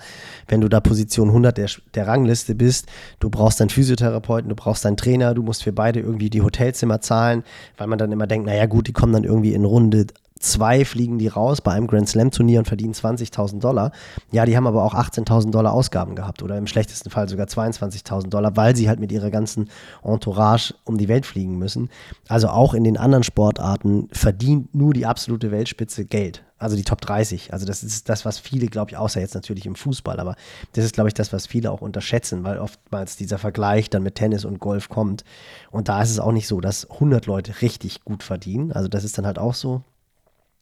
wenn 0.48 0.62
du 0.62 0.68
da 0.70 0.80
Position 0.80 1.30
100 1.30 1.58
der, 1.58 1.70
der 1.96 2.08
Rangliste 2.08 2.54
bist, 2.54 2.88
du 3.20 3.30
brauchst 3.30 3.60
einen 3.60 3.72
Physiotherapeuten, 3.72 4.50
du 4.50 4.56
brauchst 4.56 4.86
einen 4.86 4.96
Trainer, 4.96 5.34
du 5.34 5.42
musst 5.42 5.64
für 5.64 5.74
beide 5.74 6.00
irgendwie 6.00 6.30
die 6.30 6.44
Hotelzimmer 6.44 7.02
zahlen, 7.02 7.44
weil 7.78 7.88
man 7.88 7.98
dann 7.98 8.12
immer 8.12 8.28
denkt, 8.28 8.46
naja 8.46 8.68
gut, 8.68 8.88
die 8.88 8.94
kommen 8.94 9.14
dann 9.14 9.24
irgendwie 9.24 9.54
in 9.54 9.66
Runde 9.66 10.06
zwei 10.40 10.86
fliegen 10.86 11.18
die 11.20 11.28
raus 11.28 11.62
bei 11.62 11.72
einem 11.72 11.88
Grand 11.88 12.10
Slam 12.10 12.32
Turnier 12.32 12.60
und 12.60 12.68
verdienen 12.68 12.94
20.000 12.94 13.60
Dollar. 13.60 13.92
Ja, 14.32 14.46
die 14.46 14.56
haben 14.56 14.68
aber 14.68 14.84
auch 14.84 14.94
18.000 14.94 15.52
Dollar 15.52 15.74
Ausgaben 15.74 16.16
gehabt 16.16 16.44
oder 16.44 16.58
im 16.58 16.68
schlechtesten 16.68 17.10
Fall 17.10 17.30
sogar 17.30 17.48
22.000 17.48 18.30
Dollar, 18.30 18.56
weil 18.56 18.76
sie 18.76 18.90
halt 18.90 19.00
mit 19.00 19.12
ihrer 19.12 19.30
ganzen 19.30 19.70
Entourage 20.04 20.74
um 20.84 20.98
die 20.98 21.08
Welt 21.08 21.26
fliegen 21.26 21.58
müssen. 21.58 21.90
Also 22.28 22.50
auch 22.50 22.74
in 22.74 22.84
den 22.84 22.98
anderen 22.98 23.24
Sportarten 23.24 24.10
verdient 24.12 24.74
nur 24.74 24.94
die 24.94 25.06
absolute 25.06 25.52
Weltspitze 25.52 26.06
Geld. 26.06 26.44
Also 26.60 26.76
die 26.76 26.84
Top 26.84 27.02
30. 27.02 27.54
Also 27.54 27.66
das 27.66 27.84
ist 27.84 28.10
das, 28.10 28.26
was 28.26 28.40
viele, 28.40 28.68
glaube 28.68 28.92
ich, 28.92 28.98
außer 28.98 29.20
jetzt 29.20 29.36
natürlich 29.36 29.66
im 29.68 29.76
Fußball, 29.76 30.20
aber 30.20 30.36
das 30.74 30.86
ist, 30.86 30.96
glaube 30.96 31.10
ich, 31.10 31.14
das, 31.14 31.32
was 31.32 31.46
viele 31.46 31.72
auch 31.72 31.82
unterschätzen, 31.82 32.44
weil 32.44 32.58
oftmals 32.58 33.16
dieser 33.16 33.38
Vergleich 33.38 33.90
dann 33.90 34.02
mit 34.04 34.16
Tennis 34.16 34.44
und 34.44 34.60
Golf 34.60 34.90
kommt. 34.90 35.24
Und 35.70 35.88
da 35.88 36.02
ist 36.02 36.10
es 36.10 36.20
auch 36.20 36.32
nicht 36.32 36.48
so, 36.48 36.60
dass 36.60 36.90
100 36.90 37.28
Leute 37.28 37.62
richtig 37.62 38.04
gut 38.04 38.24
verdienen. 38.24 38.72
Also 38.72 38.88
das 38.88 39.04
ist 39.04 39.18
dann 39.18 39.28
halt 39.28 39.38
auch 39.38 39.54
so. 39.54 39.84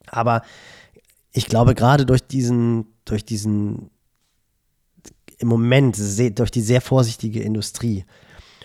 Aber 0.08 0.42
ich 1.32 1.48
glaube, 1.48 1.76
gerade 1.76 2.06
durch 2.06 2.26
diesen, 2.26 2.88
durch 3.06 3.26
diesen, 3.26 3.90
im 5.38 5.48
Moment, 5.48 5.98
durch 5.98 6.52
die 6.52 6.62
sehr 6.62 6.82
vorsichtige 6.82 7.42
Industrie 7.42 8.06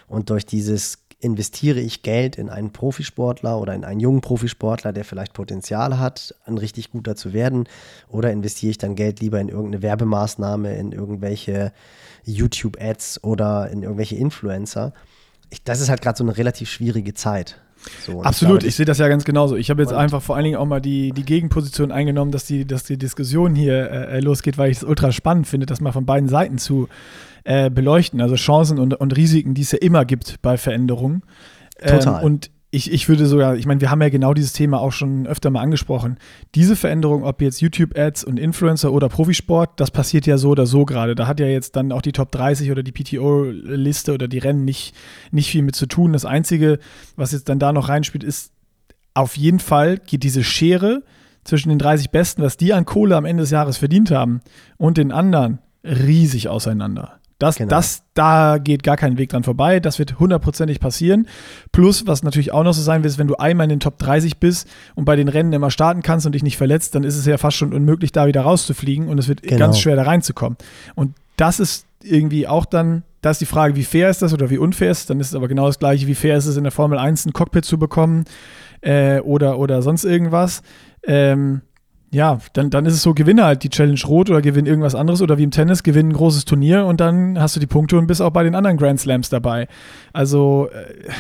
und 0.07 0.31
durch 0.31 0.47
dieses 0.47 0.99
investiere 1.21 1.81
ich 1.81 2.03
Geld 2.03 2.37
in 2.37 2.49
einen 2.49 2.73
Profisportler 2.73 3.59
oder 3.61 3.75
in 3.75 3.85
einen 3.85 4.01
jungen 4.01 4.23
Profisportler, 4.23 4.93
der 4.93 5.05
vielleicht 5.05 5.35
Potenzial 5.35 5.99
hat, 5.99 6.35
ein 6.47 6.57
richtig 6.57 6.91
guter 6.91 7.15
zu 7.15 7.33
werden, 7.33 7.69
oder 8.09 8.33
investiere 8.33 8.71
ich 8.71 8.79
dann 8.79 8.95
Geld 8.95 9.21
lieber 9.21 9.39
in 9.39 9.49
irgendeine 9.49 9.83
Werbemaßnahme, 9.83 10.75
in 10.77 10.93
irgendwelche 10.93 11.73
YouTube-Ads 12.25 13.23
oder 13.23 13.71
in 13.71 13.83
irgendwelche 13.83 14.17
Influencer. 14.17 14.95
Ich, 15.51 15.63
das 15.63 15.81
ist 15.81 15.91
halt 15.91 16.01
gerade 16.01 16.17
so 16.17 16.25
eine 16.25 16.37
relativ 16.37 16.71
schwierige 16.71 17.13
Zeit. 17.13 17.61
So, 18.01 18.23
Absolut, 18.23 18.57
ich, 18.57 18.61
glaube, 18.61 18.69
ich 18.69 18.77
sehe 18.77 18.87
das 18.87 18.99
ja 18.99 19.09
ganz 19.09 19.25
genauso. 19.25 19.57
Ich 19.57 19.71
habe 19.71 19.83
jetzt 19.83 19.93
einfach 19.93 20.21
vor 20.21 20.37
allen 20.37 20.45
Dingen 20.45 20.57
auch 20.57 20.67
mal 20.67 20.81
die, 20.81 21.13
die 21.13 21.25
Gegenposition 21.25 21.93
eingenommen, 21.93 22.31
dass 22.31 22.45
die, 22.45 22.67
dass 22.67 22.85
die 22.85 22.99
Diskussion 22.99 23.55
hier 23.55 23.91
äh, 23.91 24.19
äh 24.19 24.21
losgeht, 24.21 24.59
weil 24.59 24.71
ich 24.71 24.79
es 24.79 24.85
ultra 24.85 25.13
spannend 25.13 25.47
finde, 25.47 25.67
das 25.67 25.81
mal 25.81 25.93
von 25.93 26.05
beiden 26.05 26.29
Seiten 26.29 26.59
zu 26.59 26.89
äh, 27.45 27.71
beleuchten. 27.71 28.21
Also 28.21 28.35
Chancen 28.35 28.79
und, 28.79 28.95
und 28.95 29.17
Risiken, 29.17 29.55
die 29.55 29.63
es 29.63 29.73
ja 29.73 29.79
immer 29.79 30.05
gibt 30.05 30.43
bei 30.43 30.59
Veränderungen. 30.59 31.23
Ähm, 31.81 31.99
Total. 31.99 32.25
und 32.25 32.51
ich, 32.73 32.93
ich 32.93 33.09
würde 33.09 33.27
sogar, 33.27 33.57
ich 33.57 33.67
meine, 33.67 33.81
wir 33.81 33.91
haben 33.91 34.01
ja 34.01 34.11
genau 34.11 34.33
dieses 34.33 34.53
Thema 34.53 34.81
auch 34.81 34.93
schon 34.93 35.27
öfter 35.27 35.51
mal 35.51 35.61
angesprochen. 35.61 36.19
Diese 36.55 36.77
Veränderung, 36.77 37.25
ob 37.25 37.43
jetzt 37.43 37.61
YouTube-Ads 37.61 38.23
und 38.23 38.39
Influencer 38.39 38.93
oder 38.93 39.09
Profisport, 39.09 39.81
das 39.81 39.91
passiert 39.91 40.25
ja 40.27 40.39
so 40.39 40.51
oder 40.51 40.67
so 40.67 40.85
gerade. 40.85 41.17
Da 41.17 41.27
hat 41.27 41.41
ja 41.41 41.47
jetzt 41.47 41.75
dann 41.75 41.91
auch 41.91 42.03
die 42.03 42.13
Top 42.13 42.31
30 42.31 42.71
oder 42.71 42.85
die 42.85 42.93
PTO-Liste 42.93 44.15
oder 44.15 44.29
die 44.29 44.39
Rennen 44.39 44.65
nicht, 44.65 44.95
nicht 45.33 45.51
viel 45.51 45.63
mit 45.63 45.75
zu 45.75 45.87
tun. 45.87 46.13
Das 46.13 46.25
Einzige, 46.25 46.79
was 47.17 47.33
jetzt 47.33 47.49
dann 47.49 47.59
da 47.59 47.73
noch 47.73 47.89
reinspielt, 47.89 48.23
ist, 48.23 48.53
auf 49.15 49.37
jeden 49.37 49.59
Fall 49.59 49.99
geht 49.99 50.23
diese 50.23 50.45
Schere 50.45 51.03
zwischen 51.43 51.71
den 51.71 51.79
30 51.79 52.11
Besten, 52.11 52.43
was 52.43 52.57
die 52.57 52.73
an 52.73 52.85
Kohle 52.85 53.17
am 53.17 53.25
Ende 53.25 53.43
des 53.43 53.51
Jahres 53.51 53.79
verdient 53.79 54.13
haben, 54.13 54.43
und 54.77 54.97
den 54.97 55.11
anderen 55.11 55.59
riesig 55.83 56.49
auseinander. 56.49 57.20
Das, 57.41 57.57
genau. 57.57 57.71
das, 57.71 58.03
da 58.13 58.59
geht 58.59 58.83
gar 58.83 58.99
kein 58.99 59.17
Weg 59.17 59.31
dran 59.31 59.45
vorbei. 59.45 59.81
Das 59.81 59.99
wird 59.99 60.21
hundertprozentig 60.21 60.79
passieren. 60.79 61.27
Plus, 61.73 62.07
was 62.07 62.23
natürlich 62.23 62.53
auch 62.53 62.63
noch 62.63 62.75
so 62.75 62.83
sein 62.83 63.03
wird, 63.03 63.11
ist, 63.13 63.19
wenn 63.19 63.29
du 63.29 63.37
einmal 63.37 63.65
in 63.65 63.71
den 63.71 63.81
Top 63.81 63.99
30 63.99 64.37
bist 64.37 64.69
und 64.95 65.07
bei 65.07 65.17
den 65.17 65.27
Rennen 65.27 65.53
immer 65.55 65.71
starten 65.71 66.03
kannst 66.03 66.27
und 66.27 66.33
dich 66.33 66.43
nicht 66.43 66.59
verletzt, 66.59 66.95
dann 66.95 67.03
ist 67.03 67.17
es 67.17 67.25
ja 67.25 67.39
fast 67.39 67.57
schon 67.57 67.73
unmöglich, 67.73 68.13
da 68.13 68.27
wieder 68.27 68.43
rauszufliegen 68.43 69.09
und 69.09 69.19
es 69.19 69.27
wird 69.27 69.43
genau. 69.43 69.59
ganz 69.59 69.81
schwer 69.81 69.97
da 69.97 70.03
reinzukommen. 70.03 70.59
Und 70.95 71.15
das 71.37 71.61
ist 71.61 71.87
irgendwie 72.03 72.47
auch 72.47 72.67
dann, 72.67 73.05
da 73.23 73.31
ist 73.31 73.41
die 73.41 73.47
Frage, 73.47 73.75
wie 73.75 73.85
fair 73.85 74.11
ist 74.11 74.21
das 74.21 74.35
oder 74.35 74.51
wie 74.51 74.59
unfair 74.59 74.91
ist 74.91 74.99
es. 74.99 75.07
Dann 75.07 75.19
ist 75.19 75.29
es 75.29 75.35
aber 75.35 75.49
genau 75.49 75.67
das 75.67 75.79
gleiche, 75.79 76.07
wie 76.07 76.15
fair 76.15 76.37
ist 76.37 76.45
es 76.45 76.59
in 76.59 76.65
der 76.65 76.73
Formel 76.73 76.99
1 76.99 77.25
ein 77.25 77.33
Cockpit 77.33 77.65
zu 77.65 77.79
bekommen 77.79 78.25
äh, 78.83 79.21
oder, 79.21 79.59
oder 79.59 79.81
sonst 79.81 80.05
irgendwas. 80.05 80.63
Ähm, 81.05 81.63
ja, 82.13 82.39
dann, 82.55 82.71
dann 82.71 82.87
ist 82.87 82.95
es 82.95 83.03
so, 83.03 83.15
gewinne 83.15 83.45
halt 83.45 83.63
die 83.63 83.71
Challenge 83.71 84.01
Rot 84.07 84.31
oder 84.31 84.43
gewinne 84.43 84.69
irgendwas 84.69 84.95
anderes 84.95 85.23
oder 85.23 85.39
wie 85.39 85.45
im 85.45 85.51
Tennis, 85.51 85.83
gewinne 85.83 86.11
ein 86.11 86.15
großes 86.15 86.45
Turnier 86.45 86.87
und 86.87 87.01
dann 87.01 87.41
hast 87.41 87.55
du 87.55 87.61
die 87.61 87.67
Punkte 87.67 87.99
und 87.99 88.07
bist 88.07 88.21
auch 88.21 88.31
bei 88.31 88.43
den 88.43 88.55
anderen 88.55 88.77
Grand 88.77 88.99
Slams 88.99 89.29
dabei. 89.29 89.69
Also 90.13 90.69
äh, 90.73 91.11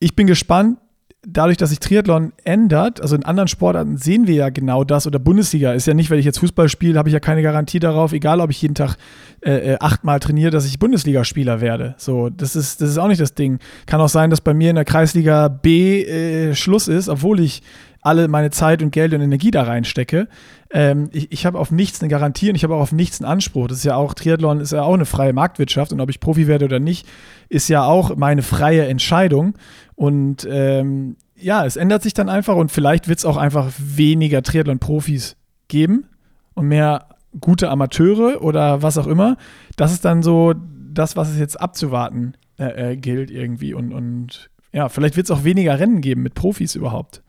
ich 0.00 0.16
bin 0.16 0.26
gespannt, 0.26 0.78
dadurch, 1.26 1.58
dass 1.58 1.70
sich 1.70 1.80
Triathlon 1.80 2.32
ändert, 2.44 3.00
also 3.00 3.14
in 3.14 3.24
anderen 3.24 3.48
Sportarten 3.48 3.98
sehen 3.98 4.26
wir 4.26 4.34
ja 4.34 4.48
genau 4.48 4.84
das, 4.84 5.06
oder 5.06 5.18
Bundesliga 5.18 5.72
ist 5.72 5.86
ja 5.86 5.94
nicht, 5.94 6.10
wenn 6.10 6.18
ich 6.18 6.24
jetzt 6.24 6.38
Fußball 6.38 6.68
spiele, 6.68 6.98
habe 6.98 7.08
ich 7.08 7.12
ja 7.12 7.20
keine 7.20 7.42
Garantie 7.42 7.78
darauf, 7.78 8.12
egal 8.12 8.40
ob 8.40 8.50
ich 8.50 8.62
jeden 8.62 8.74
Tag 8.74 8.96
äh, 9.42 9.72
äh, 9.72 9.76
achtmal 9.80 10.18
trainiere, 10.18 10.50
dass 10.50 10.66
ich 10.66 10.78
Bundesligaspieler 10.78 11.60
werde. 11.60 11.94
So, 11.98 12.30
das 12.30 12.56
ist, 12.56 12.80
das 12.80 12.90
ist 12.90 12.98
auch 12.98 13.08
nicht 13.08 13.20
das 13.20 13.34
Ding. 13.34 13.58
Kann 13.86 14.00
auch 14.00 14.08
sein, 14.08 14.30
dass 14.30 14.40
bei 14.40 14.54
mir 14.54 14.70
in 14.70 14.76
der 14.76 14.84
Kreisliga 14.84 15.48
B 15.48 16.02
äh, 16.02 16.54
Schluss 16.54 16.88
ist, 16.88 17.08
obwohl 17.08 17.40
ich 17.40 17.62
alle 18.02 18.28
meine 18.28 18.50
Zeit 18.50 18.82
und 18.82 18.92
Geld 18.92 19.12
und 19.12 19.20
Energie 19.20 19.50
da 19.50 19.62
reinstecke. 19.62 20.28
Ähm, 20.70 21.10
ich 21.12 21.32
ich 21.32 21.46
habe 21.46 21.58
auf 21.58 21.70
nichts 21.70 22.00
eine 22.00 22.08
Garantie 22.08 22.48
und 22.48 22.54
ich 22.54 22.64
habe 22.64 22.74
auch 22.74 22.80
auf 22.80 22.92
nichts 22.92 23.20
einen 23.20 23.30
Anspruch. 23.30 23.68
Das 23.68 23.78
ist 23.78 23.84
ja 23.84 23.96
auch, 23.96 24.14
Triathlon 24.14 24.60
ist 24.60 24.72
ja 24.72 24.82
auch 24.82 24.94
eine 24.94 25.04
freie 25.04 25.32
Marktwirtschaft 25.32 25.92
und 25.92 26.00
ob 26.00 26.10
ich 26.10 26.20
Profi 26.20 26.46
werde 26.46 26.64
oder 26.64 26.80
nicht, 26.80 27.06
ist 27.48 27.68
ja 27.68 27.84
auch 27.84 28.16
meine 28.16 28.42
freie 28.42 28.86
Entscheidung. 28.86 29.54
Und 29.96 30.46
ähm, 30.50 31.16
ja, 31.36 31.64
es 31.66 31.76
ändert 31.76 32.02
sich 32.02 32.14
dann 32.14 32.28
einfach 32.28 32.56
und 32.56 32.70
vielleicht 32.70 33.08
wird 33.08 33.18
es 33.18 33.24
auch 33.24 33.36
einfach 33.36 33.70
weniger 33.78 34.42
Triathlon-Profis 34.42 35.36
geben 35.68 36.06
und 36.54 36.68
mehr 36.68 37.06
gute 37.40 37.70
Amateure 37.70 38.42
oder 38.42 38.82
was 38.82 38.98
auch 38.98 39.06
immer. 39.06 39.36
Das 39.76 39.92
ist 39.92 40.04
dann 40.04 40.22
so 40.22 40.54
das, 40.92 41.16
was 41.16 41.30
es 41.30 41.38
jetzt 41.38 41.60
abzuwarten 41.60 42.34
äh, 42.58 42.92
äh, 42.92 42.96
gilt 42.96 43.30
irgendwie. 43.30 43.74
Und, 43.74 43.92
und 43.92 44.50
ja, 44.72 44.88
vielleicht 44.88 45.16
wird 45.16 45.26
es 45.26 45.30
auch 45.30 45.44
weniger 45.44 45.78
Rennen 45.78 46.00
geben 46.00 46.22
mit 46.22 46.34
Profis 46.34 46.74
überhaupt. 46.74 47.22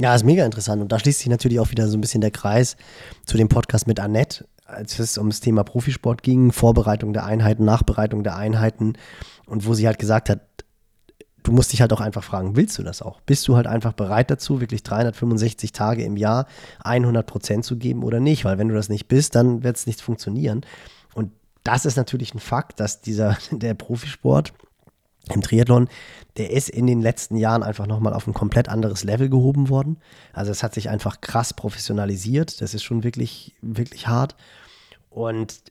Ja, 0.00 0.14
ist 0.14 0.24
mega 0.24 0.44
interessant. 0.44 0.82
Und 0.82 0.92
da 0.92 0.98
schließt 0.98 1.20
sich 1.20 1.28
natürlich 1.28 1.58
auch 1.58 1.70
wieder 1.70 1.88
so 1.88 1.96
ein 1.96 2.00
bisschen 2.00 2.20
der 2.20 2.30
Kreis 2.30 2.76
zu 3.24 3.36
dem 3.36 3.48
Podcast 3.48 3.86
mit 3.86 3.98
Annette, 3.98 4.46
als 4.66 4.98
es 4.98 5.16
ums 5.16 5.40
Thema 5.40 5.64
Profisport 5.64 6.22
ging, 6.22 6.52
Vorbereitung 6.52 7.12
der 7.12 7.24
Einheiten, 7.24 7.64
Nachbereitung 7.64 8.22
der 8.22 8.36
Einheiten 8.36 8.94
und 9.46 9.66
wo 9.66 9.74
sie 9.74 9.86
halt 9.86 9.98
gesagt 9.98 10.28
hat, 10.28 10.40
du 11.46 11.52
musst 11.52 11.72
dich 11.72 11.80
halt 11.80 11.92
auch 11.92 12.00
einfach 12.00 12.24
fragen, 12.24 12.56
willst 12.56 12.76
du 12.78 12.82
das 12.82 13.00
auch? 13.00 13.20
Bist 13.20 13.46
du 13.46 13.56
halt 13.56 13.66
einfach 13.66 13.92
bereit 13.92 14.30
dazu, 14.30 14.60
wirklich 14.60 14.82
365 14.82 15.72
Tage 15.72 16.02
im 16.02 16.16
Jahr 16.16 16.46
100 16.84 17.24
Prozent 17.24 17.64
zu 17.64 17.76
geben 17.76 18.02
oder 18.02 18.20
nicht? 18.20 18.44
Weil 18.44 18.58
wenn 18.58 18.68
du 18.68 18.74
das 18.74 18.88
nicht 18.88 19.06
bist, 19.06 19.34
dann 19.34 19.62
wird 19.62 19.76
es 19.76 19.86
nicht 19.86 20.00
funktionieren. 20.00 20.62
Und 21.14 21.30
das 21.62 21.86
ist 21.86 21.96
natürlich 21.96 22.34
ein 22.34 22.40
Fakt, 22.40 22.80
dass 22.80 23.00
dieser, 23.00 23.38
der 23.50 23.74
Profisport 23.74 24.52
im 25.34 25.42
Triathlon, 25.42 25.88
der 26.36 26.50
ist 26.50 26.68
in 26.68 26.86
den 26.86 27.00
letzten 27.00 27.36
Jahren 27.36 27.62
einfach 27.62 27.86
nochmal 27.86 28.12
auf 28.12 28.26
ein 28.26 28.34
komplett 28.34 28.68
anderes 28.68 29.04
Level 29.04 29.28
gehoben 29.28 29.68
worden. 29.68 29.98
Also 30.32 30.50
es 30.52 30.62
hat 30.62 30.74
sich 30.74 30.88
einfach 30.88 31.20
krass 31.20 31.54
professionalisiert. 31.54 32.60
Das 32.60 32.74
ist 32.74 32.84
schon 32.84 33.04
wirklich, 33.04 33.54
wirklich 33.62 34.06
hart. 34.06 34.36
Und 35.10 35.62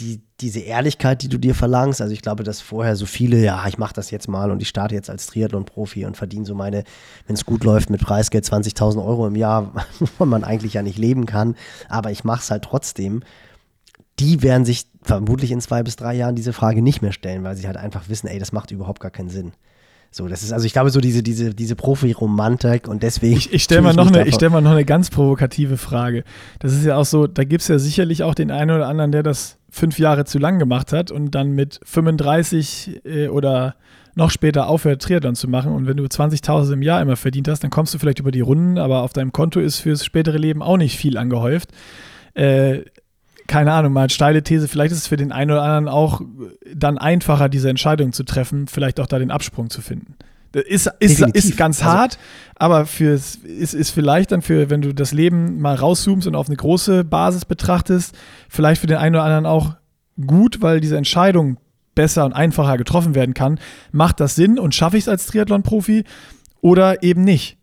die, 0.00 0.22
diese 0.40 0.60
Ehrlichkeit, 0.60 1.22
die 1.22 1.28
du 1.28 1.38
dir 1.38 1.54
verlangst, 1.54 2.00
also 2.00 2.12
ich 2.12 2.22
glaube, 2.22 2.42
dass 2.42 2.60
vorher 2.60 2.96
so 2.96 3.06
viele, 3.06 3.42
ja, 3.42 3.64
ich 3.68 3.78
mache 3.78 3.94
das 3.94 4.10
jetzt 4.10 4.28
mal 4.28 4.50
und 4.50 4.60
ich 4.60 4.68
starte 4.68 4.94
jetzt 4.94 5.08
als 5.08 5.26
Triathlon-Profi 5.26 6.04
und 6.04 6.16
verdiene 6.16 6.44
so 6.44 6.54
meine, 6.54 6.82
wenn 7.26 7.34
es 7.34 7.44
gut 7.44 7.62
läuft, 7.62 7.90
mit 7.90 8.00
Preisgeld 8.00 8.44
20.000 8.44 9.04
Euro 9.04 9.26
im 9.26 9.36
Jahr, 9.36 9.72
wovon 10.00 10.28
man 10.28 10.42
eigentlich 10.42 10.74
ja 10.74 10.82
nicht 10.82 10.98
leben 10.98 11.26
kann, 11.26 11.54
aber 11.88 12.10
ich 12.10 12.24
mache 12.24 12.40
es 12.40 12.50
halt 12.50 12.64
trotzdem 12.64 13.22
die 14.20 14.42
werden 14.42 14.64
sich 14.64 14.86
vermutlich 15.02 15.50
in 15.50 15.60
zwei 15.60 15.82
bis 15.82 15.96
drei 15.96 16.14
Jahren 16.14 16.34
diese 16.34 16.52
Frage 16.52 16.82
nicht 16.82 17.02
mehr 17.02 17.12
stellen, 17.12 17.42
weil 17.44 17.56
sie 17.56 17.66
halt 17.66 17.76
einfach 17.76 18.08
wissen, 18.08 18.26
ey, 18.26 18.38
das 18.38 18.52
macht 18.52 18.70
überhaupt 18.70 19.00
gar 19.00 19.10
keinen 19.10 19.28
Sinn. 19.28 19.52
So, 20.10 20.28
das 20.28 20.44
ist, 20.44 20.52
also 20.52 20.64
ich 20.64 20.72
glaube, 20.72 20.90
so 20.90 21.00
diese, 21.00 21.24
diese, 21.24 21.54
diese 21.54 21.74
Profi-Romantik 21.74 22.86
und 22.86 23.02
deswegen. 23.02 23.36
Ich, 23.36 23.52
ich 23.52 23.64
stelle 23.64 23.82
mal, 23.82 23.94
noch 23.94 24.06
eine, 24.06 24.30
stell 24.30 24.48
mal 24.48 24.60
noch 24.60 24.70
eine 24.70 24.84
ganz 24.84 25.10
provokative 25.10 25.76
Frage. 25.76 26.22
Das 26.60 26.72
ist 26.72 26.84
ja 26.84 26.96
auch 26.96 27.04
so, 27.04 27.26
da 27.26 27.42
gibt 27.42 27.62
es 27.62 27.68
ja 27.68 27.80
sicherlich 27.80 28.22
auch 28.22 28.36
den 28.36 28.52
einen 28.52 28.70
oder 28.70 28.86
anderen, 28.86 29.10
der 29.10 29.24
das 29.24 29.58
fünf 29.70 29.98
Jahre 29.98 30.24
zu 30.24 30.38
lang 30.38 30.60
gemacht 30.60 30.92
hat 30.92 31.10
und 31.10 31.32
dann 31.32 31.50
mit 31.50 31.80
35 31.82 33.00
äh, 33.04 33.26
oder 33.26 33.74
noch 34.14 34.30
später 34.30 34.68
aufhört, 34.68 35.02
Triathlon 35.02 35.34
zu 35.34 35.48
machen. 35.48 35.72
Und 35.72 35.88
wenn 35.88 35.96
du 35.96 36.04
20.000 36.04 36.74
im 36.74 36.82
Jahr 36.82 37.02
immer 37.02 37.16
verdient 37.16 37.48
hast, 37.48 37.64
dann 37.64 37.70
kommst 37.70 37.92
du 37.92 37.98
vielleicht 37.98 38.20
über 38.20 38.30
die 38.30 38.40
Runden, 38.40 38.78
aber 38.78 39.02
auf 39.02 39.12
deinem 39.12 39.32
Konto 39.32 39.58
ist 39.58 39.80
fürs 39.80 40.04
spätere 40.04 40.38
Leben 40.38 40.62
auch 40.62 40.76
nicht 40.76 40.96
viel 40.96 41.18
angehäuft. 41.18 41.70
Äh, 42.34 42.82
keine 43.46 43.72
Ahnung, 43.72 43.92
mal 43.92 44.10
steile 44.10 44.42
These, 44.42 44.68
vielleicht 44.68 44.92
ist 44.92 44.98
es 44.98 45.06
für 45.06 45.16
den 45.16 45.32
einen 45.32 45.50
oder 45.50 45.62
anderen 45.62 45.88
auch 45.88 46.22
dann 46.74 46.98
einfacher, 46.98 47.48
diese 47.48 47.68
Entscheidung 47.68 48.12
zu 48.12 48.24
treffen, 48.24 48.66
vielleicht 48.66 49.00
auch 49.00 49.06
da 49.06 49.18
den 49.18 49.30
Absprung 49.30 49.70
zu 49.70 49.82
finden. 49.82 50.14
Das 50.52 50.62
ist, 50.64 50.90
ist, 51.00 51.20
ist 51.20 51.56
ganz 51.56 51.80
also, 51.82 51.92
hart, 51.92 52.18
aber 52.54 52.86
fürs, 52.86 53.34
ist, 53.34 53.74
ist 53.74 53.90
vielleicht 53.90 54.30
dann 54.30 54.40
für, 54.40 54.70
wenn 54.70 54.82
du 54.82 54.94
das 54.94 55.12
Leben 55.12 55.60
mal 55.60 55.74
rauszoomst 55.74 56.28
und 56.28 56.36
auf 56.36 56.46
eine 56.46 56.56
große 56.56 57.02
Basis 57.02 57.44
betrachtest, 57.44 58.16
vielleicht 58.48 58.80
für 58.80 58.86
den 58.86 58.98
einen 58.98 59.16
oder 59.16 59.24
anderen 59.24 59.46
auch 59.46 59.74
gut, 60.26 60.62
weil 60.62 60.80
diese 60.80 60.96
Entscheidung 60.96 61.58
besser 61.96 62.24
und 62.24 62.32
einfacher 62.32 62.76
getroffen 62.76 63.14
werden 63.14 63.34
kann. 63.34 63.58
Macht 63.90 64.20
das 64.20 64.36
Sinn 64.36 64.58
und 64.58 64.74
schaffe 64.74 64.96
ich 64.96 65.04
es 65.04 65.08
als 65.08 65.26
Triathlon-Profi 65.26 66.04
oder 66.60 67.02
eben 67.02 67.24
nicht? 67.24 67.58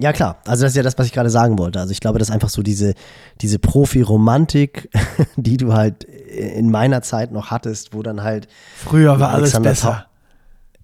Ja, 0.00 0.12
klar. 0.12 0.38
Also 0.46 0.64
das 0.64 0.72
ist 0.72 0.76
ja 0.76 0.82
das, 0.82 0.96
was 0.98 1.06
ich 1.06 1.12
gerade 1.12 1.30
sagen 1.30 1.58
wollte. 1.58 1.78
Also 1.78 1.92
ich 1.92 2.00
glaube, 2.00 2.18
dass 2.18 2.30
einfach 2.30 2.48
so 2.48 2.62
diese, 2.62 2.94
diese 3.40 3.58
Profi-Romantik, 3.58 4.88
die 5.36 5.56
du 5.56 5.74
halt 5.74 6.04
in 6.04 6.70
meiner 6.70 7.02
Zeit 7.02 7.32
noch 7.32 7.50
hattest, 7.50 7.94
wo 7.94 8.02
dann 8.02 8.22
halt. 8.22 8.48
Früher 8.76 9.20
war 9.20 9.30
Alexander 9.30 9.68
alles 9.70 9.80
besser. 9.80 10.06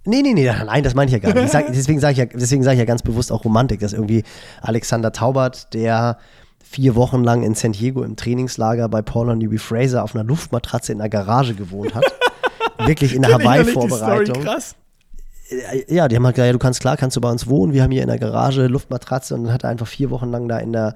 Nee, 0.05 0.23
nee, 0.23 0.35
nee, 0.35 0.47
nein, 0.47 0.85
das 0.85 0.95
meine 0.95 1.09
ich 1.09 1.13
ja 1.13 1.19
gar 1.19 1.35
nicht. 1.35 1.51
Sag, 1.51 1.67
deswegen 1.73 1.99
sage 1.99 2.13
ich, 2.13 2.19
ja, 2.19 2.27
deswegen 2.27 2.63
sag 2.63 2.75
ich 2.75 2.79
ja 2.79 2.85
ganz 2.85 3.03
bewusst 3.03 3.33
auch 3.33 3.45
Romantik, 3.45 3.81
dass 3.81 3.93
irgendwie 3.93 4.23
Alexander 4.63 5.11
Taubert, 5.11 5.75
der 5.75 6.19
vier 6.63 6.95
Wochen 6.95 7.25
lang 7.25 7.43
in 7.43 7.55
San 7.55 7.73
Diego 7.73 8.05
im 8.05 8.15
Trainingslager 8.15 8.89
bei 8.89 9.03
Paul 9.03 9.31
und 9.31 9.39
Newby 9.39 9.59
Fraser 9.59 10.05
auf 10.05 10.15
einer 10.15 10.23
Luftmatratze 10.23 10.93
in 10.93 10.99
der 10.99 11.09
Garage 11.09 11.55
gewohnt 11.55 11.95
hat. 11.95 12.05
wirklich 12.87 13.15
in 13.15 13.23
der 13.23 13.35
Hawaii-Vorbereitung. 13.35 14.45
Krass 15.49 15.85
ja, 15.89 16.09
die 16.09 16.17
haben 16.17 16.25
halt 16.25 16.35
gesagt, 16.35 16.47
ja, 16.47 16.53
du 16.53 16.59
kannst 16.59 16.81
klar, 16.81 16.97
kannst 16.97 17.17
du 17.17 17.21
bei 17.21 17.31
uns 17.31 17.47
wohnen. 17.47 17.73
Wir 17.73 17.83
haben 17.83 17.91
hier 17.91 18.03
in 18.03 18.09
der 18.09 18.19
Garage 18.19 18.67
Luftmatratze 18.67 19.35
und 19.35 19.45
dann 19.45 19.53
hat 19.53 19.65
er 19.65 19.71
einfach 19.71 19.87
vier 19.87 20.11
Wochen 20.11 20.31
lang 20.31 20.49
da 20.49 20.59
in 20.59 20.73
der, 20.73 20.95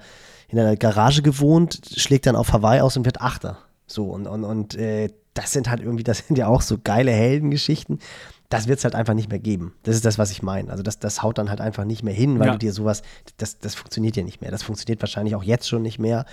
in 0.49 0.57
der 0.57 0.77
Garage 0.77 1.23
gewohnt, 1.23 1.81
schlägt 1.97 2.27
dann 2.27 2.37
auf 2.37 2.53
Hawaii 2.53 2.81
aus 2.81 2.97
und 2.97 3.05
wird 3.05 3.21
Achter. 3.21 3.59
So, 3.87 4.05
und, 4.05 4.27
und, 4.27 4.45
und 4.45 4.75
äh, 4.75 5.09
das 5.35 5.53
sind 5.53 5.71
halt 5.71 5.81
irgendwie, 5.81 6.05
das 6.05 6.19
sind 6.27 6.37
ja 6.37 6.49
auch 6.49 6.63
so 6.63 6.79
geile 6.83 7.13
Heldengeschichten. 7.13 8.01
Das 8.49 8.67
wird 8.67 8.79
es 8.79 8.85
halt 8.85 8.97
einfach 8.97 9.15
nicht 9.15 9.29
mehr 9.29 9.39
geben. 9.39 9.75
Das 9.85 9.95
ist 9.95 10.05
das, 10.05 10.19
was 10.19 10.33
ich 10.33 10.43
meine. 10.43 10.71
Also 10.73 10.83
das, 10.83 10.99
das 10.99 11.23
haut 11.23 11.39
dann 11.39 11.51
halt 11.51 11.61
einfach 11.61 11.85
nicht 11.85 12.03
mehr 12.03 12.15
hin, 12.15 12.41
weil 12.41 12.49
ja. 12.49 12.53
du 12.53 12.59
dir 12.59 12.73
sowas, 12.73 13.03
das, 13.37 13.61
das 13.61 13.77
funktioniert 13.77 14.17
ja 14.17 14.25
nicht 14.25 14.41
mehr. 14.41 14.51
Das 14.51 14.65
funktioniert 14.65 15.01
wahrscheinlich 15.01 15.37
auch 15.37 15.45
jetzt 15.45 15.69
schon 15.69 15.83
nicht 15.83 16.01
mehr. 16.01 16.25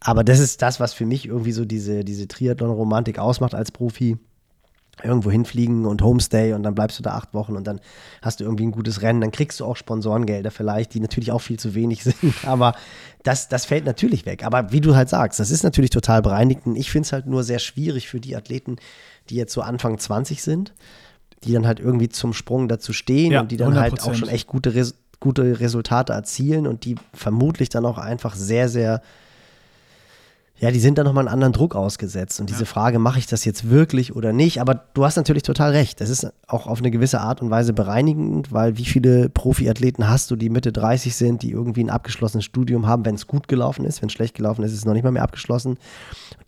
Aber 0.00 0.24
das 0.24 0.40
ist 0.40 0.60
das, 0.60 0.78
was 0.78 0.92
für 0.92 1.06
mich 1.06 1.26
irgendwie 1.26 1.52
so 1.52 1.64
diese, 1.64 2.04
diese 2.04 2.28
Triathlon-Romantik 2.28 3.18
ausmacht 3.18 3.54
als 3.54 3.72
Profi 3.72 4.18
irgendwo 5.02 5.30
hinfliegen 5.30 5.86
und 5.86 6.02
Homestay 6.02 6.52
und 6.52 6.62
dann 6.62 6.74
bleibst 6.74 6.98
du 6.98 7.02
da 7.02 7.14
acht 7.14 7.34
Wochen 7.34 7.56
und 7.56 7.66
dann 7.66 7.80
hast 8.22 8.40
du 8.40 8.44
irgendwie 8.44 8.64
ein 8.64 8.70
gutes 8.70 9.02
Rennen, 9.02 9.20
dann 9.20 9.32
kriegst 9.32 9.60
du 9.60 9.64
auch 9.64 9.76
Sponsorengelder 9.76 10.50
vielleicht, 10.50 10.94
die 10.94 11.00
natürlich 11.00 11.32
auch 11.32 11.40
viel 11.40 11.58
zu 11.58 11.74
wenig 11.74 12.04
sind, 12.04 12.16
aber 12.44 12.74
das, 13.22 13.48
das 13.48 13.64
fällt 13.64 13.86
natürlich 13.86 14.26
weg. 14.26 14.44
Aber 14.44 14.70
wie 14.70 14.80
du 14.80 14.94
halt 14.94 15.08
sagst, 15.08 15.40
das 15.40 15.50
ist 15.50 15.64
natürlich 15.64 15.90
total 15.90 16.22
bereinigend. 16.22 16.78
Ich 16.78 16.90
finde 16.90 17.06
es 17.06 17.12
halt 17.12 17.26
nur 17.26 17.42
sehr 17.42 17.58
schwierig 17.58 18.08
für 18.08 18.20
die 18.20 18.36
Athleten, 18.36 18.76
die 19.30 19.36
jetzt 19.36 19.52
so 19.52 19.62
Anfang 19.62 19.98
20 19.98 20.42
sind, 20.42 20.74
die 21.42 21.52
dann 21.52 21.66
halt 21.66 21.80
irgendwie 21.80 22.08
zum 22.08 22.32
Sprung 22.32 22.68
dazu 22.68 22.92
stehen 22.92 23.32
ja, 23.32 23.40
und 23.40 23.50
die 23.50 23.56
dann 23.56 23.74
100%. 23.74 23.80
halt 23.80 24.02
auch 24.02 24.14
schon 24.14 24.28
echt 24.28 24.46
gute, 24.46 24.74
Res 24.74 24.94
gute 25.20 25.58
Resultate 25.58 26.12
erzielen 26.12 26.66
und 26.66 26.84
die 26.84 26.96
vermutlich 27.14 27.70
dann 27.70 27.86
auch 27.86 27.96
einfach 27.96 28.34
sehr, 28.34 28.68
sehr 28.68 29.00
ja, 30.56 30.70
die 30.70 30.78
sind 30.78 30.98
da 30.98 31.04
nochmal 31.04 31.26
einen 31.26 31.34
anderen 31.34 31.52
Druck 31.52 31.74
ausgesetzt. 31.74 32.38
Und 32.38 32.48
diese 32.48 32.60
ja. 32.60 32.66
Frage, 32.66 33.00
mache 33.00 33.18
ich 33.18 33.26
das 33.26 33.44
jetzt 33.44 33.70
wirklich 33.70 34.14
oder 34.14 34.32
nicht? 34.32 34.60
Aber 34.60 34.84
du 34.94 35.04
hast 35.04 35.16
natürlich 35.16 35.42
total 35.42 35.72
recht. 35.72 36.00
Das 36.00 36.10
ist 36.10 36.32
auch 36.46 36.68
auf 36.68 36.78
eine 36.78 36.92
gewisse 36.92 37.20
Art 37.20 37.42
und 37.42 37.50
Weise 37.50 37.72
bereinigend, 37.72 38.52
weil 38.52 38.78
wie 38.78 38.84
viele 38.84 39.28
Profiathleten 39.28 40.08
hast 40.08 40.30
du, 40.30 40.36
die 40.36 40.50
Mitte 40.50 40.70
30 40.70 41.16
sind, 41.16 41.42
die 41.42 41.50
irgendwie 41.50 41.82
ein 41.82 41.90
abgeschlossenes 41.90 42.44
Studium 42.44 42.86
haben, 42.86 43.04
wenn 43.04 43.16
es 43.16 43.26
gut 43.26 43.48
gelaufen 43.48 43.84
ist, 43.84 44.00
wenn 44.00 44.06
es 44.06 44.12
schlecht 44.12 44.36
gelaufen 44.36 44.62
ist, 44.62 44.72
ist 44.72 44.78
es 44.78 44.84
noch 44.84 44.94
nicht 44.94 45.02
mal 45.02 45.10
mehr 45.10 45.24
abgeschlossen, 45.24 45.76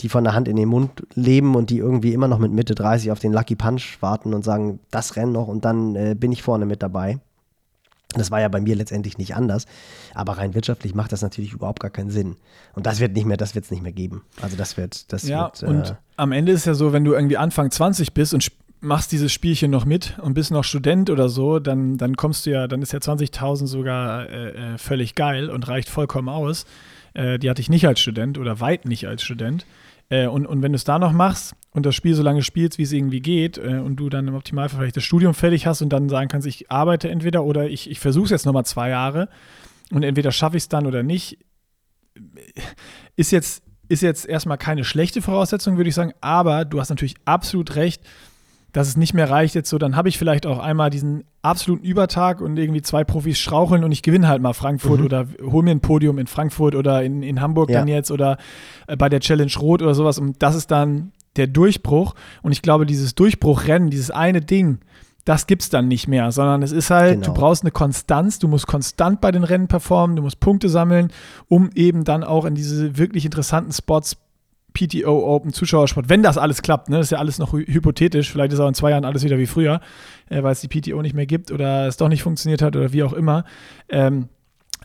die 0.01 0.09
von 0.09 0.23
der 0.23 0.35
Hand 0.35 0.47
in 0.47 0.57
den 0.57 0.69
Mund 0.69 1.03
leben 1.15 1.57
und 1.57 1.71
die 1.71 1.79
irgendwie 1.79 2.13
immer 2.13 2.29
noch 2.29 2.39
mit 2.39 2.53
Mitte 2.53 2.77
30 2.77 3.11
auf 3.11 3.19
den 3.19 3.33
Lucky 3.33 3.57
Punch 3.57 3.99
warten 4.01 4.35
und 4.35 4.45
sagen, 4.45 4.79
das 4.93 5.17
Rennen 5.17 5.33
noch 5.33 5.49
und 5.49 5.65
dann 5.65 5.97
äh, 5.97 6.15
bin 6.17 6.31
ich 6.31 6.45
vorne 6.45 6.65
mit 6.65 6.81
dabei. 6.81 7.19
Das 8.19 8.31
war 8.31 8.41
ja 8.41 8.49
bei 8.49 8.61
mir 8.61 8.75
letztendlich 8.77 9.19
nicht 9.19 9.35
anders. 9.35 9.67
Aber 10.15 10.39
rein 10.39 10.55
wirtschaftlich 10.55 10.95
macht 10.95 11.13
das 11.13 11.23
natürlich 11.23 11.53
überhaupt 11.53 11.81
gar 11.81 11.91
keinen 11.91 12.11
Sinn. 12.11 12.37
Und 12.75 12.87
das 12.87 13.01
wird 13.01 13.13
nicht 13.15 13.27
mehr, 13.27 13.37
das 13.37 13.55
wird 13.55 13.65
es 13.65 13.71
nicht 13.71 13.83
mehr 13.83 13.93
geben. 13.93 14.23
Also 14.41 14.57
das 14.57 14.77
wird, 14.77 15.13
das 15.13 15.27
ja, 15.27 15.45
wird. 15.45 15.63
Äh 15.63 15.67
und 15.67 15.97
am 16.17 16.33
Ende 16.33 16.53
ist 16.53 16.67
ja 16.67 16.75
so, 16.75 16.93
wenn 16.93 17.05
du 17.05 17.13
irgendwie 17.13 17.37
Anfang 17.37 17.71
20 17.71 18.13
bist 18.15 18.35
und 18.35 18.51
machst 18.81 19.13
dieses 19.13 19.33
Spielchen 19.33 19.71
noch 19.71 19.85
mit 19.85 20.19
und 20.21 20.35
bist 20.35 20.51
noch 20.51 20.65
Student 20.65 21.11
oder 21.11 21.29
so, 21.29 21.59
dann, 21.59 21.97
dann 21.97 22.17
kommst 22.17 22.47
du 22.47 22.51
ja, 22.51 22.69
dann 22.69 22.83
ist 22.83 22.93
ja 22.93 22.99
20.000 22.99 23.67
sogar 23.67 24.29
äh, 24.29 24.75
äh, 24.75 24.79
völlig 24.79 25.15
geil 25.15 25.51
und 25.51 25.67
reicht 25.69 25.89
vollkommen 25.89 26.29
aus. 26.29 26.67
Äh, 27.15 27.39
die 27.39 27.51
hatte 27.51 27.61
ich 27.61 27.71
nicht 27.71 27.87
als 27.87 28.01
Student 28.01 28.39
oder 28.39 28.61
weit 28.61 28.85
nicht 28.85 29.07
als 29.07 29.23
Student. 29.23 29.67
Äh, 30.09 30.27
und, 30.27 30.47
und 30.47 30.63
wenn 30.63 30.73
du 30.73 30.77
es 30.77 30.85
da 30.85 30.99
noch 30.99 31.13
machst 31.13 31.55
und 31.77 31.85
das 31.85 31.95
Spiel 31.95 32.15
so 32.15 32.23
lange 32.23 32.43
spielst, 32.43 32.79
wie 32.79 32.83
es 32.83 32.93
irgendwie 32.93 33.21
geht, 33.21 33.59
äh, 33.59 33.79
und 33.85 33.97
du 33.97 34.09
dann 34.09 34.27
im 34.27 34.35
Optimalfall 34.35 34.81
vielleicht 34.81 34.97
das 34.97 35.05
Studium 35.05 35.35
fertig 35.35 35.67
hast 35.67 35.83
und 35.83 35.91
dann 35.91 36.09
sagen 36.09 36.29
kannst, 36.29 36.47
ich 36.47 36.71
arbeite 36.71 37.11
entweder 37.11 37.45
oder 37.45 37.69
ich, 37.69 37.91
ich 37.91 38.01
versuche 38.01 38.25
es 38.25 38.31
jetzt 38.31 38.47
nochmal 38.47 38.65
zwei 38.65 38.89
Jahre, 38.89 39.29
und 39.93 40.03
entweder 40.03 40.33
schaffe 40.33 40.57
ich 40.57 40.65
es 40.65 40.69
dann 40.69 40.87
oder 40.87 41.03
nicht. 41.03 41.39
Ist 43.15 43.31
jetzt, 43.31 43.63
ist 43.89 44.03
jetzt 44.03 44.27
erstmal 44.27 44.59
keine 44.59 44.85
schlechte 44.85 45.23
Voraussetzung, 45.23 45.77
würde 45.77 45.89
ich 45.89 45.95
sagen, 45.95 46.13
aber 46.21 46.65
du 46.65 46.81
hast 46.81 46.89
natürlich 46.89 47.15
absolut 47.25 47.77
recht, 47.77 48.03
dass 48.73 48.89
es 48.89 48.97
nicht 48.97 49.15
mehr 49.15 49.31
reicht 49.31 49.55
jetzt 49.55 49.71
so, 49.71 49.79
dann 49.79 49.97
habe 49.97 50.09
ich 50.09 50.19
vielleicht 50.19 50.45
auch 50.45 50.59
einmal 50.59 50.91
diesen 50.91 51.25
absoluten 51.41 51.85
Übertag 51.85 52.41
und 52.41 52.59
irgendwie 52.59 52.83
zwei 52.83 53.05
Profis 53.05 53.39
straucheln 53.39 53.85
und 53.85 53.93
ich 53.93 54.03
gewinne 54.03 54.29
halt 54.29 54.43
mal 54.43 54.53
Frankfurt 54.53 55.01
mhm. 55.01 55.07
oder 55.07 55.27
hole 55.41 55.65
mir 55.65 55.71
ein 55.71 55.81
Podium 55.81 56.19
in 56.19 56.27
Frankfurt 56.27 56.75
oder 56.75 57.03
in, 57.03 57.23
in 57.23 57.41
Hamburg 57.41 57.71
ja. 57.71 57.79
dann 57.79 57.89
jetzt 57.89 58.11
oder 58.11 58.37
äh, 58.87 58.97
bei 58.97 59.09
der 59.09 59.21
Challenge 59.21 59.53
Rot 59.59 59.83
oder 59.83 59.95
sowas 59.95 60.19
und 60.19 60.43
das 60.43 60.55
ist 60.55 60.71
dann 60.71 61.13
der 61.37 61.47
Durchbruch 61.47 62.15
und 62.43 62.53
ich 62.53 62.63
glaube, 62.63 62.87
dieses 62.87 63.15
Durchbruchrennen, 63.15 63.91
dieses 63.91 64.11
eine 64.11 64.41
Ding, 64.41 64.79
das 65.27 65.49
gibt 65.49 65.63
es 65.63 65.71
dann 65.71 65.89
nicht 65.89 66.07
mehr, 66.07 66.31
sondern 66.31 66.63
es 66.63 66.71
ist 66.71 66.91
halt, 66.91 67.15
genau. 67.15 67.27
du 67.27 67.35
brauchst 67.35 67.65
eine 67.65 67.73
Konstanz, 67.73 68.39
du 68.39 68.47
musst 68.47 68.69
konstant 68.69 69.21
bei 69.21 69.33
den 69.33 69.43
Rennen 69.43 69.67
performen, 69.67 70.15
du 70.15 70.23
musst 70.23 70.39
Punkte 70.39 70.69
sammeln, 70.69 71.13
um 71.49 71.71
eben 71.75 72.05
dann 72.05 72.23
auch 72.23 72.45
in 72.45 72.55
diese 72.55 72.97
wirklich 72.97 73.25
interessanten 73.25 73.73
Spots 73.73 74.17
PTO 74.73 75.35
Open 75.35 75.53
Zuschauersport, 75.53 76.09
wenn 76.09 76.23
das 76.23 76.39
alles 76.39 76.63
klappt, 76.63 76.91
ne, 76.91 76.99
das 76.99 77.07
ist 77.07 77.11
ja 77.11 77.19
alles 77.19 77.39
noch 77.39 77.53
hypothetisch, 77.53 78.31
vielleicht 78.31 78.53
ist 78.53 78.61
auch 78.61 78.69
in 78.69 78.75
zwei 78.75 78.91
Jahren 78.91 79.05
alles 79.05 79.25
wieder 79.25 79.39
wie 79.39 79.47
früher, 79.47 79.81
äh, 80.29 80.43
weil 80.43 80.53
es 80.53 80.61
die 80.61 80.69
PTO 80.69 81.03
nicht 81.03 81.15
mehr 81.15 81.27
gibt 81.27 81.51
oder 81.51 81.89
es 81.89 81.97
doch 81.97 82.09
nicht 82.09 82.23
funktioniert 82.23 82.63
hat 82.63 82.77
oder 82.77 82.93
wie 82.93 83.03
auch 83.03 83.13
immer. 83.13 83.45
Ähm, 83.89 84.29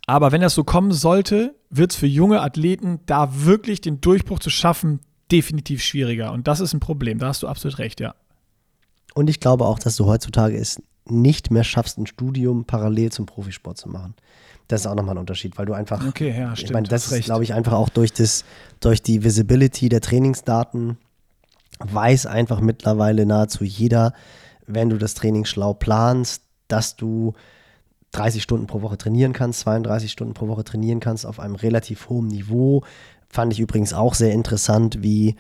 aber 0.07 0.31
wenn 0.31 0.41
das 0.41 0.55
so 0.55 0.63
kommen 0.63 0.91
sollte, 0.91 1.55
wird 1.69 1.91
es 1.91 1.97
für 1.97 2.07
junge 2.07 2.41
Athleten 2.41 3.01
da 3.05 3.29
wirklich 3.45 3.81
den 3.81 4.01
Durchbruch 4.01 4.39
zu 4.39 4.49
schaffen 4.49 5.01
definitiv 5.31 5.83
schwieriger. 5.83 6.31
Und 6.31 6.47
das 6.47 6.59
ist 6.59 6.73
ein 6.73 6.79
Problem, 6.79 7.19
da 7.19 7.27
hast 7.27 7.43
du 7.43 7.47
absolut 7.47 7.79
recht, 7.79 7.99
ja. 7.99 8.15
Und 9.13 9.29
ich 9.29 9.39
glaube 9.39 9.65
auch, 9.65 9.79
dass 9.79 9.95
du 9.95 10.05
heutzutage 10.05 10.57
es 10.57 10.81
nicht 11.05 11.51
mehr 11.51 11.63
schaffst, 11.63 11.97
ein 11.97 12.07
Studium 12.07 12.65
parallel 12.65 13.11
zum 13.11 13.25
Profisport 13.25 13.77
zu 13.77 13.89
machen. 13.89 14.15
Das 14.67 14.81
ist 14.81 14.87
auch 14.87 14.95
nochmal 14.95 15.15
ein 15.15 15.19
Unterschied, 15.19 15.57
weil 15.57 15.65
du 15.65 15.73
einfach. 15.73 16.05
Okay, 16.07 16.29
ja, 16.29 16.55
stimmt. 16.55 16.69
Ich 16.69 16.73
meine, 16.73 16.87
das 16.87 17.11
ist, 17.11 17.25
glaube 17.25 17.43
ich, 17.43 17.53
einfach 17.53 17.73
auch 17.73 17.89
durch, 17.89 18.13
das, 18.13 18.45
durch 18.79 19.01
die 19.01 19.23
Visibility 19.23 19.89
der 19.89 19.99
Trainingsdaten 19.99 20.97
weiß 21.79 22.25
einfach 22.25 22.61
mittlerweile 22.61 23.25
nahezu 23.25 23.63
jeder, 23.63 24.13
wenn 24.67 24.89
du 24.89 24.97
das 24.97 25.13
Training 25.13 25.45
schlau 25.45 25.73
planst, 25.73 26.43
dass 26.67 26.95
du 26.95 27.33
30 28.11 28.43
Stunden 28.43 28.67
pro 28.67 28.81
Woche 28.81 28.97
trainieren 28.97 29.33
kannst, 29.33 29.61
32 29.61 30.11
Stunden 30.11 30.33
pro 30.33 30.47
Woche 30.47 30.63
trainieren 30.63 30.99
kannst 30.99 31.25
auf 31.25 31.39
einem 31.39 31.55
relativ 31.55 32.09
hohen 32.09 32.27
Niveau. 32.27 32.83
Fand 33.31 33.53
ich 33.53 33.59
übrigens 33.59 33.93
auch 33.93 34.13
sehr 34.13 34.33
interessant, 34.33 35.01
wie 35.01 35.35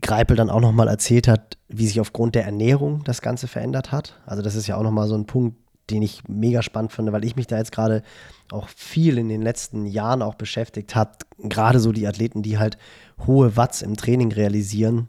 Greipel 0.00 0.36
dann 0.36 0.50
auch 0.50 0.60
nochmal 0.60 0.88
erzählt 0.88 1.28
hat, 1.28 1.56
wie 1.68 1.86
sich 1.86 2.00
aufgrund 2.00 2.34
der 2.34 2.44
Ernährung 2.44 3.04
das 3.04 3.22
Ganze 3.22 3.46
verändert 3.46 3.92
hat. 3.92 4.20
Also 4.26 4.42
das 4.42 4.54
ist 4.54 4.66
ja 4.66 4.76
auch 4.76 4.82
nochmal 4.82 5.08
so 5.08 5.14
ein 5.14 5.26
Punkt, 5.26 5.56
den 5.90 6.02
ich 6.02 6.26
mega 6.26 6.62
spannend 6.62 6.92
finde, 6.92 7.12
weil 7.12 7.24
ich 7.24 7.36
mich 7.36 7.46
da 7.46 7.58
jetzt 7.58 7.72
gerade 7.72 8.02
auch 8.50 8.68
viel 8.68 9.18
in 9.18 9.28
den 9.28 9.42
letzten 9.42 9.86
Jahren 9.86 10.22
auch 10.22 10.34
beschäftigt 10.34 10.94
habe. 10.94 11.12
Gerade 11.38 11.78
so 11.78 11.92
die 11.92 12.06
Athleten, 12.06 12.42
die 12.42 12.58
halt 12.58 12.78
hohe 13.26 13.56
Watts 13.56 13.82
im 13.82 13.96
Training 13.96 14.32
realisieren, 14.32 15.08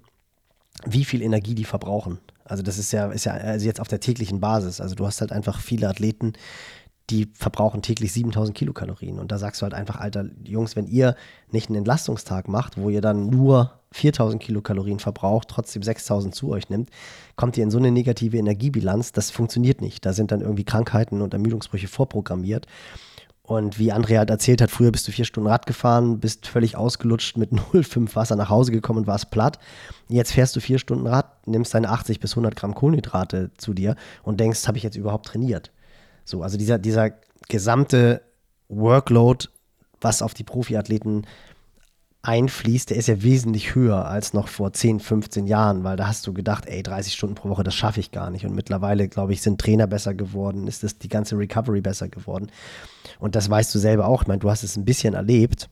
wie 0.86 1.06
viel 1.06 1.22
Energie 1.22 1.56
die 1.56 1.64
verbrauchen. 1.64 2.20
Also 2.44 2.62
das 2.62 2.78
ist 2.78 2.92
ja, 2.92 3.08
ist 3.08 3.26
ja 3.26 3.34
also 3.34 3.66
jetzt 3.66 3.80
auf 3.80 3.88
der 3.88 4.00
täglichen 4.00 4.40
Basis. 4.40 4.82
Also 4.82 4.96
du 4.96 5.06
hast 5.06 5.22
halt 5.22 5.32
einfach 5.32 5.60
viele 5.60 5.90
Athleten, 5.90 6.34
die 7.10 7.30
verbrauchen 7.34 7.82
täglich 7.82 8.12
7000 8.14 8.58
Kilokalorien. 8.58 9.20
Und 9.20 9.32
da 9.32 9.38
sagst 9.38 9.62
du 9.62 9.64
halt 9.64 9.74
einfach, 9.74 9.98
Alter, 9.98 10.26
Jungs, 10.44 10.76
wenn 10.76 10.88
ihr 10.88 11.16
nicht 11.52 11.70
einen 11.70 11.78
Entlastungstag 11.78 12.48
macht, 12.48 12.78
wo 12.78 12.90
ihr 12.90 13.02
dann 13.02 13.28
nur 13.28 13.80
4000 13.92 14.42
Kilokalorien 14.42 15.00
verbraucht, 15.00 15.48
trotzdem 15.50 15.84
6000 15.84 16.34
zu 16.34 16.50
euch 16.50 16.70
nimmt, 16.70 16.90
kommt 17.36 17.58
ihr 17.58 17.64
in 17.64 17.72
so 17.72 17.78
eine 17.78 17.92
negative 17.92 18.38
Energiebilanz, 18.38 19.12
das 19.12 19.32
funktioniert 19.32 19.82
nicht. 19.82 20.06
Da 20.06 20.14
sind 20.14 20.32
dann 20.32 20.42
irgendwie 20.42 20.64
Krankheiten 20.64 21.22
und 21.22 21.34
Ermüdungsbrüche 21.34 21.88
vorprogrammiert. 21.88 22.66
Und 23.44 23.78
wie 23.78 23.92
Andrea 23.92 24.20
halt 24.20 24.32
erzählt 24.32 24.60
hat, 24.60 24.72
früher 24.72 24.92
bist 24.92 25.08
du 25.08 25.12
vier 25.12 25.26
Stunden 25.26 25.48
Rad 25.48 25.68
gefahren, 25.68 26.20
bist 26.20 26.48
völlig 26.48 26.76
ausgelutscht 26.76 27.38
mit 27.38 27.52
0,5 27.74 28.16
Wasser 28.16 28.36
nach 28.36 28.50
Hause 28.50 28.72
gekommen 28.72 29.00
und 29.00 29.08
warst 29.08 29.30
platt. 29.30 29.60
Jetzt 30.10 30.32
fährst 30.32 30.56
du 30.56 30.60
vier 30.60 30.80
Stunden 30.80 31.06
Rad, 31.06 31.48
nimmst 31.48 31.76
deine 31.76 31.90
80 31.90 32.20
bis 32.20 32.32
100 32.32 32.56
Gramm 32.56 32.74
Kohlenhydrate 32.74 33.52
zu 33.58 33.76
dir 33.76 33.96
und 34.24 34.40
denkst, 34.40 34.68
habe 34.68 34.78
ich 34.78 34.84
jetzt 34.84 34.98
überhaupt 34.98 35.28
trainiert? 35.28 35.72
So, 36.26 36.44
also 36.44 36.58
dieser, 36.58 36.80
dieser 36.80 37.12
gesamte 37.48 38.22
Workload, 38.68 39.48
was 40.02 40.22
auf 40.22 40.34
die 40.34 40.44
Profiathleten 40.44 41.26
einfließt, 42.24 42.90
der 42.90 42.98
ist 42.98 43.08
ja 43.08 43.22
wesentlich 43.22 43.76
höher 43.76 44.06
als 44.06 44.34
noch 44.34 44.48
vor 44.48 44.74
10, 44.74 45.00
15 45.00 45.46
Jahren, 45.46 45.84
weil 45.84 45.96
da 45.96 46.08
hast 46.08 46.26
du 46.26 46.34
gedacht, 46.34 46.66
ey, 46.66 46.82
30 46.82 47.14
Stunden 47.14 47.36
pro 47.36 47.50
Woche, 47.50 47.64
das 47.64 47.76
schaffe 47.76 48.00
ich 48.00 48.12
gar 48.12 48.32
nicht. 48.32 48.46
Und 48.46 48.56
mittlerweile, 48.56 49.08
glaube 49.08 49.34
ich, 49.34 49.44
sind 49.44 49.62
Trainer 49.62 49.86
besser 49.86 50.16
geworden, 50.16 50.68
ist 50.68 50.84
das 50.84 50.98
die 50.98 51.08
ganze 51.08 51.38
Recovery 51.38 51.82
besser 51.82 52.10
geworden. 52.10 52.52
Und 53.20 53.36
das 53.36 53.50
weißt 53.50 53.74
du 53.74 53.80
selber 53.80 54.08
auch. 54.08 54.24
Ich 54.24 54.28
meine, 54.28 54.40
du 54.40 54.50
hast 54.50 54.64
es 54.64 54.76
ein 54.76 54.86
bisschen 54.86 55.14
erlebt 55.14 55.70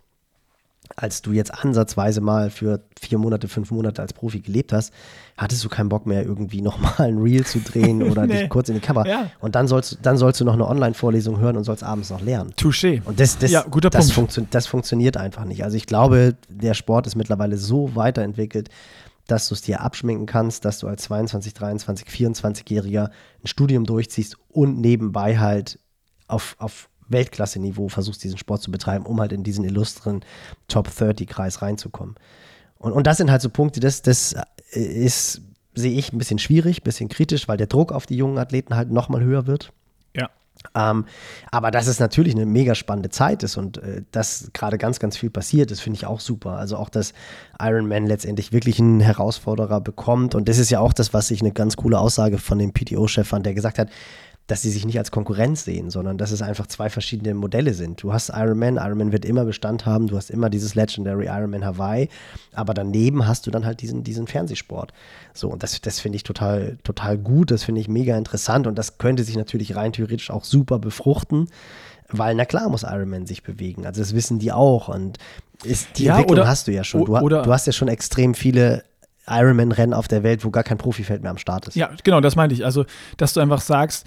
als 0.96 1.22
du 1.22 1.32
jetzt 1.32 1.54
ansatzweise 1.54 2.22
mal 2.22 2.50
für 2.50 2.82
vier 3.00 3.18
Monate, 3.18 3.48
fünf 3.48 3.72
Monate 3.72 4.02
als 4.02 4.14
Profi 4.14 4.42
gelebt 4.42 4.74
hast, 4.74 4.94
hattest 5.38 5.64
du 5.64 5.70
keinen 5.70 5.90
Bock 5.90 6.06
mehr, 6.06 6.24
irgendwie 6.24 6.62
nochmal 6.62 6.94
ein 6.98 7.18
Reel 7.18 7.46
zu 7.46 7.60
drehen 7.60 8.04
oder 8.12 8.28
nee. 8.28 8.42
dich 8.42 8.50
kurz 8.50 8.70
in 8.70 8.76
die 8.76 8.82
Kamera. 8.82 9.08
Ja. 9.08 9.32
Und 9.40 9.56
dann 9.56 9.68
sollst, 9.68 10.00
dann 10.02 10.18
sollst 10.18 10.40
du 10.42 10.46
noch 10.46 10.54
eine 10.54 10.68
Online-Vorlesung 10.68 11.40
hören 11.40 11.58
und 11.58 11.64
sollst 11.64 11.84
abends 11.84 12.10
noch 12.10 12.22
lernen. 12.22 12.54
Touché. 12.58 13.02
Und 13.06 13.20
das, 13.20 13.38
das, 13.38 13.52
ja, 13.52 13.64
guter 13.64 13.90
das, 13.90 14.12
Punkt. 14.12 14.34
Funktio 14.34 14.48
das 14.52 14.68
funktioniert 14.68 15.18
einfach 15.18 15.46
nicht. 15.46 15.64
Also 15.64 15.78
ich 15.78 15.86
glaube, 15.86 16.36
der 16.50 16.74
Sport 16.74 17.08
ist 17.08 17.16
mittlerweile 17.16 17.58
so 17.58 17.96
weiterentwickelt, 17.96 18.70
dass 19.28 19.48
du 19.48 19.56
es 19.56 19.62
dir 19.62 19.82
abschminken 19.82 20.26
kannst, 20.26 20.66
dass 20.66 20.80
du 20.80 20.88
als 20.88 21.04
22, 21.04 21.54
23, 21.54 22.08
24-Jähriger 22.08 23.10
ein 23.10 23.48
Studium 23.48 23.86
durchziehst 23.86 24.38
und 24.50 24.80
nebenbei 24.80 25.40
halt 25.40 25.80
auf, 26.28 26.56
auf 26.60 26.90
Weltklasse-Niveau 27.10 27.90
versuchst, 27.90 28.24
diesen 28.24 28.38
Sport 28.38 28.62
zu 28.62 28.72
betreiben, 28.72 29.06
um 29.06 29.20
halt 29.20 29.32
in 29.32 29.44
diesen 29.44 29.64
illustren 29.64 30.24
Top-30-Kreis 30.68 31.62
reinzukommen. 31.62 32.16
Und, 32.78 32.92
und 32.92 33.08
das 33.08 33.18
sind 33.18 33.32
halt 33.32 33.42
so 33.42 33.50
Punkte, 33.50 33.80
das, 33.80 34.02
das 34.02 34.36
ist, 34.72 35.42
sehe 35.74 35.98
ich, 35.98 36.12
ein 36.12 36.18
bisschen 36.18 36.40
schwierig, 36.40 36.82
ein 36.82 36.84
bisschen 36.84 37.10
kritisch, 37.10 37.48
weil 37.48 37.58
der 37.58 37.68
Druck 37.68 37.92
auf 37.92 38.06
die 38.06 38.18
jungen 38.18 38.38
Athleten 38.38 38.76
halt 38.76 38.92
nochmal 38.92 39.24
höher 39.24 39.48
wird. 39.48 39.72
Ja. 40.16 40.30
Ähm, 40.76 41.06
aber 41.52 41.72
dass 41.72 41.88
es 41.88 42.00
natürlich 42.00 42.36
eine 42.36 42.46
mega 42.46 42.76
spannende 42.76 43.10
Zeit 43.10 43.44
ist 43.44 43.58
und 43.58 43.78
äh, 43.78 44.04
dass 44.12 44.50
gerade 44.54 44.78
ganz, 44.78 45.00
ganz 45.00 45.18
viel 45.18 45.30
passiert 45.30 45.72
ist, 45.72 45.82
finde 45.82 45.98
ich 45.98 46.06
auch 46.06 46.20
super. 46.20 46.52
Also 46.52 46.78
auch, 46.78 46.90
dass 46.90 47.14
Iron 47.60 47.88
Man 47.88 48.06
letztendlich 48.06 48.52
wirklich 48.52 48.80
einen 48.80 49.00
Herausforderer 49.00 49.82
bekommt. 49.82 50.36
Und 50.36 50.50
das 50.50 50.58
ist 50.58 50.70
ja 50.70 50.80
auch 50.80 50.94
das, 50.94 51.14
was 51.14 51.32
ich 51.32 51.42
eine 51.42 51.52
ganz 51.52 51.78
coole 51.78 52.00
Aussage 52.00 52.38
von 52.38 52.60
dem 52.60 52.74
PTO-Chef 52.74 53.28
fand, 53.28 53.46
der 53.46 53.54
gesagt 53.54 53.80
hat, 53.80 53.90
dass 54.48 54.62
sie 54.62 54.70
sich 54.70 54.86
nicht 54.86 54.98
als 54.98 55.12
Konkurrenz 55.12 55.64
sehen, 55.64 55.90
sondern 55.90 56.18
dass 56.18 56.32
es 56.32 56.42
einfach 56.42 56.68
zwei 56.68 56.90
verschiedene 56.90 57.34
Modelle 57.34 57.74
sind. 57.74 58.04
Du 58.04 58.12
hast 58.12 58.30
Iron 58.30 58.60
Man, 58.60 58.76
Iron 58.76 58.98
Man 58.98 59.12
wird 59.14 59.24
immer 59.24 59.46
Bestand 59.46 59.86
haben, 59.86 60.08
du 60.08 60.18
hast 60.18 60.30
immer 60.30 60.50
dieses 60.50 60.76
Legendary 60.76 61.28
Iron 61.28 61.50
Man 61.50 61.64
Hawaii, 61.64 62.10
aber 62.54 62.74
daneben 62.74 63.26
hast 63.26 63.48
du 63.48 63.52
dann 63.52 63.66
halt 63.66 63.82
diesen, 63.82 64.04
diesen 64.04 64.28
Fernsehsport. 64.28 64.92
So, 65.34 65.50
und 65.50 65.64
das, 65.64 65.80
das 65.80 66.00
finde 66.02 66.18
ich 66.18 66.24
total, 66.24 66.78
total 66.84 67.18
gut, 67.18 67.52
das 67.52 67.64
finde 67.64 67.80
ich 67.80 67.88
mega 67.88 68.18
interessant 68.18 68.68
und 68.68 68.78
das 68.78 68.98
könnte 68.98 69.24
sich 69.24 69.38
natürlich 69.38 69.78
rein 69.78 69.94
theoretisch 69.94 70.30
auch 70.30 70.44
super 70.44 70.78
befruchten, 70.78 71.48
weil 72.10 72.36
na 72.36 72.44
klar 72.44 72.68
muss 72.68 72.84
Iron 72.84 73.10
Man 73.10 73.26
sich 73.26 73.44
bewegen. 73.44 73.86
Also 73.86 74.02
das 74.02 74.14
wissen 74.14 74.40
die 74.40 74.52
auch 74.52 74.90
und 74.90 75.20
ist, 75.64 75.88
die 75.98 76.04
ja, 76.04 76.14
Entwicklung 76.16 76.40
oder, 76.40 76.48
hast 76.50 76.68
du 76.68 76.74
ja 76.74 76.84
schon. 76.84 77.06
Du, 77.06 77.30
du 77.30 77.52
hast 77.54 77.66
ja 77.66 77.72
schon 77.72 77.88
extrem 77.88 78.34
viele 78.34 78.84
Ironman-Rennen 79.28 79.94
auf 79.94 80.08
der 80.08 80.24
Welt, 80.24 80.44
wo 80.44 80.52
gar 80.52 80.64
kein 80.64 80.78
Profifeld 80.78 81.22
mehr 81.22 81.32
am 81.32 81.38
Start 81.38 81.68
ist. 81.68 81.76
Ja, 81.76 81.92
genau, 82.04 82.22
das 82.22 82.36
meinte 82.36 82.56
ich. 82.56 82.66
Also, 82.66 82.86
dass 83.18 83.34
du 83.34 83.40
einfach 83.40 83.62
sagst, 83.62 84.06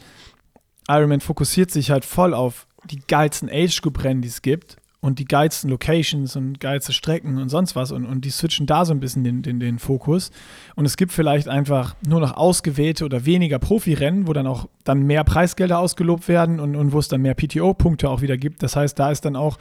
Ironman 0.89 1.21
fokussiert 1.21 1.71
sich 1.71 1.91
halt 1.91 2.05
voll 2.05 2.35
auf 2.35 2.67
die 2.85 3.01
geilsten 3.07 3.49
Age-Group-Rennen, 3.51 4.23
die 4.23 4.29
es 4.29 4.43
gibt 4.43 4.77
und 5.01 5.19
die 5.19 5.25
geilsten 5.25 5.71
Locations 5.71 6.35
und 6.37 6.59
geilste 6.59 6.93
Strecken 6.93 7.39
und 7.39 7.49
sonst 7.49 7.77
was 7.77 7.93
und, 7.93 8.05
und 8.05 8.25
die 8.25 8.31
switchen 8.31 8.67
da 8.67 8.85
so 8.85 8.93
ein 8.93 9.01
bisschen 9.01 9.25
den, 9.25 9.43
den, 9.43 9.61
den 9.61 9.79
Fokus. 9.79 10.31
Und 10.75 10.85
es 10.85 10.97
gibt 10.97 11.13
vielleicht 11.13 11.49
einfach 11.49 11.95
nur 12.07 12.21
noch 12.21 12.37
ausgewählte 12.37 13.05
oder 13.05 13.25
weniger 13.25 13.59
Profirennen, 13.59 14.27
wo 14.27 14.33
dann 14.33 14.47
auch 14.47 14.69
dann 14.85 15.03
mehr 15.03 15.23
Preisgelder 15.25 15.79
ausgelobt 15.79 16.29
werden 16.29 16.61
und, 16.61 16.77
und 16.77 16.93
wo 16.93 16.99
es 16.99 17.09
dann 17.09 17.23
mehr 17.23 17.35
PTO-Punkte 17.35 18.09
auch 18.09 18.21
wieder 18.21 18.37
gibt. 18.37 18.63
Das 18.63 18.75
heißt, 18.75 18.99
da 18.99 19.11
ist 19.11 19.25
dann 19.25 19.37
auch 19.37 19.59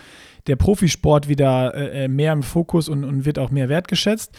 der 0.48 0.56
Profisport 0.56 1.28
wieder 1.28 1.76
äh, 1.76 2.06
äh 2.06 2.08
mehr 2.08 2.34
im 2.34 2.44
Fokus 2.44 2.90
und, 2.90 3.04
und 3.04 3.26
wird 3.26 3.38
auch 3.38 3.52
mehr 3.52 3.70
wertgeschätzt. 3.70 4.32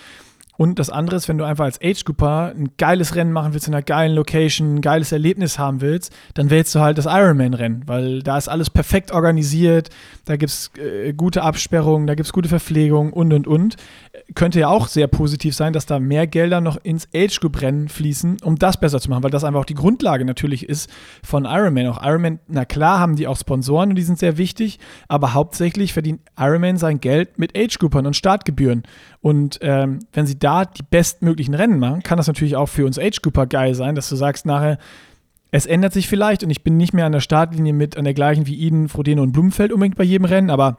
Und 0.57 0.79
das 0.79 0.91
andere 0.91 1.17
ist, 1.17 1.29
wenn 1.29 1.39
du 1.39 1.45
einfach 1.45 1.65
als 1.65 1.81
Age-Grouper 1.83 2.53
ein 2.57 2.71
geiles 2.79 3.15
Rennen 3.15 3.33
machen 3.33 3.53
willst, 3.53 3.69
in 3.69 3.75
einer 3.75 3.83
geilen 3.83 4.15
Location, 4.15 4.77
ein 4.77 4.81
geiles 4.81 5.13
Erlebnis 5.13 5.59
haben 5.59 5.81
willst, 5.81 6.15
dann 6.35 6.51
wählst 6.51 6.75
du 6.75 6.81
halt 6.81 6.99
das 6.99 7.07
Ironman-Rennen, 7.07 7.83
weil 7.87 8.23
da 8.23 8.39
ist 8.39 8.49
alles 8.49 8.71
perfekt 8.71 9.13
organisiert, 9.13 9.91
da 10.25 10.37
gibt 10.37 10.51
es 10.51 10.71
äh, 10.79 11.13
gute 11.13 11.43
Absperrungen, 11.43 12.07
da 12.07 12.15
gibt 12.15 12.27
es 12.27 12.33
gute 12.33 12.49
Verpflegung 12.49 13.13
und, 13.13 13.33
und, 13.33 13.47
und. 13.47 13.77
Könnte 14.35 14.61
ja 14.61 14.69
auch 14.69 14.89
sehr 14.89 15.07
positiv 15.07 15.55
sein, 15.55 15.73
dass 15.73 15.87
da 15.87 15.99
mehr 15.99 16.27
Gelder 16.27 16.61
noch 16.61 16.79
ins 16.83 17.09
Age-Group-Rennen 17.15 17.89
fließen, 17.89 18.39
um 18.43 18.57
das 18.57 18.81
besser 18.81 19.01
zu 19.01 19.11
machen, 19.11 19.23
weil 19.23 19.31
das 19.31 19.45
einfach 19.45 19.61
auch 19.61 19.67
die 19.67 19.75
Grundlage 19.75 20.25
natürlich 20.25 20.69
ist 20.69 20.91
von 21.23 21.45
Ironman. 21.45 21.87
Auch 21.87 22.03
Ironman, 22.03 22.41
na 22.49 22.65
klar, 22.65 22.99
haben 22.99 23.17
die 23.17 23.27
auch 23.27 23.37
Sponsoren 23.37 23.91
und 23.91 23.97
die 23.97 24.03
sind 24.03 24.19
sehr 24.19 24.39
wichtig, 24.39 24.79
aber 25.09 25.35
hauptsächlich 25.35 25.93
verdient 25.93 26.21
Ironman 26.39 26.77
sein 26.77 27.01
Geld 27.01 27.39
mit 27.39 27.57
Age-Groupern 27.57 28.07
und 28.07 28.17
Startgebühren. 28.17 28.83
Und 29.27 29.59
ähm, 29.61 30.07
wenn 30.13 30.25
sie 30.25 30.39
da 30.39 30.65
die 30.65 30.85
bestmöglichen 30.89 31.55
Rennen 31.55 31.81
machen, 31.81 32.05
kann 32.05 32.17
das 32.17 32.29
natürlich 32.29 32.55
auch 32.55 32.69
für 32.69 32.87
uns 32.87 32.97
Age 32.97 33.23
Grouper 33.23 33.49
geil 33.49 33.75
sein, 33.75 33.97
dass 33.97 34.09
du 34.09 34.15
sagst 34.15 34.47
nachher, 34.47 34.79
Es 35.51 35.67
ändert 35.67 35.93
sich 35.93 36.07
vielleicht 36.07 36.45
und 36.45 36.51
ich 36.51 36.63
bin 36.63 36.77
nicht 36.77 36.95
mehr 36.95 37.07
an 37.07 37.13
der 37.13 37.19
Startlinie 37.19 37.73
mit 37.73 37.97
an 37.97 38.05
der 38.05 38.15
gleichen 38.15 38.47
wie 38.47 38.65
Eden, 38.65 38.89
Frodeno 38.89 39.25
und 39.25 39.33
Blumenfeld 39.33 39.73
unbedingt 39.73 39.97
bei 39.97 40.05
jedem 40.05 40.27
Rennen, 40.27 40.49
aber 40.49 40.79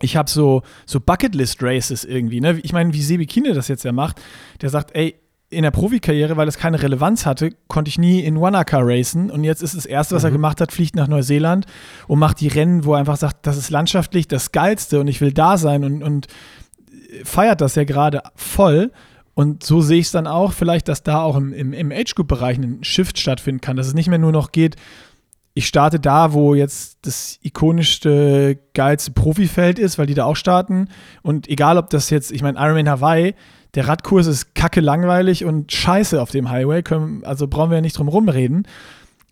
ich 0.00 0.16
habe 0.16 0.30
so, 0.30 0.62
so 0.86 1.00
Bucketlist-Races 1.00 2.04
irgendwie. 2.04 2.40
Ne? 2.40 2.58
Ich 2.62 2.72
meine, 2.72 2.94
wie 2.94 3.02
Sebi 3.02 3.26
Kine 3.26 3.52
das 3.52 3.68
jetzt 3.68 3.84
ja 3.84 3.92
macht, 3.92 4.22
der 4.62 4.70
sagt, 4.70 4.96
ey, 4.96 5.16
in 5.50 5.62
der 5.62 5.70
Profikarriere, 5.70 6.38
weil 6.38 6.48
es 6.48 6.56
keine 6.56 6.82
Relevanz 6.82 7.26
hatte, 7.26 7.50
konnte 7.68 7.90
ich 7.90 7.98
nie 7.98 8.20
in 8.20 8.40
Wanaka 8.40 8.78
racen. 8.80 9.30
Und 9.30 9.44
jetzt 9.44 9.62
ist 9.62 9.76
das 9.76 9.84
Erste, 9.84 10.14
was 10.14 10.22
mhm. 10.22 10.28
er 10.28 10.32
gemacht 10.32 10.62
hat, 10.62 10.72
fliegt 10.72 10.96
nach 10.96 11.08
Neuseeland 11.08 11.66
und 12.08 12.18
macht 12.18 12.40
die 12.40 12.48
Rennen, 12.48 12.86
wo 12.86 12.94
er 12.94 13.00
einfach 13.00 13.18
sagt, 13.18 13.46
das 13.46 13.58
ist 13.58 13.68
landschaftlich 13.68 14.28
das 14.28 14.50
Geilste 14.50 14.98
und 14.98 15.08
ich 15.08 15.20
will 15.20 15.34
da 15.34 15.58
sein 15.58 15.84
und, 15.84 16.02
und 16.02 16.26
feiert 17.24 17.60
das 17.60 17.74
ja 17.74 17.84
gerade 17.84 18.22
voll. 18.34 18.90
Und 19.34 19.64
so 19.64 19.80
sehe 19.80 19.98
ich 19.98 20.06
es 20.06 20.12
dann 20.12 20.26
auch, 20.26 20.52
vielleicht, 20.52 20.88
dass 20.88 21.02
da 21.02 21.22
auch 21.22 21.36
im, 21.36 21.52
im, 21.52 21.72
im 21.72 21.90
Age-Group-Bereich 21.90 22.58
ein 22.58 22.84
Shift 22.84 23.18
stattfinden 23.18 23.62
kann, 23.62 23.76
dass 23.76 23.86
es 23.86 23.94
nicht 23.94 24.08
mehr 24.08 24.18
nur 24.18 24.32
noch 24.32 24.52
geht, 24.52 24.76
ich 25.54 25.66
starte 25.66 26.00
da, 26.00 26.32
wo 26.32 26.54
jetzt 26.54 26.98
das 27.02 27.38
ikonischste, 27.42 28.58
geilste 28.74 29.10
Profifeld 29.10 29.78
ist, 29.78 29.98
weil 29.98 30.06
die 30.06 30.14
da 30.14 30.24
auch 30.24 30.36
starten. 30.36 30.88
Und 31.22 31.48
egal, 31.48 31.76
ob 31.76 31.90
das 31.90 32.10
jetzt, 32.10 32.32
ich 32.32 32.42
meine, 32.42 32.58
Ironman 32.58 32.88
Hawaii, 32.88 33.34
der 33.74 33.88
Radkurs 33.88 34.26
ist 34.26 34.54
kacke 34.54 34.80
langweilig 34.80 35.44
und 35.44 35.70
scheiße 35.72 36.20
auf 36.20 36.30
dem 36.30 36.50
Highway, 36.50 36.82
können, 36.82 37.24
also 37.24 37.48
brauchen 37.48 37.70
wir 37.70 37.76
ja 37.76 37.82
nicht 37.82 37.98
drum 37.98 38.08
rumreden. 38.08 38.66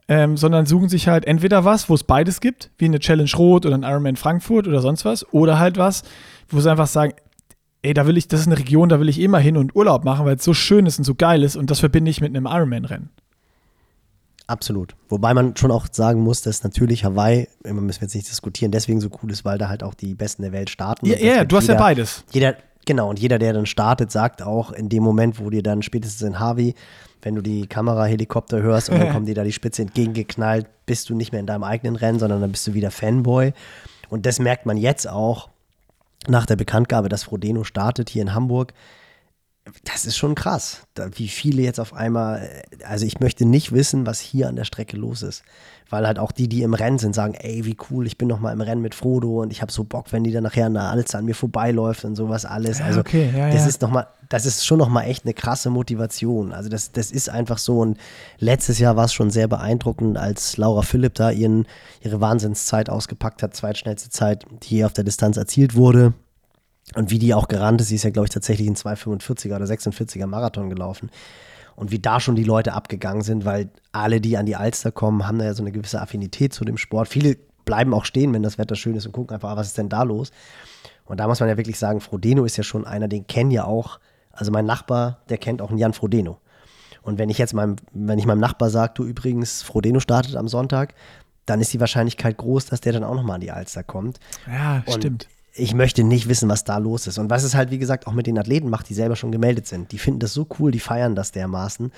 Ähm, 0.08 0.36
sondern 0.36 0.66
suchen 0.66 0.88
sich 0.88 1.06
halt 1.06 1.24
entweder 1.24 1.64
was, 1.64 1.88
wo 1.88 1.94
es 1.94 2.02
beides 2.02 2.40
gibt, 2.40 2.70
wie 2.78 2.86
eine 2.86 2.98
Challenge 2.98 3.30
Rot 3.36 3.64
oder 3.64 3.76
ein 3.76 3.84
Ironman 3.84 4.16
Frankfurt 4.16 4.66
oder 4.66 4.80
sonst 4.80 5.04
was, 5.04 5.24
oder 5.32 5.60
halt 5.60 5.78
was, 5.78 6.02
wo 6.48 6.58
sie 6.58 6.68
einfach 6.68 6.88
sagen, 6.88 7.12
ey, 7.82 7.94
da 7.94 8.06
will 8.06 8.16
ich, 8.16 8.28
das 8.28 8.40
ist 8.40 8.46
eine 8.46 8.58
Region, 8.58 8.88
da 8.88 9.00
will 9.00 9.08
ich 9.08 9.20
immer 9.20 9.38
hin 9.38 9.56
und 9.56 9.74
Urlaub 9.74 10.04
machen, 10.04 10.26
weil 10.26 10.36
es 10.36 10.44
so 10.44 10.54
schön 10.54 10.86
ist 10.86 10.98
und 10.98 11.04
so 11.04 11.14
geil 11.14 11.42
ist 11.42 11.56
und 11.56 11.70
das 11.70 11.80
verbinde 11.80 12.10
ich 12.10 12.20
mit 12.20 12.34
einem 12.34 12.46
Ironman-Rennen. 12.46 13.10
Absolut. 14.46 14.96
Wobei 15.08 15.32
man 15.32 15.56
schon 15.56 15.70
auch 15.70 15.86
sagen 15.92 16.22
muss, 16.22 16.42
dass 16.42 16.64
natürlich 16.64 17.04
Hawaii, 17.04 17.46
immer 17.62 17.80
müssen 17.80 18.00
wir 18.00 18.06
jetzt 18.06 18.16
nicht 18.16 18.28
diskutieren, 18.28 18.72
deswegen 18.72 19.00
so 19.00 19.08
cool 19.22 19.30
ist, 19.30 19.44
weil 19.44 19.58
da 19.58 19.68
halt 19.68 19.84
auch 19.84 19.94
die 19.94 20.14
Besten 20.14 20.42
der 20.42 20.50
Welt 20.52 20.70
starten. 20.70 21.06
Ja, 21.06 21.16
ja 21.18 21.44
du 21.44 21.56
hast 21.56 21.68
jeder, 21.68 21.74
ja 21.74 21.80
beides. 21.80 22.24
Jeder, 22.32 22.56
genau, 22.84 23.08
und 23.08 23.20
jeder, 23.20 23.38
der 23.38 23.52
dann 23.52 23.66
startet, 23.66 24.10
sagt 24.10 24.42
auch 24.42 24.72
in 24.72 24.88
dem 24.88 25.04
Moment, 25.04 25.38
wo 25.38 25.50
dir 25.50 25.62
dann 25.62 25.82
spätestens 25.82 26.26
in 26.26 26.40
Harvey, 26.40 26.74
wenn 27.22 27.36
du 27.36 27.42
die 27.42 27.68
Kamera-Helikopter 27.68 28.60
hörst 28.60 28.90
und 28.90 28.98
dann 28.98 29.10
kommen 29.12 29.26
dir 29.26 29.36
da 29.36 29.44
die 29.44 29.52
Spitze 29.52 29.82
entgegengeknallt, 29.82 30.66
bist 30.84 31.08
du 31.10 31.14
nicht 31.14 31.30
mehr 31.30 31.40
in 31.40 31.46
deinem 31.46 31.62
eigenen 31.62 31.94
Rennen, 31.94 32.18
sondern 32.18 32.40
dann 32.40 32.50
bist 32.50 32.66
du 32.66 32.74
wieder 32.74 32.90
Fanboy. 32.90 33.52
Und 34.08 34.26
das 34.26 34.40
merkt 34.40 34.66
man 34.66 34.76
jetzt 34.76 35.08
auch 35.08 35.48
nach 36.28 36.46
der 36.46 36.56
Bekanntgabe, 36.56 37.08
dass 37.08 37.24
Frodeno 37.24 37.64
startet 37.64 38.10
hier 38.10 38.22
in 38.22 38.34
Hamburg 38.34 38.72
das 39.84 40.04
ist 40.04 40.16
schon 40.16 40.34
krass, 40.34 40.82
wie 41.14 41.28
viele 41.28 41.62
jetzt 41.62 41.80
auf 41.80 41.94
einmal, 41.94 42.48
also 42.84 43.06
ich 43.06 43.20
möchte 43.20 43.44
nicht 43.44 43.72
wissen, 43.72 44.06
was 44.06 44.20
hier 44.20 44.48
an 44.48 44.56
der 44.56 44.64
Strecke 44.64 44.96
los 44.96 45.22
ist, 45.22 45.42
weil 45.88 46.06
halt 46.06 46.18
auch 46.18 46.32
die, 46.32 46.48
die 46.48 46.62
im 46.62 46.74
Rennen 46.74 46.98
sind, 46.98 47.14
sagen, 47.14 47.34
ey, 47.34 47.64
wie 47.64 47.76
cool, 47.90 48.06
ich 48.06 48.16
bin 48.16 48.28
noch 48.28 48.40
mal 48.40 48.52
im 48.52 48.60
Rennen 48.60 48.82
mit 48.82 48.94
Frodo 48.94 49.42
und 49.42 49.50
ich 49.50 49.60
habe 49.62 49.72
so 49.72 49.84
Bock, 49.84 50.12
wenn 50.12 50.24
die 50.24 50.32
dann 50.32 50.44
nachher 50.44 50.66
an 50.66 50.74
der 50.74 50.84
Alze 50.84 51.18
an 51.18 51.24
mir 51.24 51.34
vorbeiläuft 51.34 52.04
und 52.04 52.16
sowas 52.16 52.44
alles. 52.44 52.80
Also 52.80 53.00
okay, 53.00 53.32
ja, 53.36 53.50
das 53.50 53.62
ja. 53.62 53.66
ist 53.66 53.82
noch 53.82 53.90
mal, 53.90 54.06
das 54.28 54.46
ist 54.46 54.64
schon 54.64 54.78
noch 54.78 54.88
mal 54.88 55.02
echt 55.02 55.24
eine 55.24 55.34
krasse 55.34 55.70
Motivation. 55.70 56.52
Also 56.52 56.68
das, 56.68 56.92
das 56.92 57.10
ist 57.10 57.28
einfach 57.28 57.58
so 57.58 57.80
und 57.80 57.98
letztes 58.38 58.78
Jahr 58.78 58.96
war 58.96 59.04
es 59.06 59.12
schon 59.12 59.30
sehr 59.30 59.48
beeindruckend, 59.48 60.16
als 60.16 60.56
Laura 60.56 60.82
Philipp 60.82 61.14
da 61.14 61.30
ihren, 61.30 61.66
ihre 62.00 62.20
Wahnsinnszeit 62.20 62.88
ausgepackt 62.88 63.42
hat, 63.42 63.54
zweitschnellste 63.54 64.10
Zeit, 64.10 64.46
die 64.62 64.68
hier 64.68 64.86
auf 64.86 64.92
der 64.92 65.04
Distanz 65.04 65.36
erzielt 65.36 65.74
wurde. 65.74 66.14
Und 66.94 67.10
wie 67.10 67.18
die 67.18 67.34
auch 67.34 67.48
gerannt 67.48 67.80
ist, 67.80 67.88
sie 67.88 67.94
ist 67.94 68.04
ja, 68.04 68.10
glaube 68.10 68.26
ich, 68.26 68.32
tatsächlich 68.32 68.66
in 68.66 68.74
2,45er 68.74 69.56
oder 69.56 69.64
46er 69.64 70.26
Marathon 70.26 70.70
gelaufen. 70.70 71.10
Und 71.76 71.90
wie 71.90 71.98
da 71.98 72.20
schon 72.20 72.36
die 72.36 72.44
Leute 72.44 72.72
abgegangen 72.72 73.22
sind, 73.22 73.44
weil 73.44 73.70
alle, 73.92 74.20
die 74.20 74.36
an 74.36 74.46
die 74.46 74.56
Alster 74.56 74.92
kommen, 74.92 75.26
haben 75.26 75.38
da 75.38 75.44
ja 75.46 75.54
so 75.54 75.62
eine 75.62 75.72
gewisse 75.72 76.00
Affinität 76.00 76.52
zu 76.52 76.64
dem 76.64 76.76
Sport. 76.76 77.08
Viele 77.08 77.36
bleiben 77.64 77.94
auch 77.94 78.04
stehen, 78.04 78.34
wenn 78.34 78.42
das 78.42 78.58
Wetter 78.58 78.74
schön 78.74 78.96
ist 78.96 79.06
und 79.06 79.12
gucken 79.12 79.34
einfach, 79.34 79.50
ah, 79.50 79.56
was 79.56 79.68
ist 79.68 79.78
denn 79.78 79.88
da 79.88 80.02
los? 80.02 80.30
Und 81.04 81.20
da 81.20 81.26
muss 81.26 81.40
man 81.40 81.48
ja 81.48 81.56
wirklich 81.56 81.78
sagen, 81.78 82.00
Frodeno 82.00 82.44
ist 82.44 82.56
ja 82.56 82.64
schon 82.64 82.86
einer, 82.86 83.08
den 83.08 83.26
kennen 83.26 83.50
ja 83.50 83.64
auch, 83.64 83.98
also 84.32 84.50
mein 84.52 84.66
Nachbar, 84.66 85.20
der 85.28 85.38
kennt 85.38 85.62
auch 85.62 85.70
einen 85.70 85.78
Jan 85.78 85.92
Frodeno. 85.92 86.38
Und 87.02 87.18
wenn 87.18 87.30
ich 87.30 87.38
jetzt 87.38 87.54
meinem, 87.54 87.76
wenn 87.92 88.18
ich 88.18 88.26
meinem 88.26 88.40
Nachbar 88.40 88.70
sage, 88.70 88.92
du 88.94 89.04
übrigens, 89.04 89.62
Frodeno 89.62 90.00
startet 90.00 90.36
am 90.36 90.48
Sonntag, 90.48 90.94
dann 91.46 91.60
ist 91.60 91.72
die 91.72 91.80
Wahrscheinlichkeit 91.80 92.36
groß, 92.36 92.66
dass 92.66 92.80
der 92.80 92.92
dann 92.92 93.04
auch 93.04 93.14
nochmal 93.14 93.36
an 93.36 93.40
die 93.40 93.50
Alster 93.50 93.82
kommt. 93.82 94.20
Ja, 94.46 94.82
und 94.86 94.94
stimmt 94.94 95.28
ich 95.52 95.74
möchte 95.74 96.04
nicht 96.04 96.28
wissen, 96.28 96.48
was 96.48 96.64
da 96.64 96.78
los 96.78 97.06
ist. 97.06 97.18
Und 97.18 97.28
was 97.28 97.42
es 97.42 97.54
halt, 97.54 97.70
wie 97.70 97.78
gesagt, 97.78 98.06
auch 98.06 98.12
mit 98.12 98.26
den 98.26 98.38
Athleten 98.38 98.70
macht, 98.70 98.88
die 98.88 98.94
selber 98.94 99.16
schon 99.16 99.32
gemeldet 99.32 99.66
sind. 99.66 99.90
Die 99.90 99.98
finden 99.98 100.20
das 100.20 100.32
so 100.32 100.46
cool, 100.58 100.70
die 100.70 100.80
feiern 100.80 101.16
das 101.16 101.32
dermaßen. 101.32 101.92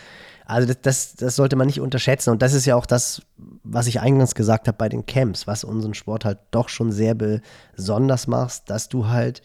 Also 0.46 0.68
das, 0.68 0.80
das, 0.80 1.14
das 1.16 1.36
sollte 1.36 1.56
man 1.56 1.66
nicht 1.66 1.80
unterschätzen. 1.80 2.30
Und 2.30 2.40
das 2.40 2.54
ist 2.54 2.64
ja 2.64 2.76
auch 2.76 2.86
das, 2.86 3.22
was 3.62 3.86
ich 3.86 4.00
eingangs 4.00 4.34
gesagt 4.34 4.68
habe 4.68 4.78
bei 4.78 4.88
den 4.88 5.04
Camps, 5.04 5.46
was 5.46 5.64
unseren 5.64 5.94
Sport 5.94 6.24
halt 6.24 6.38
doch 6.50 6.68
schon 6.70 6.92
sehr 6.92 7.14
besonders 7.14 8.26
macht, 8.26 8.70
dass 8.70 8.88
du 8.88 9.08
halt 9.08 9.42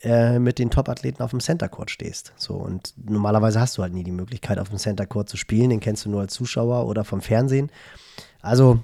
äh, 0.00 0.38
mit 0.38 0.58
den 0.58 0.70
Top-Athleten 0.70 1.22
auf 1.22 1.30
dem 1.30 1.40
Center 1.40 1.68
Court 1.68 1.90
stehst. 1.90 2.32
So, 2.36 2.54
und 2.54 2.94
normalerweise 2.96 3.60
hast 3.60 3.76
du 3.76 3.82
halt 3.82 3.92
nie 3.92 4.04
die 4.04 4.12
Möglichkeit, 4.12 4.58
auf 4.58 4.70
dem 4.70 4.78
Center 4.78 5.06
Court 5.06 5.28
zu 5.28 5.36
spielen. 5.36 5.68
Den 5.68 5.80
kennst 5.80 6.06
du 6.06 6.10
nur 6.10 6.22
als 6.22 6.32
Zuschauer 6.32 6.86
oder 6.86 7.04
vom 7.04 7.20
Fernsehen. 7.20 7.70
Also 8.40 8.80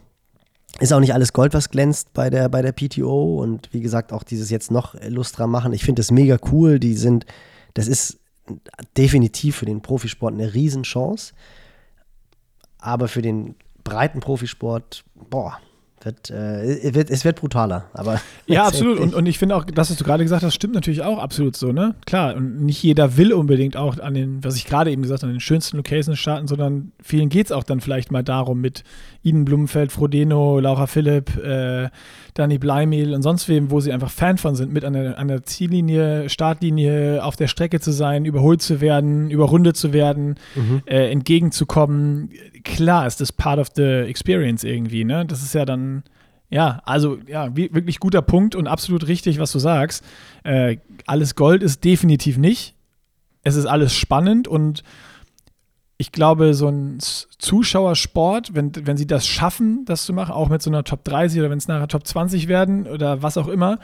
ist 0.81 0.93
auch 0.93 1.01
nicht 1.01 1.15
alles 1.15 1.33
Gold, 1.33 1.55
was 1.55 1.71
glänzt 1.71 2.13
bei 2.13 2.31
der, 2.31 2.49
bei 2.49 2.63
der 2.63 2.73
PTO 2.73 3.41
und 3.41 3.69
wie 3.73 3.81
gesagt 3.81 4.13
auch 4.13 4.23
dieses 4.23 4.51
jetzt 4.51 4.71
noch 4.71 4.95
Illustra 4.95 5.47
machen. 5.47 5.73
Ich 5.73 5.85
finde 5.85 6.01
das 6.01 6.11
mega 6.11 6.37
cool. 6.51 6.81
Die 6.81 6.95
sind, 6.95 7.27
das 7.75 7.87
ist 7.87 8.19
definitiv 8.97 9.57
für 9.57 9.67
den 9.67 9.83
Profisport 9.83 10.35
eine 10.35 10.53
Riesenchance. 10.53 11.33
Aber 12.79 13.09
für 13.09 13.23
den 13.23 13.55
breiten 13.85 14.21
Profisport, 14.21 15.05
boah, 15.15 15.59
wird, 16.05 16.31
äh, 16.31 16.95
wird, 16.95 17.11
es 17.11 17.25
wird 17.25 17.41
brutaler, 17.41 17.87
aber. 17.93 18.21
Ja, 18.47 18.67
absolut. 18.67 18.99
Und, 18.99 19.15
und 19.15 19.25
ich 19.25 19.39
finde 19.39 19.57
auch, 19.57 19.65
das, 19.65 19.91
was 19.91 19.97
du 19.97 20.05
gerade 20.05 20.23
gesagt 20.23 20.43
hast, 20.43 20.55
stimmt 20.55 20.75
natürlich 20.75 21.03
auch 21.03 21.19
absolut 21.19 21.57
so, 21.57 21.73
ne? 21.73 21.95
Klar, 22.05 22.37
und 22.37 22.61
nicht 22.61 22.83
jeder 22.83 23.17
will 23.17 23.33
unbedingt 23.33 23.75
auch 23.77 23.99
an 23.99 24.13
den, 24.13 24.45
was 24.45 24.57
ich 24.57 24.67
gerade 24.67 24.91
eben 24.91 25.01
gesagt 25.01 25.23
habe, 25.23 25.31
an 25.31 25.37
den 25.37 25.41
schönsten 25.41 25.79
Locations 25.79 26.19
starten, 26.19 26.47
sondern 26.47 26.93
vielen 27.03 27.31
geht 27.31 27.47
es 27.47 27.53
auch 27.53 27.65
dann 27.65 27.81
vielleicht 27.81 28.13
mal 28.13 28.23
darum, 28.23 28.61
mit 28.61 28.85
Iden 29.23 29.47
Blumenfeld, 29.47 29.93
Frodeno, 29.93 30.61
Laura 30.61 30.87
Philipp, 30.87 31.37
äh, 31.39 31.89
Dani 32.35 32.59
Bleimehl 32.59 33.15
und 33.15 33.23
sonst 33.23 33.49
wem, 33.49 33.71
wo 33.71 33.81
sie 33.81 33.93
einfach 33.93 34.11
Fan 34.11 34.37
von 34.37 34.57
sind, 34.57 34.73
mit 34.73 34.85
an 34.85 34.93
der, 34.93 35.19
an 35.19 35.29
der 35.29 35.45
Ziellinie, 35.45 36.29
Startlinie, 36.29 37.25
auf 37.25 37.37
der 37.37 37.49
Strecke 37.49 37.81
zu 37.81 37.93
sein, 37.93 38.27
überholt 38.27 38.61
zu 38.61 38.83
werden, 38.83 39.31
überrundet 39.31 39.77
zu 39.77 39.95
werden, 39.95 40.35
mhm. 40.55 40.83
äh, 40.85 41.11
entgegenzukommen. 41.11 42.31
Klar 42.65 43.07
ist 43.07 43.21
das 43.21 43.33
part 43.33 43.59
of 43.59 43.69
the 43.77 43.83
experience 43.83 44.65
irgendwie, 44.65 45.05
ne? 45.05 45.25
Das 45.27 45.43
ist 45.43 45.55
ja 45.55 45.65
dann, 45.65 46.03
ja, 46.49 46.81
also 46.85 47.19
ja, 47.27 47.55
wie, 47.57 47.73
wirklich 47.75 48.01
guter 48.01 48.23
Punkt 48.23 48.55
und 48.55 48.67
absolut 48.67 49.07
richtig, 49.07 49.39
was 49.39 49.53
du 49.53 49.59
sagst. 49.59 50.05
Äh, 50.45 50.79
alles 51.07 51.35
Gold 51.35 51.63
ist 51.63 51.85
definitiv 51.85 52.39
nicht. 52.39 52.75
Es 53.43 53.57
ist 53.57 53.67
alles 53.67 53.95
spannend 53.95 54.49
und 54.49 54.83
ich 55.97 56.11
glaube, 56.11 56.55
so 56.55 56.69
ein 56.69 56.99
Zuschauersport, 57.01 58.55
wenn, 58.55 58.73
wenn 58.87 58.97
sie 58.97 59.07
das 59.07 59.27
schaffen, 59.27 59.85
das 59.85 60.05
zu 60.05 60.13
machen, 60.13 60.33
auch 60.33 60.49
mit 60.49 60.61
so 60.61 60.71
einer 60.71 60.85
Top 60.85 61.05
30 61.05 61.39
oder 61.39 61.51
wenn 61.51 61.59
es 61.59 61.69
nachher 61.69 61.89
Top 61.89 62.07
20 62.07 62.49
werden 62.49 62.87
oder 62.87 63.23
was 63.23 63.37
auch 63.37 63.49
immer, 63.49 63.79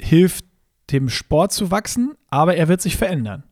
hilft 0.00 0.44
dem 0.90 1.08
Sport 1.08 1.52
zu 1.52 1.70
wachsen, 1.70 2.14
aber 2.28 2.56
er 2.56 2.68
wird 2.68 2.80
sich 2.80 2.96
verändern. 2.96 3.42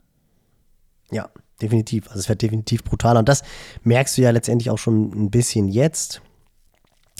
Ja, 1.10 1.28
definitiv. 1.60 2.08
Also 2.08 2.20
es 2.20 2.28
wird 2.28 2.42
definitiv 2.42 2.84
brutaler. 2.84 3.20
Und 3.20 3.28
das 3.28 3.42
merkst 3.82 4.16
du 4.16 4.22
ja 4.22 4.30
letztendlich 4.30 4.70
auch 4.70 4.78
schon 4.78 5.10
ein 5.12 5.30
bisschen 5.30 5.68
jetzt. 5.68 6.22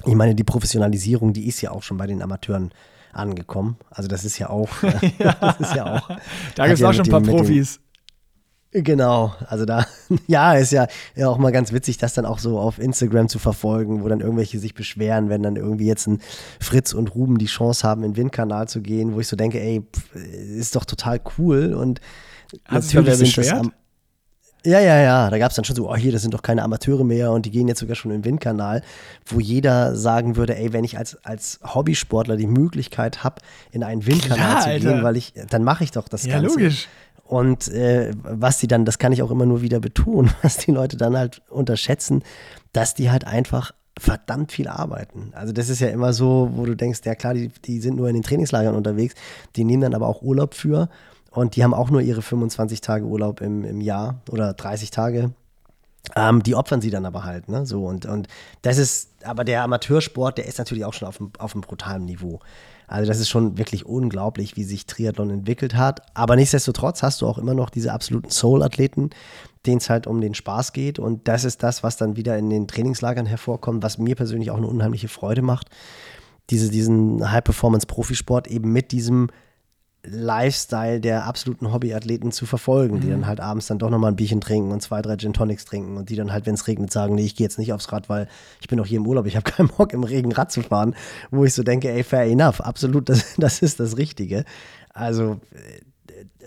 Ich 0.04 0.14
meine, 0.14 0.34
die 0.34 0.44
Professionalisierung, 0.44 1.32
die 1.32 1.46
ist 1.46 1.60
ja 1.62 1.70
auch 1.70 1.82
schon 1.82 1.96
bei 1.96 2.06
den 2.06 2.22
Amateuren 2.22 2.72
angekommen. 3.12 3.76
Also 3.90 4.08
das 4.08 4.24
ist 4.24 4.38
ja 4.38 4.50
auch, 4.50 4.68
ja. 5.18 5.36
das 5.40 5.60
ist 5.60 5.74
ja 5.74 5.96
auch. 5.96 6.08
da 6.54 6.66
gibt 6.66 6.78
es 6.78 6.84
auch 6.84 6.92
schon 6.92 7.06
ein 7.06 7.10
paar 7.10 7.22
Profis. 7.22 7.80
Genau, 8.72 9.32
also 9.46 9.64
da, 9.64 9.86
ja, 10.26 10.54
ist 10.54 10.72
ja, 10.72 10.86
ja 11.14 11.28
auch 11.28 11.38
mal 11.38 11.52
ganz 11.52 11.72
witzig, 11.72 11.96
das 11.96 12.12
dann 12.12 12.26
auch 12.26 12.38
so 12.38 12.58
auf 12.58 12.78
Instagram 12.78 13.28
zu 13.28 13.38
verfolgen, 13.38 14.02
wo 14.02 14.08
dann 14.08 14.20
irgendwelche 14.20 14.58
sich 14.58 14.74
beschweren, 14.74 15.30
wenn 15.30 15.42
dann 15.42 15.56
irgendwie 15.56 15.86
jetzt 15.86 16.06
ein 16.06 16.20
Fritz 16.60 16.92
und 16.92 17.14
Ruben 17.14 17.38
die 17.38 17.46
Chance 17.46 17.86
haben, 17.88 18.02
in 18.02 18.12
den 18.12 18.16
Windkanal 18.16 18.68
zu 18.68 18.82
gehen, 18.82 19.14
wo 19.14 19.20
ich 19.20 19.28
so 19.28 19.36
denke, 19.36 19.60
ey, 19.60 19.82
ist 20.14 20.76
doch 20.76 20.84
total 20.84 21.20
cool 21.38 21.72
und 21.72 22.00
Hat 22.66 22.84
natürlich 22.84 23.14
sind 23.14 23.38
das 23.38 23.50
am, 23.50 23.72
ja, 24.66 24.80
ja, 24.80 25.00
ja. 25.00 25.30
Da 25.30 25.38
gab 25.38 25.50
es 25.50 25.56
dann 25.56 25.64
schon 25.64 25.76
so, 25.76 25.88
oh 25.88 25.96
hier, 25.96 26.12
das 26.12 26.22
sind 26.22 26.34
doch 26.34 26.42
keine 26.42 26.62
Amateure 26.62 27.04
mehr 27.04 27.32
und 27.32 27.46
die 27.46 27.50
gehen 27.50 27.68
jetzt 27.68 27.80
sogar 27.80 27.96
schon 27.96 28.10
in 28.10 28.18
den 28.18 28.24
Windkanal, 28.24 28.82
wo 29.26 29.40
jeder 29.40 29.96
sagen 29.96 30.36
würde, 30.36 30.56
ey, 30.56 30.72
wenn 30.72 30.84
ich 30.84 30.98
als, 30.98 31.24
als 31.24 31.60
Hobbysportler 31.62 32.36
die 32.36 32.46
Möglichkeit 32.46 33.24
habe, 33.24 33.36
in 33.70 33.82
einen 33.82 34.06
Windkanal 34.06 34.36
Klar, 34.36 34.60
zu 34.60 34.68
Alter. 34.68 34.92
gehen, 34.92 35.02
weil 35.02 35.16
ich, 35.16 35.32
dann 35.48 35.64
mache 35.64 35.84
ich 35.84 35.92
doch 35.92 36.08
das 36.08 36.26
ja, 36.26 36.40
Ganze. 36.40 36.58
Ja, 36.58 36.64
logisch. 36.64 36.88
Und 37.24 37.68
äh, 37.68 38.12
was 38.22 38.58
die 38.58 38.68
dann, 38.68 38.84
das 38.84 38.98
kann 38.98 39.12
ich 39.12 39.22
auch 39.22 39.30
immer 39.30 39.46
nur 39.46 39.62
wieder 39.62 39.80
betonen, 39.80 40.30
was 40.42 40.58
die 40.58 40.70
Leute 40.70 40.96
dann 40.96 41.16
halt 41.16 41.42
unterschätzen, 41.48 42.22
dass 42.72 42.94
die 42.94 43.10
halt 43.10 43.26
einfach 43.26 43.72
verdammt 43.98 44.52
viel 44.52 44.68
arbeiten. 44.68 45.32
Also 45.34 45.52
das 45.52 45.68
ist 45.68 45.80
ja 45.80 45.88
immer 45.88 46.12
so, 46.12 46.50
wo 46.54 46.66
du 46.66 46.74
denkst, 46.74 47.00
ja 47.04 47.14
klar, 47.14 47.34
die, 47.34 47.48
die 47.48 47.80
sind 47.80 47.96
nur 47.96 48.08
in 48.08 48.14
den 48.14 48.22
Trainingslagern 48.22 48.74
unterwegs, 48.74 49.14
die 49.56 49.64
nehmen 49.64 49.82
dann 49.82 49.94
aber 49.94 50.06
auch 50.06 50.22
Urlaub 50.22 50.54
für 50.54 50.88
und 51.36 51.56
die 51.56 51.62
haben 51.62 51.74
auch 51.74 51.90
nur 51.90 52.00
ihre 52.00 52.22
25 52.22 52.80
Tage 52.80 53.04
Urlaub 53.04 53.40
im, 53.40 53.64
im 53.64 53.80
Jahr 53.80 54.20
oder 54.30 54.54
30 54.54 54.90
Tage. 54.90 55.32
Ähm, 56.14 56.42
die 56.42 56.54
opfern 56.54 56.80
sie 56.80 56.90
dann 56.90 57.04
aber 57.04 57.24
halt, 57.24 57.48
ne? 57.48 57.66
So 57.66 57.84
und, 57.84 58.06
und 58.06 58.28
das 58.62 58.78
ist, 58.78 59.10
aber 59.24 59.44
der 59.44 59.62
Amateursport, 59.64 60.38
der 60.38 60.46
ist 60.46 60.58
natürlich 60.58 60.84
auch 60.84 60.94
schon 60.94 61.08
auf 61.08 61.20
einem, 61.20 61.32
auf 61.38 61.54
einem 61.54 61.62
brutalen 61.62 62.04
Niveau. 62.04 62.40
Also 62.86 63.08
das 63.08 63.18
ist 63.18 63.28
schon 63.28 63.58
wirklich 63.58 63.84
unglaublich, 63.84 64.56
wie 64.56 64.62
sich 64.62 64.86
Triathlon 64.86 65.30
entwickelt 65.30 65.74
hat. 65.74 66.02
Aber 66.14 66.36
nichtsdestotrotz 66.36 67.02
hast 67.02 67.20
du 67.20 67.26
auch 67.26 67.38
immer 67.38 67.54
noch 67.54 67.68
diese 67.68 67.92
absoluten 67.92 68.30
Soul-Athleten, 68.30 69.10
denen 69.66 69.78
es 69.78 69.90
halt 69.90 70.06
um 70.06 70.20
den 70.20 70.34
Spaß 70.34 70.72
geht. 70.72 71.00
Und 71.00 71.26
das 71.26 71.44
ist 71.44 71.64
das, 71.64 71.82
was 71.82 71.96
dann 71.96 72.16
wieder 72.16 72.38
in 72.38 72.48
den 72.48 72.68
Trainingslagern 72.68 73.26
hervorkommt, 73.26 73.82
was 73.82 73.98
mir 73.98 74.14
persönlich 74.14 74.52
auch 74.52 74.58
eine 74.58 74.68
unheimliche 74.68 75.08
Freude 75.08 75.42
macht. 75.42 75.68
Diese, 76.50 76.70
diesen 76.70 77.28
High-Performance-Profisport 77.28 78.46
eben 78.46 78.72
mit 78.72 78.92
diesem 78.92 79.28
Lifestyle 80.08 81.00
der 81.00 81.24
absoluten 81.26 81.72
Hobbyathleten 81.72 82.32
zu 82.32 82.46
verfolgen, 82.46 83.00
die 83.00 83.08
dann 83.10 83.20
Mhm. 83.20 83.26
halt 83.26 83.40
abends 83.40 83.66
dann 83.66 83.78
doch 83.78 83.90
nochmal 83.90 84.12
ein 84.12 84.16
Bierchen 84.16 84.40
trinken 84.40 84.72
und 84.72 84.80
zwei, 84.82 85.02
drei 85.02 85.16
Gin 85.16 85.32
Tonics 85.32 85.64
trinken 85.64 85.96
und 85.96 86.08
die 86.10 86.16
dann 86.16 86.32
halt, 86.32 86.46
wenn 86.46 86.54
es 86.54 86.66
regnet, 86.66 86.92
sagen, 86.92 87.14
nee, 87.14 87.24
ich 87.24 87.36
gehe 87.36 87.44
jetzt 87.44 87.58
nicht 87.58 87.72
aufs 87.72 87.90
Rad, 87.92 88.08
weil 88.08 88.28
ich 88.60 88.68
bin 88.68 88.78
doch 88.78 88.86
hier 88.86 88.98
im 88.98 89.06
Urlaub, 89.06 89.26
ich 89.26 89.36
habe 89.36 89.50
keinen 89.50 89.68
Bock 89.68 89.92
im 89.92 90.04
Regen 90.04 90.32
Rad 90.32 90.52
zu 90.52 90.62
fahren, 90.62 90.94
wo 91.30 91.44
ich 91.44 91.54
so 91.54 91.62
denke, 91.62 91.90
ey, 91.90 92.04
fair 92.04 92.24
enough, 92.24 92.60
absolut, 92.60 93.08
das, 93.08 93.34
das 93.36 93.60
ist 93.62 93.80
das 93.80 93.96
Richtige. 93.96 94.44
Also 94.92 95.40
äh, 95.52 95.82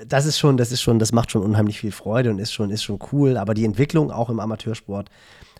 das 0.07 0.25
ist 0.25 0.39
schon, 0.39 0.57
das 0.57 0.71
ist 0.71 0.81
schon, 0.81 0.97
das 0.97 1.11
macht 1.11 1.29
schon 1.31 1.43
unheimlich 1.43 1.79
viel 1.79 1.91
Freude 1.91 2.29
und 2.31 2.39
ist 2.39 2.53
schon, 2.53 2.69
ist 2.71 2.83
schon 2.83 2.99
cool, 3.11 3.37
aber 3.37 3.53
die 3.53 3.65
Entwicklung 3.65 4.11
auch 4.11 4.29
im 4.29 4.39
Amateursport, 4.39 5.09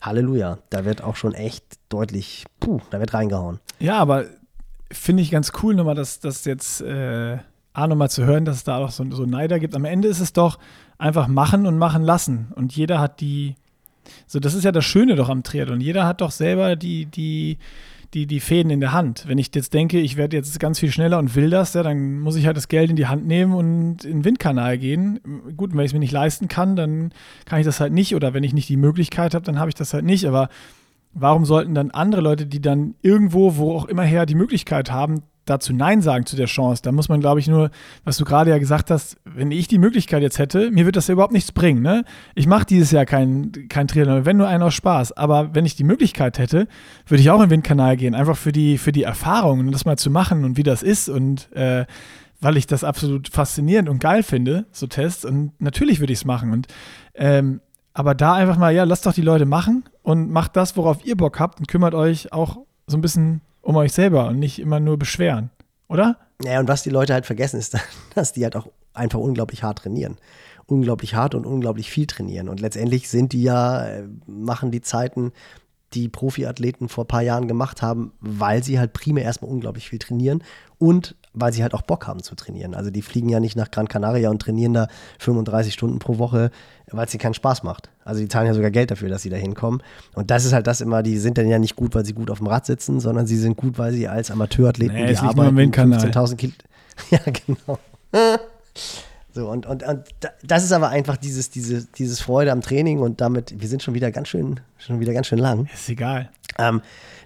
Halleluja, 0.02 0.60
da 0.70 0.86
wird 0.86 1.04
auch 1.04 1.16
schon 1.18 1.34
echt 1.34 1.66
deutlich, 1.90 2.46
puh, 2.62 2.80
da 2.90 3.00
wird 3.02 3.14
reingehauen. 3.14 3.60
Ja, 3.80 3.98
aber 3.98 4.26
finde 4.92 5.22
ich 5.22 5.30
ganz 5.30 5.52
cool 5.62 5.76
nochmal, 5.76 5.96
dass 5.96 6.20
das 6.22 6.46
jetzt 6.46 6.82
äh, 6.82 7.38
A 7.74 7.88
nochmal 7.88 8.10
zu 8.10 8.26
hören, 8.26 8.46
dass 8.46 8.58
es 8.58 8.64
da 8.64 8.78
auch 8.78 8.92
so, 8.92 9.06
so 9.12 9.26
Neider 9.26 9.60
gibt. 9.60 9.76
Am 9.76 9.86
Ende 9.86 10.08
ist 10.08 10.20
es 10.20 10.34
doch 10.34 10.58
einfach 10.98 11.28
machen 11.28 11.66
und 11.66 11.78
machen 11.78 12.04
lassen. 12.04 12.52
Und 12.56 12.76
jeder 12.76 13.00
hat 13.00 13.22
die, 13.22 13.56
so 14.28 14.40
das 14.40 14.54
ist 14.54 14.64
ja 14.64 14.72
das 14.72 14.86
Schöne 14.86 15.16
doch 15.16 15.30
am 15.30 15.44
Triathlon. 15.44 15.82
Jeder 15.82 16.06
hat 16.06 16.22
doch 16.22 16.32
selber 16.32 16.76
die, 16.76 17.06
die, 17.06 17.58
die, 18.14 18.26
die 18.26 18.40
Fäden 18.40 18.72
in 18.72 18.80
der 18.80 18.92
Hand. 18.92 19.26
Wenn 19.28 19.38
ich 19.38 19.52
jetzt 19.54 19.74
denke, 19.74 20.00
ich 20.00 20.18
werde 20.18 20.36
jetzt 20.36 20.60
ganz 20.60 20.80
viel 20.80 20.92
schneller 20.92 21.20
und 21.20 21.36
will 21.36 21.50
das, 21.50 21.74
ja, 21.74 21.84
dann 21.84 22.20
muss 22.20 22.36
ich 22.36 22.48
halt 22.48 22.58
das 22.58 22.68
Geld 22.68 22.90
in 22.90 22.96
die 22.96 23.08
Hand 23.08 23.28
nehmen 23.28 23.54
und 23.54 24.04
in 24.04 24.20
den 24.20 24.26
Windkanal 24.26 24.78
gehen. 24.78 25.20
Gut, 25.56 25.72
wenn 25.74 25.82
ich 25.82 25.88
es 25.88 25.94
mir 25.94 26.00
nicht 26.00 26.12
leisten 26.12 26.48
kann, 26.48 26.76
dann 26.76 27.14
kann 27.46 27.60
ich 27.60 27.66
das 27.66 27.80
halt 27.80 27.94
nicht. 27.94 28.16
Oder 28.16 28.34
wenn 28.34 28.44
ich 28.44 28.54
nicht 28.54 28.70
die 28.70 28.78
Möglichkeit 28.78 29.36
habe, 29.36 29.46
dann 29.46 29.60
habe 29.60 29.70
ich 29.70 29.76
das 29.76 29.94
halt 29.94 30.06
nicht. 30.06 30.26
Aber 30.26 30.50
warum 31.14 31.46
sollten 31.46 31.76
dann 31.76 31.92
andere 31.92 32.22
Leute, 32.22 32.48
die 32.48 32.62
dann 32.62 32.96
irgendwo, 33.02 33.58
wo 33.58 33.76
auch 33.76 33.86
immer 33.86 34.04
her 34.04 34.26
die 34.26 34.36
Möglichkeit 34.36 34.92
haben, 34.92 35.22
dazu 35.50 35.74
Nein 35.74 36.02
sagen 36.02 36.26
zu 36.26 36.36
der 36.36 36.46
Chance? 36.46 36.82
Da 36.84 36.92
muss 36.92 37.10
man, 37.10 37.20
glaube 37.20 37.40
ich, 37.40 37.48
nur, 37.48 37.72
was 38.04 38.18
du 38.18 38.26
gerade 38.26 38.50
ja 38.50 38.58
gesagt 38.58 38.92
hast, 38.92 39.18
wenn 39.26 39.52
ich 39.52 39.68
die 39.68 39.78
Möglichkeit 39.78 40.22
jetzt 40.22 40.40
hätte, 40.40 40.72
mir 40.72 40.86
wird 40.86 40.96
das 40.96 41.08
ja 41.08 41.14
überhaupt 41.14 41.34
nichts 41.34 41.52
bringen. 41.52 41.82
Ne? 41.82 42.04
Ich 42.36 42.48
mache 42.48 42.66
dieses 42.66 42.92
Jahr 42.92 43.06
kein, 43.06 43.52
kein 43.70 43.88
Triathlon, 43.88 44.26
wenn 44.26 44.38
nur 44.38 44.48
einen 44.48 44.64
aus 44.64 44.74
Spaß. 44.74 45.14
Aber 45.14 45.54
wenn 45.56 45.66
ich 45.66 45.76
die 45.76 45.84
Möglichkeit 45.84 46.40
hätte, 46.40 46.68
würde 47.08 47.22
ich 47.22 47.30
auch 47.30 47.42
in 47.42 47.48
den 47.48 47.52
Windkanal 47.52 47.98
gehen, 47.98 48.16
einfach 48.16 48.38
für 48.38 48.52
die, 48.52 48.78
für 48.78 48.92
die 48.92 49.04
Erfahrung 49.04 49.60
und 49.60 49.72
das 49.72 49.86
mal 49.86 49.98
zu 49.98 50.10
machen 50.10 50.46
und 50.46 50.58
wie 50.58 50.64
das 50.64 50.84
ist 50.84 51.10
und 51.10 51.52
äh, 51.54 51.86
weil 52.42 52.58
ich 52.58 52.68
das 52.68 52.84
absolut 52.84 53.28
faszinierend 53.30 53.90
und 53.90 54.00
geil 54.00 54.24
finde, 54.24 54.66
so 54.72 54.88
Tests. 54.88 55.26
Und 55.26 55.52
natürlich 55.60 56.00
würde 56.00 56.14
ich 56.14 56.20
es 56.20 56.26
machen. 56.26 56.52
Und 56.52 56.68
ähm, 57.16 57.62
aber 57.94 58.16
da 58.16 58.34
einfach 58.34 58.58
mal, 58.58 58.74
ja, 58.74 58.86
lasst 58.86 59.06
doch 59.06 59.14
die 59.14 59.22
Leute 59.22 59.46
machen 59.46 59.84
und 60.04 60.30
macht 60.30 60.56
das, 60.56 60.78
worauf 60.78 61.06
ihr 61.06 61.18
Bock 61.18 61.40
habt 61.40 61.60
und 61.60 61.68
kümmert 61.68 61.94
euch 61.94 62.32
auch 62.32 62.60
so 62.88 62.98
ein 62.98 63.02
bisschen 63.02 63.42
um 63.70 63.76
euch 63.76 63.94
selber 63.94 64.26
und 64.26 64.40
nicht 64.40 64.58
immer 64.58 64.80
nur 64.80 64.98
beschweren, 64.98 65.52
oder? 65.90 66.18
Ja, 66.44 66.60
und 66.60 66.68
was 66.68 66.82
die 66.82 66.90
Leute 66.90 67.14
halt 67.14 67.28
vergessen, 67.28 67.60
ist, 67.60 67.78
dass 68.16 68.34
die 68.34 68.44
halt 68.44 68.56
auch 68.56 68.68
einfach 68.96 69.20
unglaublich 69.20 69.62
hart 69.62 69.78
trainieren. 69.78 70.18
Unglaublich 70.66 71.14
hart 71.14 71.36
und 71.36 71.46
unglaublich 71.46 71.92
viel 71.92 72.08
trainieren. 72.08 72.50
Und 72.50 72.60
letztendlich 72.62 73.10
sind 73.10 73.32
die 73.32 73.44
ja, 73.44 73.86
äh, 73.86 74.08
machen 74.26 74.72
die 74.72 74.82
Zeiten, 74.82 75.34
die 75.94 76.10
Profiathleten 76.10 76.90
vor 76.90 77.04
ein 77.04 77.10
paar 77.10 77.22
Jahren 77.22 77.48
gemacht 77.48 77.84
haben, 77.84 78.12
weil 78.22 78.64
sie 78.64 78.80
halt 78.80 78.94
primär 78.94 79.24
erstmal 79.24 79.52
unglaublich 79.52 79.88
viel 79.88 80.00
trainieren 80.00 80.44
und 80.80 81.16
weil 81.40 81.54
sie 81.54 81.64
halt 81.64 81.74
auch 81.74 81.82
Bock 81.82 82.08
haben 82.08 82.22
zu 82.24 82.36
trainieren. 82.36 82.74
Also 82.76 82.90
die 82.92 83.02
fliegen 83.02 83.30
ja 83.30 83.40
nicht 83.40 83.56
nach 83.56 83.72
Gran 83.72 83.88
Canaria 83.88 84.30
und 84.30 84.42
trainieren 84.42 84.74
da 84.74 84.88
35 85.20 85.74
Stunden 85.74 86.00
pro 86.00 86.18
Woche, 86.18 86.52
weil 86.92 87.06
es 87.06 87.14
ihnen 87.14 87.22
keinen 87.22 87.34
Spaß 87.34 87.64
macht. 87.64 87.90
Also 88.04 88.22
die 88.22 88.28
zahlen 88.28 88.48
ja 88.48 88.54
sogar 88.54 88.72
Geld 88.72 88.92
dafür, 88.92 89.10
dass 89.10 89.22
sie 89.22 89.30
da 89.30 89.38
hinkommen. 89.38 89.82
Und 90.16 90.32
das 90.32 90.46
ist 90.46 90.54
halt 90.54 90.68
das 90.68 90.82
immer, 90.82 91.04
die 91.04 91.18
sind 91.18 91.38
dann 91.38 91.48
ja 91.48 91.60
nicht 91.60 91.76
gut, 91.76 91.96
weil 91.96 92.06
sie 92.06 92.14
gut 92.14 92.30
auf 92.32 92.40
dem 92.40 92.48
Rad 92.48 92.66
sitzen, 92.66 93.00
sondern 93.00 93.28
sie 93.28 93.38
sind 93.38 93.58
gut, 93.58 93.78
weil 93.78 93.94
sie 93.94 94.08
als 94.08 94.32
Amateurathleten, 94.32 94.96
Nee, 94.96 95.12
die 95.12 95.18
arbeiten 95.18 95.56
Windkanal. 95.58 96.00
15.000 96.00 96.36
Kilo. 96.36 96.54
Ja, 97.12 97.20
genau. 97.46 97.80
So, 99.32 99.48
und, 99.48 99.68
und, 99.68 99.84
und 99.84 100.04
da- 100.22 100.30
das 100.44 100.64
ist 100.64 100.72
aber 100.72 100.90
einfach 100.90 101.16
dieses, 101.16 101.52
diese, 101.52 101.86
dieses 101.86 102.20
Freude 102.20 102.52
am 102.52 102.62
Training 102.62 103.00
und 103.00 103.22
damit, 103.22 103.54
wir 103.62 103.68
sind 103.68 103.84
schon 103.84 103.94
wieder 103.94 104.12
ganz 104.12 104.28
schön, 104.28 104.60
schon 104.80 105.00
wieder 105.00 105.14
ganz 105.14 105.28
schön 105.28 105.38
lang. 105.38 105.70
Ist 105.72 105.88
egal. 105.88 106.30
Ähm, 106.58 106.82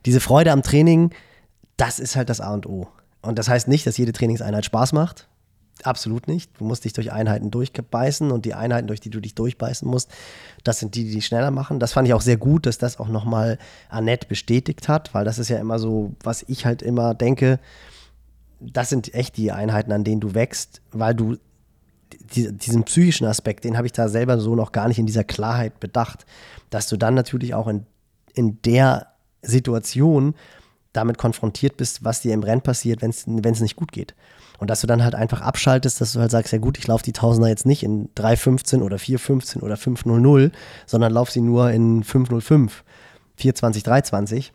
diese 0.05 0.19
Freude 0.19 0.51
am 0.51 0.63
Training, 0.63 1.11
das 1.77 1.99
ist 1.99 2.17
halt 2.17 2.29
das 2.29 2.41
A 2.41 2.53
und 2.53 2.67
O. 2.67 2.87
Und 3.23 3.39
das 3.39 3.49
heißt 3.49 3.67
nicht, 3.67 3.87
dass 3.87 3.97
jede 3.97 4.13
Trainingseinheit 4.13 4.65
Spaß 4.65 4.93
macht. 4.93 5.27
Absolut 5.81 6.27
nicht. 6.27 6.51
Du 6.59 6.65
musst 6.65 6.85
dich 6.85 6.93
durch 6.93 7.11
Einheiten 7.11 7.49
durchbeißen 7.49 8.31
und 8.31 8.45
die 8.45 8.53
Einheiten, 8.53 8.87
durch 8.87 8.99
die 8.99 9.09
du 9.09 9.19
dich 9.19 9.33
durchbeißen 9.33 9.89
musst, 9.89 10.11
das 10.63 10.79
sind 10.79 10.93
die, 10.93 11.05
die 11.05 11.15
dich 11.15 11.25
schneller 11.25 11.49
machen. 11.49 11.79
Das 11.79 11.93
fand 11.93 12.07
ich 12.07 12.13
auch 12.13 12.21
sehr 12.21 12.37
gut, 12.37 12.67
dass 12.67 12.77
das 12.77 12.99
auch 12.99 13.07
nochmal 13.07 13.57
Annette 13.89 14.27
bestätigt 14.27 14.87
hat, 14.87 15.13
weil 15.15 15.25
das 15.25 15.39
ist 15.39 15.49
ja 15.49 15.57
immer 15.57 15.79
so, 15.79 16.13
was 16.21 16.43
ich 16.47 16.65
halt 16.65 16.83
immer 16.83 17.15
denke, 17.15 17.59
das 18.59 18.89
sind 18.89 19.13
echt 19.13 19.35
die 19.35 19.51
Einheiten, 19.51 19.91
an 19.91 20.03
denen 20.03 20.21
du 20.21 20.35
wächst, 20.35 20.81
weil 20.91 21.15
du 21.15 21.37
die, 22.35 22.51
diesen 22.51 22.83
psychischen 22.83 23.25
Aspekt, 23.25 23.63
den 23.63 23.75
habe 23.75 23.87
ich 23.87 23.93
da 23.93 24.07
selber 24.07 24.39
so 24.39 24.55
noch 24.55 24.71
gar 24.71 24.87
nicht 24.87 24.99
in 24.99 25.05
dieser 25.05 25.23
Klarheit 25.23 25.79
bedacht, 25.79 26.25
dass 26.69 26.87
du 26.87 26.97
dann 26.97 27.15
natürlich 27.15 27.55
auch 27.55 27.67
in, 27.67 27.85
in 28.33 28.61
der 28.61 29.07
Situation 29.41 30.35
damit 30.93 31.17
konfrontiert 31.17 31.77
bist, 31.77 32.03
was 32.03 32.21
dir 32.21 32.33
im 32.33 32.43
Rennen 32.43 32.61
passiert, 32.61 33.01
wenn 33.01 33.09
es 33.11 33.27
nicht 33.61 33.75
gut 33.75 33.91
geht. 33.91 34.15
Und 34.59 34.69
dass 34.69 34.81
du 34.81 34.87
dann 34.87 35.03
halt 35.03 35.15
einfach 35.15 35.41
abschaltest, 35.41 35.99
dass 35.99 36.13
du 36.13 36.19
halt 36.19 36.31
sagst, 36.31 36.53
ja 36.53 36.59
gut, 36.59 36.77
ich 36.77 36.87
laufe 36.87 37.03
die 37.03 37.11
Tausender 37.11 37.49
jetzt 37.49 37.65
nicht 37.65 37.83
in 37.83 38.09
3,15 38.15 38.81
oder 38.81 38.97
4,15 38.97 39.61
oder 39.61 39.75
5,00, 39.75 40.51
sondern 40.85 41.11
lauf 41.11 41.31
sie 41.31 41.41
nur 41.41 41.71
in 41.71 42.03
5,05, 42.03 42.71
4,20, 43.39 43.83
3,20. 43.83 44.51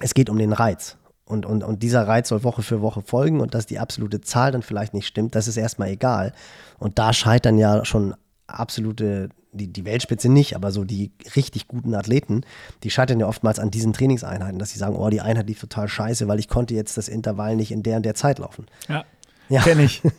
Es 0.00 0.14
geht 0.14 0.30
um 0.30 0.38
den 0.38 0.52
Reiz. 0.52 0.96
Und, 1.26 1.46
und, 1.46 1.62
und 1.62 1.82
dieser 1.84 2.08
Reiz 2.08 2.28
soll 2.28 2.42
Woche 2.42 2.62
für 2.62 2.80
Woche 2.80 3.02
folgen 3.02 3.40
und 3.40 3.54
dass 3.54 3.66
die 3.66 3.78
absolute 3.78 4.20
Zahl 4.20 4.50
dann 4.50 4.62
vielleicht 4.62 4.94
nicht 4.94 5.06
stimmt, 5.06 5.36
das 5.36 5.46
ist 5.46 5.56
erstmal 5.56 5.90
egal. 5.90 6.32
Und 6.78 6.98
da 6.98 7.12
scheitern 7.12 7.56
ja 7.56 7.84
schon 7.84 8.16
absolute, 8.48 9.28
die, 9.52 9.66
die 9.72 9.84
Weltspitze 9.84 10.28
nicht, 10.28 10.54
aber 10.56 10.70
so 10.72 10.84
die 10.84 11.10
richtig 11.36 11.66
guten 11.68 11.94
Athleten, 11.94 12.42
die 12.84 12.90
scheitern 12.90 13.18
ja 13.20 13.26
oftmals 13.26 13.58
an 13.58 13.70
diesen 13.70 13.92
Trainingseinheiten, 13.92 14.58
dass 14.58 14.70
sie 14.70 14.78
sagen, 14.78 14.94
oh, 14.96 15.08
die 15.10 15.20
Einheit 15.20 15.48
lief 15.48 15.60
total 15.60 15.88
scheiße, 15.88 16.28
weil 16.28 16.38
ich 16.38 16.48
konnte 16.48 16.74
jetzt 16.74 16.96
das 16.96 17.08
Intervall 17.08 17.56
nicht 17.56 17.72
in 17.72 17.82
der 17.82 17.96
und 17.96 18.04
der 18.06 18.14
Zeit 18.14 18.38
laufen. 18.38 18.66
Ja. 18.88 19.04
Ja. 19.48 19.62
Kenne 19.62 19.84
ich. 19.84 20.02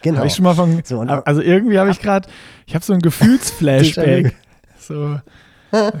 Genau. 0.00 0.18
Habe 0.18 0.28
ich 0.28 0.34
schon 0.34 0.44
mal 0.44 0.54
von. 0.54 0.80
So, 0.84 1.00
und- 1.00 1.10
also 1.10 1.40
irgendwie 1.42 1.76
habe 1.76 1.90
ich 1.90 1.98
gerade, 2.00 2.28
ich 2.66 2.76
habe 2.76 2.84
so 2.84 2.92
ein 2.92 3.00
Gefühlsflashback. 3.00 4.32
so. 4.78 5.18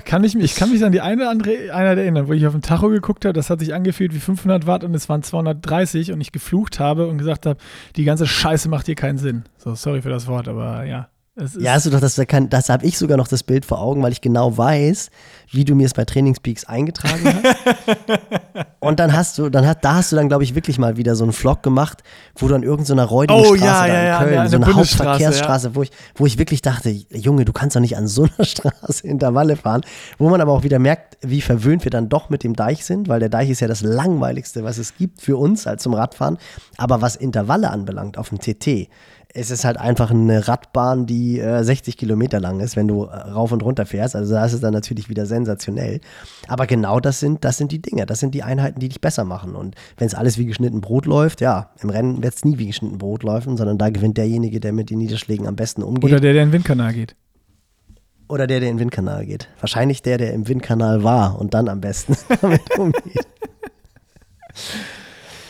Kann 0.04 0.22
ich, 0.22 0.36
mich- 0.36 0.44
ich 0.44 0.54
kann 0.54 0.70
mich 0.70 0.84
an 0.84 0.92
die 0.92 1.00
eine 1.00 1.22
oder 1.22 1.30
andere 1.30 1.72
Einheit 1.74 1.98
erinnern, 1.98 2.28
wo 2.28 2.32
ich 2.32 2.46
auf 2.46 2.52
den 2.52 2.62
Tacho 2.62 2.90
geguckt 2.90 3.24
habe, 3.24 3.32
das 3.34 3.50
hat 3.50 3.58
sich 3.58 3.74
angefühlt 3.74 4.14
wie 4.14 4.20
500 4.20 4.68
Watt 4.68 4.84
und 4.84 4.94
es 4.94 5.08
waren 5.08 5.24
230 5.24 6.12
und 6.12 6.20
ich 6.20 6.30
geflucht 6.30 6.78
habe 6.78 7.08
und 7.08 7.18
gesagt 7.18 7.44
habe, 7.44 7.58
die 7.96 8.04
ganze 8.04 8.26
Scheiße 8.28 8.68
macht 8.68 8.86
hier 8.86 8.94
keinen 8.94 9.18
Sinn. 9.18 9.42
So, 9.58 9.74
sorry 9.74 10.00
für 10.00 10.10
das 10.10 10.26
Wort, 10.28 10.46
aber 10.46 10.84
ja. 10.84 11.08
Ja, 11.58 11.74
hast 11.74 11.86
du 11.86 11.90
doch, 11.90 12.00
das, 12.00 12.16
das 12.16 12.68
habe 12.68 12.84
ich 12.84 12.98
sogar 12.98 13.16
noch 13.16 13.28
das 13.28 13.44
Bild 13.44 13.64
vor 13.64 13.80
Augen, 13.80 14.02
weil 14.02 14.10
ich 14.10 14.20
genau 14.20 14.56
weiß, 14.56 15.10
wie 15.52 15.64
du 15.64 15.76
mir 15.76 15.86
es 15.86 15.94
bei 15.94 16.04
Trainingspeaks 16.04 16.64
eingetragen 16.64 17.24
hast. 17.24 17.56
und 18.80 18.98
dann 18.98 19.12
hast 19.12 19.38
du, 19.38 19.48
dann 19.48 19.64
hat, 19.64 19.84
da 19.84 19.94
hast 19.94 20.10
du 20.10 20.16
dann, 20.16 20.28
glaube 20.28 20.42
ich, 20.42 20.56
wirklich 20.56 20.78
mal 20.78 20.96
wieder 20.96 21.14
so 21.14 21.22
einen 21.22 21.32
Vlog 21.32 21.62
gemacht, 21.62 22.02
wo 22.36 22.48
du 22.48 22.56
an 22.56 22.64
irgendeiner 22.64 23.04
räudigen 23.04 23.40
Oh, 23.40 23.54
Straße 23.54 23.64
ja, 23.64 23.86
ja, 23.86 24.00
in 24.00 24.06
ja, 24.06 24.18
Köln, 24.18 24.32
der 24.32 24.48
so 24.48 24.56
eine 24.56 24.74
Hauptverkehrsstraße, 24.74 25.74
wo, 25.76 25.82
ich, 25.82 25.92
wo 26.16 26.26
ich 26.26 26.38
wirklich 26.38 26.60
dachte, 26.60 26.90
Junge, 26.90 27.44
du 27.44 27.52
kannst 27.52 27.76
doch 27.76 27.80
nicht 27.80 27.96
an 27.96 28.08
so 28.08 28.24
einer 28.24 28.44
Straße 28.44 29.06
Intervalle 29.06 29.54
fahren, 29.54 29.82
wo 30.18 30.28
man 30.28 30.40
aber 30.40 30.52
auch 30.52 30.64
wieder 30.64 30.80
merkt, 30.80 31.18
wie 31.20 31.40
verwöhnt 31.40 31.84
wir 31.84 31.90
dann 31.90 32.08
doch 32.08 32.30
mit 32.30 32.42
dem 32.42 32.54
Deich 32.54 32.84
sind, 32.84 33.08
weil 33.08 33.20
der 33.20 33.28
Deich 33.28 33.48
ist 33.50 33.60
ja 33.60 33.68
das 33.68 33.82
langweiligste, 33.82 34.64
was 34.64 34.78
es 34.78 34.96
gibt 34.96 35.20
für 35.20 35.36
uns 35.36 35.68
als 35.68 35.84
zum 35.84 35.94
Radfahren. 35.94 36.38
Aber 36.76 37.00
was 37.00 37.14
Intervalle 37.14 37.70
anbelangt 37.70 38.18
auf 38.18 38.30
dem 38.30 38.40
TT, 38.40 38.88
es 39.34 39.50
ist 39.50 39.64
halt 39.64 39.76
einfach 39.76 40.10
eine 40.10 40.48
Radbahn, 40.48 41.06
die 41.06 41.38
äh, 41.38 41.62
60 41.62 41.96
Kilometer 41.96 42.40
lang 42.40 42.60
ist, 42.60 42.76
wenn 42.76 42.88
du 42.88 43.04
äh, 43.04 43.14
rauf 43.14 43.52
und 43.52 43.62
runter 43.62 43.84
fährst. 43.84 44.16
Also 44.16 44.34
da 44.34 44.44
ist 44.44 44.54
es 44.54 44.60
dann 44.60 44.72
natürlich 44.72 45.10
wieder 45.10 45.26
sensationell. 45.26 46.00
Aber 46.46 46.66
genau 46.66 46.98
das 46.98 47.20
sind, 47.20 47.44
das 47.44 47.58
sind 47.58 47.70
die 47.70 47.82
Dinge, 47.82 48.06
das 48.06 48.20
sind 48.20 48.34
die 48.34 48.42
Einheiten, 48.42 48.80
die 48.80 48.88
dich 48.88 49.00
besser 49.00 49.24
machen. 49.24 49.54
Und 49.54 49.74
wenn 49.98 50.06
es 50.06 50.14
alles 50.14 50.38
wie 50.38 50.46
geschnitten 50.46 50.80
Brot 50.80 51.04
läuft, 51.04 51.42
ja, 51.42 51.70
im 51.82 51.90
Rennen 51.90 52.22
wird 52.22 52.34
es 52.34 52.44
nie 52.44 52.58
wie 52.58 52.66
geschnitten 52.66 52.98
Brot 52.98 53.22
laufen, 53.22 53.56
sondern 53.58 53.76
da 53.76 53.90
gewinnt 53.90 54.16
derjenige, 54.16 54.60
der 54.60 54.72
mit 54.72 54.88
den 54.88 54.98
Niederschlägen 54.98 55.46
am 55.46 55.56
besten 55.56 55.82
umgeht. 55.82 56.04
oder 56.10 56.20
der, 56.20 56.32
der 56.32 56.42
in 56.42 56.48
den 56.48 56.54
Windkanal 56.54 56.94
geht. 56.94 57.14
Oder 58.28 58.46
der, 58.46 58.60
der 58.60 58.70
in 58.70 58.76
den 58.76 58.80
Windkanal 58.80 59.26
geht. 59.26 59.48
Wahrscheinlich 59.60 60.02
der, 60.02 60.16
der 60.18 60.32
im 60.32 60.48
Windkanal 60.48 61.02
war 61.02 61.38
und 61.38 61.52
dann 61.52 61.68
am 61.68 61.80
besten 61.80 62.16
damit 62.40 62.62
umgeht. 62.78 63.26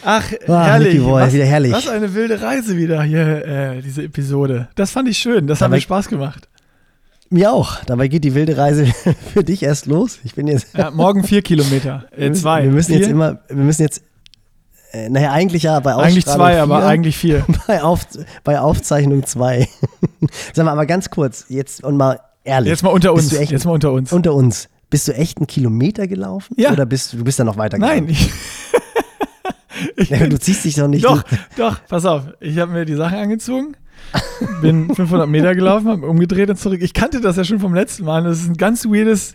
Ach, 0.05 0.25
Ah, 0.47 0.65
herrlich. 0.67 1.01
Boy, 1.03 1.23
was, 1.23 1.33
wieder 1.33 1.45
herrlich. 1.45 1.73
Was 1.73 1.89
eine 1.89 2.15
wilde 2.15 2.41
Reise 2.41 2.77
wieder 2.77 3.03
hier, 3.03 3.45
äh, 3.47 3.83
diese 3.83 4.05
Episode. 4.05 4.69
Das 4.75 4.91
fand 4.91 5.09
ich 5.09 5.19
schön. 5.19 5.47
Das 5.47 5.61
hat 5.61 5.67
Aber 5.67 5.75
mir 5.77 5.81
Spaß 5.81 6.09
gemacht. 6.09 6.49
Mir 7.31 7.53
auch. 7.53 7.85
Dabei 7.85 8.09
geht 8.09 8.25
die 8.25 8.35
wilde 8.35 8.57
Reise 8.57 8.87
für 9.35 9.45
dich 9.45 9.63
erst 9.63 9.87
los. 9.87 10.19
Ich 10.25 10.35
bin 10.35 10.47
jetzt. 10.47 10.75
Ja, 10.77 10.91
morgen 10.91 11.25
vier 11.25 11.43
Kilometer. 11.43 12.05
Äh, 12.17 12.33
zwei. 12.33 12.65
Wir 12.65 12.71
müssen 12.71 12.93
vier? 12.93 13.01
jetzt 13.01 13.11
immer, 13.11 13.41
wir 13.49 13.57
müssen 13.65 13.83
jetzt, 13.83 14.03
äh, 14.93 15.09
naja, 15.11 15.33
eigentlich 15.33 15.65
ja 15.65 15.79
bei 15.81 15.95
Eigentlich 15.95 16.25
zwei, 16.25 16.61
aber 16.61 16.79
vier, 16.81 16.87
eigentlich 16.89 17.17
vier. 17.19 17.45
bei, 17.67 17.83
Auf, 17.83 18.07
bei 18.45 18.61
Aufzeichnung 18.61 19.27
zwei. 19.27 19.69
Sag 20.55 20.65
mal, 20.65 20.73
aber 20.73 20.87
ganz 20.87 21.11
kurz, 21.11 21.45
jetzt 21.49 21.85
und 21.85 21.97
mal 21.97 22.21
ehrlich. 22.45 22.71
Jetzt 22.71 22.83
mal 22.83 22.91
unter 22.91 23.13
uns. 23.13 23.33
echt- 23.35 23.51
Jetzt 23.53 23.67
mal 23.67 23.73
unter 23.73 23.93
uns. 23.93 24.13
Unter 24.13 24.33
uns. 24.35 24.69
Bist 24.91 25.07
du 25.07 25.13
echt 25.15 25.37
einen 25.37 25.47
Kilometer 25.47 26.07
gelaufen? 26.07 26.55
Ja. 26.57 26.73
Oder 26.73 26.87
bist 26.87 27.13
du, 27.13 27.23
bist 27.23 27.39
da 27.39 27.45
noch 27.45 27.59
weiter 27.59 27.77
Nein, 27.77 28.07
gelaufen? 28.07 28.11
ich, 28.11 28.27
ich 28.29 28.88
Bin, 29.97 30.31
Du 30.31 30.39
ziehst 30.39 30.65
dich 30.65 30.75
doch 30.77 30.89
nicht. 30.89 31.05
doch, 31.05 31.23
doch, 31.57 31.79
pass 31.89 32.05
auf. 32.05 32.23
Ich 32.41 32.59
habe 32.59 32.73
mir 32.73 32.85
die 32.85 32.95
Sachen 32.95 33.19
angezogen, 33.19 33.77
bin 34.63 34.95
500 34.95 35.29
Meter 35.29 35.55
gelaufen, 35.55 35.89
habe 35.89 36.07
umgedreht 36.07 36.51
und 36.51 36.57
zurück. 36.57 36.81
Ich 36.83 36.95
kannte 36.95 37.21
das 37.21 37.37
ja 37.37 37.45
schon 37.45 37.61
vom 37.61 37.75
letzten 37.75 38.05
Mal. 38.05 38.25
Das 38.25 38.41
ist 38.41 38.49
ein 38.49 38.57
ganz 38.57 38.87
weirdes 38.87 39.35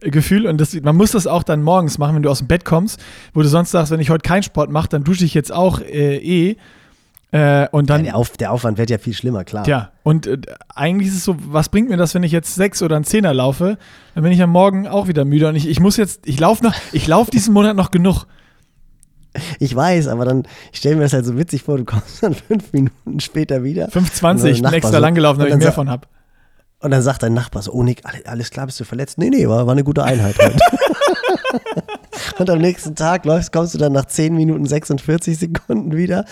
Gefühl 0.00 0.46
und 0.46 0.60
das, 0.60 0.74
man 0.82 0.94
muss 0.96 1.12
das 1.12 1.26
auch 1.26 1.42
dann 1.42 1.62
morgens 1.62 1.96
machen, 1.98 2.14
wenn 2.16 2.22
du 2.22 2.30
aus 2.30 2.38
dem 2.38 2.48
Bett 2.48 2.64
kommst, 2.66 3.00
wo 3.32 3.40
du 3.42 3.48
sonst 3.48 3.70
sagst, 3.70 3.90
wenn 3.90 4.00
ich 4.00 4.10
heute 4.10 4.28
keinen 4.28 4.42
Sport 4.42 4.70
mache, 4.70 4.88
dann 4.88 5.04
dusche 5.04 5.24
ich 5.24 5.32
jetzt 5.34 5.52
auch 5.52 5.80
äh, 5.80 6.16
eh. 6.16 6.56
Äh, 7.32 7.68
und 7.70 7.88
Ja, 7.88 7.96
dann 7.96 8.04
der, 8.04 8.16
Auf, 8.16 8.36
der 8.36 8.50
Aufwand 8.52 8.76
wird 8.76 8.90
ja 8.90 8.98
viel 8.98 9.14
schlimmer, 9.14 9.44
klar. 9.44 9.62
Tja, 9.64 9.92
und 10.02 10.26
äh, 10.26 10.38
eigentlich 10.74 11.08
ist 11.08 11.14
es 11.14 11.24
so, 11.24 11.36
was 11.46 11.68
bringt 11.68 11.88
mir 11.88 11.96
das, 11.96 12.12
wenn 12.14 12.24
ich 12.24 12.32
jetzt 12.32 12.56
sechs 12.56 12.82
oder 12.82 12.96
ein 12.96 13.04
Zehner 13.04 13.32
laufe? 13.32 13.78
Dann 14.14 14.24
bin 14.24 14.32
ich 14.32 14.42
am 14.42 14.50
Morgen 14.50 14.88
auch 14.88 15.06
wieder 15.08 15.24
müde 15.24 15.48
und 15.48 15.54
ich, 15.56 15.68
ich 15.68 15.78
muss 15.80 15.96
jetzt, 15.96 16.26
ich 16.26 16.40
laufe 16.40 16.64
noch, 16.64 16.74
ich 16.92 17.06
laufe 17.06 17.30
diesen 17.30 17.54
Monat 17.54 17.76
noch 17.76 17.90
genug. 17.92 18.26
Ich 19.58 19.74
weiß, 19.74 20.08
aber 20.08 20.24
dann, 20.24 20.42
ich 20.72 20.78
stelle 20.78 20.96
mir 20.96 21.02
das 21.02 21.12
halt 21.12 21.24
so 21.24 21.36
witzig 21.38 21.62
vor, 21.62 21.76
du 21.76 21.84
kommst 21.84 22.22
dann 22.22 22.34
fünf 22.34 22.72
Minuten 22.72 23.20
später 23.20 23.62
wieder. 23.62 23.88
5,20, 23.88 24.46
ich 24.46 24.54
bin 24.54 24.62
Nachbar 24.62 24.72
extra 24.74 24.92
so. 24.92 24.98
lang 24.98 25.14
gelaufen, 25.14 25.40
Und 25.40 25.48
damit 25.50 25.54
ich 25.62 25.64
mehr 25.66 25.72
von 25.72 25.88
habe. 25.90 26.06
Und 26.80 26.90
dann 26.90 27.02
sagt 27.02 27.22
dein 27.22 27.34
Nachbar 27.34 27.62
so, 27.62 27.72
oh 27.72 27.82
Nick, 27.82 28.02
alles, 28.24 28.50
klar, 28.50 28.66
bist 28.66 28.80
du 28.80 28.84
verletzt? 28.84 29.18
Nee, 29.18 29.28
nee, 29.30 29.46
war, 29.46 29.66
war 29.66 29.72
eine 29.72 29.84
gute 29.84 30.02
Einheit 30.02 30.36
heute. 30.38 30.58
und 32.38 32.50
am 32.50 32.58
nächsten 32.58 32.94
Tag 32.94 33.24
läufst, 33.24 33.52
kommst 33.52 33.74
du 33.74 33.78
dann 33.78 33.92
nach 33.92 34.06
10 34.06 34.34
Minuten 34.34 34.64
46 34.64 35.38
Sekunden 35.38 35.94
wieder. 35.96 36.24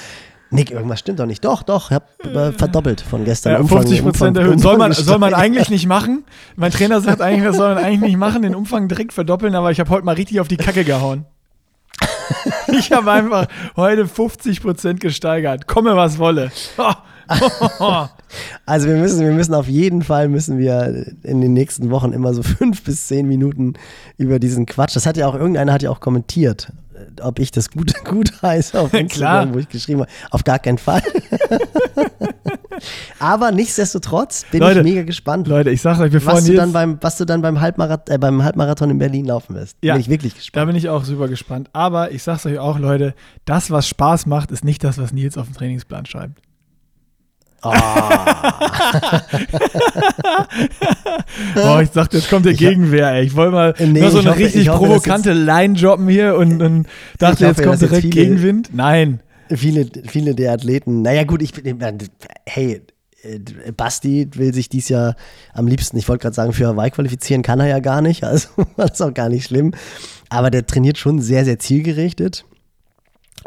Nick, 0.51 0.71
irgendwas 0.71 1.01
stimmt 1.01 1.21
doch 1.21 1.27
nicht. 1.27 1.45
Doch, 1.45 1.63
doch, 1.63 1.91
ich 1.91 1.95
hab 1.97 2.25
äh, 2.25 2.53
verdoppelt 2.53 3.03
von 3.03 3.25
gestern. 3.27 3.53
Ja, 3.53 3.59
Umfang- 3.61 3.83
50 3.83 4.03
Prozent 4.03 4.37
erhöhen. 4.39 4.59
Soll 4.59 4.79
man, 4.79 4.93
soll 4.93 5.19
man 5.19 5.35
eigentlich 5.35 5.69
nicht 5.69 5.87
machen. 5.87 6.25
Mein 6.57 6.73
Trainer 6.73 7.03
sagt 7.03 7.21
eigentlich, 7.21 7.45
das 7.45 7.57
soll 7.57 7.75
man 7.75 7.85
eigentlich 7.85 8.01
nicht 8.01 8.17
machen, 8.17 8.41
den 8.41 8.55
Umfang 8.55 8.89
direkt 8.89 9.13
verdoppeln, 9.13 9.55
aber 9.55 9.71
ich 9.71 9.81
habe 9.81 9.91
heute 9.91 10.07
mal 10.07 10.15
richtig 10.15 10.41
auf 10.41 10.49
die 10.49 10.57
Kacke 10.57 10.85
gehauen. 10.85 11.27
Ich 12.79 12.93
habe 12.93 13.11
einfach 13.11 13.47
heute 13.77 14.07
50 14.07 14.63
Prozent 14.63 15.01
gesteigert. 15.01 15.67
Komme, 15.67 15.97
was 15.97 16.19
wolle. 16.19 16.51
Also 18.67 18.89
wir 18.89 18.97
müssen, 18.97 19.21
wir 19.21 19.33
müssen 19.33 19.55
auf 19.55 19.69
jeden 19.69 20.03
Fall 20.03 20.29
müssen 20.29 20.59
wir 20.59 21.07
in 21.23 21.41
den 21.41 21.53
nächsten 21.53 21.91
Wochen 21.91 22.13
immer 22.13 22.35
so 22.35 22.43
fünf 22.59 22.83
bis 22.83 23.07
zehn 23.07 23.27
Minuten 23.27 23.75
über 24.17 24.39
diesen 24.39 24.67
Quatsch. 24.67 24.97
Das 24.97 25.07
hat 25.07 25.17
ja 25.17 25.27
auch 25.27 25.35
irgendeiner 25.35 25.73
hat 25.73 25.83
ja 25.83 25.91
auch 25.91 26.01
kommentiert, 26.01 26.73
ob 27.23 27.39
ich 27.39 27.51
das 27.51 27.71
gut, 27.71 27.93
gut 28.05 28.43
heiße 28.43 28.79
auf 28.79 28.93
Instagram, 28.95 29.55
wo 29.55 29.59
ich 29.59 29.69
geschrieben 29.69 30.01
habe. 30.01 30.11
Auf 30.31 30.45
gar 30.45 30.59
keinen 30.59 30.79
Fall. 30.79 31.03
Aber 33.19 33.51
nichtsdestotrotz 33.51 34.45
bin 34.51 34.61
Leute, 34.61 34.81
ich 34.81 34.85
mega 34.85 35.03
gespannt, 35.03 35.49
Leute, 35.49 35.71
ich 35.71 35.83
sage 35.83 36.03
euch, 36.03 36.13
bevor 36.13 36.35
was 36.35 36.45
du, 36.45 36.55
dann 36.55 36.73
beim, 36.73 36.99
was 37.01 37.19
du 37.19 37.25
dann 37.25 37.43
beim, 37.43 37.61
Halbmarathon, 37.61 38.15
äh, 38.15 38.19
beim 38.19 38.43
Halbmarathon 38.43 38.91
in 38.91 38.99
Berlin 38.99 39.27
laufen 39.27 39.55
wirst. 39.57 39.77
Ja. 39.83 39.95
Bin 39.95 40.01
ich 40.01 40.09
wirklich 40.09 40.35
Da 40.35 40.39
gespannt. 40.39 40.67
bin 40.69 40.77
ich 40.77 40.89
auch 40.89 41.05
super 41.05 41.29
gespannt. 41.29 41.71
Aber 41.73 42.13
ich 42.13 42.23
sag's 42.23 42.47
euch 42.47 42.59
auch, 42.59 42.79
Leute, 42.79 43.15
das, 43.45 43.71
was 43.71 43.89
Spaß 43.89 44.27
macht, 44.27 44.51
ist 44.51 44.65
nicht 44.65 44.85
das, 44.85 44.99
was 44.99 45.13
Nils 45.13 45.37
auf 45.37 45.47
dem 45.47 45.55
Trainingsplan 45.55 46.07
schreibt. 46.07 46.41
Ah. 47.63 49.23
Boah, 51.55 51.83
ich 51.83 51.91
dachte, 51.91 52.17
jetzt 52.19 52.31
kommt 52.31 52.47
der 52.47 52.55
Gegenwehr, 52.55 53.13
ey. 53.13 53.25
Ich 53.25 53.35
wollte 53.37 53.53
mal 53.53 53.75
Nee, 53.79 54.01
nur 54.01 54.11
so 54.11 54.19
eine 54.19 54.31
hoffe- 54.31 54.39
richtig 54.41 54.63
ich 54.63 54.69
hoffe, 54.69 54.85
provokante 54.87 55.33
Line 55.33 55.75
droppen 55.75 56.09
hier 56.09 56.37
und, 56.37 56.63
und 56.63 56.87
dachte, 57.19 57.47
hoffe, 57.49 57.61
jetzt 57.61 57.63
kommt 57.63 57.75
dass 57.75 57.81
jetzt 57.83 57.91
direkt 57.91 58.15
viele- 58.15 58.27
Gegenwind. 58.27 58.71
Nein. 58.73 59.21
Viele, 59.51 59.87
viele 60.07 60.35
der 60.35 60.53
Athleten, 60.53 61.01
naja 61.03 61.25
gut, 61.25 61.41
ich 61.43 61.53
bin, 61.55 61.79
hey, 62.47 62.83
äh, 63.23 63.73
Basti 63.75 64.29
will 64.35 64.53
sich 64.53 64.69
dies 64.69 64.91
Jahr 64.91 65.17
am 65.55 65.67
liebsten, 65.67 65.97
ich 65.97 66.07
wollte 66.09 66.23
gerade 66.23 66.35
sagen, 66.37 66.53
für 66.53 66.67
Hawaii 66.67 66.91
qualifizieren, 66.91 67.43
kann 67.43 67.59
er 67.61 67.67
ja 67.67 67.79
gar 67.81 68.03
nicht, 68.03 68.25
also 68.25 68.49
das 68.77 68.93
ist 68.93 69.03
auch 69.03 69.15
gar 69.15 69.29
nicht 69.31 69.47
schlimm. 69.47 69.73
Aber 70.29 70.51
der 70.51 70.67
trainiert 70.67 70.99
schon 70.99 71.21
sehr, 71.23 71.45
sehr 71.47 71.59
zielgerichtet. 71.59 72.45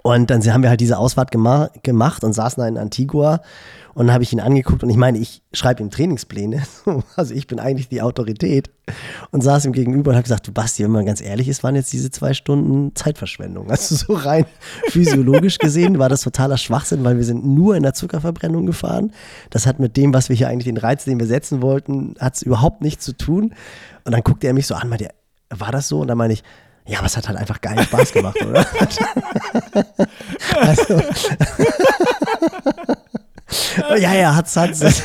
Und 0.03 0.31
dann 0.31 0.41
haben 0.51 0.63
wir 0.63 0.69
halt 0.71 0.79
diese 0.81 0.97
Ausfahrt 0.97 1.29
gema 1.29 1.69
gemacht 1.83 2.23
und 2.23 2.33
saßen 2.33 2.59
da 2.61 2.67
in 2.67 2.77
Antigua 2.79 3.41
und 3.93 4.07
dann 4.07 4.13
habe 4.13 4.23
ich 4.23 4.31
ihn 4.31 4.39
angeguckt 4.39 4.83
und 4.83 4.89
ich 4.89 4.97
meine, 4.97 5.17
ich 5.17 5.41
schreibe 5.53 5.81
ihm 5.81 5.89
Trainingspläne, 5.89 6.63
also 7.15 7.33
ich 7.33 7.47
bin 7.47 7.59
eigentlich 7.59 7.89
die 7.89 8.01
Autorität 8.01 8.69
und 9.31 9.41
saß 9.41 9.65
ihm 9.65 9.73
gegenüber 9.73 10.11
und 10.11 10.15
habe 10.15 10.23
gesagt, 10.23 10.47
du 10.47 10.51
Basti, 10.51 10.83
wenn 10.83 10.91
man 10.91 11.05
ganz 11.05 11.21
ehrlich 11.21 11.47
ist, 11.47 11.63
waren 11.63 11.75
jetzt 11.75 11.91
diese 11.93 12.11
zwei 12.11 12.33
Stunden 12.33 12.95
Zeitverschwendung. 12.95 13.69
Also 13.69 13.95
so 13.95 14.13
rein 14.13 14.45
physiologisch 14.89 15.57
gesehen 15.57 15.99
war 15.99 16.09
das 16.09 16.21
totaler 16.21 16.57
Schwachsinn, 16.57 17.03
weil 17.03 17.17
wir 17.17 17.23
sind 17.23 17.45
nur 17.45 17.75
in 17.75 17.83
der 17.83 17.93
Zuckerverbrennung 17.93 18.65
gefahren. 18.65 19.11
Das 19.49 19.65
hat 19.65 19.79
mit 19.79 19.97
dem, 19.97 20.13
was 20.13 20.29
wir 20.29 20.35
hier 20.35 20.47
eigentlich, 20.47 20.65
den 20.65 20.77
Reiz, 20.77 21.05
den 21.05 21.19
wir 21.19 21.27
setzen 21.27 21.61
wollten, 21.61 22.15
hat 22.19 22.35
es 22.35 22.41
überhaupt 22.41 22.81
nichts 22.81 23.05
zu 23.05 23.15
tun. 23.15 23.53
Und 24.03 24.11
dann 24.11 24.21
guckte 24.21 24.47
er 24.47 24.53
mich 24.53 24.67
so 24.67 24.75
an, 24.75 24.89
meinte, 24.89 25.09
war 25.49 25.71
das 25.71 25.87
so? 25.87 25.99
Und 25.99 26.07
dann 26.07 26.17
meine 26.17 26.33
ich, 26.33 26.43
ja, 26.85 26.97
aber 26.97 27.07
es 27.07 27.15
hat 27.15 27.27
halt 27.27 27.37
einfach 27.37 27.61
geilen 27.61 27.83
Spaß 27.83 28.11
gemacht, 28.11 28.43
oder? 28.43 28.65
also, 30.59 31.01
ja, 33.97 34.13
ja, 34.13 34.35
hat's, 34.35 34.55
hat's. 34.55 34.81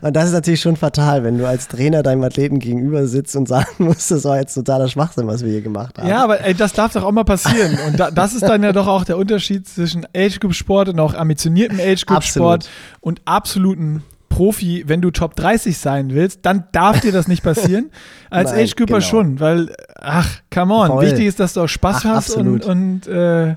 und 0.00 0.14
das 0.14 0.26
ist 0.26 0.32
natürlich 0.32 0.60
schon 0.60 0.76
fatal, 0.76 1.24
wenn 1.24 1.38
du 1.38 1.46
als 1.46 1.68
Trainer 1.68 2.02
deinem 2.02 2.22
Athleten 2.22 2.58
gegenüber 2.58 3.06
sitzt 3.06 3.36
und 3.36 3.48
sagen 3.48 3.84
musst, 3.84 4.10
das 4.10 4.24
war 4.24 4.38
jetzt 4.38 4.54
totaler 4.54 4.88
Schwachsinn, 4.88 5.26
was 5.26 5.44
wir 5.44 5.50
hier 5.50 5.62
gemacht 5.62 5.98
haben. 5.98 6.08
Ja, 6.08 6.22
aber 6.22 6.40
ey, 6.40 6.54
das 6.54 6.72
darf 6.72 6.92
doch 6.92 7.04
auch 7.04 7.12
mal 7.12 7.24
passieren. 7.24 7.78
Und 7.86 7.98
da, 7.98 8.10
das 8.10 8.34
ist 8.34 8.42
dann 8.42 8.62
ja 8.62 8.72
doch 8.72 8.86
auch 8.86 9.04
der 9.04 9.18
Unterschied 9.18 9.68
zwischen 9.68 10.06
Age 10.16 10.40
Group 10.40 10.54
Sport 10.54 10.88
und 10.88 11.00
auch 11.00 11.14
ambitioniertem 11.14 11.78
Age 11.80 12.06
Group 12.06 12.22
Sport 12.22 12.68
und 13.00 13.20
absoluten 13.24 14.02
Profi, 14.32 14.84
wenn 14.86 15.02
du 15.02 15.10
Top 15.10 15.36
30 15.36 15.76
sein 15.76 16.14
willst, 16.14 16.40
dann 16.46 16.64
darf 16.72 17.00
dir 17.00 17.12
das 17.12 17.28
nicht 17.28 17.42
passieren. 17.42 17.90
Als 18.30 18.50
Nein, 18.50 18.64
Age 18.64 18.76
Grouper 18.76 18.94
genau. 18.94 19.06
schon, 19.06 19.40
weil, 19.40 19.74
ach, 20.00 20.28
come 20.52 20.72
on, 20.72 20.86
Voll. 20.88 21.04
wichtig 21.04 21.26
ist, 21.26 21.38
dass 21.38 21.52
du 21.52 21.60
auch 21.60 21.68
Spaß 21.68 21.96
Ach, 21.98 22.04
hast 22.04 22.30
absolut. 22.30 22.64
und, 22.64 23.06
und, 23.06 23.12
äh, 23.12 23.56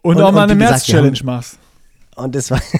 und, 0.00 0.16
Und- 0.16 0.22
auch 0.22 0.32
mal 0.32 0.44
eine 0.44 0.54
März-Challenge 0.54 1.18
machst. 1.24 1.58
Und 2.18 2.34
das 2.34 2.50
war. 2.50 2.60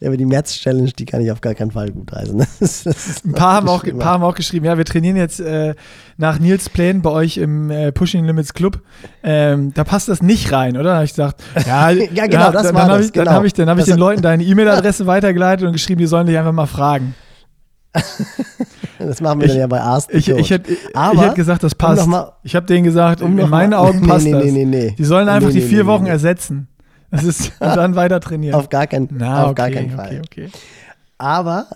ja, 0.00 0.08
aber 0.08 0.16
die 0.16 0.24
März-Challenge, 0.26 0.90
die 0.92 1.04
kann 1.06 1.20
ich 1.20 1.30
auf 1.32 1.40
gar 1.40 1.54
keinen 1.54 1.70
Fall 1.72 1.90
gut 1.90 2.12
heißen. 2.12 2.38
Das 2.60 2.84
das 2.84 3.24
Ein 3.24 3.32
paar 3.32 3.54
haben, 3.54 3.68
auch, 3.68 3.82
ein 3.84 3.98
paar 3.98 4.12
haben 4.14 4.22
auch 4.22 4.34
geschrieben, 4.34 4.66
ja, 4.66 4.76
wir 4.78 4.84
trainieren 4.84 5.16
jetzt 5.16 5.40
äh, 5.40 5.74
nach 6.18 6.38
Nils 6.38 6.68
Plänen 6.68 7.02
bei 7.02 7.10
euch 7.10 7.36
im 7.38 7.70
äh, 7.70 7.90
Pushing 7.92 8.24
Limits 8.24 8.54
Club. 8.54 8.80
Ähm, 9.22 9.72
da 9.74 9.82
passt 9.84 10.08
das 10.08 10.22
nicht 10.22 10.52
rein, 10.52 10.76
oder? 10.76 10.90
Da 10.90 10.94
habe 10.96 11.04
ich 11.04 11.12
gesagt, 11.12 11.42
ja, 11.66 11.90
Ja, 12.14 12.26
genau, 12.26 12.52
das 12.52 12.64
dann, 12.64 12.74
war 12.74 12.82
dann 12.82 12.90
habe 12.90 12.98
das, 12.98 13.06
ich, 13.06 13.12
dann 13.12 13.24
genau. 13.24 13.36
hab 13.36 13.44
ich, 13.44 13.52
dann 13.54 13.68
hab 13.68 13.78
ich 13.78 13.84
den 13.86 13.98
Leuten 13.98 14.22
deine 14.22 14.44
E-Mail-Adresse 14.44 15.06
weitergeleitet 15.06 15.66
und 15.66 15.72
geschrieben, 15.72 15.98
die 15.98 16.06
sollen 16.06 16.26
dich 16.26 16.38
einfach 16.38 16.52
mal 16.52 16.66
fragen. 16.66 17.14
Das 18.98 19.20
machen 19.20 19.40
wir 19.40 19.46
Ich- 19.46 19.52
dann 19.52 19.60
ja 19.60 19.66
bei 19.66 19.80
the 20.00 20.16
Ich, 20.16 20.28
ich, 20.28 20.50
hätte, 20.50 20.72
ich 20.72 21.20
hätte 21.20 21.34
gesagt, 21.34 21.62
das 21.62 21.72
um 21.72 21.78
passt. 21.78 22.00
noch 22.02 22.06
mal- 22.06 22.32
ich 22.42 22.54
habe 22.54 22.66
denen 22.66 22.84
gesagt, 22.84 23.20
um 23.22 23.38
in 23.38 23.48
meinen 23.48 23.70
mal- 23.70 23.76
Augen 23.78 24.00
Nee, 24.00 24.06
passt 24.06 24.24
nee, 24.26 24.32
das. 24.32 24.44
nee, 24.44 24.50
nee, 24.50 24.64
nee. 24.64 24.94
Die 24.98 25.04
sollen 25.04 25.28
einfach 25.28 25.50
die 25.50 25.60
vier 25.62 25.86
Wochen 25.86 26.06
ersetzen. 26.06 26.68
Das 27.10 27.24
ist, 27.24 27.52
und 27.60 27.76
dann 27.76 27.94
weiter 27.94 28.20
trainieren. 28.20 28.54
auf 28.54 28.68
gar 28.68 28.86
keinen, 28.86 29.08
Na, 29.12 29.44
auf 29.44 29.50
okay, 29.50 29.54
gar 29.54 29.70
keinen 29.70 29.94
okay, 29.94 29.96
Fall. 29.96 30.22
okay. 30.24 30.50
Aber 31.18 31.66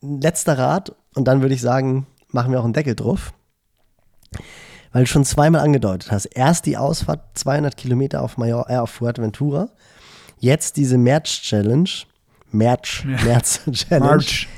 letzter 0.00 0.58
Rat, 0.58 0.94
und 1.14 1.26
dann 1.26 1.42
würde 1.42 1.54
ich 1.54 1.60
sagen, 1.60 2.06
machen 2.28 2.52
wir 2.52 2.60
auch 2.60 2.64
einen 2.64 2.72
Deckel 2.72 2.94
drauf. 2.94 3.32
Weil 4.92 5.04
du 5.04 5.06
schon 5.06 5.24
zweimal 5.24 5.60
angedeutet 5.60 6.10
hast. 6.10 6.26
Erst 6.26 6.66
die 6.66 6.76
Ausfahrt 6.76 7.20
200 7.38 7.76
Kilometer 7.76 8.22
auf, 8.22 8.36
Major, 8.36 8.68
äh, 8.68 8.76
auf 8.76 8.90
Fuerteventura. 8.90 9.68
Jetzt 10.38 10.76
diese 10.76 10.98
März-Challenge. 10.98 11.88
März, 12.50 13.04
März-Challenge. 13.04 14.04
March. 14.04 14.48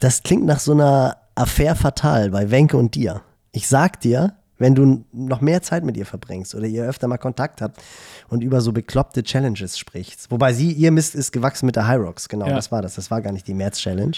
Das 0.00 0.22
klingt 0.22 0.44
nach 0.44 0.60
so 0.60 0.72
einer 0.72 1.16
Affaire 1.34 1.76
fatal 1.76 2.30
bei 2.30 2.50
Wenke 2.50 2.76
und 2.76 2.94
dir. 2.94 3.22
Ich 3.52 3.68
sag 3.68 4.00
dir, 4.00 4.34
wenn 4.60 4.76
du 4.76 5.04
noch 5.12 5.40
mehr 5.40 5.60
Zeit 5.62 5.84
mit 5.84 5.96
ihr 5.96 6.06
verbringst 6.06 6.54
oder 6.54 6.66
ihr 6.66 6.84
öfter 6.84 7.08
mal 7.08 7.18
Kontakt 7.18 7.60
habt 7.60 7.80
und 8.28 8.44
über 8.44 8.60
so 8.60 8.70
bekloppte 8.72 9.24
Challenges 9.24 9.76
sprichst. 9.76 10.30
Wobei 10.30 10.52
sie, 10.52 10.70
ihr 10.70 10.92
Mist 10.92 11.16
ist 11.16 11.32
gewachsen 11.32 11.66
mit 11.66 11.74
der 11.74 11.88
High 11.88 11.98
Rocks, 12.00 12.28
genau, 12.28 12.46
Ja. 12.46 12.54
das 12.54 12.70
war 12.70 12.80
das. 12.82 12.94
Das 12.94 13.10
war 13.10 13.20
gar 13.20 13.32
nicht 13.32 13.48
die 13.48 13.54
März-Challenge. 13.54 14.12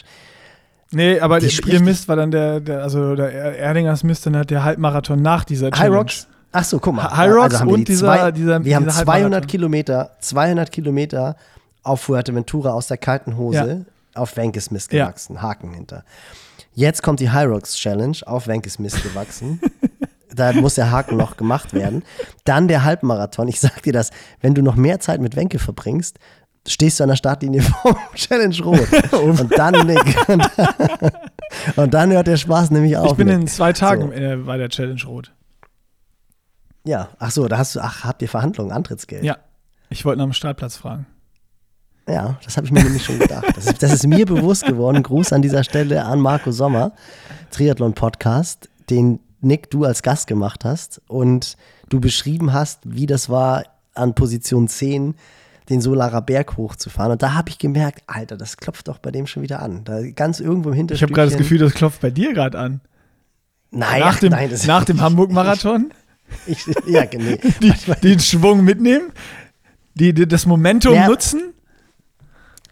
Nee, 0.91 1.21
aber 1.21 1.41
Die 1.41 1.49
ihr 1.71 1.81
Mist 1.81 2.07
war 2.09 2.17
dann 2.17 2.31
der, 2.31 2.61
der 2.61 2.83
also 2.83 3.15
der 3.17 3.33
Er- 3.33 3.57
Erdingers 3.57 4.05
Mist 4.05 4.27
dann 4.27 4.37
hat 4.37 4.51
der 4.51 4.63
Halbmarathon 4.63 5.23
nach 5.23 5.45
dieser 5.45 5.69
High 5.69 5.75
Challenge. 5.79 5.97
Rocks. 5.97 6.27
Ach 6.53 6.65
so, 6.65 6.79
guck 6.81 6.95
mal. 6.95 7.17
High 7.17 7.33
Rocks 7.33 7.61
haben 7.61 7.69
wir 7.69 7.73
und 7.75 7.81
die 7.81 7.85
dieser- 7.85 8.07
zwei, 8.15 8.31
dieser- 8.33 8.63
wir 8.63 8.77
haben 8.77 8.85
dieser 8.85 9.05
200 9.05 9.09
Halbmarathon. 9.23 9.47
Kilometer, 9.49 10.11
200 10.21 10.71
Kilometer 10.71 11.37
auf 11.83 12.03
Fuerteventura 12.03 12.73
aus 12.73 12.89
der 12.89 12.99
kalten 12.99 13.39
Hose 13.39 13.87
auf 14.15 14.37
Wenkes 14.37 14.71
Mist 14.71 14.93
Ja. 14.93 15.07
gewachsen. 15.07 15.41
Haken 15.41 15.73
hinter. 15.73 16.05
Jetzt 16.75 17.03
kommt 17.03 17.21
die 17.21 17.31
High 17.31 17.49
Rocks 17.49 17.75
Challenge 17.77 18.17
auf 18.27 18.47
Wenkes 18.47 18.79
Mist 18.79 19.03
gewachsen. 19.03 19.61
da 20.35 20.53
muss 20.53 20.75
der 20.75 20.91
Haken 20.91 21.17
noch 21.17 21.37
gemacht 21.37 21.75
werden. 21.75 22.03
Dann 22.45 22.69
der 22.69 22.85
Halbmarathon. 22.85 23.49
Ich 23.49 23.61
sag 23.61 23.83
dir 23.83 23.93
das, 23.93 24.11
wenn 24.41 24.55
du 24.55 24.63
noch 24.63 24.77
mehr 24.77 25.01
Zeit 25.01 25.21
mit 25.21 25.37
Wenke 25.37 25.59
verbringst, 25.59 26.19
stehst 26.67 27.01
du 27.01 27.05
an 27.05 27.09
der 27.11 27.17
Startlinie 27.17 27.63
vom 27.83 27.97
Challenge 28.15 28.57
Rot. 28.63 29.13
und 29.13 29.59
dann, 29.59 29.87
Nick, 29.87 30.29
und, 30.29 30.51
und 31.77 31.95
dann 31.95 32.13
hört 32.13 32.27
der 32.27 32.37
Spaß 32.37 32.71
nämlich 32.71 32.97
auf. 32.97 33.13
Ich 33.13 33.17
bin 33.17 33.27
Nick. 33.29 33.37
in 33.41 33.47
zwei 33.47 33.73
Tagen 33.73 34.09
So. 34.09 34.13
äh, 34.13 34.37
bei 34.37 34.57
der 34.57 34.69
Challenge 34.69 35.03
Rot. 35.07 35.33
Ja, 36.85 37.09
ach 37.19 37.31
so, 37.31 37.47
da 37.47 37.59
hast 37.59 37.77
du, 37.77 37.81
ach, 37.81 38.05
habt 38.05 38.23
ihr 38.23 38.29
Verhandlungen, 38.29 38.73
Antrittsgeld? 38.73 39.23
Ja. 39.25 39.37
Ich 39.91 40.05
wollte 40.05 40.19
nach 40.19 40.25
dem 40.27 40.33
Startplatz 40.33 40.77
fragen. 40.77 41.07
Ja, 42.09 42.37
das 42.45 42.57
habe 42.57 42.67
ich 42.67 42.73
mir 42.73 42.83
nämlich 42.83 43.05
schon 43.05 43.19
gedacht. 43.19 43.45
Das 43.55 43.67
ist, 43.67 43.83
das 43.83 43.93
ist 43.93 44.07
mir 44.07 44.27
bewusst 44.27 44.65
geworden. 44.65 45.03
Gruß 45.03 45.33
an 45.33 45.43
dieser 45.43 45.63
Stelle 45.63 46.05
an 46.05 46.19
Marco 46.19 46.51
Sommer, 46.51 46.93
Triathlon-Podcast, 47.51 48.69
den 48.91 49.21
Nick 49.43 49.71
du 49.71 49.85
als 49.85 50.03
Gast 50.03 50.27
gemacht 50.27 50.65
hast 50.65 51.01
und 51.09 51.57
du 51.89 52.01
beschrieben 52.01 52.53
hast, 52.53 52.81
wie 52.85 53.07
das 53.07 53.29
war, 53.29 53.65
an 53.95 54.15
Position 54.15 54.69
10 54.69 55.15
den 55.69 55.81
Solarer 55.81 56.23
Berg 56.23 56.57
hochzufahren. 56.57 57.13
Und 57.13 57.23
da 57.23 57.35
habe 57.35 57.49
ich 57.51 57.59
gemerkt, 57.59 58.03
Alter, 58.07 58.37
das 58.37 58.57
klopft 58.57 58.89
doch 58.89 58.99
bei 58.99 59.11
dem 59.11 59.27
schon 59.27 59.43
wieder 59.43 59.61
an. 59.61 59.85
Da 59.85 60.01
ganz 60.11 60.41
irgendwo 60.41 60.71
im 60.71 60.75
Ich 60.75 60.79
Hinterstübchen. 60.79 61.15
habe 61.15 61.15
gerade 61.21 61.31
das 61.31 61.39
Gefühl, 61.39 61.59
das 61.59 61.75
klopft 61.75 62.01
bei 62.01 62.11
dir 62.11 62.33
gerade 62.33 62.59
an. 62.59 62.81
nein, 63.71 64.01
nach 64.01 64.15
ach, 64.17 64.21
dem, 64.21 64.31
nein, 64.31 64.51
das, 64.51 64.67
nach 64.67 64.85
dem 64.85 65.01
Hamburg-Marathon, 65.03 65.93
Ich, 66.47 66.65
ja, 66.87 67.05
nee. 67.13 67.39
die, 67.63 67.73
den 68.03 68.19
Schwung 68.21 68.65
mitnehmen, 68.65 69.13
die, 69.95 70.13
die, 70.15 70.27
das 70.27 70.47
Momentum 70.47 70.95
Ja. 70.95 71.07
nutzen. 71.07 71.53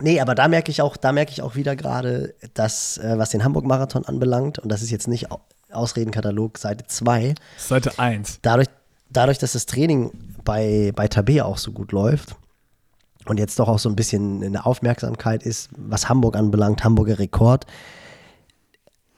Nee, 0.00 0.18
aber 0.20 0.34
da 0.34 0.48
merke 0.48 0.70
ich 0.70 0.80
auch, 0.80 0.96
da 0.96 1.12
merke 1.12 1.30
ich 1.32 1.42
auch 1.42 1.56
wieder 1.56 1.76
gerade, 1.76 2.34
dass, 2.54 2.96
äh, 2.98 3.18
was 3.18 3.30
den 3.30 3.44
Hamburg-Marathon 3.44 4.06
anbelangt, 4.06 4.58
und 4.58 4.70
das 4.70 4.80
ist 4.82 4.90
jetzt 4.90 5.08
nicht 5.08 5.30
Ausredenkatalog 5.72 6.58
Seite 6.58 6.84
2, 6.86 7.34
Seite 7.56 7.98
1. 7.98 8.40
dadurch, 8.42 8.68
dadurch, 9.10 9.38
dass 9.38 9.52
das 9.52 9.66
Training 9.66 10.10
bei, 10.44 10.92
bei 10.94 11.08
Tabea 11.08 11.44
auch 11.44 11.58
so 11.58 11.72
gut 11.72 11.92
läuft 11.92 12.36
und 13.26 13.38
jetzt 13.38 13.58
doch 13.58 13.68
auch 13.68 13.78
so 13.78 13.88
ein 13.88 13.96
bisschen 13.96 14.42
eine 14.42 14.66
Aufmerksamkeit 14.66 15.42
ist, 15.42 15.70
was 15.76 16.08
Hamburg 16.08 16.36
anbelangt, 16.36 16.84
Hamburger 16.84 17.18
Rekord, 17.18 17.66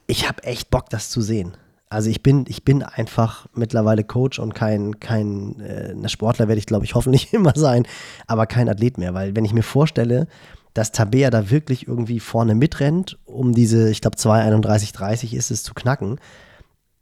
ich 0.06 0.28
habe 0.28 0.42
echt 0.44 0.70
Bock, 0.70 0.90
das 0.90 1.10
zu 1.10 1.22
sehen. 1.22 1.56
Also 1.88 2.08
ich 2.08 2.22
bin, 2.22 2.46
ich 2.48 2.64
bin 2.64 2.82
einfach 2.82 3.46
mittlerweile 3.54 4.02
Coach 4.02 4.38
und 4.38 4.54
kein, 4.54 4.98
kein 4.98 5.60
äh, 5.60 6.08
Sportler 6.08 6.48
werde 6.48 6.58
ich, 6.58 6.66
glaube 6.66 6.84
ich, 6.84 6.94
hoffentlich 6.96 7.32
immer 7.32 7.52
sein, 7.54 7.86
aber 8.26 8.46
kein 8.46 8.68
Athlet 8.68 8.98
mehr. 8.98 9.14
Weil 9.14 9.36
wenn 9.36 9.44
ich 9.44 9.52
mir 9.52 9.62
vorstelle, 9.62 10.26
dass 10.74 10.92
Tabea 10.92 11.30
da 11.30 11.50
wirklich 11.50 11.86
irgendwie 11.86 12.20
vorne 12.20 12.54
mitrennt, 12.54 13.18
um 13.24 13.52
diese, 13.54 13.90
ich 13.90 14.00
glaube, 14.00 14.16
2,31,30 14.16 15.34
ist 15.34 15.50
es 15.50 15.62
zu 15.62 15.74
knacken, 15.74 16.18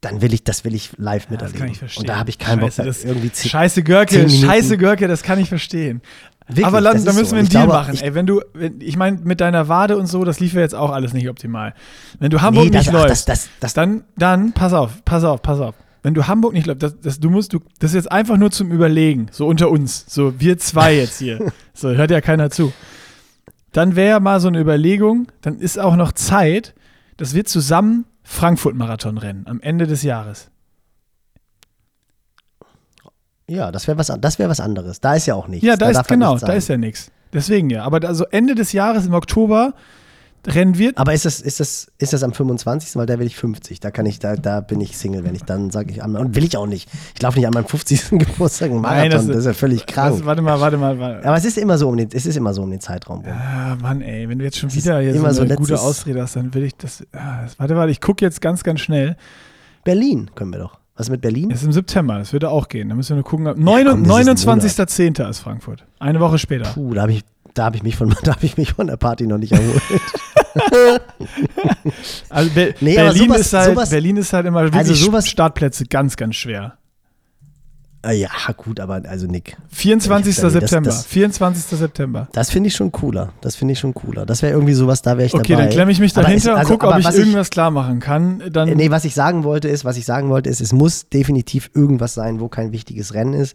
dann 0.01 0.23
will 0.23 0.33
ich, 0.33 0.45
das 0.45 0.65
will 0.65 0.75
ich 0.75 0.93
live 0.97 1.25
Das 1.25 1.31
miterleben. 1.31 1.59
kann 1.61 1.69
ich 1.71 1.79
verstehen. 1.79 2.01
Und 2.03 2.09
da 2.09 2.19
habe 2.19 2.31
ich 2.31 2.39
keinen 2.39 2.61
Scheiße, 2.61 2.77
Bock, 2.83 2.87
das, 2.87 3.05
irgendwie 3.05 3.29
zehn- 3.29 3.51
Scheiße 3.51 3.83
Görke, 3.83 4.29
scheiße 4.31 4.79
Görke, 4.79 5.09
das 5.09 5.23
kann 5.23 5.39
ich 5.39 5.49
verstehen. 5.49 6.01
Wirklich, 6.49 6.67
Aber 6.67 6.81
dann, 6.81 6.95
das 6.95 7.05
dann 7.05 7.15
müssen 7.15 7.27
so. 7.29 7.33
wir 7.37 7.41
einen 7.41 7.49
Deal 7.49 7.65
glaube, 7.67 7.79
machen. 7.81 7.95
ich- 7.95 8.03
Ey, 8.03 8.15
wenn 8.15 8.27
du, 8.27 8.41
wenn, 8.55 8.81
ich 8.81 8.97
meine, 8.97 9.19
mit 9.23 9.41
deiner 9.41 9.69
Wade 9.69 9.97
und 9.97 10.07
so, 10.07 10.25
das 10.25 10.41
lief 10.41 10.55
ja 10.55 10.61
jetzt 10.63 10.75
auch 10.75 10.91
alles 10.91 11.13
nicht 11.13 11.29
optimal. 11.29 11.75
Wenn 12.19 12.31
du 12.31 12.41
Hamburg 12.41 12.65
Nee, 12.65 12.71
das- 12.71 12.87
nicht 12.87 12.97
ach, 12.97 13.03
läufst, 13.05 13.29
das- 13.29 13.43
das- 13.45 13.51
das- 13.61 13.75
dann, 13.75 14.05
dann, 14.17 14.53
pass 14.53 14.73
auf, 14.73 15.05
pass 15.05 15.23
auf, 15.23 15.43
pass 15.43 15.61
auf. 15.61 15.75
Wenn 16.03 16.15
du 16.15 16.27
Hamburg 16.27 16.55
nicht 16.55 16.67
läufst, 16.67 16.83
das, 16.83 16.99
das, 16.99 17.21
du 17.21 17.29
musst, 17.29 17.53
du, 17.53 17.61
das 17.79 17.91
ist 17.91 17.95
jetzt 17.97 18.11
einfach 18.11 18.39
nur 18.39 18.51
zum 18.51 18.73
Überlegen, 18.73 19.27
so 19.31 19.47
unter 19.47 19.71
uns, 19.71 20.07
so 20.09 20.41
wir 20.41 20.57
zwei 20.59 20.97
jetzt 20.97 21.19
hier. 21.19 21.53
so, 21.75 21.91
hört 21.91 22.11
ja 22.11 22.21
keiner 22.23 22.51
zu. 22.51 22.73
Dann 23.73 23.97
wäre 23.97 24.21
mal 24.21 24.41
so 24.41 24.49
eine 24.49 24.61
Überlegung, 24.61 25.29
dann 25.43 25.59
ist 25.59 25.79
auch 25.79 25.97
noch 25.97 26.13
Zeit, 26.13 26.75
dass 27.17 27.35
wir 27.35 27.45
zusammen 27.45 28.05
Frankfurt-Marathon 28.23 29.19
rennen 29.19 29.45
am 29.47 29.61
Ende 29.61 29.87
des 29.87 30.03
Jahres. 30.03 30.51
Ja, 33.49 33.73
das 33.73 33.89
wäre 33.89 33.99
was, 33.99 34.13
das 34.21 34.39
wär 34.39 34.49
was 34.49 34.61
anderes. 34.61 35.01
Da 35.01 35.15
ist 35.15 35.27
ja 35.27 35.35
auch 35.35 35.49
nichts. 35.49 35.67
Ja, 35.67 35.77
da, 35.77 35.89
ist 35.89 35.97
darf 35.97 36.09
halt 36.09 36.21
genau, 36.21 36.39
da 36.39 36.53
ist 36.53 36.69
ja 36.69 36.77
nichts. 36.77 37.11
Deswegen 37.33 37.69
ja. 37.71 37.85
Aber 37.85 38.07
also 38.07 38.25
Ende 38.27 38.55
des 38.55 38.73
Jahres 38.73 39.07
im 39.07 39.15
Oktober 39.15 39.75
rennen 40.47 40.79
wir. 40.79 40.93
Aber 40.97 41.13
ist 41.15 41.25
das, 41.25 41.41
ist, 41.41 41.61
das, 41.61 41.89
ist 41.99 42.13
das 42.13 42.23
am 42.23 42.33
25. 42.33 42.97
Weil 42.97 43.07
da 43.07 43.19
will 43.19 43.27
ich 43.27 43.37
50. 43.37 43.81
Da 43.81 43.91
kann 43.91 44.07
ich, 44.07 44.19
da, 44.19 44.37
da 44.37 44.61
bin 44.61 44.81
ich 44.81 44.97
Single, 44.97 45.25
wenn 45.25 45.35
ich 45.35 45.45
dann 45.45 45.71
sage 45.71 45.91
ich 45.93 46.03
an. 46.03 46.17
Und 46.17 46.35
will 46.37 46.45
ich 46.45 46.57
auch 46.57 46.67
nicht. 46.67 46.89
Ich 47.15 47.23
laufe 47.23 47.39
nicht 47.39 47.47
an 47.47 47.53
meinem 47.55 47.67
50. 47.67 48.11
Geburtstag 48.11 48.71
einen 48.71 48.81
Marathon. 48.81 49.01
Nein, 49.03 49.11
das- 49.11 49.27
das, 49.27 49.37
ist 49.37 49.47
ja 49.47 49.53
völlig 49.53 49.87
krank. 49.87 50.15
Was, 50.19 50.25
warte 50.25 50.43
mal, 50.43 50.61
warte 50.61 50.77
mal. 50.77 50.99
Warte. 50.99 51.27
Aber 51.27 51.37
es 51.37 51.45
ist 51.45 51.59
immer 51.59 51.79
so 51.79 51.89
um 51.89 51.97
den, 51.97 52.09
es 52.13 52.27
ist 52.27 52.37
immer 52.37 52.55
so 52.55 52.63
um 52.63 52.71
den 52.71 52.81
Zeitraum. 52.81 53.21
rum. 53.21 53.33
Ah, 53.33 53.77
Mann, 53.81 54.01
ey, 54.01 54.29
wenn 54.29 54.39
du 54.39 54.45
jetzt 54.45 54.59
schon 54.59 54.69
Das 54.69 54.77
wieder 54.77 55.01
hier 55.01 55.15
so 55.15 55.25
eine 55.25 55.35
so 55.35 55.45
gute 55.57 55.81
Ausrede 55.81 56.23
hast, 56.23 56.37
dann 56.37 56.53
will 56.55 56.65
ich 56.65 56.77
das. 56.77 57.05
Ah, 57.13 57.43
das 57.43 57.59
warte, 57.59 57.77
warte, 57.77 57.93
ich 57.93 58.01
gucke 58.01 58.25
jetzt 58.25 58.41
ganz, 58.41 58.63
ganz 58.63 58.81
schnell. 58.81 59.17
Berlin 59.85 60.31
können 60.35 60.53
wir 60.53 60.59
doch. 60.59 60.79
Was 60.97 61.07
ist 61.07 61.11
mit 61.13 61.23
Berlin? 61.23 61.51
Es 61.51 61.61
ist 61.61 61.67
im 61.67 61.73
September, 61.73 62.19
das 62.19 62.35
würde 62.35 62.51
auch 62.51 62.69
gehen. 62.69 62.91
Da 62.91 62.95
müssen 62.95 63.11
wir 63.11 63.15
nur 63.17 63.25
gucken. 63.25 63.47
komm, 63.47 63.65
das 63.65 64.27
ist 64.27 64.47
ein 64.47 64.61
29.10. 64.61 65.31
ist 65.31 65.39
Frankfurt. 65.39 65.87
Eine 65.99 66.21
Woche 66.21 66.39
später. 66.39 66.69
Puh, 66.75 66.93
da 66.93 67.01
habe 67.03 67.13
ich, 67.13 67.23
da 67.55 67.65
hab 67.65 67.75
ich, 67.75 67.83
mich 67.83 67.97
von- 67.97 68.15
da 68.23 68.33
hab 68.33 68.43
ich 68.43 68.59
mich 68.59 68.75
von 68.75 68.87
der 68.87 68.99
Party 68.99 69.27
noch 69.27 69.39
nicht 69.39 69.53
erholt. 69.53 69.81
Also 72.29 72.51
Be 72.51 72.75
Nee, 72.81 72.95
Berlin, 72.95 73.29
sowas- 73.29 73.41
ist 73.41 73.53
halt, 73.53 73.71
sowas- 73.75 73.91
Berlin 73.91 74.17
ist 74.17 74.33
halt 74.33 74.47
immer 74.47 74.73
Also 74.75 74.95
sowas- 74.95 75.29
Startplätze 75.29 75.85
ganz, 75.87 76.17
ganz 76.17 76.37
schwer. 76.37 76.77
Ah, 78.03 78.13
ja, 78.13 78.31
gut, 78.57 78.81
aber 78.81 79.03
also 79.07 79.27
Nick. 79.27 79.59
24. 79.69 80.35
Das- 80.37 80.53
September. 80.55 80.89
das- 80.89 81.05
24. 81.05 81.79
September. 81.79 82.29
Das 82.33 82.51
finde 82.51 82.69
ich 82.69 82.75
schon 82.75 82.93
cooler. 82.93 83.35
Das 83.43 83.57
finde 83.57 83.73
ich 83.73 83.79
schon 83.79 83.93
cooler. 83.93 84.25
Das 84.25 84.41
wäre 84.41 84.55
irgendwie 84.55 84.73
sowas, 84.73 85.03
da 85.03 85.19
wäre 85.19 85.27
ich 85.27 85.35
Okay, 85.35 85.53
dabei. 85.53 85.65
dann 85.65 85.71
klemme 85.73 85.93
ich 85.93 86.01
mich 86.01 86.15
dahinter 86.15 86.53
es- 86.53 86.59
also- 86.61 86.73
und 86.73 86.79
gucke, 86.81 86.93
ob 86.95 86.99
ich 86.99 87.05
was 87.05 87.17
irgendwas 87.19 87.51
klar 87.51 87.71
machen 87.71 88.01
kann. 88.01 88.43
Dann 88.51 88.71
Nee, 88.71 88.91
was 88.91 89.05
ich 89.05 89.15
sagen 89.15 89.45
wollte 89.45 89.69
ist, 89.69 89.85
was 89.85 89.99
ich 89.99 90.07
sagen 90.07 90.31
wollte 90.31 90.49
ist, 90.49 90.63
es 90.63 90.73
muss 90.73 91.11
definitiv 91.11 91.71
irgendwas 91.75 92.15
sein, 92.15 92.41
wo 92.41 92.49
kein 92.49 92.73
wichtiges 92.73 93.13
Rennen 93.13 93.35
ist, 93.35 93.55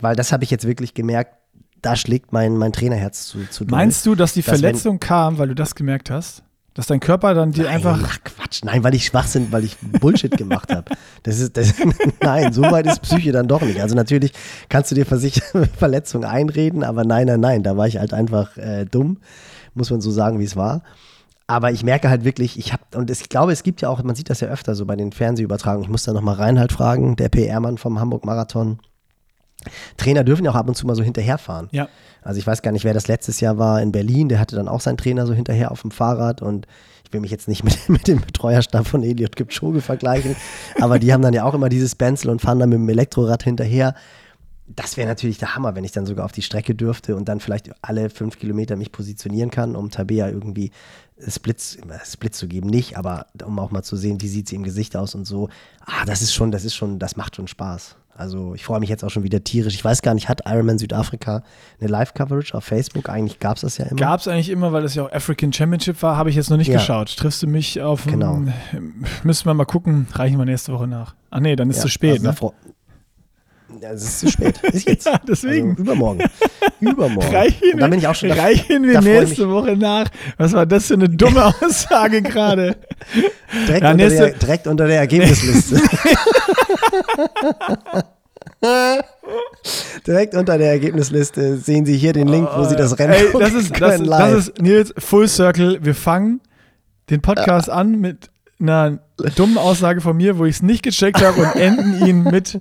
weil 0.00 0.16
das 0.16 0.32
habe 0.32 0.42
ich 0.42 0.50
jetzt 0.50 0.66
wirklich 0.66 0.92
gemerkt, 0.94 1.34
da 1.82 1.96
schlägt 1.96 2.32
mein, 2.32 2.56
mein 2.56 2.72
Trainerherz 2.72 3.26
zu, 3.26 3.38
zu. 3.50 3.64
Meinst 3.66 4.04
du, 4.06 4.14
dass 4.14 4.34
die 4.34 4.42
dass 4.42 4.52
wenn- 4.54 4.60
Verletzung 4.60 5.00
kam, 5.00 5.38
weil 5.38 5.48
du 5.48 5.54
das 5.54 5.74
gemerkt 5.74 6.10
hast? 6.10 6.42
Dass 6.74 6.86
dein 6.88 7.00
Körper 7.00 7.32
dann 7.32 7.52
dir 7.52 7.64
Nein, 7.64 7.76
einfach. 7.76 7.98
ach 8.04 8.18
Quatsch, 8.22 8.60
nein, 8.62 8.84
weil 8.84 8.94
ich 8.94 9.06
Schwachsinn, 9.06 9.46
weil 9.50 9.64
ich 9.64 9.78
Bullshit 9.78 10.36
gemacht 10.36 10.70
habe. 10.70 10.94
Das 11.22 11.38
ist, 11.38 11.56
das, 11.56 11.72
nein, 12.20 12.52
so 12.52 12.60
weit 12.62 12.86
ist 12.86 13.00
Psyche 13.00 13.32
dann 13.32 13.48
doch 13.48 13.62
nicht. 13.62 13.80
Also 13.80 13.94
natürlich 13.94 14.32
kannst 14.68 14.90
du 14.90 14.94
dir 14.94 15.06
Verletzung 15.78 16.24
einreden, 16.24 16.84
aber 16.84 17.04
nein, 17.04 17.28
nein, 17.28 17.40
nein, 17.40 17.62
da 17.62 17.78
war 17.78 17.86
ich 17.86 17.96
halt 17.96 18.12
einfach 18.12 18.58
äh, 18.58 18.84
dumm, 18.84 19.18
muss 19.72 19.90
man 19.90 20.02
so 20.02 20.10
sagen, 20.10 20.38
wie 20.38 20.44
es 20.44 20.54
war. 20.54 20.82
Aber 21.46 21.70
ich 21.70 21.82
merke 21.82 22.10
halt 22.10 22.24
wirklich, 22.24 22.58
ich 22.58 22.74
habe, 22.74 22.82
und 22.94 23.10
ich 23.10 23.28
glaube, 23.30 23.52
es 23.52 23.62
gibt 23.62 23.80
ja 23.80 23.88
auch, 23.88 24.02
man 24.02 24.14
sieht 24.16 24.28
das 24.28 24.40
ja 24.40 24.48
öfter 24.48 24.74
so 24.74 24.84
bei 24.84 24.96
den 24.96 25.12
Fernsehübertragungen, 25.12 25.84
ich 25.84 25.90
muss 25.90 26.02
da 26.02 26.12
nochmal 26.12 26.34
Reinhard 26.34 26.72
fragen, 26.72 27.16
der 27.16 27.30
PR-Mann 27.30 27.78
vom 27.78 28.00
Hamburg-Marathon. 28.00 28.80
Trainer 29.96 30.24
dürfen 30.24 30.44
ja 30.44 30.50
auch 30.50 30.56
ab 30.56 30.68
und 30.68 30.74
zu 30.74 30.86
mal 30.86 30.96
so 30.96 31.02
hinterherfahren. 31.02 31.68
Ja. 31.72 31.88
Also 32.22 32.38
ich 32.38 32.46
weiß 32.46 32.62
gar 32.62 32.72
nicht, 32.72 32.84
wer 32.84 32.94
das 32.94 33.06
letztes 33.06 33.40
Jahr 33.40 33.56
war 33.56 33.80
in 33.80 33.92
Berlin, 33.92 34.28
der 34.28 34.40
hatte 34.40 34.56
dann 34.56 34.68
auch 34.68 34.80
seinen 34.80 34.96
Trainer 34.96 35.26
so 35.26 35.34
hinterher 35.34 35.70
auf 35.70 35.82
dem 35.82 35.92
Fahrrad 35.92 36.42
und 36.42 36.66
ich 37.04 37.12
will 37.12 37.20
mich 37.20 37.30
jetzt 37.30 37.46
nicht 37.46 37.62
mit, 37.64 37.88
mit 37.88 38.08
dem 38.08 38.20
Betreuerstab 38.20 38.86
von 38.86 39.02
Eliot 39.02 39.36
Kipchoge 39.36 39.80
vergleichen, 39.80 40.34
aber 40.80 40.98
die 40.98 41.12
haben 41.12 41.22
dann 41.22 41.34
ja 41.34 41.44
auch 41.44 41.54
immer 41.54 41.68
dieses 41.68 41.94
Benzel 41.94 42.30
und 42.30 42.40
fahren 42.40 42.58
dann 42.58 42.68
mit 42.68 42.78
dem 42.78 42.88
Elektrorad 42.88 43.44
hinterher. 43.44 43.94
Das 44.68 44.96
wäre 44.96 45.06
natürlich 45.06 45.38
der 45.38 45.54
Hammer, 45.54 45.76
wenn 45.76 45.84
ich 45.84 45.92
dann 45.92 46.06
sogar 46.06 46.24
auf 46.24 46.32
die 46.32 46.42
Strecke 46.42 46.74
dürfte 46.74 47.14
und 47.14 47.28
dann 47.28 47.38
vielleicht 47.38 47.70
alle 47.82 48.10
fünf 48.10 48.40
Kilometer 48.40 48.74
mich 48.74 48.90
positionieren 48.90 49.52
kann, 49.52 49.76
um 49.76 49.90
Tabea 49.90 50.28
irgendwie 50.28 50.72
Splits, 51.28 51.78
Splits 52.04 52.38
zu 52.38 52.48
geben. 52.48 52.68
Nicht, 52.68 52.98
aber 52.98 53.26
um 53.44 53.58
auch 53.60 53.70
mal 53.70 53.84
zu 53.84 53.96
sehen, 53.96 54.20
wie 54.20 54.28
sieht 54.28 54.48
sie 54.48 54.56
im 54.56 54.64
Gesicht 54.64 54.96
aus 54.96 55.14
und 55.14 55.24
so. 55.24 55.48
Ah, 55.84 56.04
das 56.04 56.20
ist 56.20 56.34
schon, 56.34 56.50
das 56.50 56.64
ist 56.64 56.74
schon, 56.74 56.98
das 56.98 57.16
macht 57.16 57.36
schon 57.36 57.46
Spaß. 57.46 57.94
Also 58.18 58.54
ich 58.54 58.64
freue 58.64 58.80
mich 58.80 58.88
jetzt 58.88 59.04
auch 59.04 59.10
schon 59.10 59.22
wieder 59.22 59.42
tierisch. 59.44 59.74
Ich 59.74 59.84
weiß 59.84 60.02
gar 60.02 60.14
nicht, 60.14 60.28
hat 60.28 60.42
Ironman 60.46 60.78
Südafrika 60.78 61.42
eine 61.80 61.88
Live-Coverage 61.90 62.54
auf 62.54 62.64
Facebook? 62.64 63.08
Eigentlich 63.08 63.38
gab 63.38 63.56
es 63.56 63.62
das 63.62 63.78
ja 63.78 63.86
immer. 63.86 63.96
Gab 63.98 64.20
es 64.20 64.28
eigentlich 64.28 64.48
immer, 64.50 64.72
weil 64.72 64.84
es 64.84 64.94
ja 64.94 65.04
auch 65.04 65.12
African 65.12 65.52
Championship 65.52 66.02
war, 66.02 66.16
habe 66.16 66.30
ich 66.30 66.36
jetzt 66.36 66.50
noch 66.50 66.56
nicht 66.56 66.68
Ja. 66.68 66.78
geschaut. 66.78 67.16
Triffst 67.16 67.42
du 67.42 67.46
mich 67.46 67.80
auf 67.82 68.06
Genau. 68.06 68.42
Müssen 69.22 69.46
wir 69.46 69.54
mal 69.54 69.64
gucken, 69.64 70.06
reichen 70.12 70.38
wir 70.38 70.44
nächste 70.44 70.72
Woche 70.72 70.86
nach. 70.86 71.14
Ach 71.30 71.40
nee, 71.40 71.56
dann 71.56 71.70
ist 71.70 71.76
Ja, 71.76 71.82
zu 71.82 71.88
spät, 71.88 72.24
also 72.26 72.46
ne? 72.46 72.52
Es 73.82 74.02
ist 74.04 74.20
zu 74.20 74.28
spät. 74.30 74.58
Ist 74.62 74.88
jetzt. 74.88 75.06
Ja, 75.06 75.20
deswegen. 75.26 75.70
Also 75.70 75.82
übermorgen. 75.82 76.24
Übermorgen. 76.80 77.34
Reichen, 77.34 77.74
Und 77.74 77.80
da 77.80 77.88
bin 77.88 77.98
ich 77.98 78.06
auch 78.06 78.14
schon. 78.14 78.28
Da, 78.30 78.34
reichen 78.36 78.82
wir 78.84 78.94
da 78.94 79.00
nächste 79.00 79.48
Woche 79.50 79.76
nach. 79.76 80.08
Was 80.38 80.52
war 80.52 80.66
das 80.66 80.86
für 80.86 80.94
eine 80.94 81.08
dumme 81.08 81.44
Aussage 81.46 82.22
gerade? 82.22 82.76
direkt, 83.68 83.82
Ja, 83.82 83.92
unter 83.92 84.08
der, 84.08 84.30
direkt 84.32 84.66
unter 84.66 84.86
der 84.86 84.98
Ergebnisliste. 85.00 85.80
direkt 90.06 90.34
unter 90.34 90.58
der 90.58 90.70
Ergebnisliste 90.70 91.56
sehen 91.58 91.86
Sie 91.86 91.96
hier 91.96 92.12
den 92.12 92.28
Link, 92.28 92.48
wo 92.54 92.64
Sie 92.64 92.76
das 92.76 92.98
Rennen 92.98 93.12
Ey, 93.14 93.26
das 93.38 93.52
ist, 93.52 93.70
das, 93.70 93.78
können 93.78 94.06
das 94.06 94.20
live. 94.20 94.38
ist 94.38 94.62
Nils 94.62 94.94
Full 94.98 95.28
Circle. 95.28 95.78
Wir 95.82 95.94
fangen 95.94 96.40
den 97.10 97.20
Podcast 97.22 97.70
an 97.70 98.00
mit 98.00 98.30
einer 98.60 98.98
dummen 99.36 99.58
Aussage 99.58 100.00
von 100.00 100.16
mir, 100.16 100.38
wo 100.38 100.44
ich 100.44 100.56
es 100.56 100.62
nicht 100.62 100.82
gecheckt 100.82 101.22
habe 101.22 101.42
und 101.42 101.56
enden 101.56 102.06
ihn 102.06 102.22
mit 102.24 102.60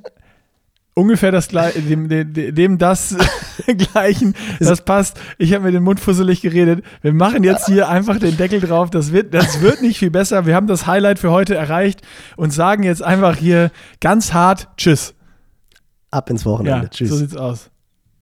ungefähr 0.95 1.31
das 1.31 1.49
gleiche, 1.49 1.81
dem, 1.81 2.09
dem, 2.09 2.55
dem 2.55 2.77
das 2.77 3.15
gleichen. 3.93 4.33
Das 4.59 4.81
passt. 4.81 5.19
Ich 5.37 5.53
habe 5.53 5.65
mir 5.65 5.71
den 5.71 5.83
Mund 5.83 5.99
fusselig 5.99 6.41
geredet. 6.41 6.83
Wir 7.01 7.13
machen 7.13 7.43
jetzt 7.43 7.67
hier 7.67 7.89
einfach 7.89 8.17
den 8.17 8.37
Deckel 8.37 8.61
drauf. 8.61 8.89
Das 8.89 9.11
wird, 9.11 9.33
das 9.33 9.61
wird 9.61 9.81
nicht 9.81 9.99
viel 9.99 10.09
besser. 10.09 10.45
Wir 10.45 10.55
haben 10.55 10.67
das 10.67 10.87
Highlight 10.87 11.19
für 11.19 11.31
heute 11.31 11.53
erreicht 11.55 12.01
und 12.37 12.51
sagen 12.51 12.83
jetzt 12.83 13.03
einfach 13.03 13.35
hier 13.35 13.71
ganz 13.99 14.33
hart 14.33 14.69
Tschüss. 14.77 15.13
Ab 16.09 16.29
ins 16.29 16.45
Wochenende. 16.45 16.85
Ja, 16.85 16.89
Tschüss. 16.89 17.09
so 17.09 17.17
sieht's 17.17 17.35
aus. 17.35 17.69